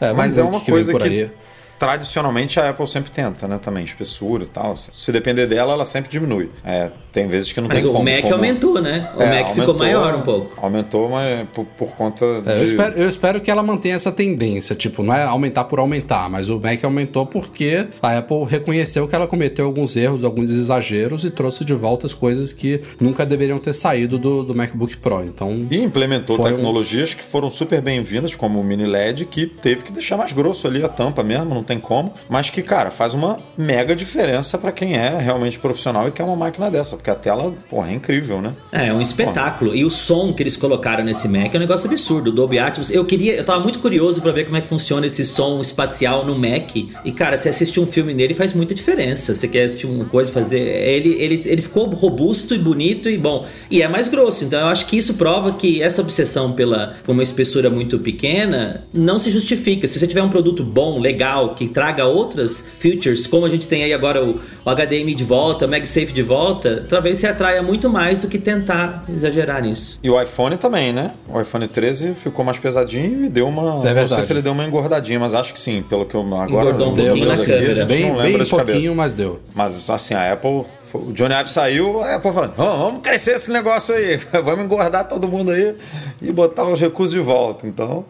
É, 0.00 0.12
Mas 0.12 0.38
é 0.38 0.42
uma 0.42 0.60
que 0.60 0.70
coisa 0.70 0.96
que-. 0.98 1.30
Tradicionalmente 1.78 2.58
a 2.60 2.70
Apple 2.70 2.86
sempre 2.86 3.10
tenta, 3.10 3.46
né? 3.48 3.58
Também, 3.58 3.84
espessura 3.84 4.44
e 4.44 4.46
tal. 4.46 4.76
Se 4.76 5.12
depender 5.12 5.46
dela, 5.46 5.72
ela 5.72 5.84
sempre 5.84 6.10
diminui. 6.10 6.50
É, 6.64 6.90
tem 7.12 7.26
vezes 7.28 7.52
que 7.52 7.60
não 7.60 7.68
Mas 7.68 7.78
tem 7.82 7.90
o 7.90 7.92
como. 7.92 8.04
Mac 8.04 8.22
como... 8.22 8.34
aumentou, 8.34 8.80
né? 8.80 9.10
O 9.16 9.22
É, 9.22 9.26
Mac 9.42 9.48
ficou 9.54 9.62
aumentou- 9.62 9.78
maior 9.86 10.14
um 10.16 10.22
pouco. 10.22 10.58
Aumentou, 10.60 11.08
mas 11.08 11.48
por, 11.52 11.64
por 11.64 11.88
conta 11.96 12.24
É, 12.24 12.40
de... 12.40 12.50
eu, 12.60 12.64
espero, 12.64 12.98
eu 12.98 13.08
espero 13.08 13.40
que 13.40 13.50
ela 13.50 13.62
mantenha 13.62 13.94
essa 13.94 14.12
tendência, 14.12 14.74
tipo, 14.76 15.02
não 15.02 15.14
é 15.14 15.22
aumentar 15.24 15.64
por 15.64 15.78
aumentar, 15.78 16.28
mas 16.28 16.48
o 16.50 16.60
Mac 16.60 16.82
aumentou 16.84 17.26
porque 17.26 17.86
a 18.02 18.18
Apple 18.18 18.44
reconheceu 18.44 19.06
que 19.08 19.14
ela 19.14 19.26
cometeu 19.26 19.66
alguns 19.66 19.96
erros, 19.96 20.24
alguns 20.24 20.50
exageros 20.50 21.24
e 21.24 21.30
trouxe 21.30 21.64
de 21.64 21.74
volta 21.74 22.06
as 22.06 22.14
coisas 22.14 22.52
que 22.52 22.82
nunca 23.00 23.24
deveriam 23.24 23.58
ter 23.58 23.72
saído 23.74 24.18
do, 24.18 24.42
do 24.42 24.54
MacBook 24.54 24.96
Pro. 24.98 25.24
Então, 25.24 25.66
E 25.70 25.78
implementou 25.82 26.36
Foi 26.36 26.50
um- 26.52 26.54
tecnologias 26.54 27.14
que 27.14 27.24
foram 27.24 27.48
super 27.50 27.80
bem-vindas, 27.80 28.34
como 28.36 28.60
o 28.60 28.64
mini 28.64 28.84
LED, 28.84 29.24
que 29.24 29.46
teve 29.46 29.82
que 29.84 29.92
deixar 29.92 30.16
mais 30.16 30.32
grosso 30.32 30.66
ali 30.66 30.84
a 30.84 30.88
tampa 30.88 31.22
mesmo, 31.22 31.54
não 31.54 31.62
tem 31.68 31.78
como. 31.78 32.12
Mas 32.28 32.50
que, 32.50 32.62
cara, 32.62 32.90
faz 32.90 33.14
uma 33.14 33.38
mega 33.56 33.94
diferença 33.94 34.56
pra 34.56 34.72
quem 34.72 34.96
é 34.96 35.18
realmente 35.18 35.58
profissional 35.58 36.08
e 36.08 36.10
quer 36.10 36.24
uma 36.24 36.36
máquina 36.36 36.70
dessa, 36.70 36.96
porque 36.96 37.10
a 37.10 37.14
tela, 37.14 37.52
porra, 37.68 37.90
é 37.90 37.94
incrível, 37.94 38.40
né? 38.40 38.52
É, 38.72 38.88
é 38.88 38.92
um 38.92 39.00
espetáculo. 39.00 39.74
E 39.74 39.84
o 39.84 39.90
som 39.90 40.32
que 40.32 40.42
eles 40.42 40.56
colocaram 40.56 41.04
nesse 41.04 41.28
Mac 41.28 41.54
é 41.54 41.56
um 41.56 41.60
negócio 41.60 41.88
absurdo. 41.88 42.30
O 42.30 42.32
Dolby 42.32 42.58
Atmos. 42.58 42.90
Eu 42.90 43.04
queria, 43.04 43.34
eu 43.34 43.44
tava 43.44 43.60
muito 43.60 43.78
curioso 43.78 44.20
pra 44.22 44.32
ver 44.32 44.44
como 44.44 44.56
é 44.56 44.60
que 44.60 44.66
funciona 44.66 45.06
esse 45.06 45.24
som 45.24 45.60
espacial 45.60 46.24
no 46.24 46.34
Mac. 46.34 46.74
E 46.76 47.12
cara, 47.12 47.36
você 47.36 47.50
assiste 47.50 47.78
um 47.78 47.86
filme 47.86 48.14
nele 48.14 48.34
faz 48.34 48.52
muita 48.52 48.74
diferença. 48.74 49.34
Você 49.34 49.46
quer 49.46 49.64
assistir 49.64 49.86
uma 49.86 50.06
coisa 50.06 50.32
fazer, 50.32 50.58
ele 50.58 51.16
ele 51.20 51.42
ele 51.44 51.62
ficou 51.62 51.86
robusto 51.88 52.54
e 52.54 52.58
bonito 52.58 53.10
e 53.10 53.18
bom. 53.18 53.46
E 53.70 53.82
é 53.82 53.88
mais 53.88 54.08
grosso. 54.08 54.44
Então 54.44 54.60
eu 54.60 54.66
acho 54.68 54.86
que 54.86 54.96
isso 54.96 55.14
prova 55.14 55.52
que 55.52 55.82
essa 55.82 56.00
obsessão 56.00 56.52
pela 56.52 56.96
por 57.04 57.12
uma 57.12 57.22
espessura 57.22 57.68
muito 57.68 57.98
pequena 57.98 58.82
não 58.92 59.18
se 59.18 59.30
justifica. 59.30 59.86
Se 59.86 59.98
você 59.98 60.06
tiver 60.06 60.22
um 60.22 60.28
produto 60.28 60.62
bom, 60.64 60.98
legal, 60.98 61.54
que 61.58 61.68
traga 61.68 62.04
outras 62.06 62.64
features, 62.78 63.26
como 63.26 63.44
a 63.44 63.48
gente 63.48 63.66
tem 63.66 63.82
aí 63.82 63.92
agora 63.92 64.24
o, 64.24 64.40
o 64.64 64.70
HDMI 64.70 65.14
de 65.14 65.24
volta, 65.24 65.66
o 65.66 65.68
MagSafe 65.68 66.12
de 66.12 66.22
volta, 66.22 66.86
talvez 66.88 67.18
você 67.18 67.26
atraia 67.26 67.60
muito 67.62 67.90
mais 67.90 68.20
do 68.20 68.28
que 68.28 68.38
tentar 68.38 69.04
exagerar 69.08 69.60
nisso. 69.62 69.98
E 70.02 70.08
o 70.08 70.20
iPhone 70.20 70.56
também, 70.56 70.92
né? 70.92 71.12
O 71.28 71.40
iPhone 71.40 71.66
13 71.66 72.14
ficou 72.14 72.44
mais 72.44 72.58
pesadinho 72.58 73.24
e 73.24 73.28
deu 73.28 73.48
uma. 73.48 73.82
não 73.84 74.08
sei 74.08 74.22
se 74.22 74.32
ele 74.32 74.42
deu 74.42 74.52
uma 74.52 74.64
engordadinha, 74.64 75.18
mas 75.18 75.34
acho 75.34 75.52
que 75.52 75.58
sim, 75.60 75.82
pelo 75.88 76.06
que 76.06 76.14
eu 76.14 76.20
agora 76.20 76.48
Engordou 76.70 76.88
um 76.92 76.94
pouquinho 76.94 77.14
lembro 77.14 77.28
na 77.28 77.44
câmera. 77.44 77.84
bem, 77.84 78.02
bem 78.14 78.32
pouquinho, 78.38 78.56
cabeça. 78.56 78.94
mas 78.94 79.12
deu. 79.14 79.40
Mas 79.54 79.90
assim, 79.90 80.14
a 80.14 80.32
Apple. 80.32 80.64
O 80.94 81.12
Johnny 81.12 81.34
Ive 81.34 81.50
saiu, 81.50 82.00
a 82.02 82.14
Apple 82.14 82.32
falou: 82.32 82.50
"Vamos- 82.56 82.78
vamos 82.78 83.00
crescer 83.02 83.32
esse 83.32 83.50
negócio 83.50 83.94
aí, 83.94 84.18
vamos 84.42 84.64
engordar 84.64 85.06
todo 85.06 85.28
mundo 85.28 85.50
aí 85.50 85.74
e 86.22 86.32
botar 86.32 86.66
os 86.66 86.80
recursos 86.80 87.12
de 87.12 87.20
volta. 87.20 87.66
Então, 87.66 88.06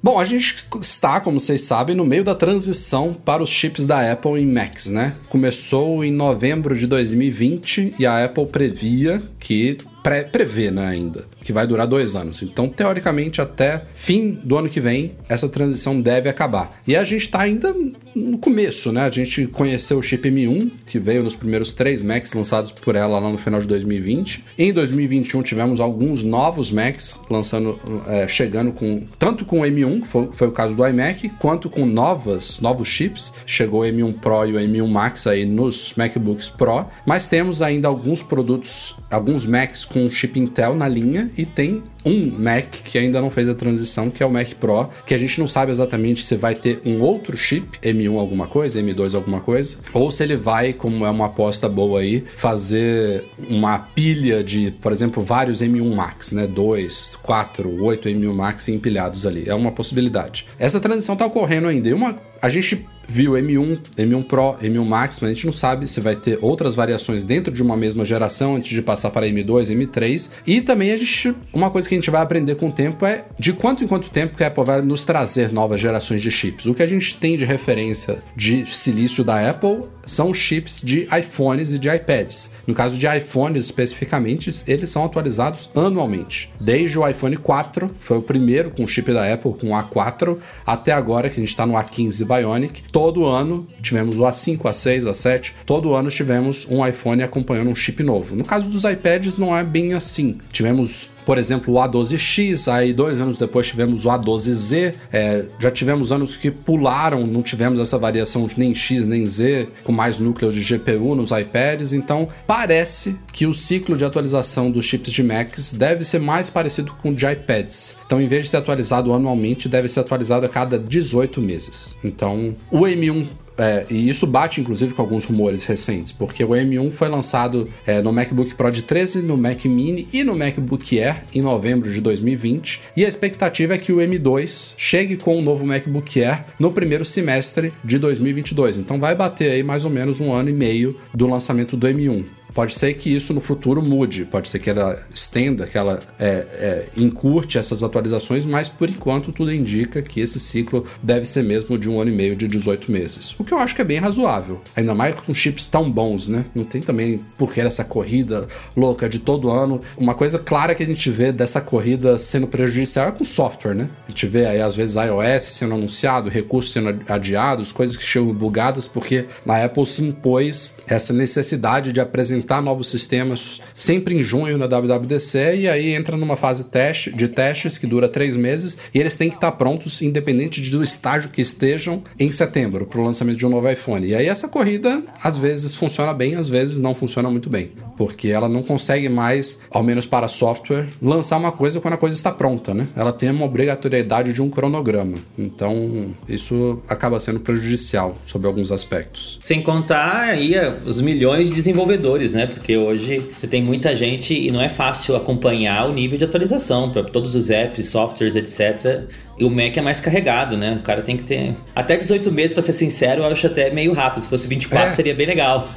Bom, 0.00 0.18
a 0.20 0.24
gente 0.24 0.64
está, 0.80 1.20
como 1.20 1.40
vocês 1.40 1.62
sabem, 1.62 1.96
no 1.96 2.04
meio 2.04 2.22
da 2.22 2.34
transição 2.34 3.12
para 3.12 3.42
os 3.42 3.50
chips 3.50 3.84
da 3.84 4.12
Apple 4.12 4.40
em 4.40 4.46
Macs, 4.46 4.86
né? 4.86 5.16
Começou 5.28 6.04
em 6.04 6.12
novembro 6.12 6.76
de 6.76 6.86
2020 6.86 7.94
e 7.98 8.06
a 8.06 8.24
Apple 8.24 8.46
previa 8.46 9.20
que 9.40 9.76
pré, 10.00 10.22
prevê, 10.22 10.70
né, 10.70 10.86
ainda, 10.86 11.24
que 11.42 11.52
vai 11.52 11.66
durar 11.66 11.86
dois 11.86 12.14
anos. 12.14 12.42
Então, 12.42 12.68
teoricamente, 12.68 13.40
até 13.40 13.82
fim 13.92 14.38
do 14.44 14.56
ano 14.56 14.68
que 14.68 14.80
vem, 14.80 15.12
essa 15.28 15.48
transição 15.48 16.00
deve 16.00 16.28
acabar. 16.28 16.78
E 16.86 16.94
a 16.94 17.02
gente 17.02 17.22
está 17.22 17.40
ainda 17.40 17.74
no 18.14 18.38
começo, 18.38 18.92
né? 18.92 19.02
A 19.02 19.10
gente 19.10 19.46
conheceu 19.46 19.98
o 19.98 20.02
chip 20.02 20.28
M1, 20.28 20.70
que 20.86 20.98
veio 20.98 21.22
nos 21.22 21.34
primeiros 21.34 21.72
três 21.72 22.02
Macs 22.02 22.32
lançados 22.32 22.72
por 22.72 22.96
ela 22.96 23.18
lá 23.18 23.28
no 23.28 23.38
final 23.38 23.60
de 23.60 23.66
2020. 23.66 24.44
Em 24.58 24.72
2021 24.72 25.42
tivemos 25.42 25.80
alguns 25.80 26.24
novos 26.24 26.70
Macs 26.70 27.20
lançando, 27.30 27.78
é, 28.06 28.26
chegando 28.28 28.72
com 28.72 29.04
tanto 29.18 29.44
com 29.44 29.60
o 29.60 29.62
M1, 29.62 30.02
que 30.02 30.08
foi, 30.08 30.28
foi 30.32 30.48
o 30.48 30.52
caso 30.52 30.74
do 30.74 30.86
iMac, 30.86 31.28
quanto 31.40 31.70
com 31.70 31.86
novas, 31.86 32.60
novos 32.60 32.88
chips. 32.88 33.32
Chegou 33.46 33.82
o 33.82 33.84
M1 33.84 34.14
Pro 34.14 34.46
e 34.46 34.54
o 34.54 34.60
M1 34.60 34.88
Max 34.88 35.26
aí 35.26 35.44
nos 35.44 35.92
MacBooks 35.96 36.48
Pro, 36.48 36.86
mas 37.06 37.28
temos 37.28 37.62
ainda 37.62 37.88
alguns 37.88 38.22
produtos, 38.22 38.96
alguns 39.10 39.46
Macs 39.46 39.84
com 39.84 40.10
chip 40.10 40.38
Intel 40.38 40.74
na 40.74 40.88
linha 40.88 41.30
e 41.36 41.44
tem 41.44 41.82
um 42.08 42.32
Mac 42.38 42.66
que 42.84 42.98
ainda 42.98 43.20
não 43.20 43.30
fez 43.30 43.48
a 43.48 43.54
transição, 43.54 44.10
que 44.10 44.22
é 44.22 44.26
o 44.26 44.30
Mac 44.30 44.48
Pro, 44.54 44.88
que 45.06 45.14
a 45.14 45.18
gente 45.18 45.38
não 45.38 45.46
sabe 45.46 45.70
exatamente 45.70 46.24
se 46.24 46.36
vai 46.36 46.54
ter 46.54 46.80
um 46.84 47.00
outro 47.00 47.36
chip, 47.36 47.78
M1 47.82 48.18
alguma 48.18 48.46
coisa, 48.46 48.80
M2 48.80 49.14
alguma 49.14 49.40
coisa, 49.40 49.78
ou 49.92 50.10
se 50.10 50.22
ele 50.22 50.36
vai, 50.36 50.72
como 50.72 51.04
é 51.04 51.10
uma 51.10 51.26
aposta 51.26 51.68
boa 51.68 52.00
aí, 52.00 52.24
fazer 52.36 53.24
uma 53.48 53.78
pilha 53.78 54.42
de, 54.42 54.70
por 54.82 54.92
exemplo, 54.92 55.22
vários 55.22 55.60
M1 55.60 55.94
Max, 55.94 56.32
né? 56.32 56.46
2, 56.46 57.18
4, 57.22 57.84
8 57.84 58.08
M1 58.08 58.32
Max 58.32 58.68
empilhados 58.68 59.26
ali. 59.26 59.44
É 59.46 59.54
uma 59.54 59.72
possibilidade. 59.72 60.46
Essa 60.58 60.80
transição 60.80 61.16
tá 61.16 61.26
ocorrendo 61.26 61.68
ainda. 61.68 61.88
E 61.88 61.92
uma, 61.92 62.16
a 62.40 62.48
gente 62.48 62.86
viu 63.08 63.32
M1, 63.32 63.80
M1 63.96 64.24
Pro, 64.24 64.54
M1 64.62 64.84
Max, 64.84 65.20
mas 65.20 65.30
a 65.30 65.34
gente 65.34 65.46
não 65.46 65.52
sabe 65.52 65.86
se 65.86 66.00
vai 66.00 66.14
ter 66.14 66.38
outras 66.42 66.74
variações 66.74 67.24
dentro 67.24 67.52
de 67.52 67.62
uma 67.62 67.76
mesma 67.76 68.04
geração 68.04 68.56
antes 68.56 68.70
de 68.70 68.82
passar 68.82 69.10
para 69.10 69.26
M2, 69.26 69.74
M3. 69.74 70.30
E 70.46 70.60
também 70.60 70.92
a 70.92 70.96
gente, 70.96 71.34
uma 71.52 71.70
coisa 71.70 71.88
que 71.88 71.94
a 71.94 71.98
gente 71.98 72.10
vai 72.10 72.20
aprender 72.20 72.56
com 72.56 72.68
o 72.68 72.72
tempo 72.72 73.06
é 73.06 73.24
de 73.38 73.52
quanto 73.54 73.82
em 73.82 73.86
quanto 73.86 74.10
tempo 74.10 74.36
que 74.36 74.44
a 74.44 74.48
Apple 74.48 74.64
vai 74.64 74.82
nos 74.82 75.04
trazer 75.04 75.50
novas 75.50 75.80
gerações 75.80 76.20
de 76.20 76.30
chips. 76.30 76.66
O 76.66 76.74
que 76.74 76.82
a 76.82 76.86
gente 76.86 77.14
tem 77.14 77.36
de 77.36 77.44
referência 77.44 78.22
de 78.36 78.66
silício 78.66 79.24
da 79.24 79.48
Apple 79.48 79.84
são 80.08 80.34
chips 80.34 80.80
de 80.82 81.06
iPhones 81.16 81.70
e 81.70 81.78
de 81.78 81.88
iPads. 81.88 82.50
No 82.66 82.74
caso 82.74 82.98
de 82.98 83.06
iPhones 83.06 83.66
especificamente, 83.66 84.50
eles 84.66 84.90
são 84.90 85.04
atualizados 85.04 85.70
anualmente. 85.74 86.50
Desde 86.60 86.98
o 86.98 87.06
iPhone 87.06 87.36
4, 87.36 87.94
foi 88.00 88.18
o 88.18 88.22
primeiro 88.22 88.70
com 88.70 88.88
chip 88.88 89.12
da 89.12 89.32
Apple, 89.32 89.54
com 89.54 89.70
o 89.70 89.72
A4, 89.72 90.38
até 90.66 90.92
agora 90.92 91.28
que 91.28 91.36
a 91.36 91.40
gente 91.40 91.50
está 91.50 91.66
no 91.66 91.74
A15 91.74 92.24
Bionic. 92.24 92.82
Todo 92.90 93.26
ano 93.26 93.66
tivemos 93.82 94.18
o 94.18 94.22
A5, 94.22 94.58
A6, 94.62 95.02
A7. 95.04 95.52
Todo 95.64 95.94
ano 95.94 96.10
tivemos 96.10 96.66
um 96.68 96.86
iPhone 96.86 97.22
acompanhando 97.22 97.70
um 97.70 97.76
chip 97.76 98.02
novo. 98.02 98.34
No 98.34 98.44
caso 98.44 98.66
dos 98.68 98.84
iPads, 98.84 99.36
não 99.38 99.56
é 99.56 99.62
bem 99.62 99.94
assim. 99.94 100.38
Tivemos 100.50 101.10
por 101.28 101.36
exemplo, 101.36 101.74
o 101.74 101.76
A12X, 101.76 102.72
aí 102.72 102.90
dois 102.90 103.20
anos 103.20 103.36
depois 103.36 103.66
tivemos 103.66 104.06
o 104.06 104.08
A12Z, 104.08 104.94
é, 105.12 105.44
já 105.60 105.70
tivemos 105.70 106.10
anos 106.10 106.38
que 106.38 106.50
pularam, 106.50 107.26
não 107.26 107.42
tivemos 107.42 107.78
essa 107.78 107.98
variação 107.98 108.46
de 108.46 108.58
nem 108.58 108.74
X 108.74 109.04
nem 109.04 109.26
Z, 109.26 109.68
com 109.84 109.92
mais 109.92 110.18
núcleos 110.18 110.54
de 110.54 110.62
GPU 110.62 111.14
nos 111.14 111.30
iPads, 111.30 111.92
então 111.92 112.30
parece 112.46 113.14
que 113.30 113.44
o 113.44 113.52
ciclo 113.52 113.94
de 113.94 114.06
atualização 114.06 114.70
dos 114.70 114.86
chips 114.86 115.12
de 115.12 115.22
Macs 115.22 115.70
deve 115.74 116.02
ser 116.02 116.18
mais 116.18 116.48
parecido 116.48 116.92
com 117.02 117.10
o 117.10 117.14
de 117.14 117.26
iPads. 117.26 117.94
Então, 118.06 118.22
em 118.22 118.26
vez 118.26 118.46
de 118.46 118.50
ser 118.52 118.56
atualizado 118.56 119.12
anualmente, 119.12 119.68
deve 119.68 119.86
ser 119.86 120.00
atualizado 120.00 120.46
a 120.46 120.48
cada 120.48 120.78
18 120.78 121.42
meses. 121.42 121.94
Então, 122.02 122.56
o 122.70 122.86
M1 122.86 123.26
é, 123.58 123.84
e 123.90 124.08
isso 124.08 124.26
bate 124.26 124.60
inclusive 124.60 124.94
com 124.94 125.02
alguns 125.02 125.24
rumores 125.24 125.64
recentes, 125.64 126.12
porque 126.12 126.44
o 126.44 126.50
M1 126.50 126.92
foi 126.92 127.08
lançado 127.08 127.68
é, 127.84 128.00
no 128.00 128.12
MacBook 128.12 128.54
Pro 128.54 128.70
de 128.70 128.82
13, 128.82 129.22
no 129.22 129.36
Mac 129.36 129.64
Mini 129.64 130.06
e 130.12 130.22
no 130.22 130.36
MacBook 130.36 130.98
Air 130.98 131.24
em 131.34 131.42
novembro 131.42 131.92
de 131.92 132.00
2020. 132.00 132.80
E 132.96 133.04
a 133.04 133.08
expectativa 133.08 133.74
é 133.74 133.78
que 133.78 133.92
o 133.92 133.96
M2 133.96 134.74
chegue 134.76 135.16
com 135.16 135.36
o 135.36 135.42
novo 135.42 135.66
MacBook 135.66 136.22
Air 136.22 136.44
no 136.58 136.72
primeiro 136.72 137.04
semestre 137.04 137.72
de 137.84 137.98
2022. 137.98 138.78
Então 138.78 139.00
vai 139.00 139.14
bater 139.14 139.50
aí 139.50 139.62
mais 139.62 139.84
ou 139.84 139.90
menos 139.90 140.20
um 140.20 140.32
ano 140.32 140.50
e 140.50 140.52
meio 140.52 140.96
do 141.12 141.26
lançamento 141.26 141.76
do 141.76 141.86
M1. 141.86 142.37
Pode 142.54 142.76
ser 142.76 142.94
que 142.94 143.14
isso 143.14 143.32
no 143.32 143.40
futuro 143.40 143.82
mude, 143.82 144.24
pode 144.24 144.48
ser 144.48 144.58
que 144.58 144.70
ela 144.70 144.98
estenda, 145.14 145.66
que 145.66 145.76
ela 145.76 146.00
é, 146.18 146.26
é, 146.26 146.88
encurte 146.96 147.58
essas 147.58 147.82
atualizações, 147.82 148.44
mas 148.44 148.68
por 148.68 148.88
enquanto 148.88 149.32
tudo 149.32 149.52
indica 149.52 150.02
que 150.02 150.20
esse 150.20 150.40
ciclo 150.40 150.84
deve 151.02 151.26
ser 151.26 151.42
mesmo 151.44 151.78
de 151.78 151.88
um 151.88 152.00
ano 152.00 152.10
e 152.10 152.14
meio, 152.14 152.34
de 152.34 152.48
18 152.48 152.90
meses. 152.90 153.34
O 153.38 153.44
que 153.44 153.52
eu 153.52 153.58
acho 153.58 153.74
que 153.74 153.82
é 153.82 153.84
bem 153.84 153.98
razoável, 153.98 154.60
ainda 154.74 154.94
mais 154.94 155.14
com 155.14 155.34
chips 155.34 155.66
tão 155.66 155.90
bons, 155.90 156.26
né? 156.28 156.46
Não 156.54 156.64
tem 156.64 156.80
também 156.80 157.20
porquê 157.36 157.60
essa 157.60 157.84
corrida 157.84 158.48
louca 158.76 159.08
de 159.08 159.18
todo 159.18 159.50
ano. 159.50 159.80
Uma 159.96 160.14
coisa 160.14 160.38
clara 160.38 160.74
que 160.74 160.82
a 160.82 160.86
gente 160.86 161.10
vê 161.10 161.32
dessa 161.32 161.60
corrida 161.60 162.18
sendo 162.18 162.46
prejudicial 162.46 163.08
é 163.08 163.12
com 163.12 163.24
software, 163.24 163.74
né? 163.74 163.90
A 164.06 164.10
gente 164.10 164.26
vê 164.26 164.46
aí 164.46 164.60
às 164.60 164.74
vezes 164.74 164.96
iOS 164.96 165.44
sendo 165.44 165.74
anunciado, 165.74 166.30
recursos 166.30 166.72
sendo 166.72 167.00
adiados, 167.08 167.72
coisas 167.72 167.96
que 167.96 168.02
chegam 168.02 168.32
bugadas 168.32 168.86
porque 168.86 169.26
a 169.46 169.64
Apple 169.64 169.86
se 169.86 170.02
impôs 170.02 170.74
essa 170.86 171.12
necessidade 171.12 171.92
de 171.92 172.00
apresentar 172.00 172.37
novos 172.62 172.88
sistemas 172.88 173.60
sempre 173.74 174.14
em 174.14 174.22
junho 174.22 174.58
na 174.58 174.66
WWDC 174.66 175.56
e 175.56 175.68
aí 175.68 175.94
entra 175.94 176.16
numa 176.16 176.36
fase 176.36 176.64
teste, 176.64 177.10
de 177.10 177.28
testes 177.28 177.78
que 177.78 177.86
dura 177.86 178.08
três 178.08 178.36
meses 178.36 178.76
e 178.92 178.98
eles 178.98 179.16
têm 179.16 179.28
que 179.28 179.36
estar 179.36 179.52
prontos 179.52 180.02
independente 180.02 180.60
do 180.70 180.82
estágio 180.82 181.30
que 181.30 181.40
estejam 181.40 182.02
em 182.18 182.30
setembro 182.30 182.86
para 182.86 183.00
o 183.00 183.04
lançamento 183.04 183.36
de 183.38 183.46
um 183.46 183.50
novo 183.50 183.70
iPhone. 183.70 184.06
E 184.06 184.14
aí 184.14 184.26
essa 184.26 184.48
corrida 184.48 185.02
às 185.22 185.38
vezes 185.38 185.74
funciona 185.74 186.12
bem, 186.12 186.34
às 186.34 186.48
vezes 186.48 186.78
não 186.78 186.94
funciona 186.94 187.30
muito 187.30 187.48
bem, 187.48 187.72
porque 187.96 188.28
ela 188.28 188.48
não 188.48 188.62
consegue 188.62 189.08
mais, 189.08 189.60
ao 189.70 189.82
menos 189.82 190.06
para 190.06 190.28
software, 190.28 190.88
lançar 191.00 191.36
uma 191.36 191.52
coisa 191.52 191.80
quando 191.80 191.94
a 191.94 191.98
coisa 191.98 192.14
está 192.16 192.30
pronta, 192.30 192.74
né? 192.74 192.88
Ela 192.96 193.12
tem 193.12 193.30
uma 193.30 193.44
obrigatoriedade 193.44 194.32
de 194.32 194.42
um 194.42 194.50
cronograma. 194.50 195.14
Então 195.38 196.14
isso 196.28 196.80
acaba 196.88 197.20
sendo 197.20 197.40
prejudicial 197.40 198.18
sobre 198.26 198.46
alguns 198.46 198.70
aspectos. 198.70 199.38
Sem 199.42 199.62
contar 199.62 200.20
aí 200.20 200.54
os 200.84 201.00
milhões 201.00 201.48
de 201.48 201.54
desenvolvedores 201.54 202.27
né? 202.32 202.46
Porque 202.46 202.76
hoje 202.76 203.18
você 203.18 203.46
tem 203.46 203.62
muita 203.62 203.94
gente 203.96 204.34
e 204.34 204.50
não 204.50 204.60
é 204.60 204.68
fácil 204.68 205.16
acompanhar 205.16 205.88
o 205.88 205.92
nível 205.92 206.18
de 206.18 206.24
atualização 206.24 206.90
para 206.90 207.04
todos 207.04 207.34
os 207.34 207.50
apps, 207.50 207.86
softwares, 207.86 208.34
etc. 208.36 209.04
E 209.38 209.44
o 209.44 209.50
Mac 209.50 209.76
é 209.76 209.80
mais 209.80 210.00
carregado, 210.00 210.56
né? 210.56 210.76
O 210.78 210.82
cara 210.82 211.02
tem 211.02 211.16
que 211.16 211.22
ter. 211.24 211.54
Até 211.74 211.96
18 211.96 212.30
meses, 212.32 212.52
para 212.52 212.62
ser 212.62 212.72
sincero, 212.72 213.22
eu 213.22 213.26
acho 213.26 213.46
até 213.46 213.70
meio 213.70 213.92
rápido. 213.92 214.22
Se 214.22 214.28
fosse 214.28 214.46
24, 214.48 214.88
É. 214.88 214.90
seria 214.90 215.14
bem 215.14 215.26
legal. 215.26 215.68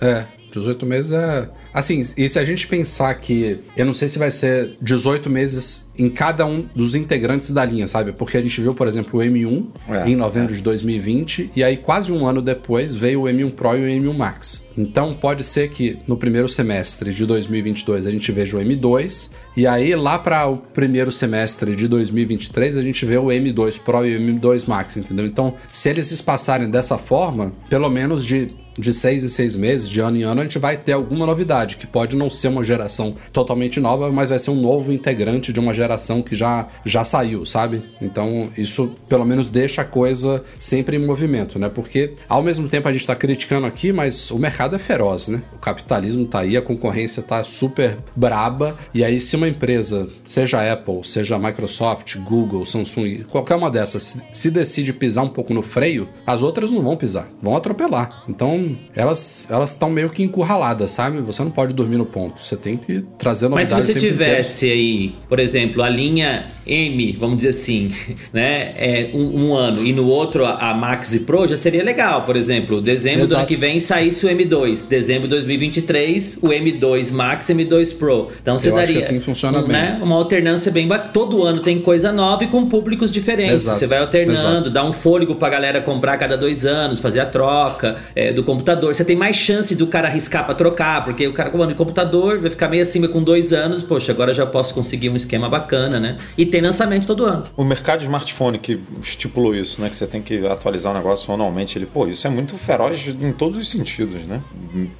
É, 0.00 0.24
18 0.52 0.86
meses 0.86 1.10
é. 1.12 1.48
Assim, 1.78 2.00
e 2.16 2.28
se 2.28 2.40
a 2.40 2.42
gente 2.42 2.66
pensar 2.66 3.14
que. 3.14 3.60
Eu 3.76 3.86
não 3.86 3.92
sei 3.92 4.08
se 4.08 4.18
vai 4.18 4.32
ser 4.32 4.74
18 4.82 5.30
meses 5.30 5.86
em 5.96 6.10
cada 6.10 6.44
um 6.44 6.66
dos 6.74 6.96
integrantes 6.96 7.52
da 7.52 7.64
linha, 7.64 7.86
sabe? 7.86 8.12
Porque 8.12 8.36
a 8.36 8.40
gente 8.40 8.60
viu, 8.60 8.74
por 8.74 8.88
exemplo, 8.88 9.20
o 9.20 9.22
M1 9.22 9.66
É, 9.88 10.08
em 10.08 10.16
novembro 10.16 10.52
de 10.52 10.60
2020, 10.60 11.52
e 11.54 11.62
aí 11.62 11.76
quase 11.76 12.10
um 12.10 12.26
ano 12.26 12.42
depois 12.42 12.92
veio 12.92 13.22
o 13.22 13.24
M1 13.24 13.50
Pro 13.52 13.76
e 13.76 13.96
o 13.96 14.02
M1 14.02 14.16
Max. 14.16 14.64
Então 14.76 15.14
pode 15.14 15.44
ser 15.44 15.70
que 15.70 15.98
no 16.06 16.16
primeiro 16.16 16.48
semestre 16.48 17.14
de 17.14 17.24
2022 17.24 18.06
a 18.06 18.10
gente 18.10 18.30
veja 18.32 18.56
o 18.56 18.60
M2, 18.60 19.30
e 19.56 19.64
aí 19.64 19.94
lá 19.94 20.18
para 20.18 20.48
o 20.48 20.56
primeiro 20.58 21.12
semestre 21.12 21.76
de 21.76 21.86
2023 21.86 22.76
a 22.76 22.82
gente 22.82 23.06
vê 23.06 23.18
o 23.18 23.26
M2 23.26 23.80
Pro 23.80 24.04
e 24.04 24.16
o 24.16 24.20
M2 24.20 24.66
Max, 24.66 24.96
entendeu? 24.96 25.26
Então, 25.26 25.54
se 25.70 25.88
eles 25.88 26.10
espaçarem 26.10 26.68
dessa 26.68 26.98
forma, 26.98 27.52
pelo 27.68 27.88
menos 27.88 28.24
de 28.24 28.48
de 28.78 28.92
seis 28.92 29.24
em 29.24 29.28
seis 29.28 29.56
meses, 29.56 29.88
de 29.88 30.00
ano 30.00 30.16
em 30.16 30.22
ano, 30.22 30.40
a 30.40 30.44
gente 30.44 30.58
vai 30.58 30.76
ter 30.76 30.92
alguma 30.92 31.26
novidade, 31.26 31.76
que 31.76 31.86
pode 31.86 32.16
não 32.16 32.30
ser 32.30 32.48
uma 32.48 32.62
geração 32.62 33.14
totalmente 33.32 33.80
nova, 33.80 34.10
mas 34.10 34.28
vai 34.28 34.38
ser 34.38 34.50
um 34.50 34.60
novo 34.60 34.92
integrante 34.92 35.52
de 35.52 35.60
uma 35.60 35.74
geração 35.74 36.22
que 36.22 36.34
já, 36.34 36.68
já 36.84 37.04
saiu, 37.04 37.44
sabe? 37.44 37.82
Então, 38.00 38.50
isso 38.56 38.92
pelo 39.08 39.24
menos 39.24 39.50
deixa 39.50 39.82
a 39.82 39.84
coisa 39.84 40.44
sempre 40.58 40.96
em 40.96 41.04
movimento, 41.04 41.58
né? 41.58 41.68
Porque 41.68 42.14
ao 42.28 42.42
mesmo 42.42 42.68
tempo 42.68 42.88
a 42.88 42.92
gente 42.92 43.06
tá 43.06 43.16
criticando 43.16 43.66
aqui, 43.66 43.92
mas 43.92 44.30
o 44.30 44.38
mercado 44.38 44.76
é 44.76 44.78
feroz, 44.78 45.28
né? 45.28 45.42
O 45.54 45.58
capitalismo 45.58 46.26
tá 46.26 46.40
aí, 46.40 46.56
a 46.56 46.62
concorrência 46.62 47.22
tá 47.22 47.42
super 47.42 47.96
braba, 48.14 48.76
e 48.94 49.04
aí 49.04 49.20
se 49.20 49.36
uma 49.36 49.48
empresa, 49.48 50.08
seja 50.24 50.72
Apple, 50.72 51.00
seja 51.04 51.38
Microsoft, 51.38 52.16
Google, 52.18 52.64
Samsung, 52.64 53.24
qualquer 53.28 53.56
uma 53.56 53.70
dessas, 53.70 54.18
se 54.32 54.50
decide 54.50 54.92
pisar 54.92 55.24
um 55.24 55.28
pouco 55.28 55.52
no 55.54 55.62
freio, 55.62 56.08
as 56.26 56.42
outras 56.42 56.70
não 56.70 56.82
vão 56.82 56.96
pisar, 56.96 57.28
vão 57.40 57.56
atropelar. 57.56 58.24
Então, 58.28 58.67
elas 58.94 59.46
elas 59.50 59.72
estão 59.72 59.90
meio 59.90 60.10
que 60.10 60.22
encurraladas, 60.22 60.90
sabe? 60.90 61.20
Você 61.20 61.42
não 61.42 61.50
pode 61.50 61.72
dormir 61.74 61.96
no 61.96 62.06
ponto, 62.06 62.42
você 62.42 62.56
tem 62.56 62.76
que 62.76 63.04
trazer 63.18 63.48
Mas 63.48 63.70
novidade 63.70 63.82
se 63.84 63.92
você 63.92 64.00
tempo 64.00 64.14
inteiro. 64.14 64.34
tivesse 64.34 64.70
aí, 64.70 65.14
por 65.28 65.38
exemplo, 65.38 65.82
a 65.82 65.88
linha 65.88 66.46
M, 66.66 67.16
vamos 67.18 67.36
dizer 67.38 67.50
assim, 67.50 67.90
né? 68.32 68.72
É 68.76 69.10
um, 69.14 69.46
um 69.46 69.54
ano 69.54 69.84
e 69.84 69.92
no 69.92 70.06
outro 70.06 70.44
a, 70.44 70.74
Max 70.74 71.14
e 71.14 71.20
Pro, 71.20 71.46
já 71.46 71.56
seria 71.56 71.82
legal. 71.82 72.22
Por 72.22 72.36
exemplo, 72.36 72.80
dezembro 72.80 73.20
do 73.20 73.30
Exato. 73.30 73.38
ano 73.38 73.46
que 73.46 73.56
vem 73.56 73.80
saísse 73.80 74.26
o 74.26 74.28
M2. 74.28 74.88
Dezembro 74.88 75.22
de 75.22 75.30
2023, 75.30 76.38
o 76.42 76.48
M2 76.48 77.12
Max 77.12 77.48
e 77.48 77.54
M2 77.54 77.96
Pro. 77.96 78.30
Então 78.40 78.58
você 78.58 78.70
Eu 78.70 78.74
daria 78.74 78.98
assim 78.98 79.20
funciona 79.20 79.62
né, 79.62 79.98
uma 80.02 80.16
alternância 80.16 80.70
bem 80.70 80.86
bacana. 80.86 81.10
Todo 81.12 81.42
ano 81.42 81.60
tem 81.60 81.78
coisa 81.78 82.12
nova 82.12 82.44
e 82.44 82.48
com 82.48 82.66
públicos 82.66 83.10
diferentes. 83.10 83.62
Exato. 83.62 83.78
Você 83.78 83.86
vai 83.86 83.98
alternando, 83.98 84.38
Exato. 84.38 84.70
dá 84.70 84.84
um 84.84 84.92
fôlego 84.92 85.34
pra 85.34 85.48
galera 85.48 85.80
comprar 85.80 86.14
a 86.14 86.16
cada 86.16 86.36
dois 86.36 86.66
anos, 86.66 87.00
fazer 87.00 87.20
a 87.20 87.26
troca 87.26 87.96
é, 88.14 88.32
do 88.32 88.42
computador. 88.42 88.57
Você 88.64 89.04
tem 89.04 89.16
mais 89.16 89.36
chance 89.36 89.74
do 89.74 89.86
cara 89.86 90.08
arriscar 90.08 90.44
pra 90.44 90.54
trocar, 90.54 91.04
porque 91.04 91.26
o 91.26 91.32
cara 91.32 91.50
comando 91.50 91.70
de 91.70 91.74
computador 91.74 92.38
vai 92.38 92.50
ficar 92.50 92.68
meio 92.68 92.82
acima 92.82 93.08
com 93.08 93.22
dois 93.22 93.52
anos. 93.52 93.82
Poxa, 93.82 94.12
agora 94.12 94.32
já 94.32 94.46
posso 94.46 94.74
conseguir 94.74 95.08
um 95.10 95.16
esquema 95.16 95.48
bacana, 95.48 95.98
né? 96.00 96.18
E 96.36 96.46
tem 96.46 96.60
lançamento 96.60 97.06
todo 97.06 97.24
ano. 97.24 97.44
O 97.56 97.64
mercado 97.64 97.98
de 97.98 98.04
smartphone 98.04 98.58
que 98.58 98.80
estipulou 99.02 99.54
isso, 99.54 99.80
né? 99.80 99.88
Que 99.88 99.96
você 99.96 100.06
tem 100.06 100.22
que 100.22 100.46
atualizar 100.46 100.92
o 100.92 100.96
negócio 100.96 101.32
anualmente. 101.32 101.78
Ele, 101.78 101.86
pô, 101.86 102.06
isso 102.06 102.26
é 102.26 102.30
muito 102.30 102.54
feroz 102.54 103.08
em 103.08 103.32
todos 103.32 103.56
os 103.58 103.68
sentidos, 103.68 104.24
né? 104.24 104.40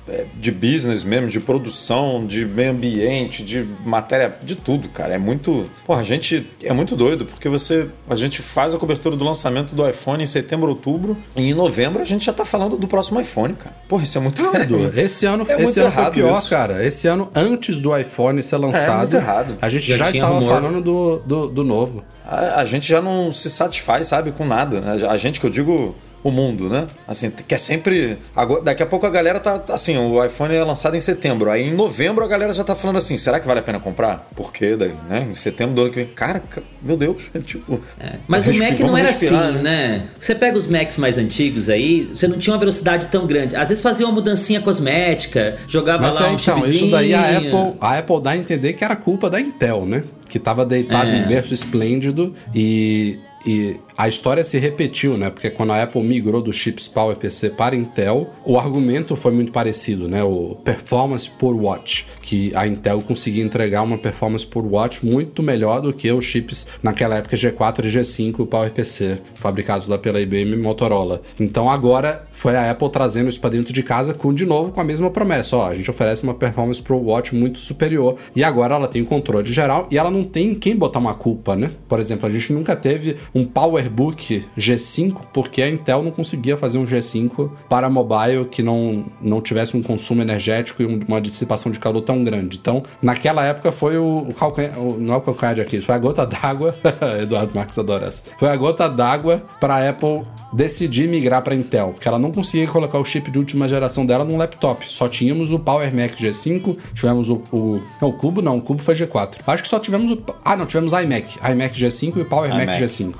É, 0.09 0.26
De 0.34 0.50
business 0.50 1.04
mesmo, 1.04 1.28
de 1.28 1.40
produção, 1.40 2.26
de 2.26 2.44
meio 2.44 2.70
ambiente, 2.70 3.42
de 3.42 3.66
matéria, 3.84 4.36
de 4.42 4.56
tudo, 4.56 4.88
cara. 4.88 5.14
É 5.14 5.18
muito. 5.18 5.68
Pô, 5.86 5.94
a 5.94 6.02
gente 6.02 6.46
é 6.62 6.72
muito 6.72 6.96
doido, 6.96 7.24
porque 7.24 7.48
você. 7.48 7.88
A 8.09 8.16
gente 8.16 8.42
faz 8.42 8.74
a 8.74 8.78
cobertura 8.78 9.16
do 9.16 9.24
lançamento 9.24 9.74
do 9.74 9.88
iPhone 9.88 10.22
em 10.22 10.26
setembro, 10.26 10.68
outubro, 10.68 11.16
e 11.36 11.50
em 11.50 11.54
novembro 11.54 12.02
a 12.02 12.04
gente 12.04 12.26
já 12.26 12.32
tá 12.32 12.44
falando 12.44 12.76
do 12.76 12.88
próximo 12.88 13.20
iPhone, 13.20 13.38
cara. 13.55 13.74
Porra, 13.89 14.05
isso 14.05 14.18
é 14.18 14.20
muito. 14.20 14.43
Tudo. 14.43 14.99
Esse 14.99 15.26
ano, 15.26 15.45
É 15.49 15.62
esse 15.62 15.80
ano 15.80 15.91
foi 15.93 16.01
errado 16.01 16.12
pior, 16.14 16.39
isso. 16.39 16.51
cara. 16.51 16.84
Esse 16.84 17.07
ano, 17.09 17.28
antes 17.34 17.80
do 17.80 17.97
iPhone 17.97 18.43
ser 18.43 18.57
lançado, 18.57 18.99
muito 18.99 19.16
errado. 19.16 19.57
a 19.61 19.68
gente 19.68 19.86
Já 19.86 19.97
já, 19.97 20.11
estava 20.11 20.34
rumor. 20.39 20.55
falando 20.55 20.82
do, 20.82 21.18
do, 21.24 21.49
do 21.49 21.64
novo. 21.64 22.03
A, 22.26 22.61
a 22.61 22.64
gente 22.64 22.89
já 22.89 23.01
não 23.01 23.32
se 23.32 23.49
satisfaz, 23.49 24.07
sabe, 24.07 24.32
com 24.32 24.45
nada. 24.45 24.80
né? 24.80 25.07
A 25.09 25.16
gente 25.16 25.41
que 25.41 25.47
eu 25.47 25.51
digo 25.51 25.95
o 26.22 26.30
mundo, 26.30 26.68
né? 26.68 26.86
Assim, 27.06 27.30
quer 27.30 27.58
sempre. 27.58 28.18
agora- 28.34 28.62
daqui 28.62 28.82
a 28.82 28.86
pouco 28.86 29.06
a 29.06 29.10
galera 29.10 29.38
tá. 29.38 29.62
Assim, 29.70 29.96
o 29.96 30.22
iPhone 30.24 30.54
é 30.54 30.64
lançado 30.64 30.96
em 30.96 31.00
setembro. 31.00 31.50
Aí 31.50 31.68
em 31.68 31.72
novembro 31.74 32.24
a 32.24 32.28
galera 32.28 32.52
já 32.52 32.64
tá 32.64 32.74
falando 32.74 32.96
assim: 32.96 33.16
será 33.16 33.38
que 33.38 33.46
vale 33.46 33.60
a 33.60 33.62
pena 33.62 33.78
comprar? 33.78 34.28
Por 34.34 34.52
quê? 34.52 34.74
Daí, 34.76 34.92
né? 35.08 35.28
Em 35.30 35.34
setembro 35.34 35.74
do 35.74 35.82
ano 35.82 35.90
que 35.90 35.96
vem. 35.96 36.06
Cara, 36.14 36.40
ca- 36.40 36.62
meu 36.82 36.96
Deus. 36.96 37.30
tipo. 37.46 37.80
Mas 38.26 38.46
o 38.46 38.54
Mac 38.54 38.78
não 38.80 38.96
era 38.96 39.08
respirar, 39.08 39.50
assim, 39.50 39.58
né? 39.62 40.06
Você 40.20 40.34
pega 40.34 40.56
os 40.58 40.66
Macs 40.66 40.96
mais 40.96 41.16
antigos 41.18 41.68
aí, 41.68 42.06
você 42.12 42.26
não 42.26 42.38
tinha 42.38 42.52
uma 42.52 42.58
velocidade 42.60 43.06
tão 43.06 43.26
grande. 43.26 43.54
Às 43.56 43.68
vezes 43.68 43.82
fazia 43.82 44.04
uma 44.06 44.12
mudancinha 44.12 44.60
cosmética, 44.60 45.56
jogava 45.68 46.02
Mas 46.02 46.14
lá 46.18 46.26
é, 46.26 46.30
um 46.30 46.34
então, 46.34 46.56
chipzinho. 46.56 46.70
isso 46.84 46.90
daí 46.90 47.14
a 47.14 47.38
Apple, 47.38 47.74
a 47.80 47.98
Apple 47.98 48.20
dá 48.22 48.30
a 48.30 48.36
entender 48.36 48.72
que 48.72 48.84
era 48.84 48.96
culpa 48.96 49.30
da 49.30 49.40
Intel, 49.40 49.86
né? 49.86 50.02
Que 50.28 50.38
tava 50.38 50.64
deitada 50.66 51.08
É. 51.10 51.16
em 51.18 51.26
berço 51.26 51.54
esplêndido 51.54 52.34
e, 52.54 53.18
e 53.46 53.76
a 53.99 54.07
história 54.07 54.44
se 54.44 54.57
repetiu, 54.61 55.18
né? 55.18 55.28
Porque 55.28 55.51
quando 55.51 55.72
a 55.72 55.82
Apple 55.82 56.05
migrou 56.05 56.40
dos 56.40 56.55
chips 56.55 56.86
PowerPC 56.86 57.51
para 57.51 57.74
Intel, 57.74 58.30
o 58.44 58.57
argumento 58.57 59.16
foi 59.16 59.32
muito 59.32 59.51
parecido, 59.51 60.07
né? 60.07 60.22
O 60.22 60.55
performance 60.55 61.28
por 61.28 61.57
watt, 61.57 62.07
que 62.22 62.53
a 62.55 62.64
Intel 62.64 63.01
conseguia 63.01 63.42
entregar 63.42 63.82
uma 63.82 63.99
performance 63.99 64.46
por 64.46 64.64
watt 64.64 65.05
muito 65.05 65.42
melhor 65.42 65.80
do 65.80 65.92
que 65.92 66.12
os 66.12 66.24
chips 66.24 66.64
naquela 66.80 67.16
época 67.16 67.36
G4 67.36 67.86
e 67.86 67.88
G5 67.88 68.46
PowerPC, 68.46 69.18
fabricados 69.34 69.88
lá 69.88 69.99
pela 69.99 70.20
IBM 70.20 70.53
e 70.53 70.57
Motorola. 70.57 71.20
Então 71.40 71.68
agora 71.68 72.24
foi 72.30 72.55
a 72.55 72.70
Apple 72.70 72.90
trazendo 72.90 73.28
isso 73.28 73.40
para 73.40 73.51
dentro 73.51 73.72
de 73.72 73.82
casa 73.82 74.14
com 74.14 74.32
de 74.32 74.46
novo 74.46 74.70
com 74.70 74.80
a 74.80 74.84
mesma 74.84 75.11
promessa, 75.11 75.57
ó, 75.57 75.66
a 75.66 75.74
gente 75.74 75.90
oferece 75.90 76.22
uma 76.22 76.34
performance 76.34 76.80
pro 76.80 76.96
watch 76.96 77.34
muito 77.34 77.59
superior 77.59 78.16
e 78.36 78.44
agora 78.44 78.76
ela 78.76 78.86
tem 78.86 79.05
controle 79.05 79.53
geral 79.53 79.88
e 79.90 79.99
ela 79.99 80.09
não 80.09 80.22
tem 80.22 80.55
quem 80.55 80.76
botar 80.76 81.01
uma 81.01 81.14
culpa, 81.14 81.57
né? 81.57 81.72
Por 81.88 81.99
exemplo, 81.99 82.28
a 82.28 82.30
gente 82.30 82.53
nunca 82.53 82.76
teve 82.76 83.16
um 83.34 83.44
PowerBook 83.89 84.47
G5 84.57 85.16
porque 85.32 85.62
a 85.62 85.68
Intel 85.68 86.03
não 86.03 86.11
conseguia 86.11 86.57
fazer 86.57 86.78
um 86.78 86.84
G5 86.84 87.51
para 87.68 87.89
mobile 87.89 88.45
que 88.47 88.62
não, 88.62 89.05
não 89.20 89.41
tivesse 89.41 89.76
um 89.76 89.82
consumo 89.82 90.22
energético 90.22 90.82
e 90.82 90.86
um- 90.86 91.01
uma 91.09 91.20
dissipação 91.20 91.70
de 91.72 91.78
calor 91.78 92.03
tão 92.03 92.22
grande. 92.22 92.59
Então, 92.61 92.82
naquela 93.03 93.45
época 93.45 93.72
foi 93.72 93.97
o, 93.99 94.26
o 94.28 94.34
calcanhar, 94.34 94.72
não 94.78 95.14
é 95.14 95.16
o 95.16 95.20
calcanhar 95.20 95.55
de 95.55 95.61
Aquiles, 95.62 95.84
foi 95.84 95.95
a 95.95 95.99
gota 95.99 96.26
d'água. 96.26 96.74
Eduardo 97.22 97.53
Marques 97.55 97.78
adora 97.78 98.07
essa. 98.07 98.22
Foi 98.39 98.49
a 98.49 98.57
gota 98.57 98.89
d'água 98.89 99.43
para 99.61 99.76
a 99.76 99.89
Apple 99.89 100.22
decidir 100.53 101.09
migrar 101.09 101.43
para 101.43 101.55
Intel, 101.55 101.91
porque 101.93 102.09
ela 102.09 102.18
não 102.18 102.30
conseguia 102.32 102.66
colocar 102.66 102.99
o 102.99 103.05
chip 103.05 103.30
de 103.30 103.39
última 103.39 103.68
geração 103.68 104.05
dela 104.07 104.24
num 104.24 104.36
laptop. 104.39 104.91
Só 104.91 105.09
tínhamos 105.09 105.53
o 105.53 105.59
Power 105.59 105.95
Mac 105.95 106.12
G5, 106.18 106.76
tivemos 106.95 107.28
o, 107.28 107.43
o 107.53 107.82
não, 108.01 108.09
o 108.09 108.12
Cubo 108.14 108.41
não, 108.41 108.57
o 108.57 108.62
Cubo 108.62 108.82
foi 108.82 108.95
G4. 108.95 109.36
Acho 109.47 109.62
que 109.62 109.68
só 109.68 109.78
tivemos 109.78 110.11
o 110.11 110.18
ah, 110.45 110.57
não, 110.57 110.64
tivemos 110.66 110.93
iMac, 110.93 111.39
iMac 111.51 111.78
G5 111.78 112.16
e 112.16 112.20
o 112.20 112.24
Power 112.24 112.51
Mac 112.51 112.62
iMac. 112.62 112.82
G5. 112.82 113.14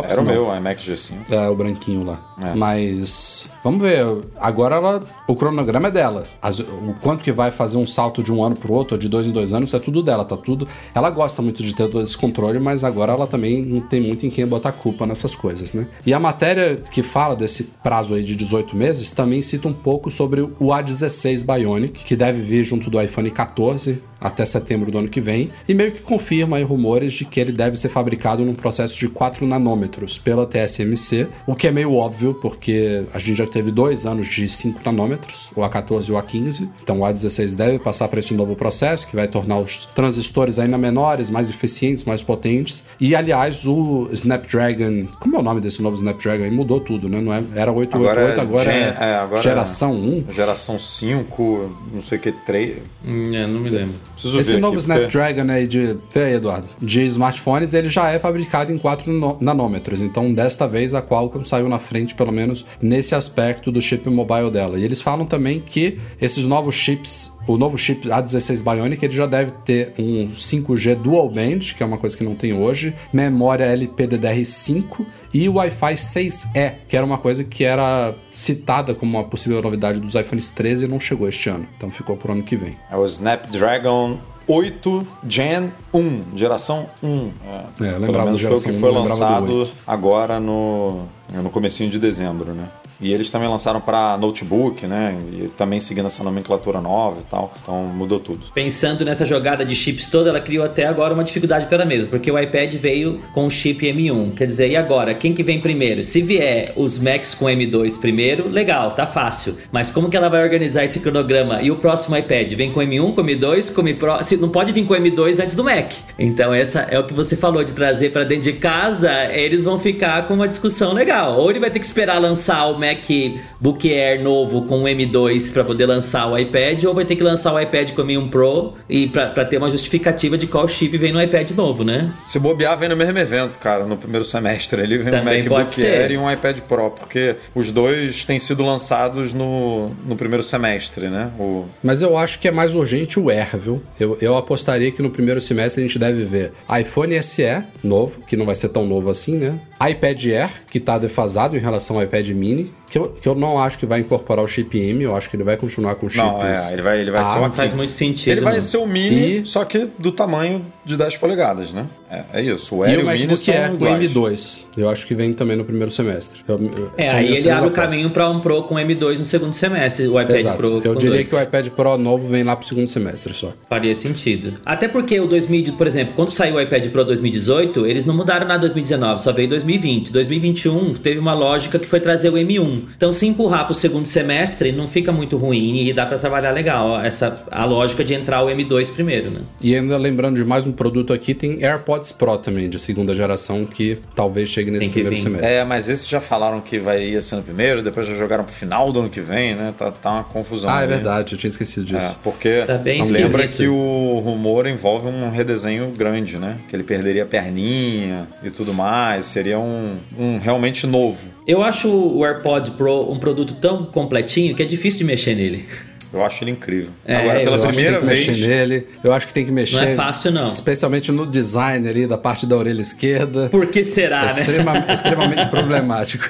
Laptops 0.00 0.12
Era 0.12 0.20
o 0.20 0.24
não. 0.24 0.32
meu 0.50 0.56
iMac 0.56 0.82
G5. 0.82 1.16
É, 1.30 1.48
o 1.48 1.54
branquinho 1.54 2.04
lá. 2.04 2.18
É. 2.40 2.54
Mas 2.54 3.48
vamos 3.62 3.80
ver. 3.82 4.04
Agora 4.40 4.76
ela, 4.76 5.02
o 5.28 5.36
cronograma 5.36 5.88
é 5.88 5.90
dela. 5.90 6.24
As- 6.42 6.58
o 6.58 6.94
quanto 7.00 7.22
que 7.22 7.30
vai 7.30 7.50
fazer 7.50 7.76
um 7.76 7.86
salto 7.86 8.22
de 8.22 8.32
um 8.32 8.42
ano 8.42 8.56
pro 8.56 8.72
outro, 8.72 8.94
ou 8.94 8.98
de 8.98 9.08
dois 9.08 9.26
em 9.26 9.30
dois 9.30 9.52
anos, 9.52 9.72
é 9.74 9.78
tudo 9.78 10.02
dela, 10.02 10.24
tá 10.24 10.36
tudo. 10.36 10.66
Ela 10.94 11.10
gosta 11.10 11.40
muito 11.42 11.62
de 11.62 11.74
ter 11.74 11.88
todo 11.88 12.02
esse 12.02 12.16
controle, 12.16 12.58
mas 12.58 12.82
agora 12.82 13.12
ela 13.12 13.26
também 13.26 13.62
não 13.62 13.80
tem 13.80 14.00
muito 14.00 14.26
em 14.26 14.30
quem 14.30 14.46
botar 14.46 14.72
culpa 14.72 15.06
nessas 15.06 15.34
coisas, 15.34 15.74
né? 15.74 15.86
E 16.04 16.12
a 16.14 16.18
matéria 16.18 16.76
que 16.90 17.02
fala 17.02 17.36
desse 17.36 17.64
prazo 17.82 18.14
aí 18.14 18.24
de 18.24 18.34
18 18.34 18.74
meses 18.74 19.12
também 19.12 19.42
cita 19.42 19.68
um 19.68 19.72
pouco 19.72 20.10
sobre 20.10 20.40
o 20.40 20.72
A16 20.72 21.44
Bionic, 21.44 22.04
que 22.04 22.16
deve 22.16 22.40
vir 22.40 22.62
junto 22.64 22.88
do 22.90 23.00
iPhone 23.00 23.30
14 23.30 24.02
até 24.20 24.44
setembro 24.44 24.90
do 24.90 24.98
ano 24.98 25.08
que 25.08 25.20
vem, 25.20 25.48
e 25.68 25.72
meio 25.74 25.92
que 25.92 26.00
confirma 26.00 26.56
aí 26.56 26.64
rumores 26.64 27.12
de 27.12 27.24
que 27.24 27.38
ele 27.38 27.52
deve 27.52 27.76
ser 27.76 27.88
fabricado 27.88 28.44
num 28.44 28.54
processo 28.54 28.98
de 28.98 29.08
4 29.08 29.46
nanômetros 29.46 30.18
pela 30.18 30.44
TSMC, 30.44 31.28
o 31.46 31.54
que 31.54 31.68
é 31.68 31.70
meio 31.70 31.94
óbvio, 31.94 32.34
porque 32.34 33.04
a 33.14 33.18
gente 33.20 33.36
já 33.36 33.46
teve 33.46 33.70
dois 33.70 34.04
anos 34.06 34.26
de 34.26 34.48
5 34.48 34.80
nanômetros, 34.84 35.17
o 35.54 35.60
A14 35.60 36.08
e 36.08 36.12
o 36.12 36.16
A15, 36.16 36.68
então 36.82 37.00
o 37.00 37.02
A16 37.04 37.54
deve 37.56 37.78
passar 37.78 38.08
para 38.08 38.18
esse 38.20 38.34
novo 38.34 38.54
processo, 38.56 39.06
que 39.06 39.16
vai 39.16 39.28
tornar 39.28 39.58
os 39.58 39.84
transistores 39.94 40.58
ainda 40.58 40.76
menores, 40.78 41.28
mais 41.30 41.50
eficientes, 41.50 42.04
mais 42.04 42.22
potentes, 42.22 42.84
e 43.00 43.14
aliás, 43.14 43.66
o 43.66 44.08
Snapdragon, 44.12 45.06
como 45.20 45.36
é 45.36 45.38
o 45.38 45.42
nome 45.42 45.60
desse 45.60 45.82
novo 45.82 45.96
Snapdragon? 45.96 46.44
aí? 46.44 46.50
Mudou 46.50 46.80
tudo, 46.80 47.08
né? 47.08 47.20
Não 47.20 47.32
é, 47.32 47.42
era 47.54 47.72
888, 47.72 48.40
agora, 48.40 48.64
Gen- 48.64 48.72
é, 48.80 48.96
é, 49.00 49.14
agora 49.16 49.42
geração 49.42 49.92
1. 49.94 50.24
Geração 50.30 50.78
5, 50.78 51.70
não 51.92 52.00
sei 52.00 52.18
o 52.18 52.20
que, 52.20 52.32
3. 52.32 52.78
Hum, 53.04 53.34
é, 53.34 53.46
não 53.46 53.60
me 53.60 53.70
lembro. 53.70 53.94
Preciso 54.12 54.38
Esse 54.40 54.56
novo 54.56 54.76
aqui, 54.76 54.86
porque- 54.86 54.98
Snapdragon 55.08 55.50
aí 55.52 55.66
de. 55.66 55.96
Vê 56.12 56.24
aí, 56.24 56.34
Eduardo. 56.34 56.66
De 56.80 57.04
smartphones, 57.06 57.74
ele 57.74 57.88
já 57.88 58.10
é 58.10 58.18
fabricado 58.18 58.72
em 58.72 58.78
4 58.78 59.12
nano- 59.12 59.38
nanômetros. 59.40 60.00
Então, 60.00 60.32
desta 60.32 60.66
vez, 60.66 60.94
a 60.94 61.02
Qualcomm 61.02 61.44
saiu 61.44 61.68
na 61.68 61.78
frente, 61.78 62.14
pelo 62.14 62.32
menos 62.32 62.64
nesse 62.80 63.14
aspecto 63.14 63.70
do 63.72 63.80
chip 63.80 64.08
mobile 64.08 64.50
dela. 64.50 64.78
E 64.78 64.84
eles 64.84 65.00
falam 65.08 65.24
também 65.24 65.58
que 65.58 65.98
esses 66.20 66.46
novos 66.46 66.74
chips, 66.74 67.32
o 67.46 67.56
novo 67.56 67.78
chip 67.78 68.06
A16 68.06 68.62
Bionic, 68.62 69.02
ele 69.02 69.14
já 69.14 69.24
deve 69.24 69.52
ter 69.64 69.94
um 69.98 70.28
5G 70.34 70.96
dual 70.96 71.30
band, 71.30 71.60
que 71.74 71.82
é 71.82 71.86
uma 71.86 71.96
coisa 71.96 72.14
que 72.14 72.22
não 72.22 72.34
tem 72.34 72.52
hoje, 72.52 72.94
memória 73.10 73.64
LPDDR5 73.74 75.06
e 75.32 75.48
o 75.48 75.54
Wi-Fi 75.54 75.94
6E, 75.94 76.74
que 76.86 76.94
era 76.94 77.06
uma 77.06 77.16
coisa 77.16 77.42
que 77.42 77.64
era 77.64 78.14
citada 78.30 78.94
como 78.94 79.16
uma 79.16 79.24
possível 79.24 79.62
novidade 79.62 79.98
dos 79.98 80.14
iPhones 80.14 80.50
13 80.50 80.84
e 80.84 80.88
não 80.88 81.00
chegou 81.00 81.26
este 81.26 81.48
ano. 81.48 81.66
Então 81.78 81.90
ficou 81.90 82.14
pro 82.14 82.32
ano 82.32 82.42
que 82.42 82.54
vem. 82.54 82.76
É 82.90 82.96
o 82.96 83.06
Snapdragon 83.06 84.18
8 84.46 85.06
Gen 85.26 85.72
1, 85.94 86.36
geração 86.36 86.86
1. 87.02 87.30
É, 87.46 87.64
Pelo 87.78 87.98
lembrava 87.98 88.24
menos 88.26 88.42
do 88.42 88.48
foi 88.48 88.56
o 88.58 88.60
que 88.60 88.70
1, 88.72 88.74
foi 88.78 88.92
lançado 88.92 89.60
8. 89.60 89.74
agora 89.86 90.38
no, 90.38 91.04
no 91.32 91.48
comecinho 91.48 91.88
de 91.88 91.98
dezembro, 91.98 92.52
né? 92.52 92.68
E 93.00 93.12
eles 93.12 93.30
também 93.30 93.48
lançaram 93.48 93.80
para 93.80 94.16
notebook, 94.16 94.86
né? 94.86 95.16
E 95.32 95.48
também 95.48 95.80
seguindo 95.80 96.06
essa 96.06 96.22
nomenclatura 96.22 96.80
nova 96.80 97.20
e 97.20 97.24
tal. 97.24 97.52
Então 97.62 97.82
mudou 97.84 98.18
tudo. 98.18 98.46
Pensando 98.54 99.04
nessa 99.04 99.24
jogada 99.24 99.64
de 99.64 99.74
chips 99.74 100.06
toda, 100.06 100.30
ela 100.30 100.40
criou 100.40 100.64
até 100.64 100.86
agora 100.86 101.14
uma 101.14 101.24
dificuldade 101.24 101.66
para 101.66 101.76
ela 101.76 101.84
mesma, 101.84 102.08
porque 102.08 102.30
o 102.30 102.38
iPad 102.38 102.74
veio 102.74 103.20
com 103.32 103.46
o 103.46 103.50
chip 103.50 103.86
M1. 103.86 104.34
Quer 104.34 104.46
dizer, 104.46 104.68
e 104.68 104.76
agora? 104.76 105.14
Quem 105.14 105.32
que 105.32 105.42
vem 105.42 105.60
primeiro? 105.60 106.02
Se 106.02 106.20
vier 106.20 106.72
os 106.76 106.98
Macs 106.98 107.34
com 107.34 107.46
M2 107.46 107.98
primeiro, 108.00 108.48
legal, 108.48 108.92
tá 108.92 109.06
fácil. 109.06 109.56
Mas 109.70 109.90
como 109.90 110.08
que 110.08 110.16
ela 110.16 110.28
vai 110.28 110.42
organizar 110.42 110.84
esse 110.84 111.00
cronograma? 111.00 111.62
E 111.62 111.70
o 111.70 111.76
próximo 111.76 112.16
iPad? 112.16 112.52
Vem 112.54 112.72
com 112.72 112.80
M1, 112.80 113.14
com 113.14 113.22
M2, 113.22 113.72
com 113.72 113.80
M 113.80 113.94
Pro? 113.94 114.22
Se, 114.24 114.36
não 114.36 114.48
pode 114.48 114.72
vir 114.72 114.84
com 114.84 114.94
M2 114.94 115.40
antes 115.40 115.54
do 115.54 115.64
Mac. 115.64 115.92
Então 116.18 116.52
essa 116.52 116.80
é 116.80 116.98
o 116.98 117.04
que 117.04 117.14
você 117.14 117.36
falou 117.36 117.62
de 117.62 117.72
trazer 117.72 118.10
para 118.10 118.24
dentro 118.24 118.44
de 118.44 118.54
casa, 118.54 119.10
eles 119.32 119.64
vão 119.64 119.78
ficar 119.78 120.26
com 120.26 120.34
uma 120.34 120.48
discussão 120.48 120.92
legal. 120.92 121.38
Ou 121.38 121.50
ele 121.50 121.60
vai 121.60 121.70
ter 121.70 121.78
que 121.78 121.86
esperar 121.86 122.18
lançar 122.18 122.66
o 122.66 122.78
MacBook 122.88 123.92
Air 123.92 124.22
novo 124.22 124.62
com 124.62 124.82
o 124.82 124.84
M2 124.84 125.52
para 125.52 125.64
poder 125.64 125.86
lançar 125.86 126.26
o 126.30 126.38
iPad, 126.38 126.84
ou 126.84 126.94
vai 126.94 127.04
ter 127.04 127.16
que 127.16 127.22
lançar 127.22 127.52
o 127.52 127.60
iPad 127.60 127.92
com 127.92 128.02
o 128.02 128.06
M1 128.06 128.30
Pro 128.30 128.74
e 128.88 129.06
para 129.06 129.44
ter 129.44 129.58
uma 129.58 129.70
justificativa 129.70 130.38
de 130.38 130.46
qual 130.46 130.66
chip 130.66 130.96
vem 130.96 131.12
no 131.12 131.20
iPad 131.20 131.50
novo, 131.52 131.84
né? 131.84 132.12
Se 132.26 132.38
bobear, 132.38 132.76
vem 132.78 132.88
no 132.88 132.96
mesmo 132.96 133.18
evento, 133.18 133.58
cara, 133.58 133.84
no 133.84 133.96
primeiro 133.96 134.24
semestre. 134.24 134.82
Ele 134.82 134.98
vem 134.98 135.12
Também 135.12 135.46
um 135.46 135.50
MacBook. 135.50 135.84
Air 135.84 136.12
e 136.12 136.18
um 136.18 136.30
iPad 136.30 136.60
Pro, 136.60 136.90
porque 136.90 137.36
os 137.54 137.70
dois 137.70 138.24
têm 138.24 138.38
sido 138.38 138.64
lançados 138.64 139.32
no, 139.32 139.90
no 140.06 140.16
primeiro 140.16 140.42
semestre, 140.42 141.08
né? 141.08 141.30
O, 141.38 141.64
Mas 141.82 142.02
eu 142.02 142.16
acho 142.16 142.38
que 142.38 142.48
é 142.48 142.50
mais 142.50 142.74
urgente 142.74 143.18
o 143.18 143.30
Air, 143.30 143.56
viu? 143.56 143.82
Eu, 143.98 144.16
eu 144.20 144.36
apostaria 144.36 144.90
que 144.90 145.02
no 145.02 145.10
primeiro 145.10 145.40
semestre 145.40 145.82
a 145.82 145.86
gente 145.86 145.98
deve 145.98 146.24
ver 146.24 146.52
iPhone 146.80 147.20
SE 147.22 147.42
novo, 147.82 148.20
que 148.26 148.36
não 148.36 148.46
vai 148.46 148.54
ser 148.54 148.68
tão 148.68 148.86
novo 148.86 149.10
assim, 149.10 149.36
né? 149.36 149.60
iPad 149.90 150.24
Air, 150.26 150.50
que 150.70 150.80
tá 150.80 150.98
defasado 150.98 151.56
em 151.56 151.60
relação 151.60 151.96
ao 151.96 152.02
iPad 152.02 152.28
Mini, 152.30 152.72
que 152.90 152.98
eu, 152.98 153.08
que 153.10 153.28
eu 153.28 153.34
não 153.34 153.58
acho 153.60 153.78
que 153.78 153.86
vai 153.86 154.00
incorporar 154.00 154.44
o 154.44 154.48
chip 154.48 154.78
M, 154.78 155.02
eu 155.04 155.14
acho 155.16 155.28
que 155.28 155.36
ele 155.36 155.44
vai 155.44 155.56
continuar 155.56 155.94
com 155.96 156.08
chips. 156.08 156.24
Não, 156.24 156.42
é, 156.42 156.72
ele 156.72 156.82
vai, 156.82 157.00
ele 157.00 157.10
vai 157.10 157.20
Ah, 157.20 157.24
ser 157.24 157.38
uma 157.38 157.50
faz 157.50 157.72
muito 157.74 157.92
sentido. 157.92 158.32
Ele 158.32 158.40
vai 158.40 158.54
não. 158.54 158.60
ser 158.60 158.76
o 158.78 158.86
mini, 158.86 159.40
E- 159.40 159.46
só 159.46 159.64
que 159.64 159.88
do 159.98 160.10
tamanho 160.12 160.64
de 160.84 160.96
10 160.96 161.16
polegadas, 161.16 161.72
né? 161.72 161.86
É, 162.10 162.24
é 162.34 162.42
isso. 162.42 162.76
O 162.76 162.84
E 162.86 162.88
Air 162.88 162.98
e 163.00 163.02
o 163.02 163.06
o 163.06 163.10
mini 163.10 163.34
Air 163.48 163.68
com 163.70 163.74
iguais. 163.76 164.10
M2. 164.12 164.64
Eu 164.76 164.88
acho 164.88 165.06
que 165.06 165.14
vem 165.14 165.32
também 165.34 165.56
no 165.56 165.64
primeiro 165.64 165.90
semestre. 165.92 166.40
Eu- 166.48 166.58
eu- 166.58 166.90
É, 166.96 167.10
aí 167.10 167.34
ele 167.36 167.50
abre 167.50 167.68
o 167.68 167.72
caminho 167.72 168.08
para 168.10 168.28
um 168.30 168.40
Pro 168.40 168.62
com 168.62 168.76
M2 168.76 169.18
no 169.18 169.24
segundo 169.26 169.52
semestre, 169.52 170.08
o 170.08 170.18
iPad 170.18 170.36
Exato. 170.36 170.56
Pro 170.56 170.68
Eu 170.82 170.94
com 170.94 170.94
diria 170.94 171.10
dois. 171.16 171.28
que 171.28 171.34
o 171.34 171.42
iPad 171.42 171.68
Pro 171.68 171.98
novo 171.98 172.26
vem 172.28 172.42
lá 172.42 172.56
pro 172.56 172.66
segundo 172.66 172.88
semestre 172.88 173.34
só. 173.34 173.52
Faria 173.68 173.94
sentido. 173.94 174.54
Até 174.64 174.88
porque 174.88 175.20
o 175.20 175.26
2000, 175.26 175.74
por 175.74 175.86
exemplo, 175.86 176.14
quando 176.16 176.30
saiu 176.30 176.54
o 176.56 176.60
iPad 176.60 176.86
Pro 176.88 177.04
2018, 177.04 177.84
eles 177.86 178.06
não 178.06 178.16
mudaram 178.16 178.46
na 178.46 178.56
2019, 178.56 179.22
só 179.22 179.30
veio 179.32 179.48
2020. 179.48 180.10
2021 180.10 180.94
teve 180.94 181.18
uma 181.18 181.34
lógica 181.34 181.78
que 181.78 181.86
foi 181.86 182.00
trazer 182.00 182.30
o 182.30 182.38
M1. 182.38 182.77
Então, 182.96 183.12
se 183.12 183.26
empurrar 183.26 183.64
pro 183.66 183.74
segundo 183.74 184.06
semestre, 184.06 184.72
não 184.72 184.88
fica 184.88 185.12
muito 185.12 185.36
ruim 185.36 185.86
e 185.86 185.92
dá 185.92 186.06
pra 186.06 186.18
trabalhar 186.18 186.50
legal. 186.52 187.00
Essa 187.00 187.44
a 187.50 187.64
lógica 187.64 188.04
de 188.04 188.14
entrar 188.14 188.42
o 188.42 188.48
M2 188.48 188.90
primeiro, 188.92 189.30
né? 189.30 189.40
E 189.60 189.74
ainda 189.74 189.96
lembrando 189.96 190.36
de 190.36 190.44
mais 190.44 190.66
um 190.66 190.72
produto 190.72 191.12
aqui, 191.12 191.34
tem 191.34 191.62
AirPods 191.64 192.12
Pro 192.12 192.36
também, 192.38 192.68
de 192.68 192.78
segunda 192.78 193.14
geração, 193.14 193.64
que 193.64 193.98
talvez 194.14 194.48
chegue 194.48 194.70
nesse 194.70 194.88
primeiro 194.88 195.16
vir. 195.16 195.22
semestre. 195.22 195.50
É, 195.50 195.64
mas 195.64 195.88
esses 195.88 196.08
já 196.08 196.20
falaram 196.20 196.60
que 196.60 196.78
vai 196.78 197.02
ir 197.02 197.22
sendo 197.22 197.42
primeiro, 197.42 197.82
depois 197.82 198.06
já 198.06 198.14
jogaram 198.14 198.44
pro 198.44 198.52
final 198.52 198.92
do 198.92 199.00
ano 199.00 199.08
que 199.08 199.20
vem, 199.20 199.54
né? 199.54 199.74
Tá, 199.76 199.90
tá 199.90 200.10
uma 200.10 200.24
confusão. 200.24 200.70
Ah, 200.70 200.80
é 200.80 200.82
aí. 200.82 200.88
verdade, 200.88 201.34
eu 201.34 201.38
tinha 201.38 201.48
esquecido 201.48 201.84
disso. 201.86 202.12
É, 202.12 202.16
porque 202.22 202.64
Tá 202.66 202.76
bem 202.76 203.02
lembra 203.02 203.46
que 203.48 203.66
o 203.66 204.20
rumor 204.24 204.66
envolve 204.66 205.06
um 205.06 205.30
redesenho 205.30 205.90
grande, 205.90 206.38
né? 206.38 206.58
Que 206.68 206.76
ele 206.76 206.82
perderia 206.84 207.22
a 207.22 207.26
perninha 207.26 208.28
e 208.42 208.50
tudo 208.50 208.72
mais. 208.74 209.24
Seria 209.26 209.58
um, 209.58 209.96
um 210.18 210.38
realmente 210.38 210.86
novo. 210.86 211.28
Eu 211.46 211.62
acho 211.62 211.88
o 211.88 212.24
AirPod 212.24 212.67
Pro 212.72 213.10
um 213.12 213.18
produto 213.18 213.54
tão 213.54 213.84
completinho 213.86 214.54
que 214.54 214.62
é 214.62 214.66
difícil 214.66 214.98
de 214.98 215.04
mexer 215.04 215.34
nele. 215.34 215.66
Eu 216.10 216.24
acho 216.24 216.42
ele 216.42 216.52
incrível. 216.52 216.88
É, 217.04 217.16
Agora, 217.16 217.38
eu 217.40 217.44
pela 217.44 217.50
Eu 217.50 217.52
acho 217.52 217.62
que 217.66 217.72
primeira 217.74 217.98
tem 217.98 218.08
que 218.08 218.14
vez. 218.14 218.26
mexer 218.28 218.46
nele. 218.48 218.86
Eu 219.04 219.12
acho 219.12 219.26
que 219.26 219.34
tem 219.34 219.44
que 219.44 219.50
mexer. 219.52 219.76
Não 219.76 219.82
é 219.82 219.94
fácil, 219.94 220.30
não. 220.32 220.48
Especialmente 220.48 221.12
no 221.12 221.26
design 221.26 221.86
ali 221.86 222.06
da 222.06 222.16
parte 222.16 222.46
da 222.46 222.56
orelha 222.56 222.80
esquerda. 222.80 223.50
Por 223.50 223.66
que 223.66 223.84
será, 223.84 224.20
É 224.20 224.22
né? 224.22 224.28
extrema- 224.28 224.84
extremamente 224.90 225.46
problemático. 225.48 226.24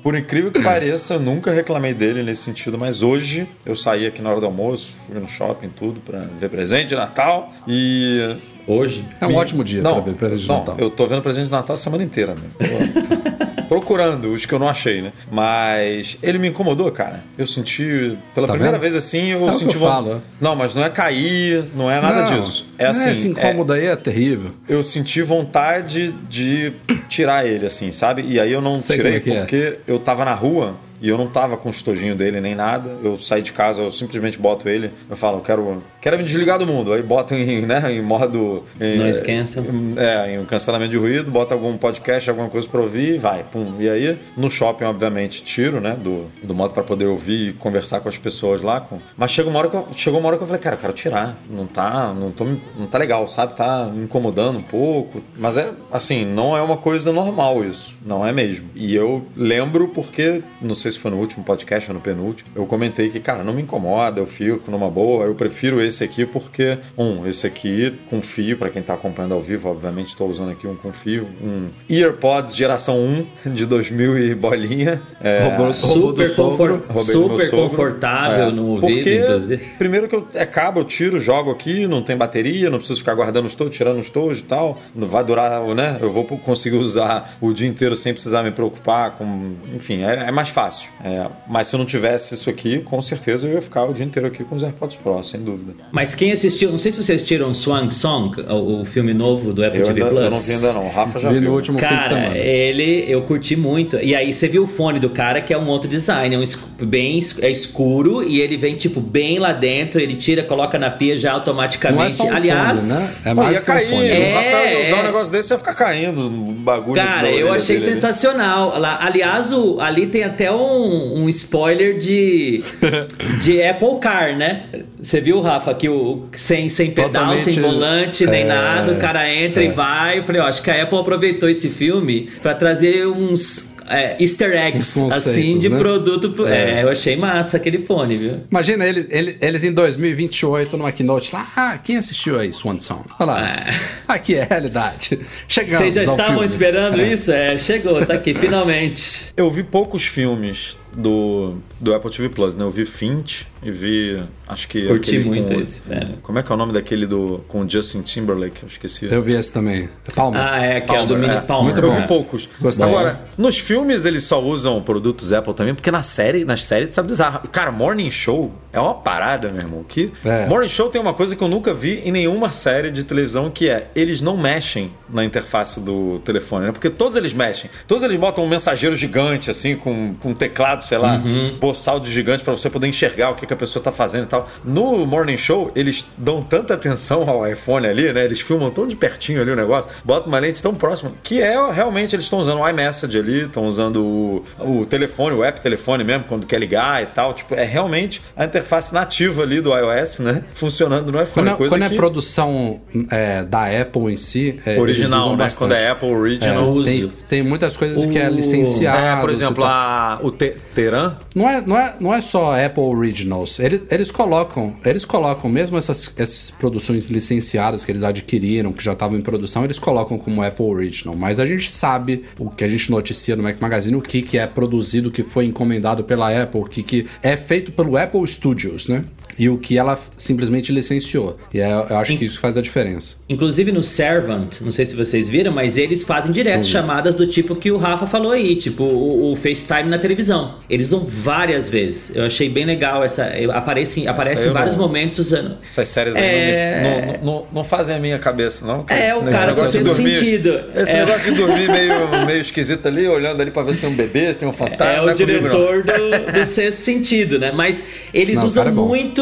Por 0.00 0.16
incrível 0.16 0.52
que 0.52 0.62
pareça, 0.62 1.14
eu 1.14 1.20
nunca 1.20 1.50
reclamei 1.50 1.92
dele 1.92 2.22
nesse 2.22 2.42
sentido, 2.42 2.78
mas 2.78 3.02
hoje 3.02 3.48
eu 3.66 3.74
saí 3.74 4.06
aqui 4.06 4.22
na 4.22 4.30
hora 4.30 4.38
do 4.38 4.46
almoço, 4.46 4.92
fui 5.08 5.18
no 5.18 5.26
shopping, 5.26 5.70
tudo, 5.70 6.00
pra 6.00 6.20
ver 6.38 6.48
presente 6.48 6.90
de 6.90 6.94
Natal 6.94 7.52
e. 7.66 8.36
Hoje. 8.64 9.04
É 9.20 9.26
um 9.26 9.34
ótimo 9.34 9.64
dia 9.64 9.82
não, 9.82 9.94
pra 9.94 10.12
ver 10.12 10.14
presente 10.16 10.42
de 10.42 10.48
não, 10.48 10.58
Natal. 10.58 10.76
Eu 10.78 10.88
tô 10.88 11.04
vendo 11.08 11.20
presente 11.22 11.46
de 11.46 11.50
Natal 11.50 11.74
a 11.74 11.76
semana 11.76 12.04
inteira, 12.04 12.36
mesmo. 12.36 12.54
Procurando 13.70 14.32
os 14.32 14.44
que 14.44 14.52
eu 14.52 14.58
não 14.58 14.68
achei, 14.68 15.00
né? 15.00 15.12
Mas 15.30 16.18
ele 16.20 16.38
me 16.38 16.48
incomodou, 16.48 16.90
cara. 16.90 17.22
Eu 17.38 17.46
senti. 17.46 18.18
Pela 18.34 18.48
Tá 18.48 18.54
primeira 18.54 18.76
vendo? 18.76 18.82
vez 18.82 18.96
assim, 18.96 19.28
eu 19.30 19.46
É 19.46 19.50
senti. 19.52 19.76
eu 19.76 19.80
falo. 19.82 20.20
Não, 20.40 20.56
mas 20.56 20.74
não 20.74 20.82
é 20.84 20.90
cair, 20.90 21.64
não 21.76 21.88
é 21.88 22.00
nada 22.00 22.22
Não, 22.28 22.40
disso. 22.40 22.68
É 22.76 22.84
não 22.84 22.90
assim. 22.90 23.10
Esse 23.12 23.28
é- 23.28 23.30
incômodo 23.30 23.72
aí 23.72 23.86
é 23.86 23.94
terrível. 23.94 24.50
eu 24.68 24.82
senti 24.82 25.22
vontade 25.22 26.10
de 26.28 26.72
tirar 27.08 27.46
ele, 27.46 27.64
assim, 27.64 27.92
sabe? 27.92 28.22
E 28.28 28.40
aí 28.40 28.52
eu 28.52 28.60
não 28.60 28.80
Sei 28.80 28.96
tirei 28.96 29.12
é 29.14 29.16
é. 29.16 29.20
porque 29.20 29.78
eu 29.86 30.00
tava 30.00 30.24
na 30.24 30.34
rua 30.34 30.74
e 31.00 31.08
eu 31.08 31.16
não 31.16 31.26
tava 31.26 31.56
com 31.56 31.68
o 31.68 31.70
estojinho 31.70 32.14
dele 32.14 32.40
nem 32.40 32.54
nada. 32.54 32.98
Eu 33.02 33.16
saí 33.16 33.40
de 33.40 33.52
casa, 33.52 33.80
eu 33.80 33.90
simplesmente 33.90 34.38
boto 34.38 34.68
ele. 34.68 34.92
Eu 35.08 35.16
falo, 35.16 35.38
eu 35.38 35.42
quero, 35.42 35.82
quero 36.00 36.18
me 36.18 36.24
desligar 36.24 36.58
do 36.58 36.66
mundo. 36.66 36.92
Aí 36.92 37.02
boto 37.02 37.34
em, 37.34 37.62
né, 37.62 37.92
em 37.92 38.02
modo. 38.02 38.64
Em, 38.78 38.98
Noise 38.98 39.22
cancel. 39.22 39.64
É, 39.96 40.34
em 40.34 40.44
cancelamento 40.44 40.90
de 40.90 40.98
ruído, 40.98 41.30
bota 41.30 41.54
algum 41.54 41.76
podcast, 41.76 42.28
alguma 42.28 42.48
coisa 42.48 42.68
pra 42.68 42.80
ouvir 42.80 43.14
e 43.14 43.18
vai. 43.18 43.44
Pum. 43.44 43.76
E 43.78 43.88
aí, 43.88 44.18
no 44.36 44.50
shopping, 44.50 44.84
obviamente, 44.84 45.42
tiro, 45.42 45.80
né? 45.80 45.96
Do, 45.98 46.26
do 46.42 46.54
modo 46.54 46.74
pra 46.74 46.82
poder 46.82 47.06
ouvir 47.06 47.48
e 47.48 47.52
conversar 47.54 48.00
com 48.00 48.08
as 48.08 48.18
pessoas 48.18 48.60
lá. 48.60 48.80
Com... 48.80 48.98
Mas 49.16 49.30
chegou 49.30 49.50
uma, 49.50 49.60
hora 49.60 49.70
que 49.70 49.76
eu, 49.76 49.88
chegou 49.94 50.20
uma 50.20 50.28
hora 50.28 50.36
que 50.36 50.42
eu 50.42 50.46
falei, 50.46 50.60
cara, 50.60 50.76
eu 50.76 50.80
quero 50.80 50.92
tirar. 50.92 51.36
Não 51.48 51.66
tá, 51.66 52.12
não, 52.12 52.30
tô, 52.30 52.44
não 52.44 52.86
tá 52.86 52.98
legal, 52.98 53.26
sabe? 53.26 53.54
Tá 53.54 53.84
me 53.86 54.04
incomodando 54.04 54.58
um 54.58 54.62
pouco. 54.62 55.22
Mas 55.36 55.56
é, 55.56 55.70
assim, 55.90 56.26
não 56.26 56.54
é 56.54 56.60
uma 56.60 56.76
coisa 56.76 57.10
normal 57.10 57.64
isso. 57.64 57.96
Não 58.04 58.26
é 58.26 58.32
mesmo. 58.32 58.68
E 58.74 58.94
eu 58.94 59.24
lembro 59.34 59.88
porque, 59.88 60.42
não 60.60 60.74
sei 60.74 60.89
se 60.90 60.98
foi 60.98 61.10
no 61.10 61.18
último 61.18 61.44
podcast 61.44 61.90
ou 61.90 61.94
no 61.94 62.00
penúltimo, 62.00 62.50
eu 62.54 62.66
comentei 62.66 63.08
que, 63.10 63.20
cara, 63.20 63.42
não 63.44 63.52
me 63.52 63.62
incomoda, 63.62 64.20
eu 64.20 64.26
fico 64.26 64.70
numa 64.70 64.90
boa. 64.90 65.24
Eu 65.24 65.34
prefiro 65.34 65.80
esse 65.82 66.02
aqui 66.04 66.24
porque, 66.26 66.78
um, 66.96 67.26
esse 67.26 67.46
aqui 67.46 67.94
com 68.08 68.20
fio, 68.22 68.56
pra 68.56 68.68
quem 68.70 68.82
tá 68.82 68.94
acompanhando 68.94 69.34
ao 69.34 69.40
vivo, 69.40 69.68
obviamente 69.68 70.08
estou 70.08 70.28
usando 70.28 70.50
aqui 70.50 70.66
um 70.66 70.74
com 70.76 70.92
fio, 70.92 71.26
um 71.42 71.68
EarPods 71.88 72.54
geração 72.56 72.98
1 73.46 73.50
de 73.52 73.66
2000 73.66 74.18
e 74.18 74.34
bolinha. 74.34 75.00
É, 75.20 75.40
Super, 75.72 76.34
confor- 76.34 76.82
super 77.12 77.50
confortável 77.50 78.48
É, 78.48 78.50
no 78.50 78.66
ouvido, 78.66 78.94
Porque, 78.94 79.16
inclusive. 79.18 79.64
primeiro 79.78 80.08
que 80.08 80.14
eu 80.16 80.26
é 80.34 80.46
cabo, 80.46 80.80
eu 80.80 80.84
tiro, 80.84 81.18
jogo 81.18 81.50
aqui, 81.50 81.86
não 81.86 82.02
tem 82.02 82.16
bateria, 82.16 82.70
não 82.70 82.78
preciso 82.78 82.98
ficar 83.00 83.14
guardando 83.14 83.46
os 83.46 83.54
tojos, 83.54 83.76
tirando 83.76 83.98
os 83.98 84.10
tojos 84.10 84.40
e 84.40 84.44
tal. 84.44 84.78
Não 84.94 85.06
vai 85.06 85.22
durar, 85.24 85.62
né? 85.74 85.98
Eu 86.00 86.10
vou 86.10 86.24
conseguir 86.24 86.76
usar 86.76 87.36
o 87.40 87.52
dia 87.52 87.68
inteiro 87.68 87.94
sem 87.96 88.12
precisar 88.12 88.42
me 88.42 88.50
preocupar 88.50 89.12
com. 89.12 89.54
Enfim, 89.74 90.02
é, 90.02 90.28
é 90.28 90.30
mais 90.30 90.48
fácil. 90.48 90.79
É, 91.04 91.26
mas 91.48 91.66
se 91.68 91.74
eu 91.74 91.78
não 91.78 91.86
tivesse 91.86 92.34
isso 92.34 92.48
aqui, 92.50 92.80
com 92.80 93.00
certeza 93.00 93.46
eu 93.48 93.54
ia 93.54 93.62
ficar 93.62 93.84
o 93.84 93.92
dia 93.92 94.04
inteiro 94.04 94.28
aqui 94.28 94.44
com 94.44 94.54
os 94.54 94.62
AirPods 94.62 94.96
Pro, 94.96 95.22
sem 95.22 95.40
dúvida. 95.40 95.74
Mas 95.90 96.14
quem 96.14 96.32
assistiu, 96.32 96.70
não 96.70 96.78
sei 96.78 96.92
se 96.92 97.02
vocês 97.02 97.16
assistiram 97.16 97.52
Swang 97.54 97.94
Song, 97.94 98.40
o, 98.42 98.80
o 98.80 98.84
filme 98.84 99.12
novo 99.14 99.52
do 99.52 99.64
Apple 99.64 99.80
Eu, 99.80 99.86
TV 99.86 100.02
ainda, 100.02 100.10
Plus. 100.14 100.24
eu 100.24 100.30
não 100.30 100.40
vi 100.40 100.52
ainda 100.52 100.72
não. 100.72 100.86
O 100.86 100.90
Rafa 100.90 101.18
já 101.18 101.28
Vi 101.30 101.38
viu. 101.38 101.48
no 101.50 101.56
último 101.56 101.78
fim 101.78 101.84
de 101.86 101.90
Cara, 101.90 102.08
semana. 102.08 102.36
ele 102.36 103.04
eu 103.08 103.22
curti 103.22 103.56
muito. 103.56 103.96
E 103.98 104.14
aí 104.14 104.32
você 104.32 104.48
viu 104.48 104.64
o 104.64 104.66
fone 104.66 104.98
do 104.98 105.10
cara, 105.10 105.40
que 105.40 105.52
é 105.52 105.58
um 105.58 105.68
outro 105.68 105.88
design, 105.88 106.34
é 106.34 106.38
um 106.38 106.42
esc- 106.42 106.60
bem 106.82 107.20
é 107.40 107.50
escuro 107.50 108.22
e 108.22 108.40
ele 108.40 108.56
vem 108.56 108.76
tipo 108.76 109.00
bem 109.00 109.38
lá 109.38 109.52
dentro, 109.52 110.00
ele 110.00 110.14
tira, 110.14 110.42
coloca 110.42 110.78
na 110.78 110.90
pia 110.90 111.16
já 111.16 111.32
automaticamente. 111.32 111.98
Não 112.00 112.06
é 112.06 112.10
só 112.10 112.24
um 112.24 112.32
Aliás, 112.36 112.78
fone, 112.80 112.88
né? 112.92 113.10
É 113.26 113.34
mais 113.34 113.52
ia 113.54 113.60
que 113.62 113.70
um 113.70 113.74
cair, 113.74 113.90
fone. 113.90 114.08
É, 114.08 114.30
o 114.30 114.34
Rafael 114.34 114.78
ia 114.80 114.86
usar 114.86 114.96
é. 114.96 115.00
um 115.00 115.02
negócio 115.04 115.32
desse 115.32 115.52
ia 115.52 115.58
ficar 115.58 115.74
caindo 115.74 116.26
o 116.26 116.52
bagulho. 116.52 117.02
Cara, 117.02 117.30
eu 117.30 117.52
achei 117.52 117.78
dele 117.78 117.90
sensacional. 117.94 118.78
Lá, 118.78 118.98
aliás, 119.02 119.52
o, 119.52 119.80
ali 119.80 120.06
tem 120.06 120.22
até 120.24 120.50
um, 120.52 120.69
um 120.70 121.28
spoiler 121.28 121.98
de, 121.98 122.62
de 123.40 123.62
Apple 123.62 123.98
Car, 124.00 124.36
né? 124.36 124.64
Você 125.00 125.20
viu, 125.20 125.40
Rafa, 125.40 125.74
que 125.74 125.88
o 125.88 126.26
sem, 126.32 126.68
sem 126.68 126.90
pedal, 126.90 127.08
Totalmente, 127.08 127.42
sem 127.42 127.62
volante, 127.62 128.26
nem 128.26 128.42
é, 128.42 128.46
nada, 128.46 128.92
o 128.92 128.96
cara 128.96 129.32
entra 129.32 129.62
e 129.62 129.68
é. 129.68 129.72
vai. 129.72 130.18
Eu 130.18 130.24
falei, 130.24 130.40
ó, 130.40 130.46
acho 130.46 130.62
que 130.62 130.70
a 130.70 130.82
Apple 130.82 130.98
aproveitou 130.98 131.48
esse 131.48 131.68
filme 131.68 132.28
pra 132.42 132.54
trazer 132.54 133.06
uns 133.06 133.69
é, 133.90 134.16
easter 134.22 134.52
eggs, 134.52 134.98
assim, 135.12 135.58
de 135.58 135.68
né? 135.68 135.78
produto. 135.78 136.30
pro- 136.30 136.46
É. 136.46 136.82
eu 136.82 136.88
achei 136.88 137.16
massa 137.16 137.56
aquele 137.56 137.78
fone, 137.78 138.16
viu? 138.16 138.40
Imagina 138.50 138.86
ele- 138.86 139.06
ele- 139.10 139.36
eles 139.40 139.64
em 139.64 139.72
2028 139.72 140.76
numa 140.76 140.92
keynote 140.92 141.34
lá. 141.34 141.46
Ah, 141.56 141.78
quem 141.82 141.96
assistiu 141.96 142.38
aí 142.38 142.52
Swan 142.52 142.78
Song? 142.78 143.02
Olha 143.18 143.26
lá. 143.32 143.48
É. 143.48 143.74
Aqui 144.08 144.34
é 144.36 144.42
a 144.42 144.46
realidade. 144.46 145.18
Chegamos 145.48 145.78
Vocês 145.78 145.94
já 145.94 146.00
ao 146.02 146.16
estavam 146.16 146.32
filme. 146.34 146.44
esperando 146.46 147.00
isso? 147.00 147.32
É, 147.32 147.58
chegou, 147.58 148.04
tá 148.06 148.14
aqui, 148.14 148.32
finalmente. 148.34 149.32
Eu 149.36 149.50
vi 149.50 149.62
poucos 149.62 150.04
filmes 150.06 150.76
do, 150.92 151.56
do 151.80 151.94
Apple 151.94 152.10
TV 152.10 152.28
Plus, 152.28 152.56
né? 152.56 152.64
Eu 152.64 152.70
vi 152.70 152.84
Finch 152.84 153.46
e 153.62 153.70
vi. 153.70 154.22
Acho 154.48 154.68
que. 154.68 154.86
Curti 154.86 155.18
muito 155.20 155.52
com, 155.54 155.60
esse, 155.60 155.82
velho. 155.86 156.18
Como 156.22 156.38
é 156.38 156.42
que 156.42 156.50
é 156.50 156.54
o 156.54 156.58
nome 156.58 156.72
daquele 156.72 157.06
do. 157.06 157.44
com 157.48 157.62
o 157.62 157.68
Justin 157.68 158.02
Timberlake? 158.02 158.62
Eu 158.62 158.68
esqueci. 158.68 159.06
Eu 159.10 159.22
vi 159.22 159.36
esse 159.36 159.52
também. 159.52 159.88
Palma. 160.14 160.38
Ah, 160.52 160.64
é, 160.64 160.80
que 160.80 160.94
é 160.94 161.00
o 161.00 161.06
do 161.06 161.16
Mini 161.16 161.34
é. 161.34 161.40
Palmer. 161.40 161.72
Muito 161.72 161.84
Eu 161.84 161.92
bom. 161.92 162.00
vi 162.00 162.06
poucos. 162.06 162.48
Gostei. 162.60 162.84
Agora, 162.84 163.20
nos 163.36 163.58
filmes 163.58 164.04
eles 164.04 164.24
só 164.24 164.42
usam 164.42 164.82
produtos 164.82 165.32
Apple 165.32 165.54
também, 165.54 165.74
porque 165.74 165.90
na 165.90 166.02
série, 166.02 166.44
nas 166.44 166.64
séries 166.64 166.94
tá 166.94 167.02
bizarro. 167.02 167.48
Cara, 167.48 167.70
Morning 167.70 168.10
Show 168.10 168.52
é 168.72 168.80
uma 168.80 168.94
parada, 168.94 169.50
meu 169.50 169.62
irmão. 169.62 169.84
Que 169.86 170.12
É. 170.24 170.46
Morning 170.46 170.68
Show 170.68 170.88
tem 170.88 171.00
uma 171.00 171.14
coisa 171.14 171.36
que 171.36 171.42
eu 171.42 171.48
nunca 171.48 171.72
vi 171.74 172.00
em 172.04 172.12
nenhuma 172.12 172.50
série 172.50 172.90
de 172.90 173.04
televisão, 173.04 173.50
que 173.50 173.68
é 173.68 173.88
eles 173.94 174.20
não 174.20 174.36
mexem 174.36 174.92
na 175.08 175.24
interface 175.24 175.80
do 175.80 176.20
telefone, 176.20 176.66
né? 176.66 176.72
Porque 176.72 176.90
todos 176.90 177.16
eles 177.16 177.32
mexem. 177.32 177.70
Todos 177.86 178.02
eles 178.04 178.16
botam 178.16 178.44
um 178.44 178.48
mensageiro 178.48 178.94
gigante, 178.96 179.50
assim, 179.50 179.76
com, 179.76 180.14
com 180.20 180.30
um 180.30 180.34
teclado, 180.34 180.79
sei 180.80 180.98
lá, 180.98 181.16
Uhum. 181.16 181.56
boçal 181.60 181.98
de 182.00 182.10
gigante 182.10 182.42
pra 182.44 182.52
você 182.52 182.68
poder 182.70 182.86
enxergar 182.88 183.30
o 183.30 183.34
que, 183.34 183.46
que 183.46 183.52
a 183.52 183.56
pessoa 183.56 183.82
tá 183.82 183.92
fazendo 183.92 184.24
e 184.24 184.26
tal. 184.28 184.48
No 184.64 185.06
Morning 185.06 185.36
Show, 185.36 185.70
eles 185.74 186.04
dão 186.16 186.42
tanta 186.42 186.74
atenção 186.74 187.28
ao 187.28 187.46
iPhone 187.46 187.86
ali, 187.86 188.12
né? 188.12 188.24
Eles 188.24 188.40
filmam 188.40 188.70
tão 188.70 188.86
de 188.86 188.96
pertinho 188.96 189.40
ali 189.40 189.50
o 189.50 189.56
negócio, 189.56 189.90
botam 190.04 190.28
uma 190.28 190.38
lente 190.38 190.62
tão 190.62 190.74
próxima, 190.74 191.12
que 191.22 191.40
é 191.40 191.56
realmente 191.72 192.14
eles 192.14 192.24
estão 192.26 192.38
usando 192.38 192.60
o 192.60 192.68
iMessage 192.68 193.18
ali, 193.18 193.42
estão 193.42 193.66
usando 193.66 194.02
o, 194.02 194.44
o 194.58 194.86
telefone, 194.86 195.36
o 195.36 195.44
app 195.44 195.60
telefone 195.60 196.04
mesmo, 196.04 196.24
quando 196.24 196.46
quer 196.46 196.58
ligar 196.58 197.02
e 197.02 197.06
tal. 197.06 197.32
Tipo, 197.34 197.54
é 197.54 197.64
realmente 197.64 198.22
a 198.36 198.44
interface 198.44 198.92
nativa 198.94 199.42
ali 199.42 199.60
do 199.60 199.70
iOS, 199.76 200.20
né? 200.20 200.44
Funcionando 200.52 201.10
no 201.12 201.20
iPhone. 201.22 201.30
Quando, 201.46 201.48
é- 201.48 201.56
coisa 201.56 201.74
quando 201.74 201.82
é 201.84 201.88
que- 201.88 201.96
produção 201.96 202.80
é, 203.10 203.42
da 203.44 203.66
Apple 203.80 204.12
em 204.12 204.16
si. 204.16 204.58
é, 204.66 204.70
eles 204.70 204.80
original, 204.82 205.20
usam 205.20 205.30
né? 205.32 205.36
bastante. 205.44 205.58
Quando 205.58 205.72
é 205.72 205.88
Apple 205.90 206.08
Original. 206.14 206.68
uso. 206.70 206.84
Tem, 206.84 207.12
tem 207.28 207.42
muitas 207.42 207.76
coisas 207.76 208.06
que 208.06 208.18
é 208.18 208.28
O- 208.28 208.32
licenciado. 208.32 208.98
É, 208.98 209.20
por 209.20 209.30
exemplo, 209.30 209.64
a, 209.64 210.18
o 210.22 210.30
Te- 210.30 210.54
Teran. 210.74 211.16
Não 211.34 211.48
é, 211.48 211.60
não, 211.60 211.76
é, 211.76 211.94
não 212.00 212.14
é 212.14 212.20
só 212.20 212.58
Apple 212.64 212.82
Originals. 212.82 213.58
Eles, 213.58 213.82
eles 213.90 214.10
colocam, 214.10 214.76
eles 214.84 215.04
colocam 215.04 215.50
mesmo 215.50 215.76
essas, 215.76 216.12
essas 216.16 216.50
produções 216.50 217.08
licenciadas 217.08 217.84
que 217.84 217.92
eles 217.92 218.02
adquiriram, 218.02 218.72
que 218.72 218.82
já 218.82 218.92
estavam 218.92 219.18
em 219.18 219.22
produção, 219.22 219.64
eles 219.64 219.78
colocam 219.78 220.18
como 220.18 220.42
Apple 220.42 220.66
Original. 220.66 221.16
Mas 221.16 221.40
a 221.40 221.46
gente 221.46 221.70
sabe 221.70 222.24
o 222.38 222.50
que 222.50 222.64
a 222.64 222.68
gente 222.68 222.90
noticia 222.90 223.36
no 223.36 223.42
Mac 223.42 223.60
Magazine, 223.60 223.96
o 223.96 224.02
que, 224.02 224.22
que 224.22 224.38
é 224.38 224.46
produzido, 224.46 225.08
o 225.08 225.12
que 225.12 225.22
foi 225.22 225.46
encomendado 225.46 226.04
pela 226.04 226.30
Apple, 226.42 226.60
o 226.60 226.64
que, 226.64 226.82
que 226.82 227.06
é 227.22 227.36
feito 227.36 227.72
pelo 227.72 227.96
Apple 227.96 228.26
Studios, 228.26 228.86
né? 228.86 229.04
E 229.40 229.48
o 229.48 229.56
que 229.56 229.78
ela 229.78 229.98
simplesmente 230.18 230.70
licenciou. 230.70 231.38
E 231.54 231.60
é- 231.60 231.72
eu 231.90 231.96
acho 231.96 232.14
que 232.18 232.24
isso 232.26 232.38
faz 232.38 232.54
a 232.56 232.60
diferença. 232.60 233.16
Inclusive 233.28 233.72
no 233.72 233.82
Servant, 233.82 234.60
não 234.60 234.70
sei 234.70 234.84
se 234.84 234.94
vocês 234.94 235.28
viram, 235.30 235.50
mas 235.50 235.78
eles 235.78 236.04
fazem 236.04 236.30
direto 236.30 236.66
chamadas 236.66 237.14
do 237.14 237.26
tipo 237.26 237.56
que 237.56 237.70
o 237.72 237.78
Rafa 237.78 238.06
falou 238.06 238.32
aí, 238.32 238.54
tipo 238.54 238.84
o, 238.84 239.32
o 239.32 239.36
FaceTime 239.36 239.88
na 239.88 239.98
televisão. 239.98 240.56
Eles 240.68 240.88
usam 240.88 241.06
várias 241.08 241.70
vezes. 241.70 242.14
Eu 242.14 242.26
achei 242.26 242.50
bem 242.50 242.66
legal 242.66 243.02
essa. 243.02 243.30
Aparece, 243.54 244.06
aparece 244.06 244.46
em 244.46 244.50
vários 244.52 244.76
não- 244.76 244.82
momentos 244.86 245.18
usando. 245.18 245.56
Essas 245.68 245.88
séries 245.88 246.14
aí 246.16 246.22
É. 246.22 246.80
não, 246.82 247.32
não, 247.32 247.34
não, 247.40 247.46
não 247.54 247.64
fazem 247.64 247.96
a 247.96 247.98
minha 247.98 248.18
cabeça, 248.18 248.66
não. 248.66 248.84
cara. 248.84 249.00
É, 249.00 249.14
o 249.14 249.22
cara 249.24 249.54
fez 249.54 249.72
dormir- 249.86 250.14
sentido. 250.16 250.60
Esse 250.74 250.92
É. 250.92 251.04
negócio 251.06 251.32
de 251.32 251.36
dormir 251.38 251.70
meio, 251.70 252.26
meio 252.26 252.40
esquisito 252.40 252.86
ali, 252.86 253.06
olhando 253.08 253.40
ali 253.40 253.50
pra 253.50 253.62
ver 253.62 253.74
se 253.74 253.80
tem 253.80 253.88
um 253.88 253.94
bebê, 253.94 254.30
se 254.32 254.38
tem 254.38 254.46
um 254.48 254.52
fantasma. 254.52 254.92
É 254.92 254.96
não 254.98 255.04
o 255.14 255.16
comigo, 255.16 255.32
não. 255.32 255.38
diretor 255.38 255.82
do, 255.82 256.32
do 256.40 256.44
sexto 256.44 256.78
sentido, 256.78 257.38
né? 257.38 257.52
Mas 257.52 257.82
eles 258.12 258.36
Não, 258.36 258.44
usam 258.46 258.64
cara 258.64 258.74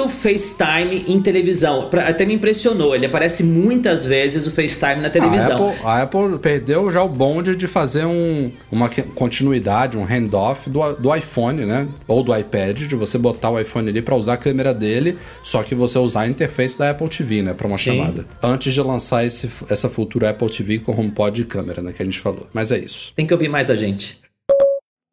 muito 0.09 0.13
FaceTime 0.13 1.05
em 1.07 1.21
televisão. 1.21 1.89
Pra- 1.89 2.09
até 2.09 2.25
me 2.25 2.35
impressionou. 2.35 2.95
Ele 2.95 3.07
aparece 3.07 3.43
muitas 3.43 4.05
vezes 4.05 4.47
o 4.47 4.51
FaceTime 4.51 5.01
na 5.03 5.09
A 5.09 5.11
televisão. 5.11 5.69
Apple, 5.69 5.87
a 5.87 6.03
Apple 6.03 6.39
perdeu 6.39 6.91
já 6.91 7.03
o 7.03 7.09
bonde 7.09 7.55
de 7.55 7.67
fazer 7.69 8.05
um, 8.07 8.51
uma 8.71 8.89
continuidade, 9.15 9.97
um 9.97 10.05
handoff 10.05 10.69
do, 10.71 10.93
do 10.95 11.15
iPhone, 11.15 11.65
né? 11.65 11.89
Ou 12.07 12.23
do 12.23 12.37
iPad, 12.37 12.79
de 12.83 12.95
você 12.95 13.19
botar 13.19 13.51
o 13.51 13.61
iPhone 13.61 13.89
ali 13.89 14.03
para 14.03 14.15
usar 14.17 14.35
a 14.35 14.37
câmera 14.37 14.73
dele, 14.75 15.19
só 15.43 15.63
que 15.63 15.75
você 15.75 15.99
usar 15.99 16.23
a 16.23 16.29
interface 16.29 16.79
da 16.79 16.91
Apple 16.91 17.09
TV, 17.09 17.43
né? 17.43 17.53
Para 17.55 17.67
uma 17.67 17.79
Sim. 17.79 17.97
chamada. 17.99 18.27
Antes 18.43 18.73
de 18.73 18.81
lançar 18.83 19.25
esse, 19.25 19.49
essa 19.69 19.89
futura 19.89 20.31
Apple 20.31 20.49
TV 20.51 20.79
com 20.79 20.93
HomePod 20.93 21.43
e 21.43 21.45
câmera, 21.45 21.83
né? 21.83 21.93
Que 21.95 22.03
a 22.03 22.05
gente 22.05 22.19
falou. 22.19 22.49
Mas 22.53 22.73
é 22.73 22.79
isso. 22.79 23.13
Tem 23.15 23.27
que 23.27 23.33
ouvir 23.33 23.49
mais 23.49 23.71
a 23.71 23.77
gente. 23.77 24.19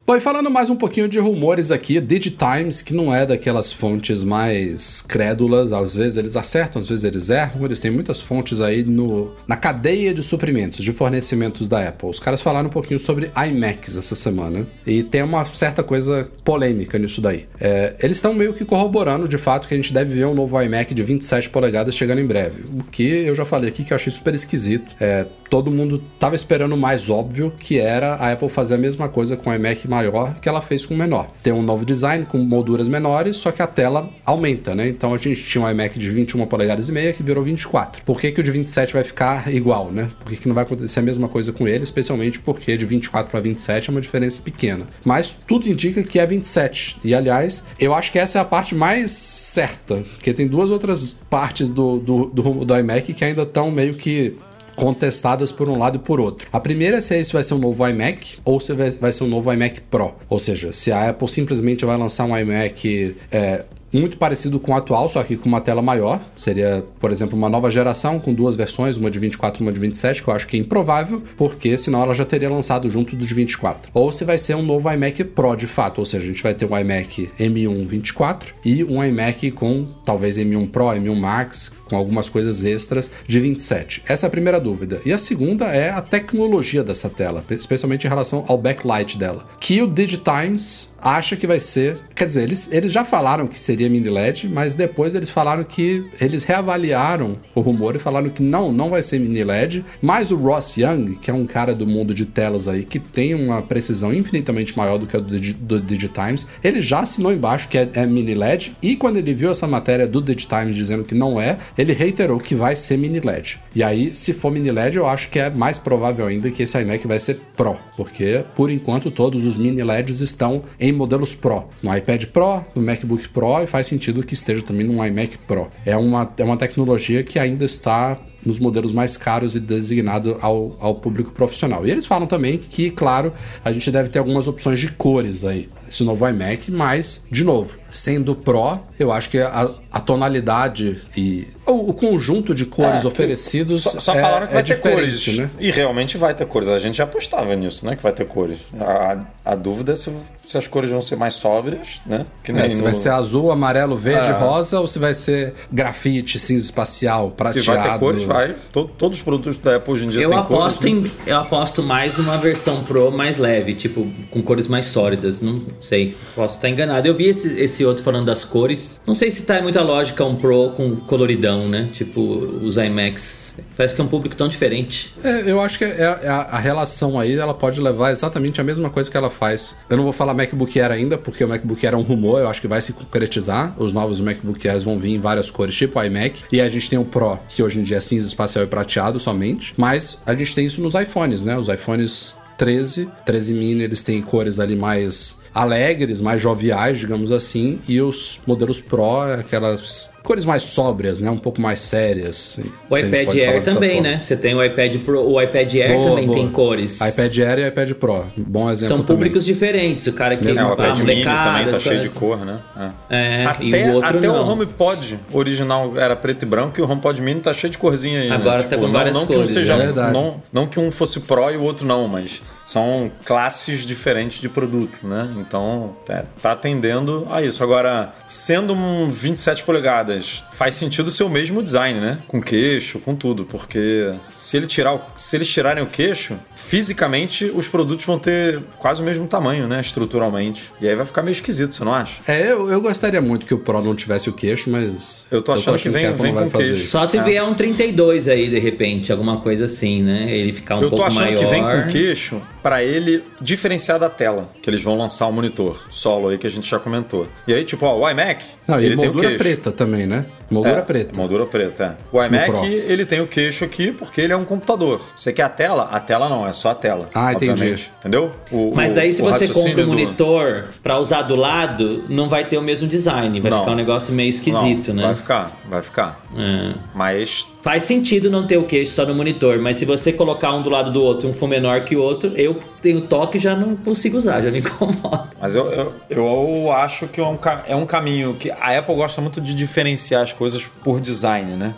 Bom, 0.06 0.14
e 0.14 0.20
falando 0.20 0.48
mais 0.48 0.70
um 0.70 0.76
pouquinho 0.76 1.08
de 1.08 1.18
rumores 1.18 1.72
aqui, 1.72 2.00
Digitimes, 2.00 2.80
que 2.80 2.94
não 2.94 3.12
é 3.12 3.26
daquelas 3.26 3.72
fontes 3.72 4.22
mais 4.22 5.02
crédulas, 5.02 5.72
às 5.72 5.96
vezes 5.96 6.16
eles 6.16 6.36
acertam, 6.36 6.80
às 6.80 6.88
vezes 6.88 7.02
eles 7.02 7.28
erram, 7.28 7.64
eles 7.64 7.80
têm 7.80 7.90
muitas 7.90 8.20
fontes 8.20 8.60
aí 8.60 8.84
no, 8.84 9.34
na 9.48 9.56
cadeia 9.56 10.14
de 10.14 10.22
suprimentos, 10.22 10.84
de 10.84 10.92
fornecimentos 10.92 11.66
da 11.66 11.88
Apple. 11.88 12.08
Os 12.08 12.20
caras 12.20 12.40
falaram 12.40 12.68
um 12.68 12.72
pouquinho 12.72 13.00
sobre 13.00 13.32
iMacs 13.48 13.96
essa 13.96 14.14
semana, 14.14 14.64
e 14.86 15.02
tem 15.02 15.24
uma 15.24 15.44
certa 15.46 15.82
coisa 15.82 16.30
polêmica 16.44 17.00
nisso 17.00 17.20
daí. 17.20 17.48
É, 17.60 17.96
eles 18.00 18.18
estão 18.18 18.32
meio 18.32 18.54
que 18.54 18.64
corroborando, 18.64 19.26
de 19.26 19.38
fato, 19.38 19.66
que 19.66 19.74
a 19.74 19.76
gente 19.76 19.92
deve 19.92 20.14
ver 20.14 20.26
um 20.26 20.34
novo 20.34 20.62
iMac 20.62 20.94
de 20.94 21.02
27 21.02 21.50
polegadas 21.50 21.96
chegando 21.96 22.20
em 22.20 22.26
breve, 22.26 22.62
o 22.78 22.84
que 22.84 23.02
eu 23.02 23.34
já 23.34 23.44
falei 23.44 23.70
aqui 23.70 23.82
que 23.82 23.92
eu 23.92 23.96
achei 23.96 24.12
super 24.12 24.36
esquisito. 24.36 24.94
É, 25.00 25.26
todo 25.50 25.68
mundo 25.68 26.00
tava 26.16 26.36
esperando 26.36 26.74
o 26.74 26.78
mais 26.78 27.10
óbvio, 27.10 27.52
que 27.58 27.80
era 27.80 28.14
a 28.14 28.30
Apple 28.30 28.48
fazer 28.48 28.76
a 28.76 28.78
mesma 28.78 29.08
coisa 29.08 29.36
com 29.36 29.50
o 29.50 29.52
iMac 29.52 29.88
maior 29.96 30.34
que 30.40 30.48
ela 30.48 30.60
fez 30.60 30.84
com 30.84 30.94
o 30.94 30.96
menor. 30.96 31.30
Tem 31.42 31.52
um 31.52 31.62
novo 31.62 31.84
design 31.84 32.24
com 32.26 32.38
molduras 32.38 32.88
menores, 32.88 33.36
só 33.36 33.50
que 33.50 33.62
a 33.62 33.66
tela 33.66 34.08
aumenta, 34.24 34.74
né? 34.74 34.88
Então 34.88 35.14
a 35.14 35.18
gente 35.18 35.42
tinha 35.42 35.64
um 35.64 35.70
iMac 35.70 35.98
de 35.98 36.10
21 36.10 36.44
polegadas 36.46 36.88
e 36.88 36.92
meia 36.92 37.12
que 37.12 37.22
virou 37.22 37.42
24. 37.42 38.02
Por 38.04 38.20
que, 38.20 38.30
que 38.32 38.40
o 38.40 38.44
de 38.44 38.50
27 38.50 38.92
vai 38.92 39.04
ficar 39.04 39.52
igual, 39.52 39.90
né? 39.90 40.08
Por 40.20 40.30
que, 40.30 40.36
que 40.36 40.48
não 40.48 40.54
vai 40.54 40.64
acontecer 40.64 41.00
a 41.00 41.02
mesma 41.02 41.28
coisa 41.28 41.52
com 41.52 41.66
ele, 41.66 41.84
especialmente 41.84 42.38
porque 42.38 42.76
de 42.76 42.84
24 42.84 43.30
para 43.30 43.40
27 43.40 43.88
é 43.88 43.92
uma 43.92 44.00
diferença 44.00 44.40
pequena. 44.42 44.86
Mas 45.04 45.36
tudo 45.46 45.68
indica 45.68 46.02
que 46.02 46.18
é 46.18 46.26
27. 46.26 46.98
E 47.02 47.14
aliás, 47.14 47.64
eu 47.78 47.94
acho 47.94 48.12
que 48.12 48.18
essa 48.18 48.38
é 48.38 48.40
a 48.40 48.44
parte 48.44 48.74
mais 48.74 49.10
certa, 49.10 49.96
porque 50.14 50.32
tem 50.32 50.46
duas 50.46 50.70
outras 50.70 51.16
partes 51.30 51.70
do, 51.70 51.98
do, 51.98 52.26
do, 52.26 52.64
do 52.64 52.78
iMac 52.78 53.12
que 53.12 53.24
ainda 53.24 53.42
estão 53.42 53.70
meio 53.70 53.94
que 53.94 54.36
contestadas 54.76 55.50
por 55.50 55.68
um 55.68 55.78
lado 55.78 55.96
e 55.96 55.98
por 55.98 56.20
outro. 56.20 56.46
A 56.52 56.60
primeira 56.60 56.98
é 56.98 57.00
se 57.00 57.16
esse 57.16 57.32
vai 57.32 57.42
ser 57.42 57.54
um 57.54 57.58
novo 57.58 57.86
iMac 57.88 58.38
ou 58.44 58.60
se 58.60 58.72
vai 58.72 59.10
ser 59.10 59.24
um 59.24 59.28
novo 59.28 59.52
iMac 59.52 59.80
Pro. 59.80 60.14
Ou 60.28 60.38
seja, 60.38 60.72
se 60.72 60.92
a 60.92 61.08
Apple 61.08 61.28
simplesmente 61.28 61.84
vai 61.84 61.96
lançar 61.96 62.24
um 62.24 62.36
iMac 62.36 63.16
é, 63.32 63.64
muito 63.92 64.16
parecido 64.16 64.58
com 64.58 64.72
o 64.72 64.74
atual, 64.74 65.08
só 65.08 65.22
que 65.22 65.36
com 65.36 65.48
uma 65.48 65.60
tela 65.60 65.82
maior. 65.82 66.20
Seria, 66.36 66.84
por 67.00 67.10
exemplo, 67.10 67.36
uma 67.36 67.48
nova 67.48 67.70
geração 67.70 68.18
com 68.18 68.32
duas 68.32 68.56
versões, 68.56 68.96
uma 68.96 69.10
de 69.10 69.18
24 69.18 69.62
e 69.62 69.66
uma 69.66 69.72
de 69.72 69.80
27, 69.80 70.22
que 70.22 70.28
eu 70.28 70.34
acho 70.34 70.46
que 70.46 70.56
é 70.56 70.60
improvável, 70.60 71.22
porque 71.36 71.76
senão 71.76 72.02
ela 72.02 72.14
já 72.14 72.24
teria 72.24 72.50
lançado 72.50 72.88
junto 72.90 73.16
do 73.16 73.26
de 73.26 73.34
24. 73.34 73.90
Ou 73.94 74.12
se 74.12 74.24
vai 74.24 74.38
ser 74.38 74.54
um 74.54 74.62
novo 74.62 74.90
iMac 74.90 75.24
Pro 75.24 75.56
de 75.56 75.66
fato, 75.66 75.98
ou 75.98 76.06
seja, 76.06 76.24
a 76.24 76.26
gente 76.26 76.42
vai 76.42 76.54
ter 76.54 76.66
um 76.66 76.78
iMac 76.78 77.30
M1 77.38 77.86
24 77.86 78.54
e 78.64 78.84
um 78.84 79.02
iMac 79.02 79.50
com 79.52 79.86
talvez 80.04 80.38
M1 80.38 80.70
Pro, 80.70 80.86
M1 80.86 81.14
Max, 81.14 81.72
com 81.86 81.96
algumas 81.96 82.28
coisas 82.28 82.64
extras 82.64 83.10
de 83.26 83.40
27. 83.40 84.02
Essa 84.08 84.26
é 84.26 84.28
a 84.28 84.30
primeira 84.30 84.60
dúvida. 84.60 85.00
E 85.06 85.12
a 85.12 85.18
segunda 85.18 85.66
é 85.66 85.90
a 85.90 86.00
tecnologia 86.02 86.82
dessa 86.84 87.08
tela, 87.08 87.44
especialmente 87.50 88.06
em 88.06 88.08
relação 88.10 88.44
ao 88.48 88.58
backlight 88.58 89.16
dela, 89.16 89.44
que 89.60 89.80
o 89.80 89.86
Digitimes 89.86 90.94
acha 91.00 91.36
que 91.36 91.46
vai 91.46 91.60
ser, 91.60 92.00
quer 92.16 92.26
dizer, 92.26 92.42
eles, 92.42 92.68
eles 92.72 92.90
já 92.92 93.04
falaram 93.04 93.46
que 93.46 93.58
seria 93.58 93.88
mini 93.88 94.08
LED, 94.08 94.48
mas 94.48 94.74
depois 94.74 95.14
eles 95.14 95.30
falaram 95.30 95.62
que 95.62 96.04
eles 96.20 96.42
reavaliaram 96.42 97.36
o 97.54 97.60
rumor 97.60 97.94
e 97.94 97.98
falaram 98.00 98.28
que 98.28 98.42
não, 98.42 98.72
não 98.72 98.90
vai 98.90 99.02
ser 99.02 99.20
mini 99.20 99.44
LED, 99.44 99.84
mas 100.02 100.32
o 100.32 100.36
Ross 100.36 100.76
Young, 100.76 101.14
que 101.16 101.30
é 101.30 101.34
um 101.34 101.46
cara 101.46 101.74
do 101.74 101.86
mundo 101.86 102.12
de 102.12 102.26
telas 102.26 102.66
aí 102.66 102.84
que 102.84 102.98
tem 102.98 103.34
uma 103.34 103.62
precisão 103.62 104.12
infinitamente 104.12 104.76
maior 104.76 104.98
do 104.98 105.06
que 105.06 105.16
a 105.16 105.20
do, 105.20 105.38
Digi- 105.38 105.54
do 105.54 105.80
Digitimes, 105.80 106.46
ele 106.64 106.80
já 106.80 107.00
assinou 107.00 107.32
embaixo 107.32 107.68
que 107.68 107.78
é, 107.78 107.88
é 107.94 108.04
mini 108.06 108.34
LED 108.34 108.76
e 108.82 108.96
quando 108.96 109.16
ele 109.16 109.32
viu 109.32 109.50
essa 109.50 109.66
matéria 109.66 110.08
do 110.08 110.20
Digitimes 110.20 110.74
dizendo 110.74 111.04
que 111.04 111.14
não 111.14 111.40
é, 111.40 111.58
ele 111.76 111.92
reiterou 111.92 112.38
que 112.38 112.54
vai 112.54 112.74
ser 112.74 112.96
mini 112.96 113.20
LED. 113.20 113.58
E 113.74 113.82
aí, 113.82 114.14
se 114.14 114.32
for 114.32 114.50
mini 114.50 114.70
LED, 114.70 114.96
eu 114.96 115.06
acho 115.06 115.28
que 115.30 115.38
é 115.38 115.50
mais 115.50 115.78
provável 115.78 116.26
ainda 116.26 116.50
que 116.50 116.62
esse 116.62 116.80
iMac 116.80 117.06
vai 117.06 117.18
ser 117.18 117.38
Pro, 117.56 117.76
porque 117.96 118.44
por 118.54 118.70
enquanto 118.70 119.10
todos 119.10 119.44
os 119.44 119.56
mini 119.56 119.82
LEDs 119.82 120.20
estão 120.20 120.62
em 120.78 120.92
modelos 120.92 121.34
Pro, 121.34 121.64
no 121.82 121.94
iPad 121.94 122.24
Pro, 122.26 122.64
no 122.74 122.82
MacBook 122.82 123.28
Pro 123.28 123.62
e 123.62 123.66
faz 123.66 123.86
sentido 123.86 124.22
que 124.22 124.34
esteja 124.34 124.62
também 124.62 124.86
no 124.86 125.04
iMac 125.04 125.38
Pro. 125.38 125.68
É 125.84 125.96
uma, 125.96 126.30
é 126.36 126.44
uma 126.44 126.56
tecnologia 126.56 127.22
que 127.22 127.38
ainda 127.38 127.64
está 127.64 128.18
nos 128.44 128.60
modelos 128.60 128.92
mais 128.92 129.16
caros 129.16 129.56
e 129.56 129.60
designado 129.60 130.38
ao, 130.40 130.76
ao 130.80 130.94
público 130.94 131.32
profissional. 131.32 131.84
E 131.84 131.90
eles 131.90 132.06
falam 132.06 132.28
também 132.28 132.58
que, 132.58 132.90
claro, 132.92 133.32
a 133.64 133.72
gente 133.72 133.90
deve 133.90 134.08
ter 134.08 134.20
algumas 134.20 134.46
opções 134.46 134.78
de 134.78 134.88
cores 134.92 135.44
aí 135.44 135.68
esse 135.88 136.02
novo 136.02 136.28
iMac, 136.28 136.70
mas, 136.70 137.24
de 137.30 137.44
novo, 137.44 137.78
sendo 137.96 138.34
Pro, 138.34 138.80
eu 138.98 139.10
acho 139.10 139.30
que 139.30 139.38
a, 139.38 139.70
a 139.90 140.00
tonalidade 140.00 141.00
e 141.16 141.46
o, 141.66 141.90
o, 141.90 141.94
conjunto 141.94 142.54
de 142.54 142.64
cores 142.64 143.04
é, 143.04 143.06
oferecidos. 143.06 143.82
Só, 143.82 143.98
só 143.98 144.14
é, 144.14 144.20
falaram 144.20 144.46
que 144.46 144.52
vai 144.52 144.62
é 144.62 144.64
ter 144.64 144.80
cores. 144.80 145.36
Né? 145.36 145.50
E 145.58 145.70
realmente 145.70 146.16
vai 146.16 146.34
ter 146.34 146.46
cores. 146.46 146.68
A 146.68 146.78
gente 146.78 146.98
já 146.98 147.04
apostava 147.04 147.54
nisso, 147.56 147.84
né? 147.84 147.96
Que 147.96 148.02
vai 148.02 148.12
ter 148.12 148.24
cores. 148.26 148.60
A, 148.78 149.18
a 149.44 149.54
dúvida 149.54 149.92
é 149.92 149.96
se, 149.96 150.12
se, 150.46 150.56
as 150.56 150.66
cores 150.66 150.90
vão 150.90 151.02
ser 151.02 151.16
mais 151.16 151.34
sóbrias, 151.34 152.00
né? 152.06 152.24
Que 152.44 152.52
é, 152.52 152.68
se 152.68 152.78
no... 152.78 152.84
vai 152.84 152.94
ser 152.94 153.08
azul, 153.08 153.50
amarelo, 153.50 153.96
verde, 153.96 154.28
é. 154.28 154.32
rosa, 154.32 154.78
ou 154.78 154.86
se 154.86 154.98
vai 154.98 155.14
ser 155.14 155.54
grafite, 155.72 156.38
cinza 156.38 156.64
espacial, 156.64 157.30
prateado. 157.30 157.60
Se 157.60 157.66
vai 157.66 157.82
ter 157.82 157.98
cores, 157.98 158.24
vai. 158.24 158.54
Todo, 158.72 158.90
todos 158.96 159.18
os 159.18 159.24
produtos 159.24 159.56
da 159.56 159.76
Apple 159.76 159.92
hoje 159.92 160.06
em 160.06 160.10
dia 160.10 160.22
eu 160.22 160.30
tem 160.30 160.38
aposto 160.38 160.82
cores. 160.82 161.06
Em, 161.06 161.10
eu 161.26 161.36
aposto 161.36 161.82
mais 161.82 162.16
numa 162.16 162.36
versão 162.36 162.84
Pro 162.84 163.10
mais 163.10 163.38
leve, 163.38 163.74
tipo, 163.74 164.06
com 164.30 164.42
cores 164.42 164.68
mais 164.68 164.86
sólidas. 164.86 165.40
Não 165.40 165.62
sei. 165.80 166.14
Posso 166.34 166.56
estar 166.56 166.68
enganado. 166.68 167.08
Eu 167.08 167.14
vi 167.14 167.26
esse, 167.26 167.58
esse 167.60 167.84
outro 167.86 168.02
falando 168.02 168.26
das 168.26 168.44
cores. 168.44 169.00
Não 169.06 169.14
sei 169.14 169.30
se 169.30 169.42
tá 169.42 169.58
em 169.58 169.62
muita 169.62 169.82
lógica 169.82 170.24
um 170.24 170.36
Pro 170.36 170.70
com 170.70 170.96
coloridão, 170.96 171.68
né? 171.68 171.88
Tipo, 171.92 172.20
os 172.20 172.76
iMacs. 172.76 173.56
Parece 173.76 173.94
que 173.94 174.00
é 174.00 174.04
um 174.04 174.08
público 174.08 174.36
tão 174.36 174.48
diferente. 174.48 175.14
É, 175.22 175.50
eu 175.50 175.60
acho 175.60 175.78
que 175.78 175.84
é, 175.84 176.18
é 176.22 176.28
a, 176.28 176.42
a, 176.42 176.58
relação 176.58 177.18
aí 177.18 177.34
ela 177.36 177.54
pode 177.54 177.80
levar 177.80 178.10
exatamente 178.10 178.60
a 178.60 178.64
mesma 178.64 178.90
coisa 178.90 179.10
que 179.10 179.16
ela 179.16 179.30
faz. 179.30 179.76
Eu 179.88 179.96
não 179.96 180.04
vou 180.04 180.12
falar 180.12 180.34
MacBook 180.34 180.78
Air 180.78 180.92
ainda, 180.92 181.16
porque 181.16 181.42
o 181.42 181.48
MacBook 181.48 181.84
Air 181.84 181.94
é 181.94 181.98
um 181.98 182.02
rumor, 182.02 182.40
eu 182.40 182.48
acho 182.48 182.60
que 182.60 182.68
vai 182.68 182.80
se 182.80 182.92
concretizar. 182.92 183.74
Os 183.78 183.92
novos 183.92 184.20
MacBook 184.20 184.68
Airs 184.68 184.82
vão 184.82 184.98
vir 184.98 185.14
em 185.14 185.18
várias 185.18 185.50
cores, 185.50 185.74
tipo 185.74 186.02
iMac. 186.02 186.44
E 186.52 186.60
a 186.60 186.68
gente 186.68 186.90
tem 186.90 186.98
o 186.98 187.04
Pro, 187.04 187.38
que 187.48 187.62
hoje 187.62 187.80
em 187.80 187.82
dia 187.82 187.96
é 187.96 188.00
cinza, 188.00 188.26
espacial 188.26 188.64
e 188.64 188.68
prateado 188.68 189.18
somente. 189.18 189.72
Mas 189.76 190.18
a 190.26 190.34
gente 190.34 190.54
tem 190.54 190.66
isso 190.66 190.80
nos 190.80 190.94
iPhones, 190.94 191.44
né? 191.44 191.56
Os 191.56 191.68
iPhones 191.68 192.34
13, 192.56 193.08
13 193.24 193.54
mini, 193.54 193.82
eles 193.82 194.02
têm 194.02 194.20
cores 194.22 194.58
ali 194.58 194.74
mais 194.74 195.38
alegres, 195.56 196.20
mais 196.20 196.42
joviais, 196.42 196.98
digamos 196.98 197.32
assim, 197.32 197.80
e 197.88 197.98
os 197.98 198.38
modelos 198.46 198.82
Pro, 198.82 199.22
aquelas 199.40 200.10
cores 200.22 200.44
mais 200.44 200.64
sóbrias, 200.64 201.20
né? 201.20 201.30
Um 201.30 201.38
pouco 201.38 201.60
mais 201.60 201.80
sérias. 201.80 202.58
O 202.90 202.98
iPad 202.98 203.34
Air 203.34 203.62
também, 203.62 204.00
né? 204.00 204.20
Você 204.20 204.36
tem 204.36 204.54
o 204.54 204.62
iPad 204.62 204.96
Pro, 204.98 205.22
o 205.22 205.40
iPad 205.40 205.74
Air 205.74 205.92
boa, 205.94 206.10
também 206.10 206.26
boa. 206.26 206.38
tem 206.38 206.48
cores. 206.50 207.00
iPad 207.00 207.38
Air 207.38 207.58
e 207.60 207.68
iPad 207.68 207.92
Pro, 207.92 208.26
bom 208.36 208.70
exemplo. 208.70 208.96
São 208.96 209.06
públicos 209.06 209.44
também. 209.44 209.54
diferentes. 209.54 210.06
O 210.08 210.12
cara 210.12 210.36
que 210.36 210.46
é, 210.46 210.52
o 210.52 210.72
iPad 210.74 210.98
Mini 210.98 211.24
também 211.24 211.68
tá 211.68 211.78
cheio 211.78 212.00
de 212.00 212.10
cor, 212.10 212.44
né? 212.44 212.60
É, 213.08 213.42
é 213.42 213.46
até, 213.46 213.64
e 213.64 213.90
o 213.90 213.94
outro 213.94 214.18
até 214.18 214.26
não. 214.26 214.44
o 214.44 214.50
HomePod 214.50 215.18
original 215.32 215.96
era 215.96 216.16
preto 216.16 216.42
e 216.42 216.46
branco 216.46 216.78
e 216.78 216.82
o 216.82 216.90
HomePod 216.90 217.22
Mini 217.22 217.40
tá 217.40 217.54
cheio 217.54 217.70
de 217.70 217.78
corzinha 217.78 218.20
aí. 218.20 218.28
Né? 218.28 218.34
Agora 218.34 218.58
né? 218.58 218.62
tá 218.64 218.70
tipo, 218.70 218.82
com 218.82 218.92
várias 218.92 219.14
não, 219.14 219.24
cores. 219.24 219.42
Que 219.42 219.50
um 219.50 219.54
seja, 219.54 219.74
é 219.74 220.10
não, 220.12 220.42
não 220.52 220.66
que 220.66 220.80
um 220.80 220.90
fosse 220.90 221.20
Pro 221.20 221.50
e 221.50 221.56
o 221.56 221.62
outro 221.62 221.86
não, 221.86 222.08
mas 222.08 222.42
são 222.66 223.10
classes 223.24 223.86
diferentes 223.86 224.40
de 224.40 224.48
produto, 224.48 225.06
né? 225.06 225.30
Então, 225.46 225.96
é, 226.08 226.24
tá 226.40 226.52
atendendo 226.52 227.26
a 227.30 227.42
isso. 227.42 227.62
Agora, 227.62 228.12
sendo 228.26 228.74
um 228.74 229.08
27 229.08 229.62
polegadas, 229.64 230.44
faz 230.52 230.74
sentido 230.74 231.10
ser 231.10 231.24
o 231.24 231.28
mesmo 231.28 231.62
design, 231.62 232.00
né? 232.00 232.18
Com 232.26 232.40
queixo, 232.40 232.98
com 232.98 233.14
tudo, 233.14 233.44
porque 233.44 234.12
se 234.32 234.56
ele 234.56 234.66
tirar, 234.66 234.94
o, 234.94 235.00
se 235.16 235.36
eles 235.36 235.48
tirarem 235.48 235.82
o 235.82 235.86
queixo, 235.86 236.36
fisicamente 236.54 237.50
os 237.54 237.68
produtos 237.68 238.04
vão 238.04 238.18
ter 238.18 238.60
quase 238.78 239.00
o 239.00 239.04
mesmo 239.04 239.26
tamanho, 239.26 239.68
né? 239.68 239.80
Estruturalmente. 239.80 240.72
E 240.80 240.88
aí 240.88 240.94
vai 240.94 241.06
ficar 241.06 241.22
meio 241.22 241.32
esquisito, 241.32 241.74
você 241.74 241.84
não 241.84 241.94
acha? 241.94 242.20
É, 242.26 242.50
eu, 242.50 242.70
eu 242.70 242.80
gostaria 242.80 243.20
muito 243.20 243.46
que 243.46 243.54
o 243.54 243.58
Pro 243.58 243.82
não 243.82 243.94
tivesse 243.94 244.28
o 244.28 244.32
queixo, 244.32 244.70
mas 244.70 245.26
eu 245.30 245.42
tô 245.42 245.52
achando, 245.52 245.60
eu 245.60 245.72
tô 245.72 245.74
achando 245.74 245.82
que, 245.82 245.88
vem, 245.88 246.12
que 246.12 246.22
vem 246.22 246.34
com 246.34 246.50
queixo. 246.50 246.88
Só 246.88 247.06
se 247.06 247.18
é. 247.18 247.22
vier 247.22 247.44
um 247.44 247.54
32 247.54 248.28
aí 248.28 248.48
de 248.48 248.58
repente, 248.58 249.12
alguma 249.12 249.40
coisa 249.40 249.66
assim, 249.66 250.02
né? 250.02 250.30
Ele 250.30 250.52
ficar 250.52 250.76
um 250.76 250.80
pouco 250.80 250.96
maior. 250.96 251.06
Eu 251.06 251.12
tô 251.12 251.20
achando 251.20 251.32
maior. 251.32 251.38
que 251.38 251.46
vem 251.46 251.82
com 251.82 251.88
queixo 251.88 252.42
para 252.62 252.82
ele 252.82 253.22
diferenciar 253.40 253.98
da 253.98 254.10
tela, 254.10 254.50
que 254.60 254.68
eles 254.68 254.82
vão 254.82 254.98
lançar 254.98 255.26
o 255.26 255.30
um 255.30 255.35
monitor 255.36 255.86
solo 255.90 256.28
aí 256.28 256.38
que 256.38 256.46
a 256.46 256.50
gente 256.50 256.68
já 256.68 256.78
comentou. 256.78 257.28
E 257.46 257.54
aí, 257.54 257.64
tipo, 257.64 257.84
ó, 257.86 257.96
o 258.00 258.10
iMac. 258.10 258.44
Não, 258.66 258.80
ele 258.80 258.94
e 258.94 258.98
tem 258.98 259.08
moldura 259.08 259.36
preta 259.36 259.70
também, 259.70 260.06
né? 260.06 260.26
Moldura 260.50 260.78
é, 260.78 260.82
preta. 260.82 261.18
Moldura 261.18 261.46
preta, 261.46 261.98
é. 262.12 262.16
O 262.16 262.22
iMac, 262.22 262.66
ele 262.66 263.04
tem 263.04 263.20
o 263.20 263.26
queixo 263.26 263.64
aqui 263.64 263.90
porque 263.90 264.20
ele 264.20 264.32
é 264.32 264.36
um 264.36 264.44
computador. 264.44 265.00
Você 265.16 265.32
quer 265.32 265.42
a 265.42 265.48
tela? 265.48 265.88
A 265.90 266.00
tela 266.00 266.28
não, 266.28 266.46
é 266.46 266.52
só 266.52 266.70
a 266.70 266.74
tela. 266.74 267.08
Ah, 267.14 267.32
entendi. 267.32 267.90
Entendeu? 267.98 268.32
O, 268.50 268.72
Mas 268.74 268.92
daí, 268.92 269.12
se 269.12 269.22
você 269.22 269.48
compra 269.48 269.84
um 269.84 269.88
monitor 269.88 270.62
do... 270.62 270.82
para 270.82 270.98
usar 270.98 271.22
do 271.22 271.36
lado, 271.36 272.04
não 272.08 272.28
vai 272.28 272.44
ter 272.44 272.58
o 272.58 272.62
mesmo 272.62 272.86
design. 272.86 273.40
Vai 273.40 273.50
não. 273.50 273.60
ficar 273.60 273.72
um 273.72 273.76
negócio 273.76 274.14
meio 274.14 274.28
esquisito, 274.28 274.88
não, 274.88 274.96
né? 274.96 275.02
Vai 275.04 275.14
ficar, 275.14 275.52
vai 275.68 275.82
ficar. 275.82 276.26
É. 276.36 276.74
Mas 276.94 277.46
Faz 277.66 277.82
sentido 277.82 278.30
não 278.30 278.46
ter 278.46 278.56
o 278.58 278.62
queixo 278.62 278.92
só 278.92 279.04
no 279.04 279.12
monitor, 279.12 279.58
mas 279.58 279.76
se 279.76 279.84
você 279.84 280.12
colocar 280.12 280.54
um 280.54 280.62
do 280.62 280.70
lado 280.70 280.92
do 280.92 281.02
outro 281.02 281.26
e 281.26 281.30
um 281.32 281.34
for 281.34 281.48
menor 281.48 281.80
que 281.80 281.96
o 281.96 282.00
outro, 282.00 282.30
eu 282.36 282.60
tenho 282.80 283.00
toque 283.00 283.38
e 283.38 283.40
já 283.40 283.56
não 283.56 283.74
consigo 283.74 284.16
usar, 284.16 284.40
já 284.40 284.52
me 284.52 284.60
incomoda. 284.62 285.24
Mas 285.40 285.56
eu, 285.56 285.72
eu, 285.72 285.92
eu 286.08 286.70
acho 286.70 287.08
que 287.08 287.20
é 287.20 287.26
um, 287.26 287.36
é 287.66 287.74
um 287.74 287.84
caminho 287.84 288.36
que 288.38 288.52
a 288.52 288.78
Apple 288.78 288.94
gosta 288.94 289.20
muito 289.20 289.40
de 289.40 289.52
diferenciar 289.52 290.22
as 290.22 290.32
coisas 290.36 290.66
por 290.66 291.00
design, 291.00 291.56
né? 291.56 291.74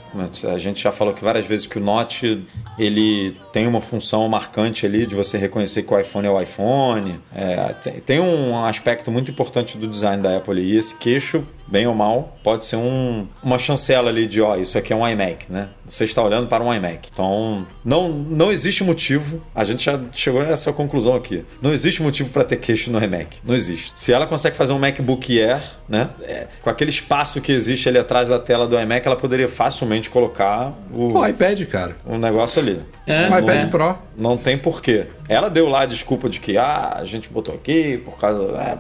A 0.53 0.59
gente 0.59 0.83
já 0.83 0.93
falou 0.93 1.15
que 1.15 1.23
várias 1.23 1.47
vezes 1.47 1.67
que 1.67 1.79
o 1.79 1.81
Note 1.81 2.45
ele 2.79 3.37
tem 3.53 3.67
uma 3.67 3.81
função 3.81 4.29
marcante 4.29 4.85
ali 4.85 5.07
de 5.07 5.15
você 5.15 5.39
reconhecer 5.39 5.83
que 5.83 5.93
o 5.93 5.99
iPhone 5.99 6.27
é 6.27 6.31
o 6.31 6.41
iPhone. 6.41 7.21
É, 7.35 7.75
tem, 7.75 8.01
tem 8.01 8.21
um 8.21 8.65
aspecto 8.65 9.11
muito 9.11 9.31
importante 9.31 9.79
do 9.79 9.87
design 9.87 10.23
da 10.23 10.37
Apple 10.37 10.61
e 10.61 10.77
esse 10.77 10.97
queixo 10.99 11.45
bem 11.71 11.87
ou 11.87 11.95
mal, 11.95 12.37
pode 12.43 12.65
ser 12.65 12.77
um, 12.77 13.27
uma 13.43 13.59
chancela 13.59 14.09
ali 14.09 14.27
de, 14.27 14.41
ó, 14.41 14.57
isso 14.57 14.79
aqui 14.79 14.93
é 14.93 14.97
um 14.97 15.07
iMac, 15.07 15.51
né? 15.51 15.69
Você 15.87 16.05
está 16.05 16.23
olhando 16.23 16.49
para 16.49 16.63
um 16.63 16.73
iMac. 16.73 17.09
Então, 17.13 17.67
não, 17.85 18.09
não 18.09 18.53
existe 18.53 18.85
motivo, 18.85 19.45
a 19.55 19.65
gente 19.65 19.85
já 19.85 20.01
chegou 20.13 20.43
nessa 20.43 20.73
conclusão 20.73 21.15
aqui, 21.15 21.45
não 21.61 21.73
existe 21.73 22.03
motivo 22.03 22.31
para 22.31 22.45
ter 22.45 22.57
queixo 22.57 22.91
no 22.91 23.03
iMac. 23.03 23.39
Não 23.45 23.55
existe. 23.55 23.93
Se 23.95 24.13
ela 24.13 24.27
consegue 24.27 24.57
fazer 24.57 24.73
um 24.73 24.79
MacBook 24.79 25.41
Air, 25.41 25.63
né? 25.89 26.11
É, 26.23 26.47
com 26.63 26.71
aquele 26.71 26.91
espaço 26.91 27.41
que 27.41 27.53
existe 27.53 27.89
ali 27.89 27.99
atrás 27.99 28.29
da 28.29 28.39
tela 28.39 28.67
do 28.67 28.79
iMac, 28.79 29.07
ela 29.07 29.17
poderia 29.17 29.49
facilmente 29.49 30.11
colocar 30.11 30.73
o... 30.93 31.19
O 31.19 31.27
iPad, 31.27 31.63
cara. 31.67 31.97
Um 32.07 32.19
negócio 32.19 32.61
ali. 32.61 32.81
É, 33.07 33.29
um 33.29 33.39
iPad 33.39 33.63
é. 33.63 33.67
Pro. 33.67 33.99
Não 34.17 34.37
tem 34.37 34.59
porquê. 34.59 35.07
Ela 35.29 35.49
deu 35.49 35.69
lá 35.69 35.83
a 35.83 35.87
desculpa 35.87 36.29
de 36.29 36.41
que 36.41 36.57
ah, 36.57 36.95
a 36.97 37.05
gente 37.05 37.29
botou 37.29 37.55
aqui 37.55 37.99
por 37.99 38.19
causa 38.19 38.43
é, 38.61 38.79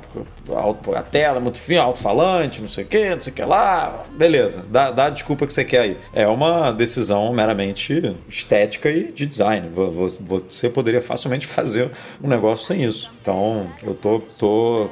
porque 0.82 0.99
a 0.99 1.03
tela 1.03 1.38
é 1.38 1.40
muito 1.40 1.59
fina, 1.59 1.82
alto-falante, 1.82 2.61
não 2.61 2.68
sei 2.68 2.84
o 2.84 2.86
que, 2.86 3.14
não 3.14 3.20
sei 3.20 3.32
o 3.32 3.36
que 3.36 3.42
lá. 3.42 4.05
Beleza, 4.16 4.64
dá, 4.70 4.90
dá 4.90 5.07
a 5.07 5.11
desculpa 5.11 5.46
que 5.46 5.53
você 5.53 5.64
quer 5.64 5.80
aí. 5.80 5.96
É 6.12 6.26
uma 6.26 6.72
decisão 6.72 7.32
meramente 7.32 8.16
estética 8.28 8.90
e 8.90 9.12
de 9.12 9.26
design. 9.26 9.68
Você 9.70 10.68
poderia 10.68 11.03
facilmente 11.03 11.46
fazer 11.49 11.90
um 12.22 12.28
negócio 12.28 12.66
sem 12.66 12.82
isso. 12.82 13.11
Então, 13.20 13.68
eu 13.82 13.94
tô, 13.94 14.20
tô 14.38 14.88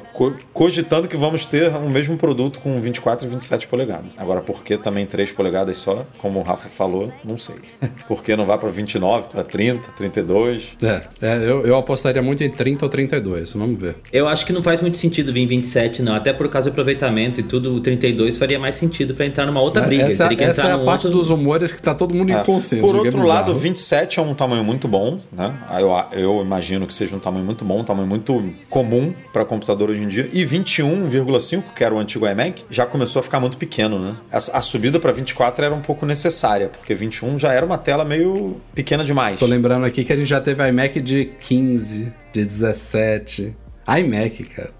cogitando 0.53 1.07
que 1.07 1.17
vamos 1.17 1.45
ter 1.45 1.69
o 1.75 1.89
mesmo 1.89 2.17
produto 2.17 2.59
com 2.59 2.79
24 2.79 3.25
e 3.25 3.29
27 3.29 3.67
polegadas. 3.67 4.11
Agora, 4.17 4.41
por 4.41 4.63
que 4.63 4.77
também 4.77 5.05
3 5.05 5.31
polegadas 5.31 5.77
só? 5.77 6.05
Como 6.17 6.39
o 6.39 6.43
Rafa 6.43 6.69
falou, 6.69 7.11
não 7.23 7.37
sei. 7.37 7.55
por 8.07 8.23
que 8.23 8.35
não 8.35 8.45
vai 8.45 8.57
para 8.57 8.69
29, 8.69 9.29
para 9.29 9.43
30, 9.43 9.91
32? 9.93 10.77
É, 10.81 11.01
é 11.21 11.37
eu, 11.37 11.65
eu 11.65 11.75
apostaria 11.75 12.21
muito 12.21 12.43
em 12.43 12.49
30 12.49 12.85
ou 12.85 12.89
32, 12.89 13.53
vamos 13.53 13.79
ver. 13.79 13.95
Eu 14.11 14.27
acho 14.27 14.45
que 14.45 14.53
não 14.53 14.61
faz 14.61 14.81
muito 14.81 14.97
sentido 14.97 15.33
vir 15.33 15.46
27, 15.47 16.01
não. 16.01 16.13
Até 16.13 16.33
por 16.33 16.47
causa 16.49 16.69
do 16.69 16.73
aproveitamento 16.73 17.39
e 17.39 17.43
tudo, 17.43 17.73
o 17.73 17.79
32 17.79 18.37
faria 18.37 18.59
mais 18.59 18.75
sentido 18.75 19.13
para 19.13 19.25
entrar 19.25 19.45
numa 19.45 19.61
outra 19.61 19.83
briga. 19.83 20.05
Essa, 20.05 20.31
essa 20.33 20.67
é 20.67 20.71
a 20.71 20.77
parte 20.77 21.07
outro... 21.07 21.19
dos 21.19 21.29
humores 21.29 21.73
que 21.73 21.81
tá 21.81 21.93
todo 21.93 22.13
mundo 22.13 22.31
é. 22.31 22.39
em 22.39 22.43
consenso. 22.43 22.81
Por 22.81 22.95
outro 22.95 23.19
é 23.19 23.25
lado, 23.25 23.55
27 23.55 24.19
é 24.19 24.21
um 24.21 24.33
tamanho 24.33 24.63
muito 24.63 24.87
bom, 24.87 25.19
né? 25.31 25.53
Eu, 25.79 25.91
eu 26.11 26.41
imagino 26.41 26.85
que 26.85 26.93
seja 26.93 27.15
um 27.15 27.19
tamanho 27.19 27.45
muito 27.45 27.63
bom, 27.63 27.79
um 27.79 27.83
tamanho 27.83 28.07
muito 28.07 28.43
comum 28.69 29.13
para 29.31 29.45
computador 29.45 29.89
hoje 29.89 30.03
em 30.03 30.07
dia. 30.07 30.29
E 30.31 30.43
21,5, 30.45 31.63
que 31.75 31.83
era 31.83 31.93
o 31.93 31.99
antigo 31.99 32.27
iMac, 32.27 32.63
já 32.69 32.85
começou 32.85 33.19
a 33.19 33.23
ficar 33.23 33.39
muito 33.39 33.57
pequeno, 33.57 33.99
né? 33.99 34.15
A, 34.31 34.37
a 34.37 34.61
subida 34.61 34.99
para 34.99 35.11
24 35.11 35.65
era 35.65 35.73
um 35.73 35.81
pouco 35.81 36.05
necessária, 36.05 36.69
porque 36.69 36.93
21 36.93 37.37
já 37.39 37.53
era 37.53 37.65
uma 37.65 37.77
tela 37.77 38.03
meio 38.03 38.57
pequena 38.73 39.03
demais. 39.03 39.37
Tô 39.37 39.45
lembrando 39.45 39.85
aqui 39.85 40.03
que 40.03 40.13
a 40.13 40.15
gente 40.15 40.27
já 40.27 40.41
teve 40.41 40.67
iMac 40.67 40.99
de 41.01 41.25
15, 41.39 42.13
de 42.33 42.45
17. 42.45 43.55
iMac, 43.87 44.43
cara. 44.43 44.76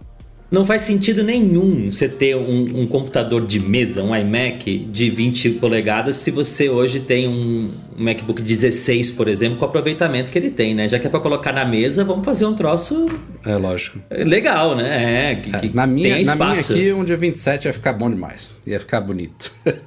Não 0.50 0.66
faz 0.66 0.84
sentido 0.84 1.24
nenhum 1.26 1.92
você 1.92 2.08
ter 2.08 2.34
um, 2.38 2.82
um, 2.82 2.88
computador 2.88 3.46
de 3.46 3.60
mesa, 3.60 4.02
um 4.02 4.16
iMac 4.16 4.78
de 4.78 5.10
20 5.10 5.50
polegadas, 5.52 6.16
se 6.16 6.32
você 6.32 6.70
hoje 6.70 7.02
tem 7.02 7.28
um 7.28 7.70
MacBook 7.98 8.42
16, 8.42 9.10
por 9.12 9.28
exemplo, 9.28 9.58
com 9.58 9.66
o 9.66 9.68
aproveitamento 9.68 10.32
que 10.32 10.38
ele 10.38 10.50
tem, 10.50 10.74
né? 10.74 10.88
Já 10.88 11.00
que 11.00 11.08
é 11.08 11.10
para 11.10 11.20
colocar 11.20 11.52
na 11.52 11.66
mesa, 11.66 12.06
vamos 12.06 12.24
fazer 12.24 12.46
um 12.46 12.54
troço 12.56 13.08
É 13.46 13.58
lógico. 13.58 14.00
Legal, 14.10 14.74
né? 14.74 15.32
É, 15.32 15.36
que, 15.36 15.54
É, 15.54 15.70
na 15.74 15.86
minha, 15.86 16.16
tenha 16.16 16.26
na 16.26 16.36
minha 16.36 16.54
espaço. 16.54 16.72
aqui, 16.72 16.94
um 16.94 17.04
dia 17.04 17.18
27 17.18 17.66
ia 17.66 17.74
ficar 17.74 17.92
bom 17.92 18.10
demais. 18.10 18.54
Ia 18.66 18.80
ficar 18.80 19.02
bonito. 19.02 19.52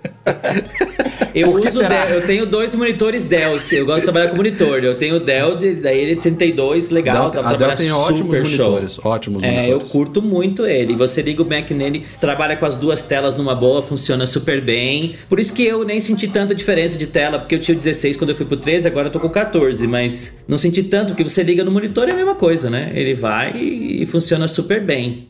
Eu 1.32 1.52
uso? 1.52 1.78
Dell, 1.78 2.08
eu 2.16 2.26
tenho 2.26 2.44
dois 2.44 2.74
monitores 2.74 3.24
Dell, 3.24 3.56
eu 3.70 3.86
gosto 3.86 3.98
de 4.00 4.02
trabalhar 4.02 4.30
com 4.30 4.36
monitor. 4.36 4.82
Eu 4.82 4.96
tenho 4.96 5.14
o 5.14 5.20
Dell, 5.20 5.56
de- 5.56 5.74
daí 5.76 6.00
ele 6.00 6.12
é 6.14 6.16
32, 6.16 6.90
legal, 6.90 7.30
Dell- 7.30 7.40
pra 7.44 7.52
a 7.52 7.56
Dell 7.56 7.76
tem 7.76 7.92
ótimos 7.92 8.48
show. 8.50 8.70
monitores, 8.72 8.98
ótimos 9.04 9.42
É, 9.44 9.48
eu 9.48 9.54
monitores. 9.68 9.88
curto 9.92 10.20
muito 10.20 10.49
ele. 10.66 10.96
Você 10.96 11.22
liga 11.22 11.42
o 11.42 11.48
Mac 11.48 11.70
nele, 11.70 12.04
trabalha 12.20 12.56
com 12.56 12.66
as 12.66 12.76
duas 12.76 13.02
telas 13.02 13.36
numa 13.36 13.54
boa, 13.54 13.82
funciona 13.82 14.26
super 14.26 14.60
bem. 14.60 15.16
Por 15.28 15.38
isso 15.38 15.52
que 15.52 15.64
eu 15.64 15.84
nem 15.84 16.00
senti 16.00 16.28
tanta 16.28 16.54
diferença 16.54 16.98
de 16.98 17.06
tela, 17.06 17.38
porque 17.38 17.54
eu 17.54 17.60
tinha 17.60 17.74
o 17.74 17.78
16 17.78 18.16
quando 18.16 18.30
eu 18.30 18.36
fui 18.36 18.46
pro 18.46 18.56
13, 18.56 18.88
agora 18.88 19.08
eu 19.08 19.12
tô 19.12 19.20
com 19.20 19.26
o 19.26 19.30
14, 19.30 19.86
mas 19.86 20.42
não 20.46 20.58
senti 20.58 20.82
tanto, 20.82 21.08
porque 21.08 21.22
você 21.22 21.42
liga 21.42 21.64
no 21.64 21.70
monitor 21.70 22.08
é 22.08 22.12
a 22.12 22.16
mesma 22.16 22.34
coisa, 22.34 22.68
né? 22.70 22.92
Ele 22.94 23.14
vai 23.14 23.56
e 23.56 24.06
funciona 24.06 24.48
super 24.48 24.84
bem. 24.84 25.28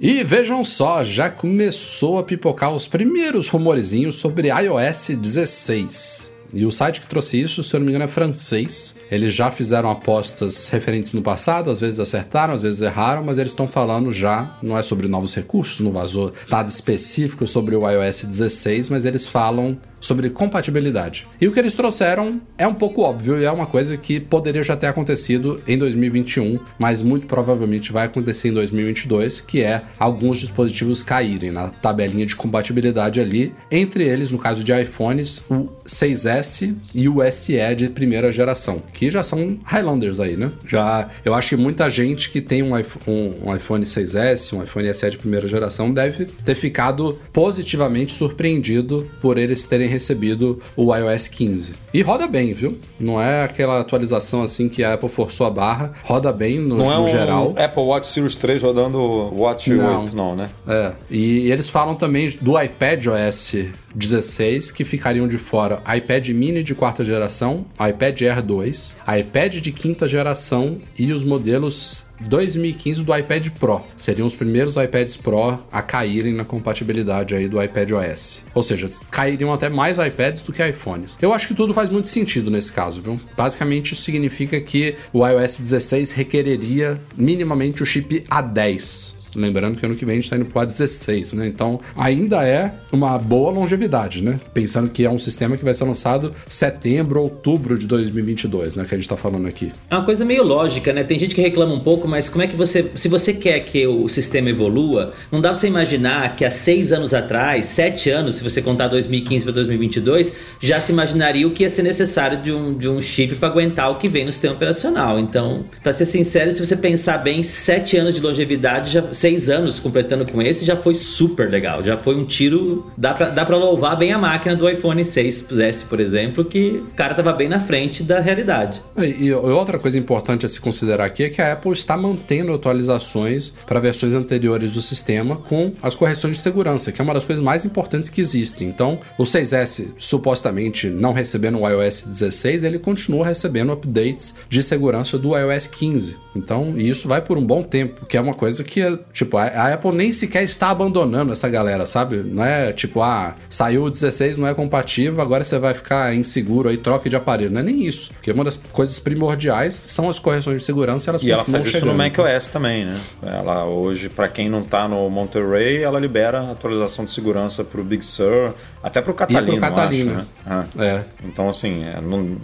E 0.00 0.22
vejam 0.22 0.62
só, 0.62 1.02
já 1.02 1.28
começou 1.28 2.18
a 2.18 2.22
pipocar 2.22 2.72
os 2.72 2.86
primeiros 2.86 3.48
rumorzinhos 3.48 4.14
sobre 4.14 4.48
iOS 4.48 5.10
16. 5.20 6.37
E 6.52 6.64
o 6.64 6.72
site 6.72 7.00
que 7.00 7.06
trouxe 7.06 7.40
isso, 7.40 7.62
se 7.62 7.74
eu 7.74 7.80
não 7.80 7.84
me 7.84 7.92
engano, 7.92 8.04
é 8.04 8.08
francês. 8.08 8.96
Eles 9.10 9.34
já 9.34 9.50
fizeram 9.50 9.90
apostas 9.90 10.66
referentes 10.68 11.12
no 11.12 11.22
passado, 11.22 11.70
às 11.70 11.80
vezes 11.80 12.00
acertaram, 12.00 12.54
às 12.54 12.62
vezes 12.62 12.80
erraram, 12.80 13.22
mas 13.24 13.38
eles 13.38 13.52
estão 13.52 13.68
falando 13.68 14.10
já, 14.10 14.58
não 14.62 14.76
é 14.76 14.82
sobre 14.82 15.08
novos 15.08 15.34
recursos, 15.34 15.80
não 15.80 15.92
vazou 15.92 16.32
nada 16.48 16.68
específico 16.68 17.46
sobre 17.46 17.76
o 17.76 17.88
iOS 17.88 18.24
16, 18.24 18.88
mas 18.88 19.04
eles 19.04 19.26
falam 19.26 19.78
sobre 20.00 20.30
compatibilidade. 20.30 21.26
E 21.40 21.46
o 21.46 21.52
que 21.52 21.58
eles 21.58 21.74
trouxeram 21.74 22.40
é 22.56 22.66
um 22.66 22.74
pouco 22.74 23.02
óbvio 23.02 23.38
e 23.38 23.44
é 23.44 23.50
uma 23.50 23.66
coisa 23.66 23.96
que 23.96 24.20
poderia 24.20 24.62
já 24.62 24.76
ter 24.76 24.86
acontecido 24.86 25.60
em 25.66 25.76
2021, 25.78 26.58
mas 26.78 27.02
muito 27.02 27.26
provavelmente 27.26 27.92
vai 27.92 28.06
acontecer 28.06 28.48
em 28.48 28.52
2022, 28.52 29.40
que 29.40 29.62
é 29.62 29.82
alguns 29.98 30.38
dispositivos 30.38 31.02
caírem 31.02 31.50
na 31.50 31.68
tabelinha 31.68 32.26
de 32.26 32.36
compatibilidade 32.36 33.20
ali, 33.20 33.54
entre 33.70 34.04
eles, 34.04 34.30
no 34.30 34.38
caso 34.38 34.62
de 34.62 34.72
iPhones, 34.72 35.42
o 35.50 35.68
6S 35.86 36.74
e 36.94 37.08
o 37.08 37.18
SE 37.30 37.74
de 37.76 37.88
primeira 37.88 38.30
geração, 38.30 38.82
que 38.92 39.10
já 39.10 39.22
são 39.22 39.58
Highlanders 39.64 40.20
aí, 40.20 40.36
né? 40.36 40.50
Já, 40.66 41.08
eu 41.24 41.34
acho 41.34 41.50
que 41.50 41.56
muita 41.56 41.88
gente 41.88 42.30
que 42.30 42.40
tem 42.40 42.62
um 42.62 42.78
iPhone, 42.78 43.34
um, 43.44 43.54
iPhone 43.54 43.84
6S, 43.84 44.56
um 44.56 44.62
iPhone 44.62 44.92
SE 44.92 45.10
de 45.10 45.18
primeira 45.18 45.46
geração, 45.46 45.92
deve 45.92 46.26
ter 46.26 46.54
ficado 46.54 47.18
positivamente 47.32 48.12
surpreendido 48.12 49.08
por 49.20 49.38
eles 49.38 49.66
terem 49.66 49.87
recebido 49.88 50.60
o 50.76 50.94
iOS 50.94 51.28
15. 51.28 51.74
E 51.92 52.02
roda 52.02 52.26
bem, 52.26 52.52
viu? 52.52 52.76
Não 53.00 53.20
é 53.20 53.44
aquela 53.44 53.80
atualização 53.80 54.42
assim 54.42 54.68
que 54.68 54.84
a 54.84 54.94
Apple 54.94 55.08
forçou 55.08 55.46
a 55.46 55.50
barra, 55.50 55.92
roda 56.04 56.32
bem 56.32 56.58
no, 56.58 56.76
Não 56.76 56.92
é 56.92 56.96
no 56.96 57.04
um 57.04 57.08
geral. 57.08 57.54
Apple 57.56 57.82
Watch 57.82 58.06
Series 58.08 58.36
3 58.36 58.62
rodando 58.62 58.98
Watch 59.34 59.70
Não. 59.70 60.02
8, 60.02 60.16
não, 60.16 60.36
né? 60.36 60.50
É, 60.66 60.92
e 61.10 61.50
eles 61.50 61.68
falam 61.68 61.94
também 61.94 62.36
do 62.40 62.60
iPad 62.60 63.06
OS 63.06 63.54
16 63.98 64.70
que 64.70 64.84
ficariam 64.84 65.26
de 65.26 65.36
fora 65.36 65.82
iPad 65.96 66.28
mini 66.28 66.62
de 66.62 66.74
quarta 66.74 67.04
geração, 67.04 67.66
iPad 67.74 68.22
Air 68.22 68.42
2, 68.42 68.96
iPad 69.20 69.56
de 69.56 69.72
quinta 69.72 70.06
geração 70.06 70.78
e 70.96 71.12
os 71.12 71.24
modelos 71.24 72.06
2015 72.20 73.04
do 73.04 73.16
iPad 73.16 73.48
Pro. 73.50 73.80
Seriam 73.96 74.26
os 74.26 74.34
primeiros 74.34 74.76
iPads 74.76 75.16
Pro 75.16 75.58
a 75.70 75.82
caírem 75.82 76.34
na 76.34 76.44
compatibilidade 76.44 77.34
aí 77.34 77.48
do 77.48 77.62
iPad 77.62 77.90
OS. 77.92 78.44
Ou 78.54 78.62
seja, 78.62 78.88
cairiam 79.10 79.52
até 79.52 79.68
mais 79.68 79.98
iPads 79.98 80.42
do 80.42 80.52
que 80.52 80.66
iPhones. 80.66 81.18
Eu 81.20 81.32
acho 81.32 81.48
que 81.48 81.54
tudo 81.54 81.74
faz 81.74 81.90
muito 81.90 82.08
sentido 82.08 82.50
nesse 82.50 82.72
caso, 82.72 83.00
viu? 83.00 83.20
Basicamente 83.36 83.92
isso 83.92 84.02
significa 84.02 84.60
que 84.60 84.96
o 85.12 85.26
iOS 85.26 85.58
16 85.58 86.12
requereria 86.12 87.00
minimamente 87.16 87.82
o 87.82 87.86
chip 87.86 88.24
A10. 88.28 89.17
Lembrando 89.34 89.76
que 89.76 89.84
ano 89.84 89.94
que 89.94 90.04
vem 90.04 90.14
a 90.14 90.20
gente 90.20 90.30
tá 90.30 90.36
indo 90.36 90.44
pro 90.44 90.60
A16, 90.60 91.34
né? 91.34 91.46
Então 91.46 91.80
ainda 91.96 92.46
é 92.46 92.74
uma 92.92 93.18
boa 93.18 93.50
longevidade, 93.50 94.22
né? 94.22 94.40
Pensando 94.52 94.88
que 94.88 95.04
é 95.04 95.10
um 95.10 95.18
sistema 95.18 95.56
que 95.56 95.64
vai 95.64 95.74
ser 95.74 95.84
lançado 95.84 96.34
setembro, 96.48 97.22
outubro 97.22 97.78
de 97.78 97.86
2022, 97.86 98.74
né? 98.74 98.84
Que 98.88 98.94
a 98.94 98.98
gente 98.98 99.08
tá 99.08 99.16
falando 99.16 99.46
aqui. 99.46 99.72
É 99.90 99.94
uma 99.94 100.04
coisa 100.04 100.24
meio 100.24 100.42
lógica, 100.42 100.92
né? 100.92 101.04
Tem 101.04 101.18
gente 101.18 101.34
que 101.34 101.40
reclama 101.40 101.74
um 101.74 101.80
pouco, 101.80 102.08
mas 102.08 102.28
como 102.28 102.42
é 102.42 102.46
que 102.46 102.56
você. 102.56 102.90
Se 102.94 103.08
você 103.08 103.32
quer 103.32 103.60
que 103.60 103.86
o 103.86 104.08
sistema 104.08 104.50
evolua, 104.50 105.12
não 105.30 105.40
dá 105.40 105.50
pra 105.50 105.58
você 105.58 105.66
imaginar 105.66 106.36
que 106.36 106.44
há 106.44 106.50
seis 106.50 106.92
anos 106.92 107.12
atrás, 107.12 107.66
sete 107.66 108.10
anos, 108.10 108.36
se 108.36 108.44
você 108.44 108.62
contar 108.62 108.88
2015 108.88 109.44
para 109.44 109.54
2022, 109.54 110.32
já 110.60 110.80
se 110.80 110.92
imaginaria 110.92 111.46
o 111.46 111.50
que 111.50 111.62
ia 111.62 111.70
ser 111.70 111.82
necessário 111.82 112.38
de 112.38 112.52
um, 112.52 112.76
de 112.76 112.88
um 112.88 113.00
chip 113.00 113.34
para 113.36 113.48
aguentar 113.48 113.90
o 113.90 113.96
que 113.96 114.08
vem 114.08 114.24
no 114.24 114.32
sistema 114.32 114.54
operacional. 114.54 115.18
Então, 115.18 115.64
pra 115.82 115.92
ser 115.92 116.06
sincero, 116.06 116.50
se 116.52 116.64
você 116.64 116.76
pensar 116.76 117.18
bem, 117.18 117.42
sete 117.42 117.96
anos 117.96 118.14
de 118.14 118.20
longevidade, 118.20 118.90
já, 118.90 119.12
seis 119.18 119.50
anos 119.50 119.78
completando 119.78 120.30
com 120.30 120.40
esse, 120.40 120.64
já 120.64 120.76
foi 120.76 120.94
super 120.94 121.50
legal. 121.50 121.82
Já 121.82 121.96
foi 121.96 122.14
um 122.16 122.24
tiro. 122.24 122.90
Dá 122.96 123.12
pra, 123.12 123.28
dá 123.30 123.44
pra 123.44 123.56
louvar 123.56 123.96
bem 123.96 124.12
a 124.12 124.18
máquina 124.18 124.54
do 124.54 124.68
iPhone 124.68 125.02
6S, 125.02 125.86
por 125.86 126.00
exemplo, 126.00 126.44
que 126.44 126.82
o 126.86 126.94
cara 126.94 127.14
tava 127.14 127.32
bem 127.32 127.48
na 127.48 127.60
frente 127.60 128.02
da 128.02 128.20
realidade. 128.20 128.80
E, 128.96 129.26
e 129.26 129.32
outra 129.32 129.78
coisa 129.78 129.98
importante 129.98 130.46
a 130.46 130.48
se 130.48 130.60
considerar 130.60 131.06
aqui 131.06 131.24
é 131.24 131.30
que 131.30 131.42
a 131.42 131.52
Apple 131.52 131.72
está 131.72 131.96
mantendo 131.96 132.52
atualizações 132.52 133.52
para 133.66 133.80
versões 133.80 134.14
anteriores 134.14 134.72
do 134.72 134.82
sistema 134.82 135.36
com 135.36 135.72
as 135.82 135.94
correções 135.94 136.36
de 136.36 136.42
segurança, 136.42 136.92
que 136.92 137.00
é 137.00 137.04
uma 137.04 137.14
das 137.14 137.24
coisas 137.24 137.44
mais 137.44 137.64
importantes 137.64 138.10
que 138.10 138.20
existem. 138.20 138.68
Então, 138.68 138.98
o 139.16 139.24
6S, 139.24 139.92
supostamente 139.98 140.88
não 140.88 141.12
recebendo 141.12 141.58
o 141.58 141.68
iOS 141.68 142.02
16, 142.02 142.62
ele 142.62 142.78
continua 142.78 143.26
recebendo 143.26 143.72
updates 143.72 144.34
de 144.48 144.62
segurança 144.62 145.18
do 145.18 145.36
iOS 145.36 145.66
15. 145.66 146.16
Então, 146.36 146.78
isso 146.78 147.08
vai 147.08 147.20
por 147.20 147.36
um 147.36 147.44
bom 147.44 147.62
tempo, 147.62 148.06
que 148.06 148.16
é 148.16 148.20
uma 148.20 148.34
coisa 148.34 148.62
que, 148.62 148.80
tipo, 149.12 149.36
a, 149.36 149.72
Apple 149.74 149.92
nem 149.92 150.12
sequer 150.12 150.42
está 150.42 150.70
abandonando 150.70 151.32
essa 151.32 151.48
galera, 151.48 151.86
sabe? 151.86 152.16
Não 152.18 152.44
é 152.44 152.72
tipo, 152.72 153.02
ah, 153.02 153.34
saiu 153.50 153.84
o 153.84 153.90
16, 153.90 154.36
não 154.36 154.46
é 154.46 154.54
compatível, 154.54 155.20
agora 155.20 155.44
você 155.44 155.58
vai 155.58 155.74
ficar 155.74 156.14
inseguro 156.14 156.68
aí, 156.68 156.76
troque 156.76 157.08
de 157.08 157.16
aparelho. 157.16 157.50
Não 157.50 157.60
é 157.60 157.64
nem 157.64 157.84
isso. 157.84 158.10
Porque 158.12 158.30
uma 158.32 158.44
das 158.44 158.56
coisas 158.56 158.98
primordiais 158.98 159.74
são 159.74 160.08
as 160.08 160.18
correções 160.18 160.58
de 160.58 160.64
segurança, 160.64 161.10
elas 161.10 161.22
E 161.22 161.30
ela 161.30 161.44
faz 161.44 161.64
isso 161.64 161.78
chegando. 161.78 161.92
no 161.92 161.98
macOS 161.98 162.48
também, 162.50 162.84
né? 162.84 163.00
Ela 163.22 163.64
hoje, 163.64 164.08
para 164.08 164.28
quem 164.28 164.48
não 164.48 164.62
tá 164.62 164.86
no 164.88 165.08
Monterey, 165.10 165.82
ela 165.82 165.98
libera 165.98 166.50
atualização 166.50 167.04
de 167.04 167.10
segurança 167.10 167.64
pro 167.64 167.82
Big 167.84 168.04
Sur, 168.04 168.54
até 168.82 169.00
pro 169.00 169.14
Catalina, 169.14 169.54
eu 169.54 169.60
Catalina. 169.60 170.12
acho, 170.12 170.20
né? 170.20 170.26
Ah. 170.46 170.64
É. 170.78 171.04
Então, 171.24 171.48
assim, 171.48 171.84
é, 171.84 172.00
não, 172.00 172.36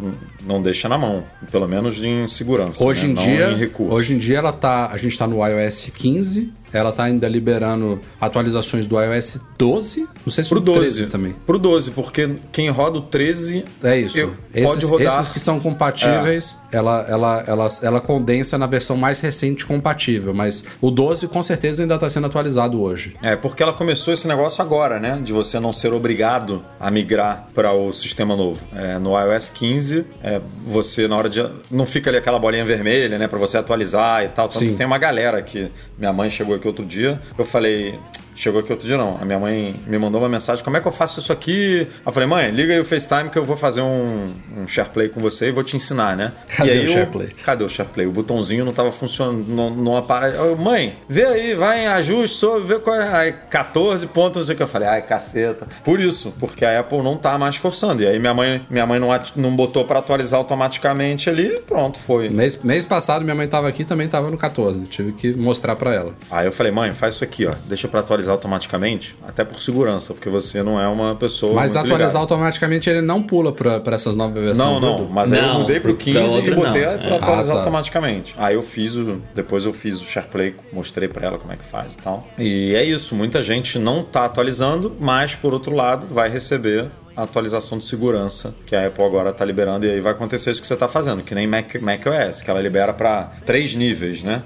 não 0.46 0.60
deixa 0.62 0.88
na 0.88 0.96
mão, 0.98 1.24
pelo 1.50 1.66
menos 1.68 2.00
em 2.02 2.26
segurança. 2.28 2.82
Hoje 2.84 3.06
né? 3.06 3.12
em 3.12 3.14
Não 3.14 3.22
dia, 3.22 3.50
em 3.50 3.56
recurso. 3.56 3.92
hoje 3.94 4.14
em 4.14 4.18
dia 4.18 4.38
ela 4.38 4.52
tá, 4.52 4.88
a 4.92 4.96
gente 4.96 5.16
tá 5.16 5.26
no 5.26 5.44
iOS 5.46 5.90
15, 5.94 6.52
ela 6.76 6.92
tá 6.92 7.04
ainda 7.04 7.28
liberando 7.28 8.00
atualizações 8.20 8.86
do 8.86 9.00
iOS 9.00 9.38
12, 9.58 10.06
não 10.24 10.32
sei 10.32 10.44
se 10.44 10.50
Pro 10.50 10.58
o 10.58 10.62
12 10.62 10.78
13 10.80 11.06
também. 11.06 11.34
Pro 11.46 11.58
12, 11.58 11.90
porque 11.92 12.30
quem 12.52 12.68
roda 12.70 12.98
o 12.98 13.02
13 13.02 13.64
É 13.82 13.96
isso. 13.98 14.18
eu- 14.18 14.34
esses, 14.54 14.70
pode 14.70 14.84
rodar. 14.86 15.20
esses 15.20 15.28
que 15.32 15.40
são 15.40 15.58
compatíveis, 15.60 16.56
ela, 16.70 17.04
ela, 17.08 17.44
ela, 17.46 17.68
ela 17.82 18.00
condensa 18.00 18.56
na 18.58 18.66
versão 18.66 18.96
mais 18.96 19.20
recente 19.20 19.64
compatível, 19.66 20.32
mas 20.34 20.64
o 20.80 20.90
12 20.90 21.28
com 21.28 21.42
certeza 21.42 21.82
ainda 21.82 21.94
está 21.94 22.08
sendo 22.10 22.26
atualizado 22.26 22.80
hoje. 22.80 23.14
É, 23.22 23.36
porque 23.36 23.62
ela 23.62 23.72
começou 23.72 24.12
esse 24.12 24.26
negócio 24.28 24.62
agora, 24.62 24.98
né? 25.00 25.20
De 25.22 25.32
você 25.32 25.58
não 25.60 25.72
ser 25.72 25.92
obrigado 25.92 26.62
a 26.78 26.90
migrar 26.90 27.48
para 27.54 27.72
o 27.72 27.92
sistema 27.92 28.36
novo. 28.36 28.64
É, 28.74 28.98
no 28.98 29.18
iOS 29.18 29.48
15, 29.48 30.04
é, 30.22 30.40
você 30.64 31.06
na 31.08 31.16
hora 31.16 31.28
de. 31.28 31.44
Não 31.70 31.86
fica 31.86 32.10
ali 32.10 32.18
aquela 32.18 32.38
bolinha 32.38 32.64
vermelha, 32.64 33.18
né? 33.18 33.28
Para 33.28 33.38
você 33.38 33.58
atualizar 33.58 34.24
e 34.24 34.28
tal. 34.28 34.48
Tanto 34.48 34.60
Sim. 34.60 34.68
que 34.68 34.74
tem 34.74 34.86
uma 34.86 34.98
galera 34.98 35.42
que. 35.42 35.70
Minha 35.98 36.12
mãe 36.12 36.28
chegou 36.30 36.54
aqui 36.56 36.63
outro 36.68 36.84
dia, 36.84 37.20
eu 37.36 37.44
falei. 37.44 37.98
Chegou 38.34 38.60
aqui 38.60 38.72
outro 38.72 38.86
dia, 38.86 38.96
não. 38.96 39.18
A 39.20 39.24
minha 39.24 39.38
mãe 39.38 39.74
me 39.86 39.98
mandou 39.98 40.20
uma 40.20 40.28
mensagem: 40.28 40.64
como 40.64 40.76
é 40.76 40.80
que 40.80 40.88
eu 40.88 40.92
faço 40.92 41.20
isso 41.20 41.32
aqui? 41.32 41.86
Eu 42.04 42.12
falei, 42.12 42.28
mãe, 42.28 42.50
liga 42.50 42.72
aí 42.72 42.80
o 42.80 42.84
FaceTime 42.84 43.30
que 43.30 43.38
eu 43.38 43.44
vou 43.44 43.56
fazer 43.56 43.80
um, 43.82 44.34
um 44.58 44.66
SharePlay 44.66 45.08
com 45.08 45.20
você 45.20 45.48
e 45.48 45.50
vou 45.52 45.62
te 45.62 45.76
ensinar, 45.76 46.16
né? 46.16 46.32
Cadê 46.56 46.70
aí 46.72 46.78
o 46.80 46.82
eu- 46.84 46.88
SharePlay? 46.88 47.28
Cadê 47.44 47.64
o 47.64 47.68
SharePlay? 47.68 48.06
O 48.06 48.12
botãozinho 48.12 48.64
não 48.64 48.72
tava 48.72 48.90
funcionando, 48.92 49.44
não, 49.48 49.70
não 49.70 49.96
aparece. 49.96 50.36
Eu, 50.36 50.56
Mãe, 50.56 50.94
vê 51.08 51.24
aí, 51.24 51.54
vai 51.54 51.84
em 51.84 51.86
ajuste, 51.86 52.36
só 52.36 52.58
vê 52.58 52.78
qual 52.78 52.96
é. 52.96 53.14
Aí, 53.14 53.34
14 53.50 54.06
pontos, 54.08 54.38
não 54.38 54.44
sei 54.44 54.54
o 54.54 54.56
que. 54.56 54.62
Eu 54.62 54.68
falei, 54.68 54.88
ai, 54.88 55.02
caceta. 55.02 55.66
Por 55.82 56.00
isso, 56.00 56.32
porque 56.40 56.64
a 56.64 56.80
Apple 56.80 57.02
não 57.02 57.16
tá 57.16 57.36
mais 57.38 57.56
forçando. 57.56 58.02
E 58.02 58.06
aí 58.06 58.18
minha 58.18 58.34
mãe, 58.34 58.64
minha 58.70 58.86
mãe 58.86 58.98
não, 58.98 59.08
não 59.36 59.54
botou 59.54 59.84
pra 59.84 59.98
atualizar 59.98 60.38
automaticamente 60.38 61.28
ali, 61.28 61.60
pronto, 61.66 61.98
foi. 61.98 62.28
Mês, 62.28 62.62
mês 62.62 62.86
passado 62.86 63.22
minha 63.22 63.34
mãe 63.34 63.44
estava 63.46 63.68
aqui 63.68 63.84
também 63.84 64.06
estava 64.06 64.30
no 64.30 64.36
14, 64.36 64.80
tive 64.86 65.12
que 65.12 65.32
mostrar 65.34 65.76
para 65.76 65.92
ela. 65.94 66.14
Aí 66.30 66.46
eu 66.46 66.52
falei, 66.52 66.72
mãe, 66.72 66.92
faz 66.92 67.14
isso 67.14 67.24
aqui, 67.24 67.46
ó. 67.46 67.54
Deixa 67.66 67.86
pra 67.88 68.00
atualizar 68.00 68.23
automaticamente, 68.28 69.16
até 69.26 69.44
por 69.44 69.60
segurança, 69.60 70.14
porque 70.14 70.28
você 70.28 70.62
não 70.62 70.80
é 70.80 70.86
uma 70.88 71.14
pessoa. 71.14 71.54
Mas 71.54 71.72
muito 71.74 71.86
atualizar 71.86 72.06
ligada. 72.08 72.18
automaticamente 72.18 72.88
ele 72.90 73.00
não 73.00 73.22
pula 73.22 73.52
para 73.52 73.94
essas 73.94 74.14
novas 74.14 74.42
versões. 74.42 74.58
Não, 74.58 74.80
não, 74.80 75.04
mas 75.08 75.32
aí 75.32 75.38
eu 75.40 75.46
Não, 75.46 75.60
mudei 75.60 75.80
pro 75.80 75.94
pra 75.94 76.04
15 76.04 76.38
e 76.38 76.50
botei 76.54 76.86
não, 76.86 76.98
pra 76.98 77.08
é. 77.08 77.16
atualizar 77.16 77.50
Ah, 77.50 77.52
tá. 77.52 77.58
automaticamente. 77.58 78.34
Aí 78.38 78.54
eu 78.54 78.62
fiz 78.62 78.94
o. 78.96 79.20
Depois 79.34 79.64
eu 79.64 79.72
fiz 79.72 80.00
o 80.00 80.04
SharePlay, 80.04 80.54
mostrei 80.72 81.08
pra 81.08 81.26
ela 81.26 81.38
como 81.38 81.52
é 81.52 81.56
que 81.56 81.64
faz 81.64 81.94
e 81.94 81.98
tal. 81.98 82.26
E 82.38 82.74
é 82.74 82.84
isso, 82.84 83.14
muita 83.14 83.42
gente 83.42 83.78
não 83.78 84.02
tá 84.02 84.24
atualizando, 84.24 84.96
mas 85.00 85.34
por 85.34 85.52
outro 85.52 85.74
lado 85.74 86.06
vai 86.10 86.28
receber 86.28 86.88
a 87.16 87.22
atualização 87.22 87.78
de 87.78 87.84
segurança 87.84 88.54
que 88.66 88.74
a 88.74 88.86
Apple 88.86 89.04
agora 89.04 89.30
está 89.30 89.44
liberando 89.44 89.86
e 89.86 89.90
aí 89.90 90.00
vai 90.00 90.12
acontecer 90.12 90.50
isso 90.50 90.60
que 90.60 90.66
você 90.66 90.74
está 90.74 90.88
fazendo, 90.88 91.22
que 91.22 91.34
nem 91.34 91.46
Mac, 91.46 91.74
Mac 91.80 92.02
OS, 92.06 92.42
que 92.42 92.50
ela 92.50 92.60
libera 92.60 92.92
para 92.92 93.32
três 93.44 93.74
níveis, 93.74 94.22
né? 94.22 94.42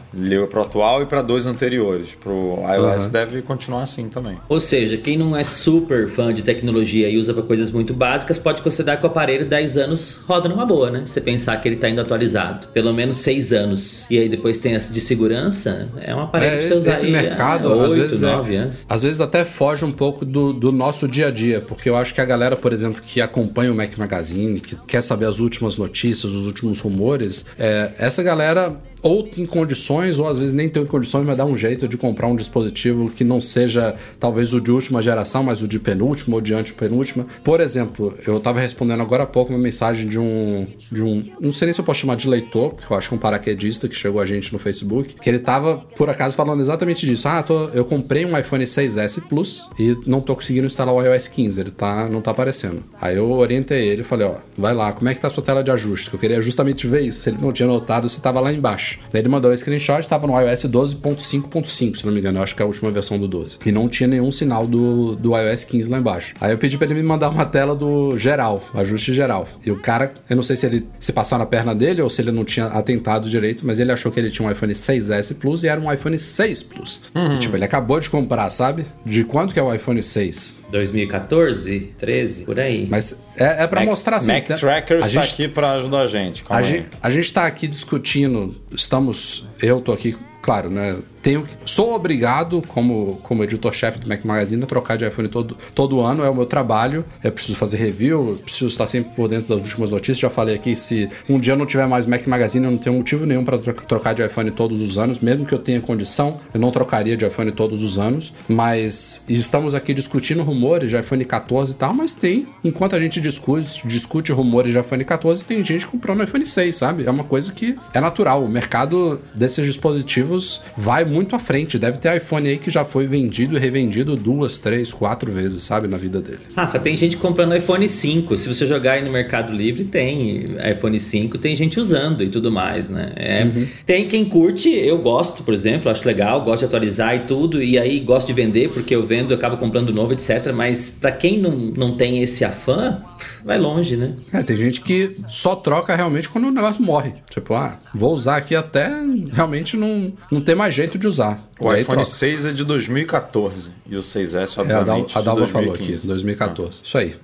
Para 0.51 0.61
o 0.61 0.63
atual 0.63 1.03
e 1.03 1.07
para 1.07 1.23
dois 1.23 1.47
anteriores. 1.47 2.15
Para 2.15 2.33
o 2.33 2.65
iOS 2.75 3.07
uhum. 3.07 3.11
deve 3.11 3.43
continuar 3.43 3.83
assim 3.83 4.09
também. 4.09 4.39
Ou 4.49 4.61
seja, 4.61 4.97
quem 4.97 5.17
não 5.17 5.37
é 5.37 5.45
super 5.45 6.09
fã 6.09 6.33
de 6.33 6.43
tecnologia 6.43 7.09
e 7.09 7.17
usa 7.17 7.33
para 7.33 7.43
coisas 7.43 7.71
muito 7.71 7.95
básicas 7.95 8.39
pode 8.39 8.63
considerar 8.63 8.97
que 8.97 9.05
o 9.05 9.07
aparelho 9.07 9.47
10 9.47 9.77
anos 9.77 10.21
roda 10.27 10.49
numa 10.49 10.67
boa, 10.67 10.91
né? 10.91 11.03
Você 11.07 11.21
pensar 11.21 11.57
que 11.61 11.69
ele 11.69 11.77
está 11.77 11.89
indo 11.89 12.01
atualizado, 12.01 12.69
pelo 12.69 12.93
menos 12.93 13.19
6 13.19 13.53
anos. 13.53 14.07
E 14.11 14.19
aí 14.19 14.29
depois 14.29 14.59
tem 14.59 14.75
essa 14.75 14.93
de 14.93 15.01
segurança, 15.01 15.89
é 16.01 16.15
um 16.15 16.21
aparelho 16.21 16.53
é, 16.53 16.59
para 16.59 16.69
você 16.69 16.75
usar 16.75 16.93
esse 16.93 17.07
aí, 17.07 17.13
mercado, 17.13 17.73
é, 17.73 17.75
8, 17.75 17.85
às 17.85 17.97
vezes, 17.97 18.21
9 18.23 18.55
é, 18.55 18.59
anos. 18.59 18.77
Às 18.89 19.03
vezes 19.03 19.21
até 19.21 19.45
foge 19.45 19.85
um 19.85 19.93
pouco 19.93 20.25
do, 20.25 20.53
do 20.53 20.73
nosso 20.73 21.09
dia 21.09 21.29
a 21.29 21.31
dia, 21.31 21.61
porque 21.61 21.89
eu 21.89 21.97
acho 21.97 22.15
que 22.15 22.21
a 22.21 22.25
galera, 22.25 22.57
por 22.61 22.73
exemplo, 22.73 23.03
que 23.03 23.21
acompanha 23.21 23.73
o 23.73 23.75
Mac 23.75 23.97
Magazine, 23.97 24.61
que 24.61 24.77
quer 24.87 25.03
saber 25.03 25.27
as 25.27 25.39
últimas 25.39 25.77
notícias, 25.77 26.33
os 26.33 26.47
últimos 26.47 26.81
rumores, 26.81 27.45
é, 27.59 27.93
essa 27.99 28.23
galera 28.23 28.77
ou 29.03 29.23
tem 29.23 29.47
condições, 29.47 30.19
ou 30.19 30.29
às 30.29 30.39
vezes 30.39 30.55
nem 30.55 30.69
tem 30.69 30.85
condições, 30.85 31.25
mas 31.25 31.37
dá 31.37 31.45
um 31.45 31.57
jeito 31.57 31.87
de 31.89 31.97
comprar 31.97 32.27
um 32.27 32.37
dispositivo 32.37 33.11
que 33.11 33.25
não 33.25 33.41
seja 33.41 33.95
talvez 34.19 34.53
o 34.53 34.61
de 34.61 34.71
última 34.71 35.03
geração, 35.03 35.43
mas 35.43 35.63
o 35.63 35.69
de 35.69 35.79
penúltima 35.79 36.37
ou 36.37 36.41
de 36.41 36.55
antepenúltima. 36.55 37.27
Por 37.45 37.61
exemplo, 37.61 38.17
eu 38.27 38.39
estava 38.39 38.61
respondendo 38.61 39.01
agora 39.01 39.25
há 39.25 39.27
pouco 39.27 39.53
uma 39.53 39.59
mensagem 39.59 40.09
de 40.09 40.19
um, 40.19 40.67
de 40.91 41.03
um. 41.03 41.25
Não 41.41 41.53
sei 41.53 41.67
nem 41.67 41.73
se 41.73 41.81
eu 41.81 41.85
posso 41.85 42.01
chamar 42.01 42.17
de 42.17 42.29
leitor, 42.29 42.75
porque 42.75 42.93
eu 42.93 42.97
acho 42.97 43.09
que 43.09 43.15
é 43.15 43.17
um 43.17 43.21
paraquedista 43.21 43.89
que 43.89 43.95
chegou 43.95 44.21
a 44.21 44.27
gente 44.27 44.53
no 44.53 44.59
Facebook, 44.59 45.15
que 45.15 45.31
ele 45.31 45.39
estava, 45.39 45.79
por 45.97 46.11
acaso, 46.11 46.37
falando 46.37 46.61
exatamente 46.61 47.07
disso. 47.07 47.29
Ah, 47.29 47.43
tô, 47.43 47.69
eu 47.69 47.85
comprei 47.85 48.25
um 48.25 48.37
iPhone 48.37 48.65
6S 48.65 49.23
Plus 49.29 49.69
e 49.79 49.97
não 50.07 50.21
tô 50.21 50.35
conseguindo 50.35 50.67
instalar 50.67 50.95
o 50.95 51.03
iOS 51.03 51.29
15, 51.29 51.61
ele 51.61 51.71
tá, 51.71 52.09
não 52.09 52.21
tá 52.21 52.31
aparecendo. 52.31 52.83
Aí 53.01 53.17
eu 53.17 53.31
orientei 53.31 53.89
ele 53.89 54.03
e 54.03 54.05
falei, 54.05 54.27
ó, 54.27 54.37
vai 54.57 54.75
lá, 54.75 54.93
como 54.93 55.09
é 55.09 55.15
que 55.15 55.21
tá 55.21 55.29
a 55.29 55.31
sua 55.31 55.43
tela 55.43 55.63
de 55.63 55.71
ajuste? 55.71 56.11
Que 56.11 56.17
eu 56.17 56.21
queria 56.21 56.41
justamente 56.41 56.87
ver 56.87 57.03
isso, 57.03 57.21
se 57.21 57.31
ele 57.31 57.39
não 57.41 57.53
tinha 57.53 57.69
notado, 57.69 58.09
se 58.09 58.21
tava 58.21 58.41
lá 58.41 58.53
embaixo 58.53 58.88
Daí 59.13 59.23
ele 59.23 59.29
mandou 59.29 59.53
um 59.53 59.57
screenshot, 59.57 60.01
estava 60.01 60.27
no 60.27 60.39
iOS 60.39 60.65
12.5.5, 60.65 61.97
se 61.97 62.07
não 62.07 62.13
me 62.13 62.21
engano, 62.21 62.39
eu 62.39 62.43
acho 62.43 62.55
que 62.55 62.63
é 62.63 62.65
a 62.65 62.67
última 62.67 62.91
versão 62.91 63.19
do 63.19 63.27
12. 63.27 63.59
E 63.65 63.73
não 63.73 63.89
tinha 63.89 64.07
nenhum 64.07 64.31
sinal 64.31 64.67
do, 64.67 65.17
do 65.17 65.37
iOS 65.37 65.65
15 65.65 65.89
lá 65.89 65.99
embaixo. 65.99 66.35
Aí 66.41 66.53
eu 66.53 66.59
pedi 66.59 66.77
para 66.79 66.87
ele 66.87 66.95
me 66.95 67.03
mandar 67.03 67.29
uma 67.29 67.45
tela 67.45 67.75
do 67.75 68.17
geral, 68.17 68.63
ajuste 68.75 69.13
geral. 69.13 69.49
E 69.65 69.71
o 69.71 69.77
cara, 69.77 70.15
eu 70.29 70.37
não 70.37 70.43
sei 70.43 70.57
se 70.57 70.67
ele 70.67 70.87
se 70.99 71.13
passou 71.13 71.39
na 71.39 71.47
perna 71.47 71.75
dele 71.75 72.01
ou 72.03 72.09
se 72.09 72.21
ele 72.21 72.33
não 72.33 72.45
tinha 72.45 72.67
atentado 72.67 73.29
direito, 73.29 73.67
mas 73.67 73.79
ele 73.79 73.93
achou 73.93 74.11
que 74.11 74.21
ele 74.21 74.31
tinha 74.31 74.47
um 74.47 74.51
iPhone 74.51 74.73
6S 74.73 75.37
Plus 75.37 75.65
e 75.65 75.69
era 75.69 75.81
um 75.81 75.93
iPhone 75.93 76.19
6 76.19 76.63
Plus. 76.63 77.01
Uhum. 77.15 77.35
E, 77.35 77.39
tipo, 77.39 77.57
ele 77.57 77.65
acabou 77.65 78.01
de 78.01 78.09
comprar, 78.09 78.49
sabe? 78.51 78.85
De 79.05 79.25
quanto 79.25 79.53
que 79.53 79.61
é 79.61 79.63
o 79.63 79.73
iPhone 79.73 80.03
6? 80.03 80.59
2014, 80.71 81.95
13, 81.97 82.45
por 82.45 82.59
aí. 82.59 82.87
Mas 82.91 83.17
é, 83.37 83.65
é 83.65 83.67
para 83.67 83.85
mostrar 83.85 84.17
assim. 84.17 84.33
Mac 84.33 84.47
Trackers 84.47 85.07
está 85.07 85.23
aqui 85.23 85.49
para 85.49 85.73
ajudar 85.73 86.01
a 86.01 86.07
gente. 86.07 86.45
A 86.49 86.63
gente, 86.63 86.89
a 87.01 87.11
gente 87.11 87.33
tá 87.33 87.47
aqui 87.47 87.69
discutindo, 87.69 88.55
estamos, 88.73 89.47
eu 89.63 89.81
tô 89.81 89.93
aqui 89.93 90.17
claro, 90.43 90.71
né? 90.71 90.97
Tenho, 91.23 91.47
sou 91.65 91.95
obrigado, 91.95 92.63
como, 92.67 93.19
como 93.23 93.43
editor-chefe 93.43 93.99
do 93.99 94.09
Mac 94.09 94.25
Magazine, 94.25 94.63
a 94.63 94.67
trocar 94.67 94.97
de 94.97 95.07
iPhone 95.07 95.29
todo, 95.29 95.57
todo 95.75 96.01
ano. 96.01 96.25
É 96.25 96.31
o 96.31 96.35
meu 96.35 96.47
trabalho. 96.47 97.05
Eu 97.23 97.33
preciso 97.33 97.57
fazer 97.57 97.77
review, 97.77 98.39
preciso 98.43 98.67
estar 98.67 98.87
sempre 98.87 99.15
por 99.15 99.29
dentro 99.29 99.49
das 99.49 99.59
últimas 99.59 99.91
notícias. 99.91 100.19
Já 100.19 100.31
falei 100.31 100.55
aqui, 100.55 100.77
se 100.77 101.09
um 101.29 101.39
dia 101.39 101.53
eu 101.55 101.57
não 101.57 101.67
tiver 101.67 101.87
mais 101.87 102.07
Mac 102.07 102.27
Magazine, 102.27 102.65
eu 102.65 102.71
não 102.71 102.79
tenho 102.79 102.97
motivo 102.97 103.27
nenhum 103.27 103.45
para 103.45 103.59
trocar 103.59 104.15
de 104.15 104.25
iPhone 104.25 104.51
todos 104.51 104.81
os 104.81 104.97
anos. 104.97 105.21
Mesmo 105.21 105.45
que 105.45 105.53
eu 105.53 105.59
tenha 105.59 105.81
condição, 105.81 106.41
eu 106.53 106.61
não 106.61 106.71
trocaria 106.71 107.17
de 107.17 107.27
iPhone 107.27 107.51
todos 107.53 107.83
os 107.83 107.99
anos. 107.99 108.33
Mas 108.49 109.23
estamos 109.29 109.75
aqui 109.75 109.93
discutindo 109.93 110.43
rumores 110.43 110.91
de 110.91 110.97
iPhone 110.97 111.25
14 111.25 111.73
e 111.73 111.75
tal, 111.75 111.93
mas 111.93 112.15
tem, 112.15 112.47
enquanto 112.63 112.95
a 112.95 113.01
gente 113.01 113.21
discute, 113.21 113.87
discute 113.87 114.33
rumores 114.33 114.73
de 114.73 114.79
iPhone 114.79 115.05
14, 115.05 115.45
tem 115.45 115.63
gente 115.65 115.87
comprando 115.87 116.23
iPhone 116.23 116.47
6, 116.47 116.77
sabe? 116.77 117.05
É 117.05 117.11
uma 117.11 117.25
coisa 117.25 117.53
que 117.53 117.77
é 117.93 118.01
natural. 118.01 118.45
O 118.45 118.49
mercado 118.49 119.19
desses 119.35 119.65
dispositivos 119.67 120.61
vai 120.77 121.05
muito 121.09 121.35
à 121.35 121.39
frente. 121.39 121.79
Deve 121.79 121.99
ter 121.99 122.17
iPhone 122.17 122.49
aí 122.49 122.59
que 122.59 122.71
já 122.71 122.85
foi 122.85 123.07
vendido 123.07 123.57
e 123.57 123.59
revendido 123.59 124.15
duas, 124.17 124.59
três, 124.59 124.93
quatro 124.93 125.31
vezes, 125.33 125.63
sabe, 125.65 125.89
na 125.89 125.97
vida 125.97 126.21
dele. 126.21 126.41
Rafa, 126.55 126.79
tem 126.79 126.97
gente 126.97 127.17
comprando 127.17 127.57
iPhone 127.57 127.89
5. 127.89 128.37
Se 128.39 128.49
você 128.49 128.67
jogar 128.67 128.93
aí 128.93 129.05
no 129.05 129.11
Mercado 129.11 129.53
Livre, 129.53 129.85
tem 129.85 130.45
iPhone 130.71 130.99
5, 130.99 131.39
tem 131.39 131.57
gente 131.57 131.81
usando 131.81 132.23
e 132.23 132.29
tudo 132.29 132.51
mais, 132.53 132.89
né? 132.89 133.13
É, 133.17 133.45
uhum. 133.45 133.67
Tem 133.85 134.07
quem 134.07 134.25
curte, 134.25 134.69
eu 134.71 134.99
gosto, 134.99 135.43
por 135.43 135.55
exemplo, 135.55 135.91
acho 135.91 136.07
legal, 136.07 136.43
gosto 136.43 136.61
de 136.61 136.67
atualizar 136.67 137.17
e 137.17 137.21
tudo, 137.21 137.63
e 137.63 137.79
aí 137.79 137.99
gosto 138.01 138.27
de 138.27 138.33
vender, 138.33 138.71
porque 138.71 138.95
eu 138.95 139.03
vendo, 139.03 139.33
eu 139.33 139.37
acabo 139.37 139.57
comprando 139.57 139.93
novo, 139.93 140.13
etc. 140.13 140.53
Mas 140.55 140.91
para 140.91 141.13
quem 141.13 141.39
não, 141.39 141.51
não 141.51 141.97
tem 141.97 142.23
esse 142.23 142.45
afã, 142.45 143.03
vai 143.49 143.59
longe, 143.59 143.97
né? 143.97 144.15
É, 144.31 144.43
tem 144.43 144.55
gente 144.55 144.83
que 144.83 145.17
só 145.27 145.57
troca 145.57 145.97
realmente 145.97 146.29
quando 146.29 146.49
o 146.49 146.51
negócio 146.51 146.83
morre. 146.83 147.15
Tipo, 147.31 147.55
ah, 147.55 147.79
vou 147.95 148.13
usar 148.13 148.37
aqui 148.37 148.55
até 148.55 148.91
realmente 149.33 149.75
não, 149.75 150.13
não 150.31 150.43
ter 150.43 150.55
mais 150.55 150.75
jeito 150.75 150.99
de 150.99 151.09
usar. 151.09 151.49
O 151.59 151.73
iPhone 151.73 152.03
troca. 152.03 152.05
6 152.05 152.45
é 152.45 152.53
de 152.53 152.63
2014 152.63 153.71
e 153.89 153.97
o 153.97 154.01
6S, 154.01 154.59
obviamente. 154.59 155.17
É, 155.17 155.19
a 155.19 155.23
Dalva 155.23 155.47
falou 155.47 155.75
aqui, 155.75 155.97
2014. 155.97 156.71
Ah. 156.71 156.81
Isso 156.85 156.99
aí. 156.99 157.15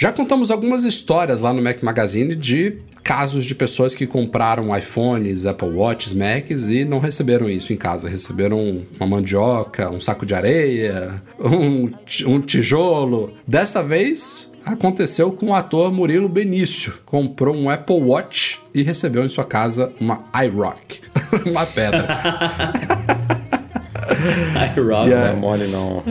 Já 0.00 0.12
contamos 0.12 0.50
algumas 0.50 0.84
histórias 0.84 1.42
lá 1.42 1.52
no 1.52 1.60
Mac 1.60 1.82
Magazine 1.82 2.34
de 2.34 2.78
casos 3.02 3.44
de 3.44 3.54
pessoas 3.54 3.94
que 3.94 4.06
compraram 4.06 4.76
iPhones, 4.76 5.44
Apple 5.44 5.68
Watches, 5.68 6.14
Macs 6.14 6.68
e 6.68 6.84
não 6.84 7.00
receberam 7.00 7.50
isso 7.50 7.72
em 7.72 7.76
casa. 7.76 8.08
Receberam 8.08 8.86
uma 8.98 9.06
mandioca, 9.06 9.90
um 9.90 10.00
saco 10.00 10.24
de 10.24 10.34
areia, 10.34 11.20
um, 11.38 11.90
um 12.26 12.40
tijolo. 12.40 13.34
Desta 13.46 13.82
vez, 13.82 14.50
aconteceu 14.72 15.32
com 15.32 15.46
o 15.46 15.54
ator 15.54 15.92
Murilo 15.92 16.28
Benício. 16.28 16.94
Comprou 17.04 17.54
um 17.54 17.70
Apple 17.70 18.00
Watch 18.00 18.60
e 18.74 18.82
recebeu 18.82 19.24
em 19.24 19.28
sua 19.28 19.44
casa 19.44 19.92
uma 20.00 20.24
iRock, 20.44 21.00
uma 21.46 21.66
pedra. 21.66 22.06
iRock 24.76 25.08
yeah. 25.08 25.32
não 25.32 25.32
é 25.32 25.36
mole 25.36 25.66
não. 25.68 26.02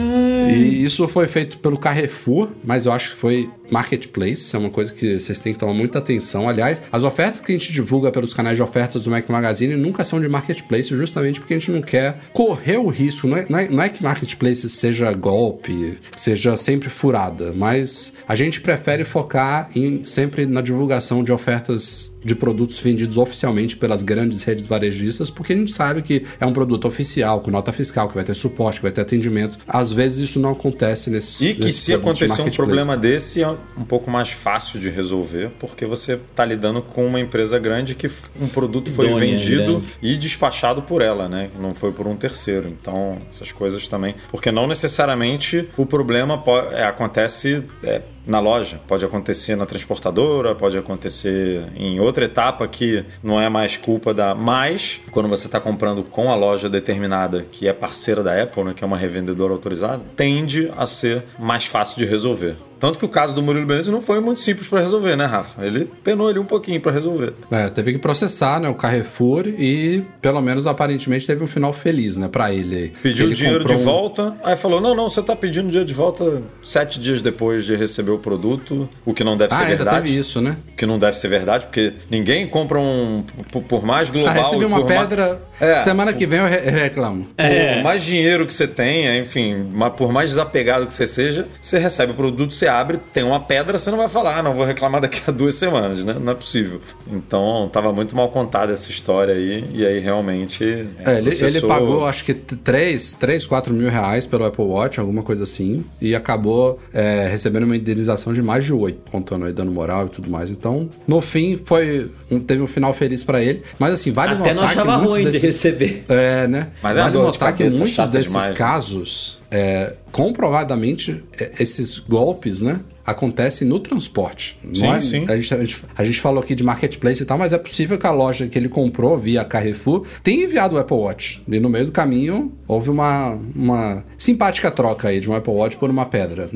E 0.48 0.84
isso 0.84 1.06
foi 1.08 1.26
feito 1.26 1.58
pelo 1.58 1.78
Carrefour, 1.78 2.48
mas 2.64 2.86
eu 2.86 2.92
acho 2.92 3.10
que 3.10 3.16
foi 3.16 3.50
marketplace, 3.70 4.54
é 4.54 4.58
uma 4.58 4.70
coisa 4.70 4.92
que 4.92 5.18
vocês 5.18 5.38
têm 5.38 5.52
que 5.52 5.58
tomar 5.58 5.74
muita 5.74 5.98
atenção. 5.98 6.48
Aliás, 6.48 6.82
as 6.90 7.04
ofertas 7.04 7.40
que 7.40 7.52
a 7.52 7.56
gente 7.56 7.72
divulga 7.72 8.10
pelos 8.10 8.34
canais 8.34 8.56
de 8.56 8.62
ofertas 8.62 9.04
do 9.04 9.10
Mac 9.10 9.28
Magazine 9.28 9.76
nunca 9.76 10.04
são 10.04 10.20
de 10.20 10.28
marketplace, 10.28 10.88
justamente 10.96 11.40
porque 11.40 11.54
a 11.54 11.58
gente 11.58 11.70
não 11.70 11.82
quer 11.82 12.18
correr 12.32 12.78
o 12.78 12.88
risco. 12.88 13.26
Não 13.26 13.36
é, 13.36 13.46
não 13.48 13.58
é, 13.58 13.68
não 13.68 13.82
é 13.82 13.88
que 13.88 14.02
marketplace 14.02 14.68
seja 14.68 15.12
golpe, 15.12 15.98
seja 16.16 16.56
sempre 16.56 16.90
furada, 16.90 17.52
mas 17.54 18.12
a 18.26 18.34
gente 18.34 18.60
prefere 18.60 19.04
focar 19.04 19.70
em 19.74 20.04
sempre 20.04 20.46
na 20.46 20.60
divulgação 20.60 21.22
de 21.22 21.32
ofertas 21.32 22.12
de 22.24 22.34
produtos 22.34 22.78
vendidos 22.78 23.16
oficialmente 23.16 23.76
pelas 23.76 24.02
grandes 24.02 24.42
redes 24.42 24.66
varejistas, 24.66 25.30
porque 25.30 25.52
a 25.52 25.56
gente 25.56 25.72
sabe 25.72 26.02
que 26.02 26.24
é 26.40 26.46
um 26.46 26.52
produto 26.52 26.86
oficial, 26.86 27.40
com 27.40 27.50
nota 27.50 27.72
fiscal, 27.72 28.08
que 28.08 28.14
vai 28.14 28.24
ter 28.24 28.34
suporte, 28.34 28.80
que 28.80 28.82
vai 28.82 28.92
ter 28.92 29.00
atendimento. 29.00 29.58
Às 29.66 29.92
vezes 29.92 30.28
isso 30.28 30.40
não 30.40 30.50
acontece 30.50 31.10
nesse 31.10 31.44
E 31.44 31.54
que 31.54 31.72
se 31.72 31.94
acontecer 31.94 32.42
um 32.42 32.50
problema 32.50 32.96
desse, 32.96 33.42
um 33.76 33.84
pouco 33.84 34.10
mais 34.10 34.30
fácil 34.30 34.78
de 34.80 34.90
resolver, 34.90 35.50
porque 35.58 35.86
você 35.86 36.14
está 36.14 36.44
lidando 36.44 36.82
com 36.82 37.06
uma 37.06 37.20
empresa 37.20 37.58
grande 37.58 37.94
que 37.94 38.10
um 38.40 38.48
produto 38.48 38.90
foi 38.90 39.08
Dona 39.08 39.20
vendido 39.20 39.82
e 40.02 40.16
despachado 40.16 40.82
por 40.82 41.02
ela, 41.02 41.28
né? 41.28 41.50
Não 41.58 41.74
foi 41.74 41.92
por 41.92 42.06
um 42.06 42.16
terceiro. 42.16 42.68
Então, 42.68 43.18
essas 43.28 43.52
coisas 43.52 43.86
também. 43.88 44.14
Porque 44.30 44.50
não 44.50 44.66
necessariamente 44.66 45.68
o 45.76 45.86
problema 45.86 46.38
pode, 46.38 46.74
é, 46.74 46.84
acontece. 46.84 47.62
É, 47.82 48.02
na 48.28 48.38
loja, 48.40 48.78
pode 48.86 49.04
acontecer 49.04 49.56
na 49.56 49.64
transportadora, 49.64 50.54
pode 50.54 50.76
acontecer 50.76 51.64
em 51.74 51.98
outra 51.98 52.26
etapa 52.26 52.68
que 52.68 53.04
não 53.22 53.40
é 53.40 53.48
mais 53.48 53.76
culpa 53.78 54.12
da. 54.12 54.34
Mas, 54.34 55.00
quando 55.10 55.28
você 55.28 55.46
está 55.46 55.58
comprando 55.58 56.04
com 56.04 56.30
a 56.30 56.36
loja 56.36 56.68
determinada, 56.68 57.44
que 57.50 57.66
é 57.66 57.72
parceira 57.72 58.22
da 58.22 58.40
Apple, 58.40 58.64
né, 58.64 58.74
que 58.76 58.84
é 58.84 58.86
uma 58.86 58.98
revendedora 58.98 59.52
autorizada, 59.52 60.02
tende 60.14 60.70
a 60.76 60.86
ser 60.86 61.24
mais 61.38 61.64
fácil 61.64 61.98
de 61.98 62.04
resolver. 62.04 62.56
Tanto 62.78 62.98
que 62.98 63.04
o 63.04 63.08
caso 63.08 63.34
do 63.34 63.42
Murilo 63.42 63.66
Benício 63.66 63.90
não 63.90 64.00
foi 64.00 64.20
muito 64.20 64.40
simples 64.40 64.68
para 64.68 64.80
resolver, 64.80 65.16
né, 65.16 65.24
Rafa? 65.24 65.64
Ele 65.64 65.90
penou 66.04 66.28
ali 66.28 66.38
um 66.38 66.44
pouquinho 66.44 66.80
para 66.80 66.92
resolver. 66.92 67.34
É, 67.50 67.68
teve 67.68 67.92
que 67.92 67.98
processar, 67.98 68.60
né, 68.60 68.68
o 68.68 68.74
Carrefour 68.74 69.46
e 69.46 70.04
pelo 70.22 70.40
menos 70.40 70.66
aparentemente 70.66 71.26
teve 71.26 71.42
um 71.42 71.48
final 71.48 71.72
feliz, 71.72 72.16
né, 72.16 72.28
para 72.28 72.52
ele. 72.52 72.92
Pediu 73.02 73.26
ele 73.26 73.34
dinheiro 73.34 73.64
de 73.64 73.74
um... 73.74 73.78
volta, 73.78 74.36
aí 74.44 74.56
falou: 74.56 74.80
não, 74.80 74.94
não, 74.94 75.08
você 75.08 75.22
tá 75.22 75.34
pedindo 75.34 75.66
dinheiro 75.66 75.86
de 75.86 75.94
volta 75.94 76.42
sete 76.62 77.00
dias 77.00 77.20
depois 77.20 77.64
de 77.64 77.74
receber 77.74 78.12
o 78.12 78.17
produto, 78.18 78.88
o 79.04 79.14
que 79.14 79.24
não 79.24 79.36
deve 79.36 79.54
ah, 79.54 79.58
ser 79.58 79.66
verdade. 79.66 80.02
Teve 80.02 80.18
isso, 80.18 80.40
né? 80.40 80.56
O 80.72 80.76
que 80.76 80.86
não 80.86 80.98
deve 80.98 81.16
ser 81.16 81.28
verdade, 81.28 81.66
porque 81.66 81.94
ninguém 82.10 82.46
compra 82.46 82.78
um 82.78 83.24
por 83.68 83.84
mais 83.84 84.10
global. 84.10 84.32
Ah, 84.32 84.36
recebi 84.36 84.64
uma 84.64 84.84
pedra. 84.84 85.40
É, 85.60 85.78
semana 85.78 86.12
que 86.12 86.26
vem 86.26 86.38
eu 86.38 86.46
reclamo. 86.46 87.26
É. 87.36 87.74
Por 87.74 87.82
mais 87.82 88.04
dinheiro 88.04 88.46
que 88.46 88.54
você 88.54 88.66
tenha, 88.66 89.18
enfim, 89.18 89.66
por 89.96 90.12
mais 90.12 90.30
desapegado 90.30 90.86
que 90.86 90.92
você 90.92 91.06
seja, 91.06 91.48
você 91.60 91.78
recebe 91.78 92.12
o 92.12 92.14
produto, 92.14 92.54
você 92.54 92.68
abre, 92.68 92.98
tem 93.12 93.24
uma 93.24 93.40
pedra, 93.40 93.78
você 93.78 93.90
não 93.90 93.98
vai 93.98 94.08
falar, 94.08 94.38
ah, 94.38 94.42
não 94.42 94.54
vou 94.54 94.64
reclamar 94.64 95.00
daqui 95.00 95.22
a 95.26 95.32
duas 95.32 95.56
semanas, 95.56 96.04
né? 96.04 96.16
Não 96.20 96.32
é 96.32 96.34
possível. 96.34 96.80
Então, 97.10 97.68
tava 97.72 97.92
muito 97.92 98.14
mal 98.14 98.28
contada 98.28 98.72
essa 98.72 98.90
história 98.90 99.34
aí, 99.34 99.64
e 99.72 99.84
aí 99.84 99.98
realmente. 99.98 100.64
É, 101.04 101.14
é 101.14 101.18
ele, 101.18 101.30
ele, 101.30 101.60
pagou 101.62 102.06
acho 102.06 102.24
que 102.24 102.34
3, 102.34 103.12
3, 103.12 103.46
4 103.46 103.74
mil 103.74 103.90
reais 103.90 104.26
pelo 104.26 104.44
Apple 104.44 104.64
Watch, 104.64 105.00
alguma 105.00 105.22
coisa 105.22 105.42
assim, 105.42 105.84
e 106.00 106.14
acabou 106.14 106.78
é, 106.92 107.28
recebendo 107.30 107.64
uma 107.64 107.76
indenização 107.76 108.07
indenização 108.08 108.32
de 108.32 108.42
mais 108.42 108.64
de 108.64 108.72
8, 108.72 109.10
contando 109.10 109.44
aí 109.44 109.52
dano 109.52 109.70
moral 109.70 110.06
e 110.06 110.08
tudo 110.08 110.30
mais. 110.30 110.50
Então, 110.50 110.88
no 111.06 111.20
fim, 111.20 111.56
foi 111.56 112.10
um- 112.30 112.40
teve 112.40 112.62
um 112.62 112.66
final 112.66 112.92
feliz 112.94 113.22
pra 113.22 113.42
ele. 113.42 113.62
Mas 113.78 113.92
assim, 113.94 114.10
vale 114.10 114.34
Até 114.34 114.54
não 114.54 114.62
notar 114.62 114.74
que 114.74 114.80
achava 114.80 114.98
muitos 114.98 115.14
ruim 115.14 115.24
de 115.24 115.30
desses... 115.30 115.42
receber. 115.42 116.04
É, 116.08 116.46
né? 116.46 116.68
Mas 116.82 116.96
é 116.96 117.00
vale 117.00 117.12
de 117.12 117.18
notar 117.18 117.54
que 117.54 117.64
muitos 117.70 118.08
desses 118.10 118.32
demais, 118.32 118.50
casos, 118.52 119.38
é, 119.50 119.94
comprovadamente, 120.12 121.22
é, 121.38 121.52
esses 121.60 121.98
golpes, 121.98 122.60
né? 122.62 122.80
Acontecem 123.08 123.66
no 123.66 123.80
transporte. 123.80 124.58
Não 124.62 124.74
Sim, 124.74 124.86
é- 124.86 125.00
sim. 125.00 125.24
A, 125.28 125.34
gente, 125.36 125.54
a, 125.54 125.58
gente, 125.58 125.84
a 125.96 126.04
gente 126.04 126.20
falou 126.20 126.42
aqui 126.42 126.54
de 126.54 126.62
marketplace 126.62 127.22
e 127.22 127.26
tal, 127.26 127.38
mas 127.38 127.54
é 127.54 127.58
possível 127.58 127.96
que 127.96 128.06
a 128.06 128.10
loja 128.10 128.46
que 128.46 128.58
ele 128.58 128.68
comprou 128.68 129.18
via 129.18 129.44
Carrefour 129.44 130.06
tenha 130.22 130.44
enviado 130.44 130.76
o 130.76 130.78
Apple 130.78 130.96
Watch. 130.96 131.42
E 131.48 131.58
no 131.58 131.70
meio 131.70 131.86
do 131.86 131.92
caminho 131.92 132.52
houve 132.66 132.90
uma, 132.90 133.38
uma 133.56 134.04
simpática 134.18 134.70
troca 134.70 135.08
aí 135.08 135.20
de 135.20 135.30
um 135.30 135.34
Apple 135.34 135.52
Watch 135.54 135.78
por 135.78 135.88
uma 135.88 136.04
pedra. 136.04 136.50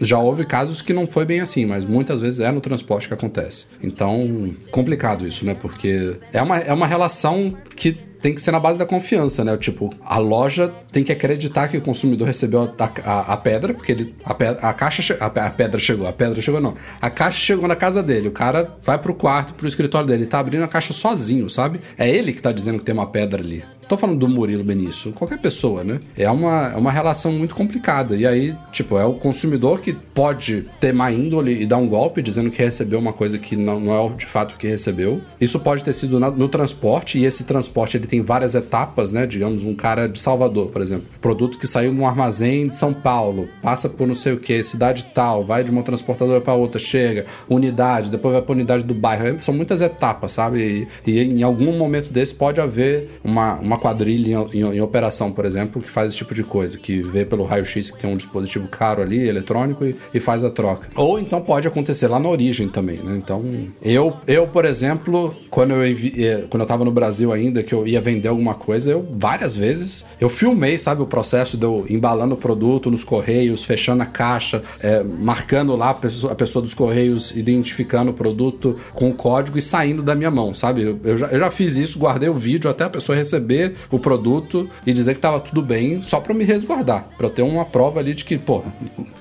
Já 0.00 0.18
houve 0.18 0.44
casos 0.44 0.82
que 0.82 0.92
não 0.92 1.06
foi 1.06 1.24
bem 1.24 1.40
assim, 1.40 1.64
mas 1.64 1.84
muitas 1.84 2.20
vezes 2.20 2.40
é 2.40 2.50
no 2.50 2.60
transporte 2.60 3.06
que 3.06 3.14
acontece. 3.14 3.66
Então, 3.80 4.52
complicado 4.72 5.28
isso, 5.28 5.44
né? 5.44 5.54
Porque 5.54 6.16
é 6.32 6.42
uma, 6.42 6.58
é 6.58 6.72
uma 6.72 6.86
relação 6.86 7.54
que 7.76 7.96
tem 8.24 8.34
que 8.34 8.40
ser 8.40 8.52
na 8.52 8.58
base 8.58 8.78
da 8.78 8.86
confiança, 8.86 9.44
né? 9.44 9.54
Tipo, 9.58 9.92
a 10.02 10.16
loja 10.16 10.72
tem 10.90 11.04
que 11.04 11.12
acreditar 11.12 11.68
que 11.68 11.76
o 11.76 11.80
consumidor 11.82 12.26
recebeu 12.26 12.62
a, 12.78 12.90
a- 13.04 13.34
a 13.34 13.36
pedra, 13.36 13.74
porque 13.74 13.92
ele, 13.92 14.14
a, 14.24 14.70
a 14.70 14.72
caixa 14.72 15.14
a, 15.20 15.26
a 15.26 15.50
pedra 15.50 15.78
chegou, 15.78 16.06
a 16.08 16.12
pedra 16.12 16.40
chegou 16.40 16.58
não. 16.58 16.74
A 17.02 17.10
caixa 17.10 17.38
chegou 17.38 17.68
na 17.68 17.76
casa 17.76 18.02
dele, 18.02 18.28
o 18.28 18.32
cara 18.32 18.78
vai 18.82 18.96
pro 18.96 19.12
quarto, 19.14 19.52
pro 19.52 19.68
escritório 19.68 20.08
dele, 20.08 20.24
tá 20.24 20.38
abrindo 20.38 20.64
a 20.64 20.68
caixa 20.68 20.94
sozinho, 20.94 21.50
sabe? 21.50 21.82
É 21.98 22.08
ele 22.08 22.32
que 22.32 22.40
tá 22.40 22.50
dizendo 22.50 22.78
que 22.78 22.84
tem 22.86 22.94
uma 22.94 23.06
pedra 23.08 23.42
ali. 23.42 23.62
Tô 23.88 23.96
falando 23.96 24.18
do 24.18 24.28
Murilo 24.28 24.64
Benício, 24.64 25.12
qualquer 25.12 25.38
pessoa, 25.38 25.84
né? 25.84 26.00
É 26.16 26.30
uma, 26.30 26.72
é 26.74 26.76
uma 26.76 26.90
relação 26.90 27.32
muito 27.32 27.54
complicada. 27.54 28.16
E 28.16 28.26
aí, 28.26 28.54
tipo, 28.72 28.96
é 28.98 29.04
o 29.04 29.14
consumidor 29.14 29.80
que 29.80 29.92
pode 29.92 30.66
ter 30.80 30.92
má 30.92 31.12
índole 31.12 31.62
e 31.62 31.66
dar 31.66 31.76
um 31.76 31.86
golpe 31.88 32.22
dizendo 32.22 32.50
que 32.50 32.62
recebeu 32.62 32.98
uma 32.98 33.12
coisa 33.12 33.38
que 33.38 33.56
não, 33.56 33.78
não 33.80 33.92
é 33.94 34.16
de 34.16 34.26
fato 34.26 34.56
que 34.56 34.66
recebeu. 34.66 35.20
Isso 35.40 35.58
pode 35.60 35.84
ter 35.84 35.92
sido 35.92 36.18
na- 36.18 36.30
no 36.30 36.48
transporte, 36.48 37.18
e 37.18 37.24
esse 37.24 37.44
transporte 37.44 37.96
ele 37.96 38.06
tem 38.06 38.22
várias 38.22 38.54
etapas, 38.54 39.12
né? 39.12 39.26
Digamos, 39.26 39.64
um 39.64 39.74
cara 39.74 40.08
de 40.08 40.18
Salvador, 40.18 40.68
por 40.68 40.80
exemplo. 40.82 41.06
Produto 41.20 41.58
que 41.58 41.66
saiu 41.66 41.92
num 41.92 42.06
armazém 42.06 42.68
de 42.68 42.74
São 42.74 42.92
Paulo, 42.94 43.48
passa 43.62 43.88
por 43.88 44.06
não 44.06 44.14
sei 44.14 44.32
o 44.32 44.38
que, 44.40 44.62
cidade 44.62 45.06
tal, 45.14 45.44
vai 45.44 45.62
de 45.62 45.70
uma 45.70 45.82
transportadora 45.82 46.40
para 46.40 46.54
outra, 46.54 46.78
chega, 46.80 47.26
unidade, 47.48 48.10
depois 48.10 48.32
vai 48.32 48.42
para 48.42 48.52
unidade 48.52 48.82
do 48.84 48.94
bairro. 48.94 49.40
São 49.40 49.54
muitas 49.54 49.80
etapas, 49.82 50.32
sabe? 50.32 50.88
E, 51.06 51.10
e 51.10 51.20
em 51.20 51.42
algum 51.42 51.76
momento 51.76 52.10
desse 52.10 52.34
pode 52.34 52.60
haver 52.60 53.18
uma, 53.22 53.54
uma 53.54 53.73
quadrilha 53.78 54.46
em, 54.52 54.58
em- 54.60 54.76
em 54.76 54.80
operação, 54.80 55.30
por 55.32 55.44
exemplo, 55.44 55.80
que 55.82 55.88
faz 55.88 56.08
esse 56.08 56.16
tipo 56.18 56.34
de 56.34 56.42
coisa, 56.42 56.78
que 56.78 57.02
vê 57.02 57.24
pelo 57.24 57.44
raio-x 57.44 57.90
que 57.90 57.98
tem 57.98 58.10
um 58.12 58.16
dispositivo 58.16 58.68
caro 58.68 59.02
ali, 59.02 59.26
eletrônico, 59.28 59.84
e, 59.84 59.94
e 60.12 60.20
faz 60.20 60.44
a 60.44 60.50
troca. 60.50 60.88
Ou 60.94 61.18
então 61.18 61.40
pode 61.40 61.66
acontecer 61.68 62.06
lá 62.08 62.18
na 62.18 62.28
origem 62.28 62.68
também, 62.68 62.96
né? 62.98 63.14
Então, 63.16 63.42
eu, 63.82 64.14
eu 64.26 64.46
por 64.46 64.64
exemplo, 64.64 65.34
quando 65.50 65.72
eu, 65.72 65.86
envi, 65.86 66.12
eh, 66.24 66.44
quando 66.50 66.62
eu 66.62 66.66
tava 66.66 66.84
no 66.84 66.90
Brasil 66.90 67.32
ainda, 67.32 67.62
que 67.62 67.74
eu 67.74 67.86
ia 67.86 68.00
vender 68.00 68.28
alguma 68.28 68.54
coisa, 68.54 68.90
eu 68.92 69.06
várias 69.16 69.56
vezes, 69.56 70.04
eu 70.20 70.28
filmei, 70.28 70.78
sabe, 70.78 71.02
o 71.02 71.06
processo 71.06 71.56
de 71.56 71.64
eu 71.64 71.84
embalando 71.88 72.34
o 72.34 72.36
produto 72.36 72.90
nos 72.90 73.04
correios, 73.04 73.64
fechando 73.64 74.02
a 74.02 74.06
caixa, 74.06 74.62
eh, 74.80 75.02
marcando 75.02 75.74
lá 75.76 75.90
a 75.90 75.94
pessoa, 75.94 76.32
a 76.32 76.36
pessoa 76.36 76.62
dos 76.62 76.74
correios, 76.74 77.30
identificando 77.36 78.10
o 78.10 78.14
produto 78.14 78.76
com 78.92 79.08
o 79.10 79.14
código 79.14 79.58
e 79.58 79.62
saindo 79.62 80.02
da 80.02 80.14
minha 80.14 80.30
mão, 80.30 80.54
sabe? 80.54 80.82
Eu, 80.82 80.98
eu 81.04 81.18
já, 81.18 81.26
eu 81.28 81.38
já 81.38 81.50
fiz 81.50 81.76
isso, 81.76 81.98
guardei 81.98 82.28
o 82.28 82.34
vídeo 82.34 82.68
até 82.70 82.84
a 82.84 82.90
pessoa 82.90 83.16
receber 83.16 83.63
o 83.90 83.98
produto 83.98 84.68
e 84.86 84.92
dizer 84.92 85.14
que 85.14 85.20
tava 85.20 85.40
tudo 85.40 85.62
bem, 85.62 86.02
só 86.06 86.20
pra 86.20 86.34
me 86.34 86.44
resguardar, 86.44 87.06
pra 87.16 87.26
eu 87.26 87.30
ter 87.30 87.42
uma 87.42 87.64
prova 87.64 88.00
ali 88.00 88.14
de 88.14 88.24
que, 88.24 88.36
porra, 88.38 88.72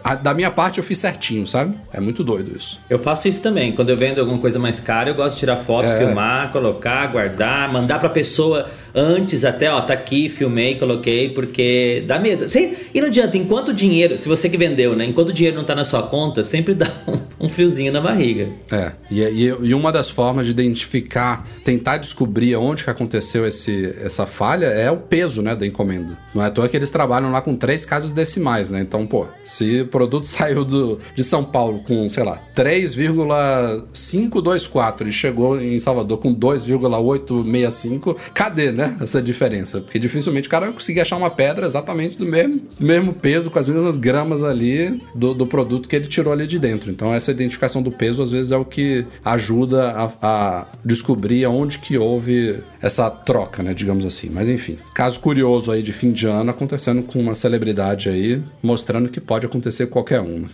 a- 0.03 0.15
da 0.15 0.34
minha 0.34 0.52
parte 0.52 0.78
eu 0.78 0.84
fiz 0.84 0.98
certinho, 0.98 1.45
sabe? 1.48 1.76
É 1.91 1.99
muito 1.99 2.24
doido 2.24 2.56
isso. 2.57 2.80
Eu 2.90 2.99
faço 2.99 3.28
isso 3.28 3.41
também. 3.41 3.74
Quando 3.74 3.90
eu 3.90 3.98
vendo 3.98 4.20
alguma 4.20 4.38
coisa 4.40 4.57
mais 4.60 4.80
cara, 4.80 5.10
eu 5.10 5.15
gosto 5.15 5.34
de 5.36 5.40
tirar 5.41 5.57
foto, 5.57 5.88
É. 5.88 5.98
filmar, 5.98 6.52
colocar, 6.52 7.07
guardar, 7.07 7.72
mandar 7.72 7.99
pra 7.99 8.10
pessoa 8.10 8.68
antes 8.95 9.45
até, 9.45 9.72
ó, 9.72 9.82
tá 9.82 9.94
aqui, 9.94 10.30
filmei, 10.30 10.76
coloquei, 10.76 11.30
porque 11.30 12.03
dá 12.07 12.18
medo. 12.20 12.48
Sem- 12.49 12.74
E 12.94 12.99
não 13.02 13.07
adianta, 13.07 13.38
enquanto 13.38 13.70
o 13.70 13.74
dinheiro, 13.74 14.18
se 14.18 14.28
você 14.28 14.49
que 14.49 14.57
vendeu, 14.57 14.95
né? 14.95 15.06
Enquanto 15.06 15.30
o 15.30 15.34
dinheiro 15.34 15.56
não 15.57 15.64
tá 15.64 15.74
na 15.76 15.86
sua 15.86 16.03
conta, 16.03 16.44
sempre 16.44 16.74
dá 16.76 16.91
um, 17.07 17.45
um 17.45 17.49
friozinho 17.49 17.91
na 17.91 18.02
barriga. 18.02 18.49
É, 18.72 18.91
e, 19.10 19.22
e, 19.22 19.44
e 19.45 19.74
uma 19.74 19.91
das 19.91 20.10
formas 20.10 20.45
de 20.45 20.52
identificar, 20.52 21.48
tentar 21.64 21.98
descobrir 21.98 22.56
onde 22.56 22.84
que 22.84 22.90
aconteceu 22.90 23.48
esse, 23.48 23.95
essa 24.03 24.26
falha 24.26 24.65
é 24.68 24.90
o 24.91 24.98
peso, 24.98 25.41
né, 25.41 25.56
da 25.56 25.65
encomenda. 25.65 26.18
Não 26.34 26.44
é 26.44 26.48
à 26.48 26.52
toa 26.52 26.68
que 26.70 26.76
eles 26.78 26.90
trabalham 26.90 27.32
lá 27.32 27.41
com 27.41 27.56
três 27.56 27.86
casas 27.86 28.14
decimais, 28.14 28.70
né? 28.70 28.82
Então, 28.82 29.06
pô, 29.07 29.26
se 29.44 29.82
o 29.82 29.88
produto 29.88 30.26
saiu 30.28 30.64
do, 30.64 30.99
de 31.15 31.24
São 31.24 31.44
Paulo 31.44 31.82
com, 31.88 32.07
sei 32.10 32.24
lá, 32.24 32.38
3,524 32.56 35.07
e 35.07 35.11
chegou 35.11 35.60
em 35.60 35.80
Salvador 35.80 36.20
com 36.20 36.32
2,865, 36.34 38.18
cadê, 38.34 38.72
né, 38.72 38.82
essa 38.99 39.22
diferença? 39.22 39.81
Porque 39.81 39.99
dificilmente 39.99 40.47
o 40.47 40.51
cara 40.51 40.65
vai 40.65 40.73
conseguir 40.73 41.01
achar 41.01 41.18
uma 41.18 41.30
pedra 41.30 41.65
exatamente 41.65 42.18
do 42.18 42.26
mesmo, 42.26 42.61
do 42.80 42.85
mesmo 42.85 43.14
peso, 43.14 43.49
com 43.49 43.60
as 43.60 43.68
mesmas 43.68 43.97
gramas 43.97 44.43
ali 44.43 45.01
do, 45.15 45.34
do 45.34 45.47
produto 45.47 45.88
que 45.88 45.95
ele 45.95 46.07
tirou 46.07 46.34
ali 46.34 46.47
de 46.47 46.60
dentro. 46.60 46.91
Então, 46.91 47.14
essa 47.14 47.31
identificação 47.31 47.81
do 47.81 47.91
peso, 47.91 48.22
às 48.22 48.31
vezes, 48.31 48.51
é 48.51 48.57
o 48.57 48.65
que 48.65 49.05
ajuda 49.23 49.91
a, 49.91 50.11
a 50.22 50.68
descobrir 50.84 51.45
onde 51.45 51.80
que 51.80 51.97
houve 51.97 52.57
essa 52.81 53.10
troca, 53.10 53.64
né, 53.64 53.73
digamos 53.73 54.05
assim. 54.05 54.30
Mas, 54.31 54.49
enfim, 54.49 54.77
caso 54.93 55.19
curioso 55.19 55.72
aí 55.72 55.81
de 55.81 55.93
fim 55.93 56.11
de 56.11 56.27
ano 56.27 56.51
acontecendo 56.51 57.03
com 57.03 57.19
uma 57.19 57.35
celebridade 57.35 58.10
aí, 58.10 58.41
mostrando 58.61 59.10
que 59.10 59.22
pode 59.22 59.45
acontecer 59.45 59.88
qualquer 59.88 60.22
um. 60.22 60.45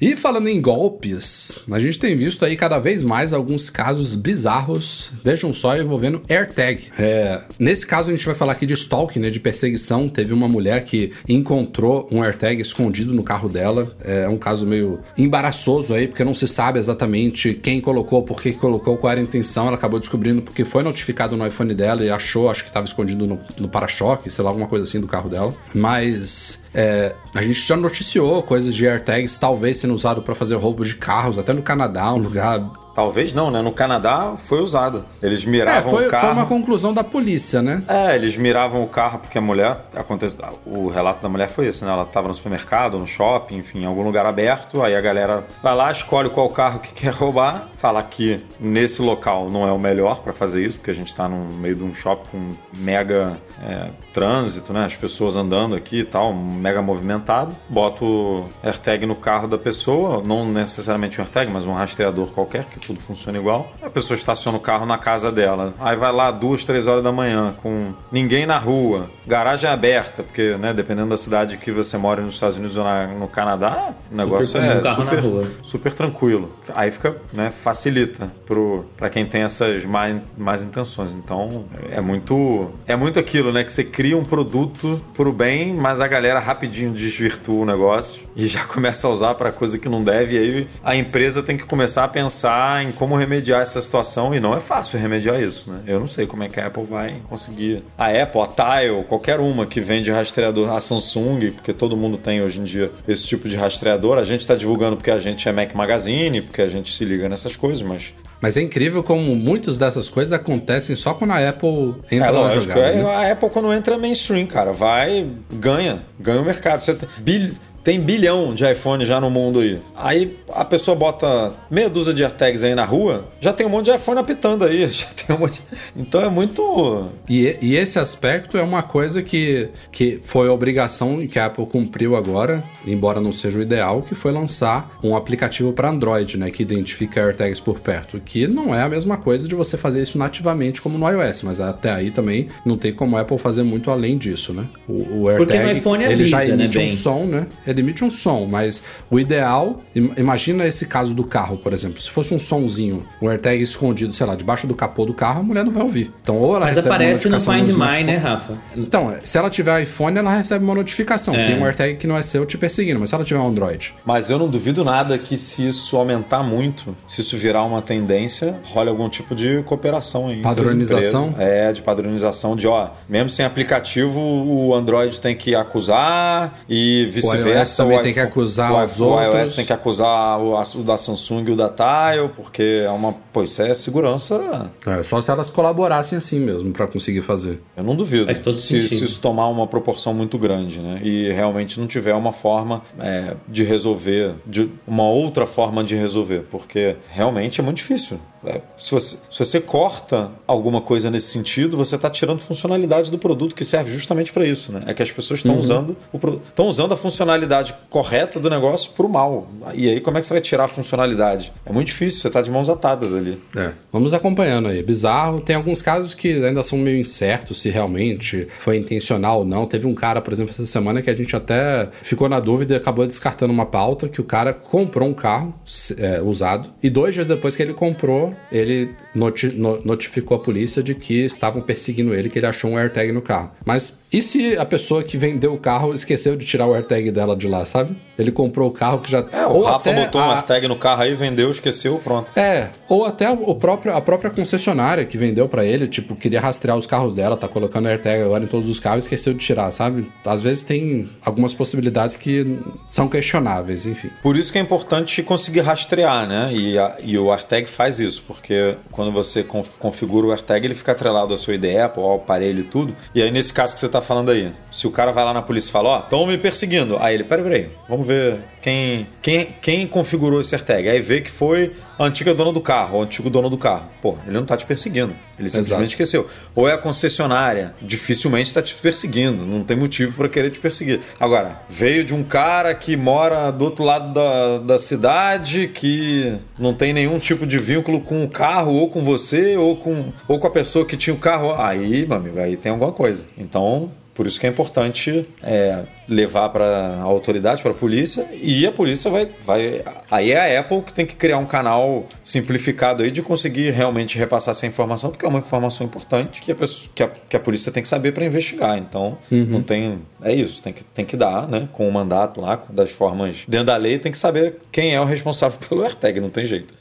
E 0.00 0.14
falando 0.14 0.48
em 0.48 0.60
golpes, 0.60 1.58
a 1.68 1.78
gente 1.80 1.98
tem 1.98 2.16
visto 2.16 2.44
aí 2.44 2.56
cada 2.56 2.78
vez 2.78 3.02
mais 3.02 3.32
alguns 3.32 3.68
casos 3.68 4.14
bizarros, 4.14 5.12
vejam 5.24 5.52
só, 5.52 5.76
envolvendo 5.76 6.22
AirTag. 6.28 6.84
É, 6.96 7.40
nesse 7.58 7.84
caso 7.84 8.08
a 8.08 8.12
gente 8.12 8.24
vai 8.24 8.36
falar 8.36 8.52
aqui 8.52 8.64
de 8.64 8.74
stalking, 8.74 9.18
né, 9.18 9.28
de 9.28 9.40
perseguição. 9.40 10.08
Teve 10.08 10.32
uma 10.32 10.46
mulher 10.46 10.84
que 10.84 11.10
encontrou 11.28 12.08
um 12.12 12.22
AirTag 12.22 12.62
escondido 12.62 13.12
no 13.12 13.24
carro 13.24 13.48
dela. 13.48 13.92
É 14.04 14.28
um 14.28 14.38
caso 14.38 14.64
meio 14.64 15.00
embaraçoso 15.16 15.92
aí, 15.92 16.06
porque 16.06 16.22
não 16.22 16.34
se 16.34 16.46
sabe 16.46 16.78
exatamente 16.78 17.54
quem 17.54 17.80
colocou, 17.80 18.22
por 18.22 18.40
que 18.40 18.52
colocou, 18.52 18.96
qual 18.96 19.10
era 19.10 19.20
a 19.20 19.24
intenção. 19.24 19.66
Ela 19.66 19.76
acabou 19.76 19.98
descobrindo 19.98 20.42
porque 20.42 20.64
foi 20.64 20.84
notificado 20.84 21.36
no 21.36 21.44
iPhone 21.44 21.74
dela 21.74 22.04
e 22.04 22.10
achou, 22.10 22.48
acho 22.48 22.62
que 22.62 22.70
estava 22.70 22.86
escondido 22.86 23.26
no, 23.26 23.40
no 23.58 23.68
para-choque, 23.68 24.30
sei 24.30 24.44
lá, 24.44 24.50
alguma 24.50 24.68
coisa 24.68 24.84
assim 24.84 25.00
do 25.00 25.08
carro 25.08 25.28
dela. 25.28 25.52
Mas 25.74 26.60
é, 26.74 27.14
a 27.34 27.42
gente 27.42 27.60
já 27.66 27.76
noticiou 27.76 28.42
coisas 28.42 28.74
de 28.74 28.86
AirTags 28.86 29.36
talvez 29.38 29.78
sendo 29.78 29.94
usado 29.94 30.22
para 30.22 30.34
fazer 30.34 30.54
roubo 30.56 30.84
de 30.84 30.94
carros, 30.94 31.38
até 31.38 31.52
no 31.52 31.62
Canadá, 31.62 32.12
um 32.12 32.18
lugar. 32.18 32.60
Talvez 32.94 33.32
não, 33.32 33.48
né? 33.48 33.62
No 33.62 33.70
Canadá 33.70 34.34
foi 34.36 34.60
usado. 34.60 35.04
Eles 35.22 35.44
É, 35.44 35.48
miravam 35.48 35.88
foi, 35.92 36.08
o 36.08 36.10
carro. 36.10 36.24
foi 36.26 36.34
uma 36.34 36.46
conclusão 36.46 36.92
da 36.92 37.04
polícia, 37.04 37.62
né? 37.62 37.80
É, 37.86 38.16
eles 38.16 38.36
miravam 38.36 38.82
o 38.82 38.88
carro 38.88 39.20
porque 39.20 39.38
a 39.38 39.40
mulher. 39.40 39.84
Acontece, 39.94 40.36
o 40.66 40.88
relato 40.88 41.22
da 41.22 41.28
mulher 41.28 41.48
foi 41.48 41.68
esse, 41.68 41.84
né? 41.84 41.92
Ela 41.92 42.02
estava 42.02 42.26
no 42.26 42.34
supermercado, 42.34 42.98
no 42.98 43.06
shopping, 43.06 43.58
enfim, 43.58 43.82
em 43.82 43.86
algum 43.86 44.02
lugar 44.02 44.26
aberto. 44.26 44.82
Aí 44.82 44.96
a 44.96 45.00
galera 45.00 45.46
vai 45.62 45.76
lá, 45.76 45.92
escolhe 45.92 46.28
qual 46.28 46.48
carro 46.48 46.80
que 46.80 46.90
quer 47.04 47.12
roubar. 47.12 47.68
Fala 47.76 48.02
que 48.02 48.44
nesse 48.58 49.00
local 49.00 49.48
não 49.48 49.64
é 49.64 49.70
o 49.70 49.78
melhor 49.78 50.18
para 50.18 50.32
fazer 50.32 50.66
isso, 50.66 50.78
porque 50.78 50.90
a 50.90 50.94
gente 50.94 51.06
está 51.06 51.28
no 51.28 51.44
meio 51.56 51.76
de 51.76 51.84
um 51.84 51.94
shopping 51.94 52.28
com 52.32 52.50
mega 52.78 53.38
é, 53.62 53.90
trânsito, 54.12 54.72
né? 54.72 54.84
As 54.84 54.94
pessoas 54.96 55.36
andando 55.36 55.74
aqui 55.74 56.00
e 56.00 56.04
tal, 56.04 56.32
mega 56.34 56.80
movimentado. 56.82 57.54
Bota 57.68 58.04
o 58.04 58.44
AirTag 58.62 59.06
no 59.06 59.14
carro 59.16 59.46
da 59.48 59.58
pessoa, 59.58 60.22
não 60.24 60.46
necessariamente 60.46 61.20
um 61.20 61.24
AirTag, 61.24 61.50
mas 61.52 61.66
um 61.66 61.72
rastreador 61.72 62.30
qualquer, 62.32 62.64
que 62.64 62.78
tudo 62.80 63.00
funciona 63.00 63.38
igual. 63.38 63.70
A 63.82 63.90
pessoa 63.90 64.16
estaciona 64.16 64.58
o 64.58 64.60
carro 64.60 64.86
na 64.86 64.98
casa 64.98 65.30
dela. 65.32 65.74
Aí 65.80 65.96
vai 65.96 66.12
lá 66.12 66.30
duas, 66.30 66.64
três 66.64 66.86
horas 66.86 67.02
da 67.02 67.12
manhã, 67.12 67.54
com 67.62 67.92
ninguém 68.12 68.46
na 68.46 68.58
rua, 68.58 69.10
garagem 69.26 69.68
aberta, 69.70 70.22
porque, 70.22 70.56
né, 70.56 70.72
dependendo 70.72 71.10
da 71.10 71.16
cidade 71.16 71.56
que 71.58 71.70
você 71.72 71.96
mora 71.98 72.20
nos 72.22 72.34
Estados 72.34 72.56
Unidos 72.56 72.76
ou 72.76 72.84
na- 72.84 73.06
no 73.08 73.28
Canadá, 73.28 73.90
o 74.10 74.14
negócio 74.16 74.58
é 74.58 74.80
super, 74.94 75.22
super 75.62 75.92
tranquilo. 75.92 76.52
Aí 76.74 76.90
fica, 76.90 77.16
né, 77.32 77.50
facilita 77.50 78.32
pro, 78.46 78.84
pra 78.96 79.10
quem 79.10 79.24
tem 79.26 79.42
essas 79.42 79.84
má, 79.84 80.04
más 80.36 80.64
intenções. 80.64 81.14
Então, 81.14 81.64
é 81.90 82.00
muito, 82.00 82.70
é 82.86 82.96
muito 82.96 83.18
aquilo, 83.18 83.47
né, 83.52 83.64
que 83.64 83.72
você 83.72 83.84
cria 83.84 84.16
um 84.16 84.24
produto 84.24 85.02
pro 85.14 85.32
bem, 85.32 85.74
mas 85.74 86.00
a 86.00 86.08
galera 86.08 86.38
rapidinho 86.38 86.92
desvirtua 86.92 87.62
o 87.62 87.66
negócio 87.66 88.28
e 88.36 88.46
já 88.46 88.64
começa 88.66 89.06
a 89.06 89.10
usar 89.10 89.34
pra 89.34 89.52
coisa 89.52 89.78
que 89.78 89.88
não 89.88 90.02
deve. 90.02 90.36
E 90.36 90.38
aí 90.38 90.68
a 90.82 90.96
empresa 90.96 91.42
tem 91.42 91.56
que 91.56 91.64
começar 91.64 92.04
a 92.04 92.08
pensar 92.08 92.84
em 92.84 92.92
como 92.92 93.16
remediar 93.16 93.60
essa 93.60 93.80
situação 93.80 94.34
e 94.34 94.40
não 94.40 94.54
é 94.54 94.60
fácil 94.60 94.98
remediar 94.98 95.40
isso, 95.40 95.70
né? 95.70 95.80
Eu 95.86 96.00
não 96.00 96.06
sei 96.06 96.26
como 96.26 96.42
é 96.42 96.48
que 96.48 96.60
a 96.60 96.66
Apple 96.66 96.84
vai 96.84 97.20
conseguir. 97.28 97.82
A 97.96 98.06
Apple, 98.06 98.40
a 98.40 98.46
Tile, 98.46 99.04
qualquer 99.04 99.40
uma 99.40 99.66
que 99.66 99.80
vende 99.80 100.10
rastreador, 100.10 100.70
a 100.70 100.80
Samsung, 100.80 101.52
porque 101.52 101.72
todo 101.72 101.96
mundo 101.96 102.16
tem 102.16 102.42
hoje 102.42 102.60
em 102.60 102.64
dia 102.64 102.90
esse 103.06 103.26
tipo 103.26 103.48
de 103.48 103.56
rastreador. 103.56 104.18
A 104.18 104.24
gente 104.24 104.40
está 104.40 104.54
divulgando 104.54 104.96
porque 104.96 105.10
a 105.10 105.18
gente 105.18 105.48
é 105.48 105.52
Mac 105.52 105.74
Magazine, 105.74 106.40
porque 106.40 106.62
a 106.62 106.68
gente 106.68 106.94
se 106.94 107.04
liga 107.04 107.28
nessas 107.28 107.56
coisas, 107.56 107.82
mas 107.82 108.14
Mas 108.40 108.56
é 108.56 108.62
incrível 108.62 109.02
como 109.02 109.34
muitas 109.34 109.78
dessas 109.78 110.08
coisas 110.08 110.32
acontecem 110.32 110.94
só 110.94 111.12
quando 111.14 111.32
a 111.32 111.48
Apple 111.48 111.94
entra 112.10 112.28
é 112.28 112.32
na 112.32 112.48
jogada. 112.50 112.80
é- 112.80 113.02
né? 113.02 113.14
A 113.14 113.32
Apple, 113.32 113.50
quando 113.50 113.72
entra 113.72 113.98
mainstream, 113.98 114.46
cara, 114.46 114.72
vai, 114.72 115.28
ganha. 115.52 116.04
Ganha 116.20 116.40
o 116.40 116.44
mercado. 116.44 116.80
Você 116.80 116.94
tem, 116.94 117.08
bil, 117.18 117.50
tem 117.82 118.00
bilhão 118.00 118.54
de 118.54 118.70
iPhone 118.70 119.04
já 119.04 119.20
no 119.20 119.30
mundo 119.30 119.60
aí. 119.60 119.78
Aí 119.96 120.36
a 120.52 120.64
pessoa 120.64 120.96
bota 120.96 121.52
meia 121.70 121.88
dúzia 121.88 122.12
de 122.12 122.22
AirTags 122.22 122.64
aí 122.64 122.74
na 122.74 122.84
rua, 122.84 123.26
já 123.40 123.52
tem 123.52 123.66
um 123.66 123.70
monte 123.70 123.86
de 123.86 123.94
iPhone 123.94 124.18
apitando 124.18 124.64
aí. 124.64 124.88
Já 124.98 125.06
tem 125.06 125.36
um 125.36 125.38
monte... 125.38 125.62
Então 125.96 126.22
é 126.22 126.28
muito. 126.28 127.08
E, 127.28 127.56
e 127.60 127.76
esse 127.76 127.98
aspecto 127.98 128.56
é 128.56 128.62
uma 128.62 128.82
coisa 128.82 129.22
que, 129.22 129.68
que 129.92 130.18
foi 130.24 130.48
obrigação 130.48 131.22
e 131.22 131.28
que 131.28 131.38
a 131.38 131.46
Apple 131.46 131.66
cumpriu 131.66 132.16
agora, 132.16 132.64
embora 132.86 133.20
não 133.20 133.32
seja 133.32 133.58
o 133.58 133.62
ideal, 133.62 134.02
que 134.02 134.14
foi 134.14 134.32
lançar 134.32 134.98
um 135.02 135.16
aplicativo 135.16 135.72
para 135.72 135.90
Android, 135.90 136.36
né, 136.36 136.50
que 136.50 136.62
identifica 136.62 137.22
AirTags 137.22 137.60
por 137.60 137.80
perto, 137.80 138.20
que 138.20 138.46
não 138.46 138.74
é 138.74 138.82
a 138.82 138.88
mesma 138.88 139.16
coisa 139.16 139.46
de 139.46 139.54
você 139.54 139.76
fazer 139.76 140.02
isso 140.02 140.18
nativamente 140.18 140.80
como 140.80 140.98
no 140.98 141.08
iOS, 141.08 141.42
mas 141.42 141.60
até 141.60 141.90
aí 141.90 142.10
também 142.10 142.48
não 142.64 142.76
tem 142.76 142.92
como 142.92 143.16
a 143.16 143.20
Apple 143.20 143.38
fazer 143.38 143.62
muito 143.62 143.90
além 143.90 144.16
disso, 144.18 144.52
né? 144.52 144.66
O, 144.88 145.22
o 145.22 145.28
AirTag, 145.28 145.46
Porque 145.46 145.58
no 145.62 145.78
iPhone 145.78 146.04
ele 146.04 146.24
já 146.26 146.38
né, 146.38 146.50
emite 146.50 146.78
um 146.78 146.80
bem? 146.80 146.88
som, 146.90 147.24
né? 147.24 147.46
Ele 147.70 147.80
emite 147.80 148.04
um 148.04 148.10
som, 148.10 148.46
mas 148.50 148.82
o 149.10 149.18
ideal, 149.20 149.82
im- 149.94 150.12
imagina 150.16 150.66
esse 150.66 150.86
caso 150.86 151.14
do 151.14 151.24
carro, 151.24 151.56
por 151.58 151.72
exemplo. 151.72 152.00
Se 152.00 152.10
fosse 152.10 152.32
um 152.34 152.38
sonzinho, 152.38 153.04
um 153.20 153.28
AirTag 153.28 153.62
escondido, 153.62 154.12
sei 154.12 154.26
lá, 154.26 154.34
debaixo 154.34 154.66
do 154.66 154.74
capô 154.74 155.04
do 155.04 155.14
carro, 155.14 155.40
a 155.40 155.42
mulher 155.42 155.64
não 155.64 155.72
vai 155.72 155.82
ouvir. 155.82 156.10
Então, 156.22 156.36
ou 156.36 156.56
ela 156.56 156.66
Mas 156.66 156.76
recebe 156.76 156.88
uma 156.88 156.94
aparece 156.94 157.28
no 157.28 157.40
Find 157.40 157.68
My, 157.74 158.04
né, 158.04 158.16
Rafa? 158.16 158.58
Então, 158.76 159.14
se 159.22 159.36
ela 159.38 159.50
tiver 159.50 159.82
iPhone, 159.82 160.18
ela 160.18 160.36
recebe 160.36 160.64
uma 160.64 160.74
notificação. 160.74 161.34
É. 161.34 161.46
Tem 161.46 161.58
um 161.58 161.64
AirTag 161.64 161.96
que 161.96 162.06
não 162.06 162.16
é 162.16 162.22
seu 162.22 162.44
te 162.46 162.56
perseguindo, 162.56 162.98
mas 163.00 163.10
se 163.10 163.14
ela 163.14 163.24
tiver 163.24 163.40
um 163.40 163.48
Android. 163.48 163.94
Mas 164.04 164.30
eu 164.30 164.38
não 164.38 164.48
duvido 164.48 164.84
nada 164.84 165.18
que 165.18 165.36
se 165.36 165.68
isso 165.68 165.96
aumentar 165.96 166.42
muito, 166.42 166.96
se 167.06 167.20
isso 167.20 167.36
virar 167.36 167.64
uma 167.64 167.82
tendência, 167.82 168.58
role 168.64 168.88
algum 168.88 169.08
tipo 169.08 169.34
de 169.34 169.62
cooperação 169.64 170.28
aí. 170.28 170.40
Padronização? 170.40 171.34
É, 171.38 171.72
de 171.72 171.82
padronização 171.82 172.56
de, 172.56 172.66
ó, 172.66 172.88
mesmo 173.08 173.28
sem 173.28 173.44
aplicativo, 173.44 174.20
o 174.20 174.74
Android 174.74 175.20
tem 175.20 175.36
que 175.36 175.54
acusar 175.54 176.58
e 176.68 177.08
vice-versa. 177.10 177.57
Também 177.76 178.02
tem 178.02 178.12
que 178.14 178.20
acusar 178.20 178.72
o, 178.72 178.84
os 178.84 178.92
iPhone- 178.92 179.10
o 179.10 179.12
outros. 179.14 179.40
iOS 179.40 179.52
tem 179.52 179.64
que 179.64 179.72
acusar 179.72 180.40
o, 180.40 180.52
o 180.60 180.82
da 180.82 180.96
Samsung 180.96 181.44
e 181.48 181.52
o 181.52 181.56
da 181.56 181.68
Tile, 181.68 182.28
porque 182.36 182.82
é 182.84 182.90
uma. 182.90 183.12
Pô, 183.32 183.42
isso 183.42 183.62
é 183.62 183.74
segurança. 183.74 184.70
É, 184.86 185.02
só 185.02 185.20
se 185.20 185.30
elas 185.30 185.50
colaborassem 185.50 186.16
assim 186.18 186.38
mesmo 186.40 186.72
pra 186.72 186.86
conseguir 186.86 187.22
fazer. 187.22 187.60
Eu 187.76 187.84
não 187.84 187.94
duvido. 187.96 188.26
Faz 188.26 188.38
todo 188.38 188.56
se, 188.58 188.68
sentido. 188.82 188.88
se 188.88 189.04
isso 189.04 189.20
tomar 189.20 189.48
uma 189.48 189.66
proporção 189.66 190.12
muito 190.14 190.38
grande, 190.38 190.80
né? 190.80 191.00
E 191.02 191.30
realmente 191.32 191.78
não 191.80 191.86
tiver 191.86 192.14
uma 192.14 192.32
forma 192.32 192.82
é, 192.98 193.34
de 193.48 193.64
resolver, 193.64 194.34
de 194.46 194.68
uma 194.86 195.08
outra 195.08 195.46
forma 195.46 195.82
de 195.84 195.94
resolver, 195.96 196.44
porque 196.50 196.96
realmente 197.10 197.60
é 197.60 197.64
muito 197.64 197.78
difícil. 197.78 198.18
É, 198.44 198.60
se, 198.76 198.92
você, 198.92 199.16
se 199.30 199.38
você 199.38 199.60
corta 199.60 200.30
alguma 200.46 200.80
coisa 200.80 201.10
nesse 201.10 201.26
sentido, 201.28 201.76
você 201.76 201.96
está 201.96 202.08
tirando 202.08 202.40
funcionalidade 202.40 203.10
do 203.10 203.18
produto 203.18 203.54
que 203.54 203.64
serve 203.64 203.90
justamente 203.90 204.32
para 204.32 204.46
isso, 204.46 204.70
né? 204.72 204.80
É 204.86 204.94
que 204.94 205.02
as 205.02 205.10
pessoas 205.10 205.40
estão 205.40 205.58
usando 205.58 205.96
o 206.12 206.18
pro- 206.20 206.40
estão 206.48 206.68
usando 206.68 206.92
a 206.92 206.96
funcionalidade 206.96 207.47
correta 207.88 208.38
do 208.40 208.48
negócio 208.50 208.92
para 208.92 209.06
o 209.06 209.08
mal. 209.08 209.48
E 209.74 209.88
aí 209.88 210.00
como 210.00 210.18
é 210.18 210.20
que 210.20 210.26
você 210.26 210.34
vai 210.34 210.40
tirar 210.40 210.64
a 210.64 210.68
funcionalidade? 210.68 211.52
É 211.64 211.72
muito 211.72 211.88
difícil. 211.88 212.20
Você 212.20 212.28
está 212.28 212.40
de 212.42 212.50
mãos 212.50 212.68
atadas 212.68 213.14
ali. 213.14 213.38
É, 213.56 213.70
vamos 213.92 214.12
acompanhando 214.14 214.68
aí. 214.68 214.82
Bizarro. 214.82 215.40
Tem 215.40 215.56
alguns 215.56 215.82
casos 215.82 216.14
que 216.14 216.44
ainda 216.44 216.62
são 216.62 216.78
meio 216.78 216.98
incertos 216.98 217.60
se 217.60 217.70
realmente 217.70 218.46
foi 218.58 218.76
intencional 218.76 219.40
ou 219.40 219.44
não. 219.44 219.64
Teve 219.64 219.86
um 219.86 219.94
cara, 219.94 220.20
por 220.20 220.32
exemplo, 220.32 220.52
essa 220.52 220.66
semana 220.66 221.02
que 221.02 221.10
a 221.10 221.14
gente 221.14 221.34
até 221.34 221.88
ficou 222.02 222.28
na 222.28 222.40
dúvida 222.40 222.74
e 222.74 222.76
acabou 222.76 223.06
descartando 223.06 223.52
uma 223.52 223.66
pauta 223.66 224.08
que 224.08 224.20
o 224.20 224.24
cara 224.24 224.52
comprou 224.52 225.08
um 225.08 225.14
carro 225.14 225.54
é, 225.96 226.20
usado 226.22 226.68
e 226.82 226.90
dois 226.90 227.14
dias 227.14 227.28
depois 227.28 227.56
que 227.56 227.62
ele 227.62 227.74
comprou, 227.74 228.30
ele 228.52 228.90
noti- 229.14 229.52
no- 229.54 229.80
notificou 229.84 230.36
a 230.36 230.40
polícia 230.40 230.82
de 230.82 230.94
que 230.94 231.24
estavam 231.24 231.62
perseguindo 231.62 232.14
ele, 232.14 232.28
que 232.28 232.38
ele 232.38 232.46
achou 232.46 232.70
um 232.70 232.76
AirTag 232.76 233.12
no 233.12 233.22
carro. 233.22 233.50
Mas 233.64 233.96
e 234.12 234.22
se 234.22 234.56
a 234.56 234.64
pessoa 234.64 235.02
que 235.02 235.16
vendeu 235.16 235.52
o 235.54 235.58
carro 235.58 235.92
esqueceu 235.94 236.34
de 236.36 236.46
tirar 236.46 236.66
o 236.66 236.74
AirTag 236.74 237.10
dela 237.10 237.36
de 237.36 237.46
lá, 237.46 237.64
sabe? 237.64 237.96
Ele 238.18 238.32
comprou 238.32 238.68
o 238.68 238.72
carro 238.72 239.00
que 239.00 239.10
já... 239.10 239.18
É, 239.32 239.46
o 239.46 239.52
ou 239.54 239.64
Rafa 239.64 239.90
até 239.90 240.04
botou 240.04 240.20
um 240.20 240.24
a- 240.24 240.34
AirTag 240.36 240.66
no 240.68 240.76
carro 240.76 241.02
aí, 241.02 241.14
vendeu, 241.14 241.50
esqueceu, 241.50 242.00
pronto. 242.02 242.32
é, 242.38 242.70
ou 242.88 243.04
até 243.04 243.30
o 243.30 243.54
próprio, 243.54 243.94
a 243.94 244.00
própria 244.00 244.30
concessionária 244.30 245.04
que 245.04 245.18
vendeu 245.18 245.48
pra 245.48 245.64
ele, 245.64 245.86
tipo, 245.86 246.16
queria 246.16 246.40
rastrear 246.40 246.76
os 246.76 246.86
carros 246.86 247.14
dela, 247.14 247.36
tá 247.36 247.46
colocando 247.48 247.86
AirTag 247.86 248.22
agora 248.22 248.44
em 248.44 248.46
todos 248.46 248.68
os 248.68 248.80
carros 248.80 249.04
e 249.04 249.06
esqueceu 249.06 249.32
de 249.34 249.40
tirar, 249.40 249.70
sabe? 249.72 250.06
Às 250.24 250.40
vezes 250.40 250.62
tem 250.62 251.08
algumas 251.24 251.52
possibilidades 251.52 252.16
que 252.16 252.58
são 252.88 253.08
questionáveis, 253.08 253.84
enfim. 253.86 254.10
Por 254.22 254.36
isso 254.36 254.50
que 254.52 254.58
é 254.58 254.62
importante 254.62 255.22
conseguir 255.22 255.60
rastrear, 255.60 256.26
né? 256.26 256.50
E, 256.52 256.78
a- 256.78 256.96
e 257.02 257.18
o 257.18 257.30
AirTag 257.30 257.66
faz 257.66 258.00
isso, 258.00 258.24
porque 258.26 258.74
quando 258.90 259.12
você 259.12 259.42
conf- 259.42 259.76
configura 259.78 260.26
o 260.26 260.30
AirTag, 260.30 260.66
ele 260.66 260.74
fica 260.74 260.92
atrelado 260.92 261.34
à 261.34 261.36
sua 261.36 261.54
ID 261.54 261.76
Apple, 261.76 262.02
ao 262.02 262.16
aparelho 262.16 262.60
e 262.60 262.64
tudo. 262.64 262.94
E 263.14 263.22
aí, 263.22 263.30
nesse 263.30 263.52
caso 263.52 263.74
que 263.74 263.80
você 263.80 263.88
tá 263.88 263.97
falando 264.00 264.30
aí, 264.30 264.52
se 264.70 264.86
o 264.86 264.90
cara 264.90 265.12
vai 265.12 265.24
lá 265.24 265.32
na 265.32 265.42
polícia 265.42 265.68
e 265.68 265.72
fala, 265.72 265.88
ó, 265.88 265.98
estão 266.00 266.26
me 266.26 266.38
perseguindo. 266.38 266.96
Aí 267.00 267.14
ele, 267.14 267.24
peraí, 267.24 267.44
peraí, 267.44 267.70
vamos 267.88 268.06
ver 268.06 268.40
quem, 268.68 269.06
quem, 269.22 269.48
quem 269.62 269.86
configurou 269.86 270.42
esse 270.42 270.54
AirTag. 270.54 270.88
Aí 270.90 271.00
vê 271.00 271.22
que 271.22 271.30
foi 271.30 271.72
a 271.98 272.04
antiga 272.04 272.34
dona 272.34 272.52
do 272.52 272.60
carro, 272.60 272.98
o 272.98 273.02
antigo 273.02 273.30
dono 273.30 273.48
do 273.48 273.56
carro. 273.56 273.88
Pô, 274.02 274.18
ele 274.26 274.36
não 274.36 274.44
tá 274.44 274.58
te 274.58 274.66
perseguindo. 274.66 275.14
Ele 275.38 275.48
simplesmente 275.48 275.94
Exato. 275.94 276.02
esqueceu. 276.02 276.28
Ou 276.54 276.68
é 276.68 276.74
a 276.74 276.78
concessionária, 276.78 277.74
dificilmente 277.80 278.48
está 278.48 278.60
te 278.60 278.74
perseguindo, 278.74 279.46
não 279.46 279.64
tem 279.64 279.76
motivo 279.76 280.14
para 280.16 280.28
querer 280.28 280.50
te 280.50 280.58
perseguir. 280.58 281.00
Agora, 281.18 281.62
veio 281.66 282.04
de 282.04 282.12
um 282.12 282.22
cara 282.22 282.74
que 282.74 282.94
mora 282.94 283.50
do 283.50 283.64
outro 283.64 283.84
lado 283.84 284.12
da, 284.12 284.58
da 284.58 284.78
cidade, 284.78 285.68
que 285.68 286.36
não 286.58 286.74
tem 286.74 286.92
nenhum 286.92 287.18
tipo 287.18 287.46
de 287.46 287.56
vínculo 287.56 288.00
com 288.00 288.22
o 288.22 288.28
carro, 288.28 288.74
ou 288.74 288.88
com 288.88 289.02
você, 289.02 289.56
ou 289.56 289.76
com, 289.76 290.12
ou 290.26 290.38
com 290.38 290.46
a 290.46 290.50
pessoa 290.50 290.84
que 290.84 290.96
tinha 290.96 291.14
o 291.14 291.18
carro. 291.18 291.54
Aí, 291.54 292.04
meu 292.06 292.18
amigo, 292.18 292.38
aí 292.38 292.56
tem 292.56 292.70
alguma 292.70 292.92
coisa. 292.92 293.24
Então. 293.38 293.90
Por 294.18 294.26
isso 294.26 294.40
que 294.40 294.48
é 294.48 294.50
importante 294.50 295.28
é, 295.44 295.84
levar 296.08 296.48
para 296.48 296.64
a 296.66 297.02
autoridade, 297.02 297.62
para 297.62 297.70
a 297.70 297.74
polícia, 297.74 298.28
e 298.34 298.66
a 298.66 298.72
polícia 298.72 299.08
vai, 299.08 299.28
vai. 299.46 299.84
Aí 300.10 300.32
é 300.32 300.56
a 300.56 300.60
Apple 300.60 300.82
que 300.82 300.92
tem 300.92 301.06
que 301.06 301.14
criar 301.14 301.38
um 301.38 301.46
canal 301.46 302.04
simplificado 302.24 303.04
aí 303.04 303.12
de 303.12 303.22
conseguir 303.22 303.70
realmente 303.70 304.18
repassar 304.18 304.50
essa 304.50 304.66
informação, 304.66 305.10
porque 305.10 305.24
é 305.24 305.28
uma 305.28 305.38
informação 305.38 305.86
importante 305.86 306.42
que 306.42 306.50
a, 306.50 306.54
pessoa, 306.56 306.90
que 306.96 307.02
a, 307.04 307.08
que 307.28 307.36
a 307.36 307.40
polícia 307.40 307.70
tem 307.70 307.80
que 307.80 307.88
saber 307.88 308.10
para 308.10 308.24
investigar. 308.24 308.76
Então, 308.76 309.16
não 309.30 309.62
tem. 309.62 310.00
É 310.20 310.32
isso, 310.34 310.60
tem 310.64 310.72
que, 310.72 310.82
tem 310.82 311.04
que 311.04 311.16
dar, 311.16 311.46
né? 311.48 311.68
Com 311.72 311.88
o 311.88 311.92
mandato 311.92 312.40
lá, 312.40 312.56
com- 312.56 312.74
das 312.74 312.90
formas 312.90 313.44
dentro 313.46 313.66
da 313.66 313.76
lei, 313.76 314.00
tem 314.00 314.10
que 314.10 314.18
saber 314.18 314.56
quem 314.72 314.96
é 314.96 315.00
o 315.00 315.04
responsável 315.04 315.60
pelo 315.68 315.82
AirTag, 315.84 316.18
não 316.20 316.28
tem 316.30 316.44
jeito. 316.44 316.74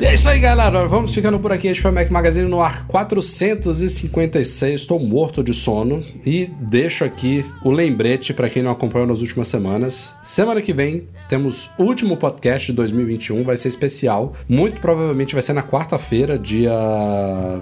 E 0.00 0.06
é 0.06 0.14
isso 0.14 0.28
aí, 0.28 0.40
galera. 0.40 0.86
Vamos 0.88 1.14
ficando 1.14 1.38
por 1.38 1.52
aqui. 1.52 1.68
Este 1.68 1.80
foi 1.80 1.90
o 1.90 1.94
Mac 1.94 2.10
Magazine 2.10 2.48
no 2.48 2.60
ar 2.60 2.86
456. 2.86 4.80
Estou 4.80 4.98
morto 4.98 5.42
de 5.42 5.54
sono. 5.54 6.04
E 6.26 6.50
deixo 6.60 7.04
aqui 7.04 7.44
o 7.62 7.70
lembrete 7.70 8.34
para 8.34 8.48
quem 8.48 8.62
não 8.62 8.72
acompanhou 8.72 9.06
nas 9.06 9.20
últimas 9.20 9.48
semanas. 9.48 10.14
Semana 10.22 10.60
que 10.60 10.72
vem 10.72 11.06
temos 11.28 11.70
o 11.78 11.84
último 11.84 12.16
podcast 12.16 12.66
de 12.66 12.72
2021. 12.72 13.44
Vai 13.44 13.56
ser 13.56 13.68
especial. 13.68 14.34
Muito 14.48 14.80
provavelmente 14.80 15.34
vai 15.34 15.42
ser 15.42 15.52
na 15.52 15.62
quarta-feira, 15.62 16.38
dia 16.38 16.72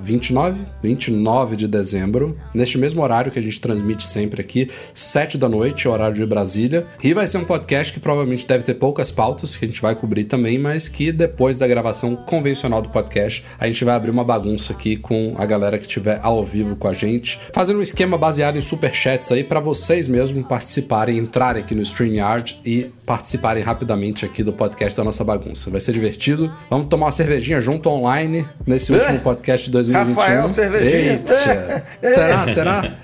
29, 0.02 0.60
29 0.82 1.56
de 1.56 1.68
dezembro. 1.68 2.38
Neste 2.54 2.78
mesmo 2.78 3.02
horário 3.02 3.30
que 3.30 3.38
a 3.38 3.42
gente 3.42 3.60
transmite 3.60 4.06
sempre 4.06 4.40
aqui, 4.40 4.70
7 4.94 5.36
da 5.36 5.48
noite, 5.48 5.86
horário 5.86 6.14
de 6.14 6.24
Brasília. 6.24 6.86
E 7.02 7.12
vai 7.12 7.26
ser 7.26 7.38
um 7.38 7.44
podcast 7.44 7.92
que 7.92 8.00
provavelmente 8.00 8.46
deve 8.46 8.64
ter 8.64 8.74
poucas 8.74 9.10
pautas, 9.10 9.56
que 9.56 9.64
a 9.64 9.68
gente 9.68 9.82
vai 9.82 9.94
cobrir 9.94 10.24
também, 10.24 10.58
mas 10.58 10.88
que 10.88 11.12
depois 11.12 11.58
da 11.58 11.66
gravação 11.66 12.16
convencional 12.32 12.80
do 12.80 12.88
podcast, 12.88 13.44
a 13.60 13.66
gente 13.66 13.84
vai 13.84 13.94
abrir 13.94 14.10
uma 14.10 14.24
bagunça 14.24 14.72
aqui 14.72 14.96
com 14.96 15.34
a 15.36 15.44
galera 15.44 15.76
que 15.76 15.84
estiver 15.84 16.18
ao 16.22 16.42
vivo 16.42 16.74
com 16.76 16.88
a 16.88 16.94
gente, 16.94 17.38
fazendo 17.52 17.78
um 17.78 17.82
esquema 17.82 18.16
baseado 18.16 18.56
em 18.56 18.60
superchats 18.62 19.30
aí 19.30 19.44
para 19.44 19.60
vocês 19.60 20.08
mesmo 20.08 20.42
participarem, 20.42 21.18
entrarem 21.18 21.62
aqui 21.62 21.74
no 21.74 21.82
StreamYard 21.82 22.58
e 22.64 22.90
participarem 23.12 23.62
rapidamente 23.62 24.24
aqui 24.24 24.42
do 24.42 24.54
podcast 24.54 24.96
da 24.96 25.04
nossa 25.04 25.22
bagunça. 25.22 25.68
Vai 25.68 25.82
ser 25.82 25.92
divertido. 25.92 26.50
Vamos 26.70 26.86
tomar 26.88 27.06
uma 27.06 27.12
cervejinha 27.12 27.60
junto 27.60 27.90
online 27.90 28.48
nesse 28.66 28.90
último 28.90 29.18
podcast 29.18 29.66
de 29.66 29.72
2021. 29.72 30.14
Rafael, 30.14 30.48
cervejinha. 30.48 31.12
Eita. 31.12 31.84
Será? 32.00 32.46
Será? 32.48 32.94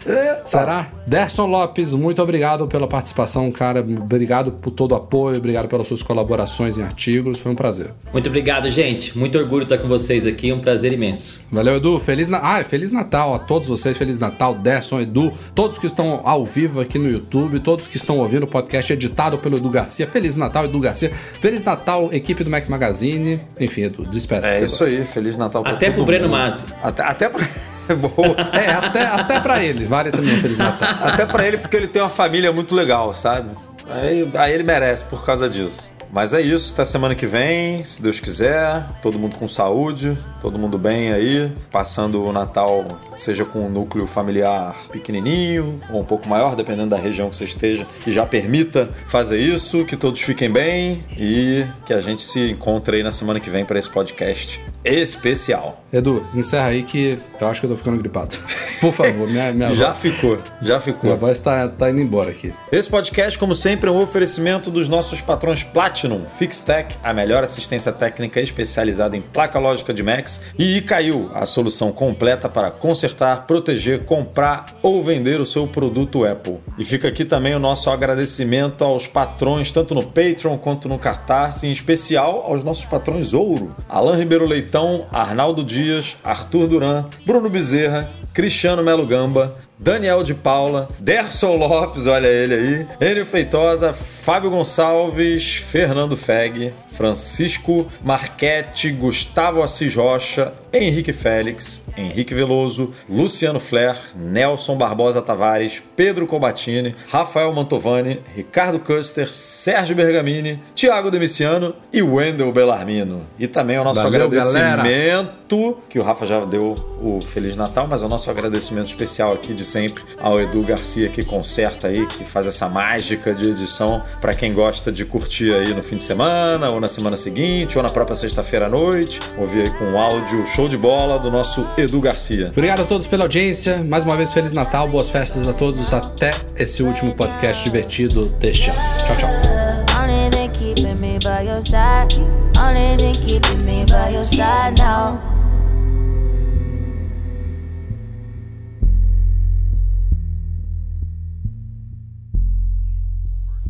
Será? 0.45 0.89
Derson 1.07 1.45
Lopes, 1.45 1.93
muito 1.93 2.23
obrigado 2.23 2.67
pela 2.67 2.89
participação, 2.89 3.53
cara. 3.53 3.81
Obrigado 3.81 4.51
por 4.51 4.71
todo 4.71 4.93
o 4.93 4.95
apoio, 4.95 5.37
obrigado 5.37 5.69
pelas 5.69 5.87
suas 5.87 6.03
colaborações 6.03 6.79
em 6.79 6.83
artigos. 6.83 7.39
Foi 7.39 7.53
um 7.53 7.55
prazer. 7.55 7.91
Muito 8.11 8.29
obrigado, 8.29 8.71
gente. 8.71 9.17
Muito 9.17 9.39
orgulho 9.39 9.65
estar 9.65 9.77
com 9.77 9.89
vocês 9.89 10.27
aqui. 10.27 10.51
Um 10.55 10.61
prazer 10.61 10.91
imenso. 10.95 11.43
Valeu, 11.53 11.77
Edu. 11.77 12.01
Feliz, 12.01 12.31
na... 12.31 12.39
ah, 12.39 12.65
Feliz 12.65 12.93
Natal 12.93 13.35
a 13.35 13.39
todos 13.39 13.69
vocês. 13.69 13.99
Feliz 13.99 14.19
Natal, 14.19 14.55
Derson, 14.55 15.01
Edu, 15.01 15.31
todos 15.55 15.77
que 15.77 15.87
estão 15.87 16.23
ao 16.25 16.47
vivo 16.47 16.81
aqui 16.81 16.99
no 16.99 17.11
YouTube, 17.11 17.61
todos 17.61 17.87
que 17.87 17.99
estão 17.99 18.17
ouvindo 18.17 18.45
o 18.45 18.51
podcast 18.51 18.91
editado 18.91 19.37
pelo 19.37 19.59
Edu 19.59 19.69
Garcia. 19.69 19.98
Feliz 20.07 20.37
Natal, 20.37 20.65
Edu 20.65 20.81
Garcia. 20.81 21.11
Feliz 21.41 21.63
Natal, 21.63 22.13
equipe 22.13 22.45
do 22.45 22.51
Mac 22.51 22.69
Magazine. 22.69 23.41
Enfim, 23.61 23.85
Edu, 23.85 24.05
despeça. 24.05 24.47
É 24.47 24.65
isso 24.65 24.85
aí, 24.85 25.05
Feliz 25.05 25.37
Natal 25.37 25.63
pra 25.63 25.73
Até 25.73 25.91
pro 25.91 26.05
Breno. 26.05 26.29
Masi. 26.29 26.65
Até, 26.83 27.03
até 27.03 27.29
pra... 27.29 27.47
Boa. 27.95 28.37
É, 28.53 28.71
até, 28.71 29.07
até 29.07 29.41
pra 29.41 29.65
ele. 29.65 29.85
Vale 29.87 30.11
também 30.11 30.35
um 30.35 30.41
Feliz 30.41 30.59
Natal. 30.59 30.89
Até 31.09 31.25
pra 31.25 31.47
ele, 31.47 31.57
porque 31.57 31.77
ele 31.77 31.89
tem 31.89 32.03
uma 32.03 32.11
família 32.11 32.53
muito 32.53 32.75
legal, 32.75 33.13
sabe? 33.13 33.51
Aí, 33.89 34.31
aí 34.35 34.53
ele 34.53 34.63
merece 34.63 35.05
por 35.05 35.25
causa 35.25 35.49
disso. 35.49 35.91
Mas 36.13 36.33
é 36.33 36.41
isso, 36.41 36.73
até 36.73 36.85
semana 36.85 37.15
que 37.15 37.27
vem, 37.27 37.83
se 37.85 38.03
Deus 38.03 38.19
quiser. 38.19 38.87
Todo 39.03 39.19
mundo 39.19 39.37
com 39.37 39.47
saúde, 39.47 40.17
todo 40.41 40.59
mundo 40.59 40.79
bem 40.79 41.13
aí. 41.13 41.53
Passando 41.71 42.27
o 42.27 42.33
Natal, 42.33 42.85
seja 43.17 43.45
com 43.45 43.61
um 43.61 43.71
núcleo 43.71 44.07
familiar 44.07 44.75
pequenininho 44.91 45.77
ou 45.91 46.01
um 46.01 46.05
pouco 46.05 46.29
maior, 46.29 46.57
dependendo 46.57 46.89
da 46.89 46.97
região 46.97 47.29
que 47.29 47.37
você 47.37 47.45
esteja, 47.45 47.87
que 48.03 48.11
já 48.11 48.27
permita 48.27 48.89
fazer 49.07 49.39
isso. 49.39 49.85
Que 49.85 49.97
todos 49.97 50.21
fiquem 50.21 50.51
bem 50.51 51.05
e 51.17 51.65
que 51.85 51.93
a 51.93 52.01
gente 52.01 52.23
se 52.23 52.51
encontre 52.51 52.97
aí 52.97 53.03
na 53.03 53.11
semana 53.11 53.39
que 53.39 53.51
vem 53.51 53.65
para 53.65 53.79
esse 53.79 53.91
podcast 53.91 54.61
especial. 54.89 55.83
Edu, 55.93 56.21
encerra 56.35 56.67
aí 56.67 56.83
que 56.83 57.19
eu 57.41 57.49
acho 57.49 57.61
que 57.61 57.67
eu 57.67 57.71
tô 57.71 57.77
ficando 57.77 57.99
gripado. 57.99 58.37
Por 58.81 58.93
favor, 58.93 59.27
minha, 59.27 59.53
minha, 59.53 59.73
Já 59.77 59.89
voz, 59.93 59.99
ficou, 59.99 60.39
já 60.61 60.79
ficou. 60.79 61.05
minha 61.05 61.17
voz 61.17 61.39
tá, 61.39 61.67
tá 61.69 61.91
indo 61.91 62.01
embora 62.01 62.31
aqui. 62.31 62.53
Esse 62.71 62.89
podcast, 62.89 63.39
como 63.39 63.55
sempre, 63.55 63.89
é 63.89 63.93
um 63.93 63.99
oferecimento 64.03 64.71
dos 64.71 64.87
nossos 64.87 65.21
patrões 65.21 65.63
Platinum, 65.63 66.23
Fixtech, 66.23 66.95
a 67.03 67.13
melhor 67.13 67.43
assistência 67.43 67.91
técnica 67.91 68.41
especializada 68.41 69.17
em 69.17 69.21
placa 69.21 69.59
lógica 69.59 69.95
de 69.95 70.03
Macs, 70.03 70.43
e 70.59 70.77
Icaiu, 70.79 71.31
a 71.35 71.47
solução 71.47 71.91
completa 71.91 72.49
para 72.49 72.71
consertar, 72.71 73.47
proteger, 73.47 74.05
comprar 74.05 74.67
ou 74.83 75.03
vender 75.03 75.41
o 75.41 75.47
seu 75.47 75.67
produto 75.67 76.25
Apple. 76.25 76.59
E 76.79 76.85
fica 76.85 77.09
aqui 77.09 77.25
também 77.25 77.55
o 77.55 77.59
nosso 77.59 77.91
agradecimento 77.91 78.85
aos 78.85 79.07
patrões, 79.07 79.73
tanto 79.73 79.95
no 79.95 80.05
Patreon 80.05 80.59
quanto 80.59 80.89
no 80.89 80.99
Catarse, 80.99 81.67
em 81.67 81.73
especial 81.73 82.45
aos 82.47 82.63
nossos 82.63 82.85
patrões 82.85 83.33
Ouro, 83.33 83.75
Alain 83.89 84.19
Ribeiro 84.19 84.47
Leitão, 84.47 84.78
Arnaldo 85.13 85.63
Dias, 85.63 86.17
Arthur 86.23 86.69
Duran, 86.69 87.05
Bruno 87.27 87.49
Bezerra, 87.49 88.09
Cristiano 88.33 88.83
Melo 88.83 89.07
Gamba, 89.07 89.55
Daniel 89.81 90.23
de 90.25 90.35
Paula, 90.35 90.89
Derson 90.99 91.57
Lopes, 91.57 92.07
olha 92.07 92.27
ele 92.27 92.87
aí, 93.01 93.11
Enio 93.11 93.25
Feitosa, 93.25 93.93
Fábio 93.93 94.51
Gonçalves, 94.51 95.57
Fernando 95.57 96.17
Feg, 96.17 96.73
Francisco 96.99 97.87
Marchetti, 98.03 98.91
Gustavo 98.91 99.63
Assis 99.63 99.95
Rocha, 99.95 100.51
Henrique 100.73 101.13
Félix, 101.13 101.87
Henrique 101.97 102.35
Veloso, 102.35 102.93
Luciano 103.09 103.61
Flair, 103.61 103.97
Nelson 104.17 104.77
Barbosa 104.77 105.23
Tavares, 105.23 105.81
Pedro 105.95 106.27
Cobatini, 106.27 106.97
Rafael 107.09 107.53
Mantovani, 107.53 108.21
Ricardo 108.35 108.81
Custer, 108.81 109.33
Sérgio 109.33 109.95
Bergamini, 109.95 110.61
Thiago 110.75 111.09
Demiciano 111.09 111.73
e 111.93 112.03
Wendel 112.03 112.51
Bellarmino. 112.53 113.23
E 113.39 113.47
também 113.47 113.79
o 113.79 113.85
nosso 113.85 114.03
Valeu, 114.03 114.25
agradecimento, 114.25 115.79
que 115.89 116.01
o 116.01 116.03
Rafa 116.03 116.27
já 116.27 116.45
deu 116.45 116.73
o 117.01 117.21
Feliz 117.21 117.55
Natal, 117.55 117.87
mas 117.87 118.03
é 118.03 118.07
o 118.07 118.09
nosso 118.09 118.29
agradecimento 118.29 118.89
especial 118.89 119.33
aqui 119.33 119.55
de 119.55 119.65
sempre 119.69 120.03
ao 120.19 120.41
Edu 120.41 120.63
Garcia 120.63 121.09
que 121.09 121.25
conserta 121.25 121.89
aí, 121.89 122.07
que 122.07 122.25
faz 122.25 122.47
essa 122.47 122.69
mágica 122.69 123.35
de 123.35 123.51
edição 123.51 124.03
para 124.21 124.35
quem 124.35 124.53
gosta 124.53 124.91
de 124.91 125.05
curtir 125.05 125.53
aí 125.55 125.75
no 125.75 125.83
fim 125.83 125.97
de 125.97 126.05
semana, 126.05 126.71
ou 126.71 126.81
na 126.81 126.89
semana 126.89 127.17
seguinte, 127.17 127.77
ou 127.77 127.83
na 127.83 127.91
própria 127.91 128.17
sexta-feira 128.17 128.67
à 128.67 128.69
noite. 128.69 129.21
Ouvir 129.37 129.63
aí 129.63 129.71
com 129.71 129.85
um 129.85 129.99
áudio 129.99 130.47
show 130.47 130.69
de 130.69 130.77
bola 130.77 131.19
do 131.19 131.31
nosso 131.31 131.67
Edu 131.77 132.01
Garcia. 132.01 132.49
Obrigado 132.49 132.81
a 132.81 132.85
todos 132.85 133.07
pela 133.07 133.25
audiência. 133.25 133.85
Mais 133.85 134.05
uma 134.05 134.17
vez, 134.17 134.33
Feliz 134.33 134.53
Natal, 134.53 134.89
boas 134.89 135.09
festas 135.09 135.47
a 135.47 135.53
todos. 135.53 135.93
Até 135.93 136.35
esse 136.57 136.83
último 136.83 137.15
podcast 137.15 137.63
divertido 137.63 138.27
deste 138.41 138.71
ano. 138.71 138.81
Tchau, 139.07 139.17
tchau. 139.17 139.31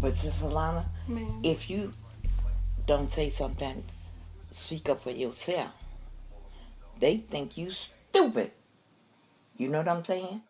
But 0.09 0.17
Sister 0.17 0.47
Lana, 0.47 0.87
if 1.43 1.69
you 1.69 1.93
don't 2.87 3.13
say 3.13 3.29
something, 3.29 3.85
speak 4.55 4.89
up 4.89 5.03
for 5.03 5.11
yourself, 5.11 5.73
they 6.99 7.19
think 7.19 7.59
you 7.59 7.71
stupid. 7.71 8.53
You 9.59 9.69
know 9.69 9.81
what 9.81 9.89
I'm 9.89 10.03
saying? 10.03 10.41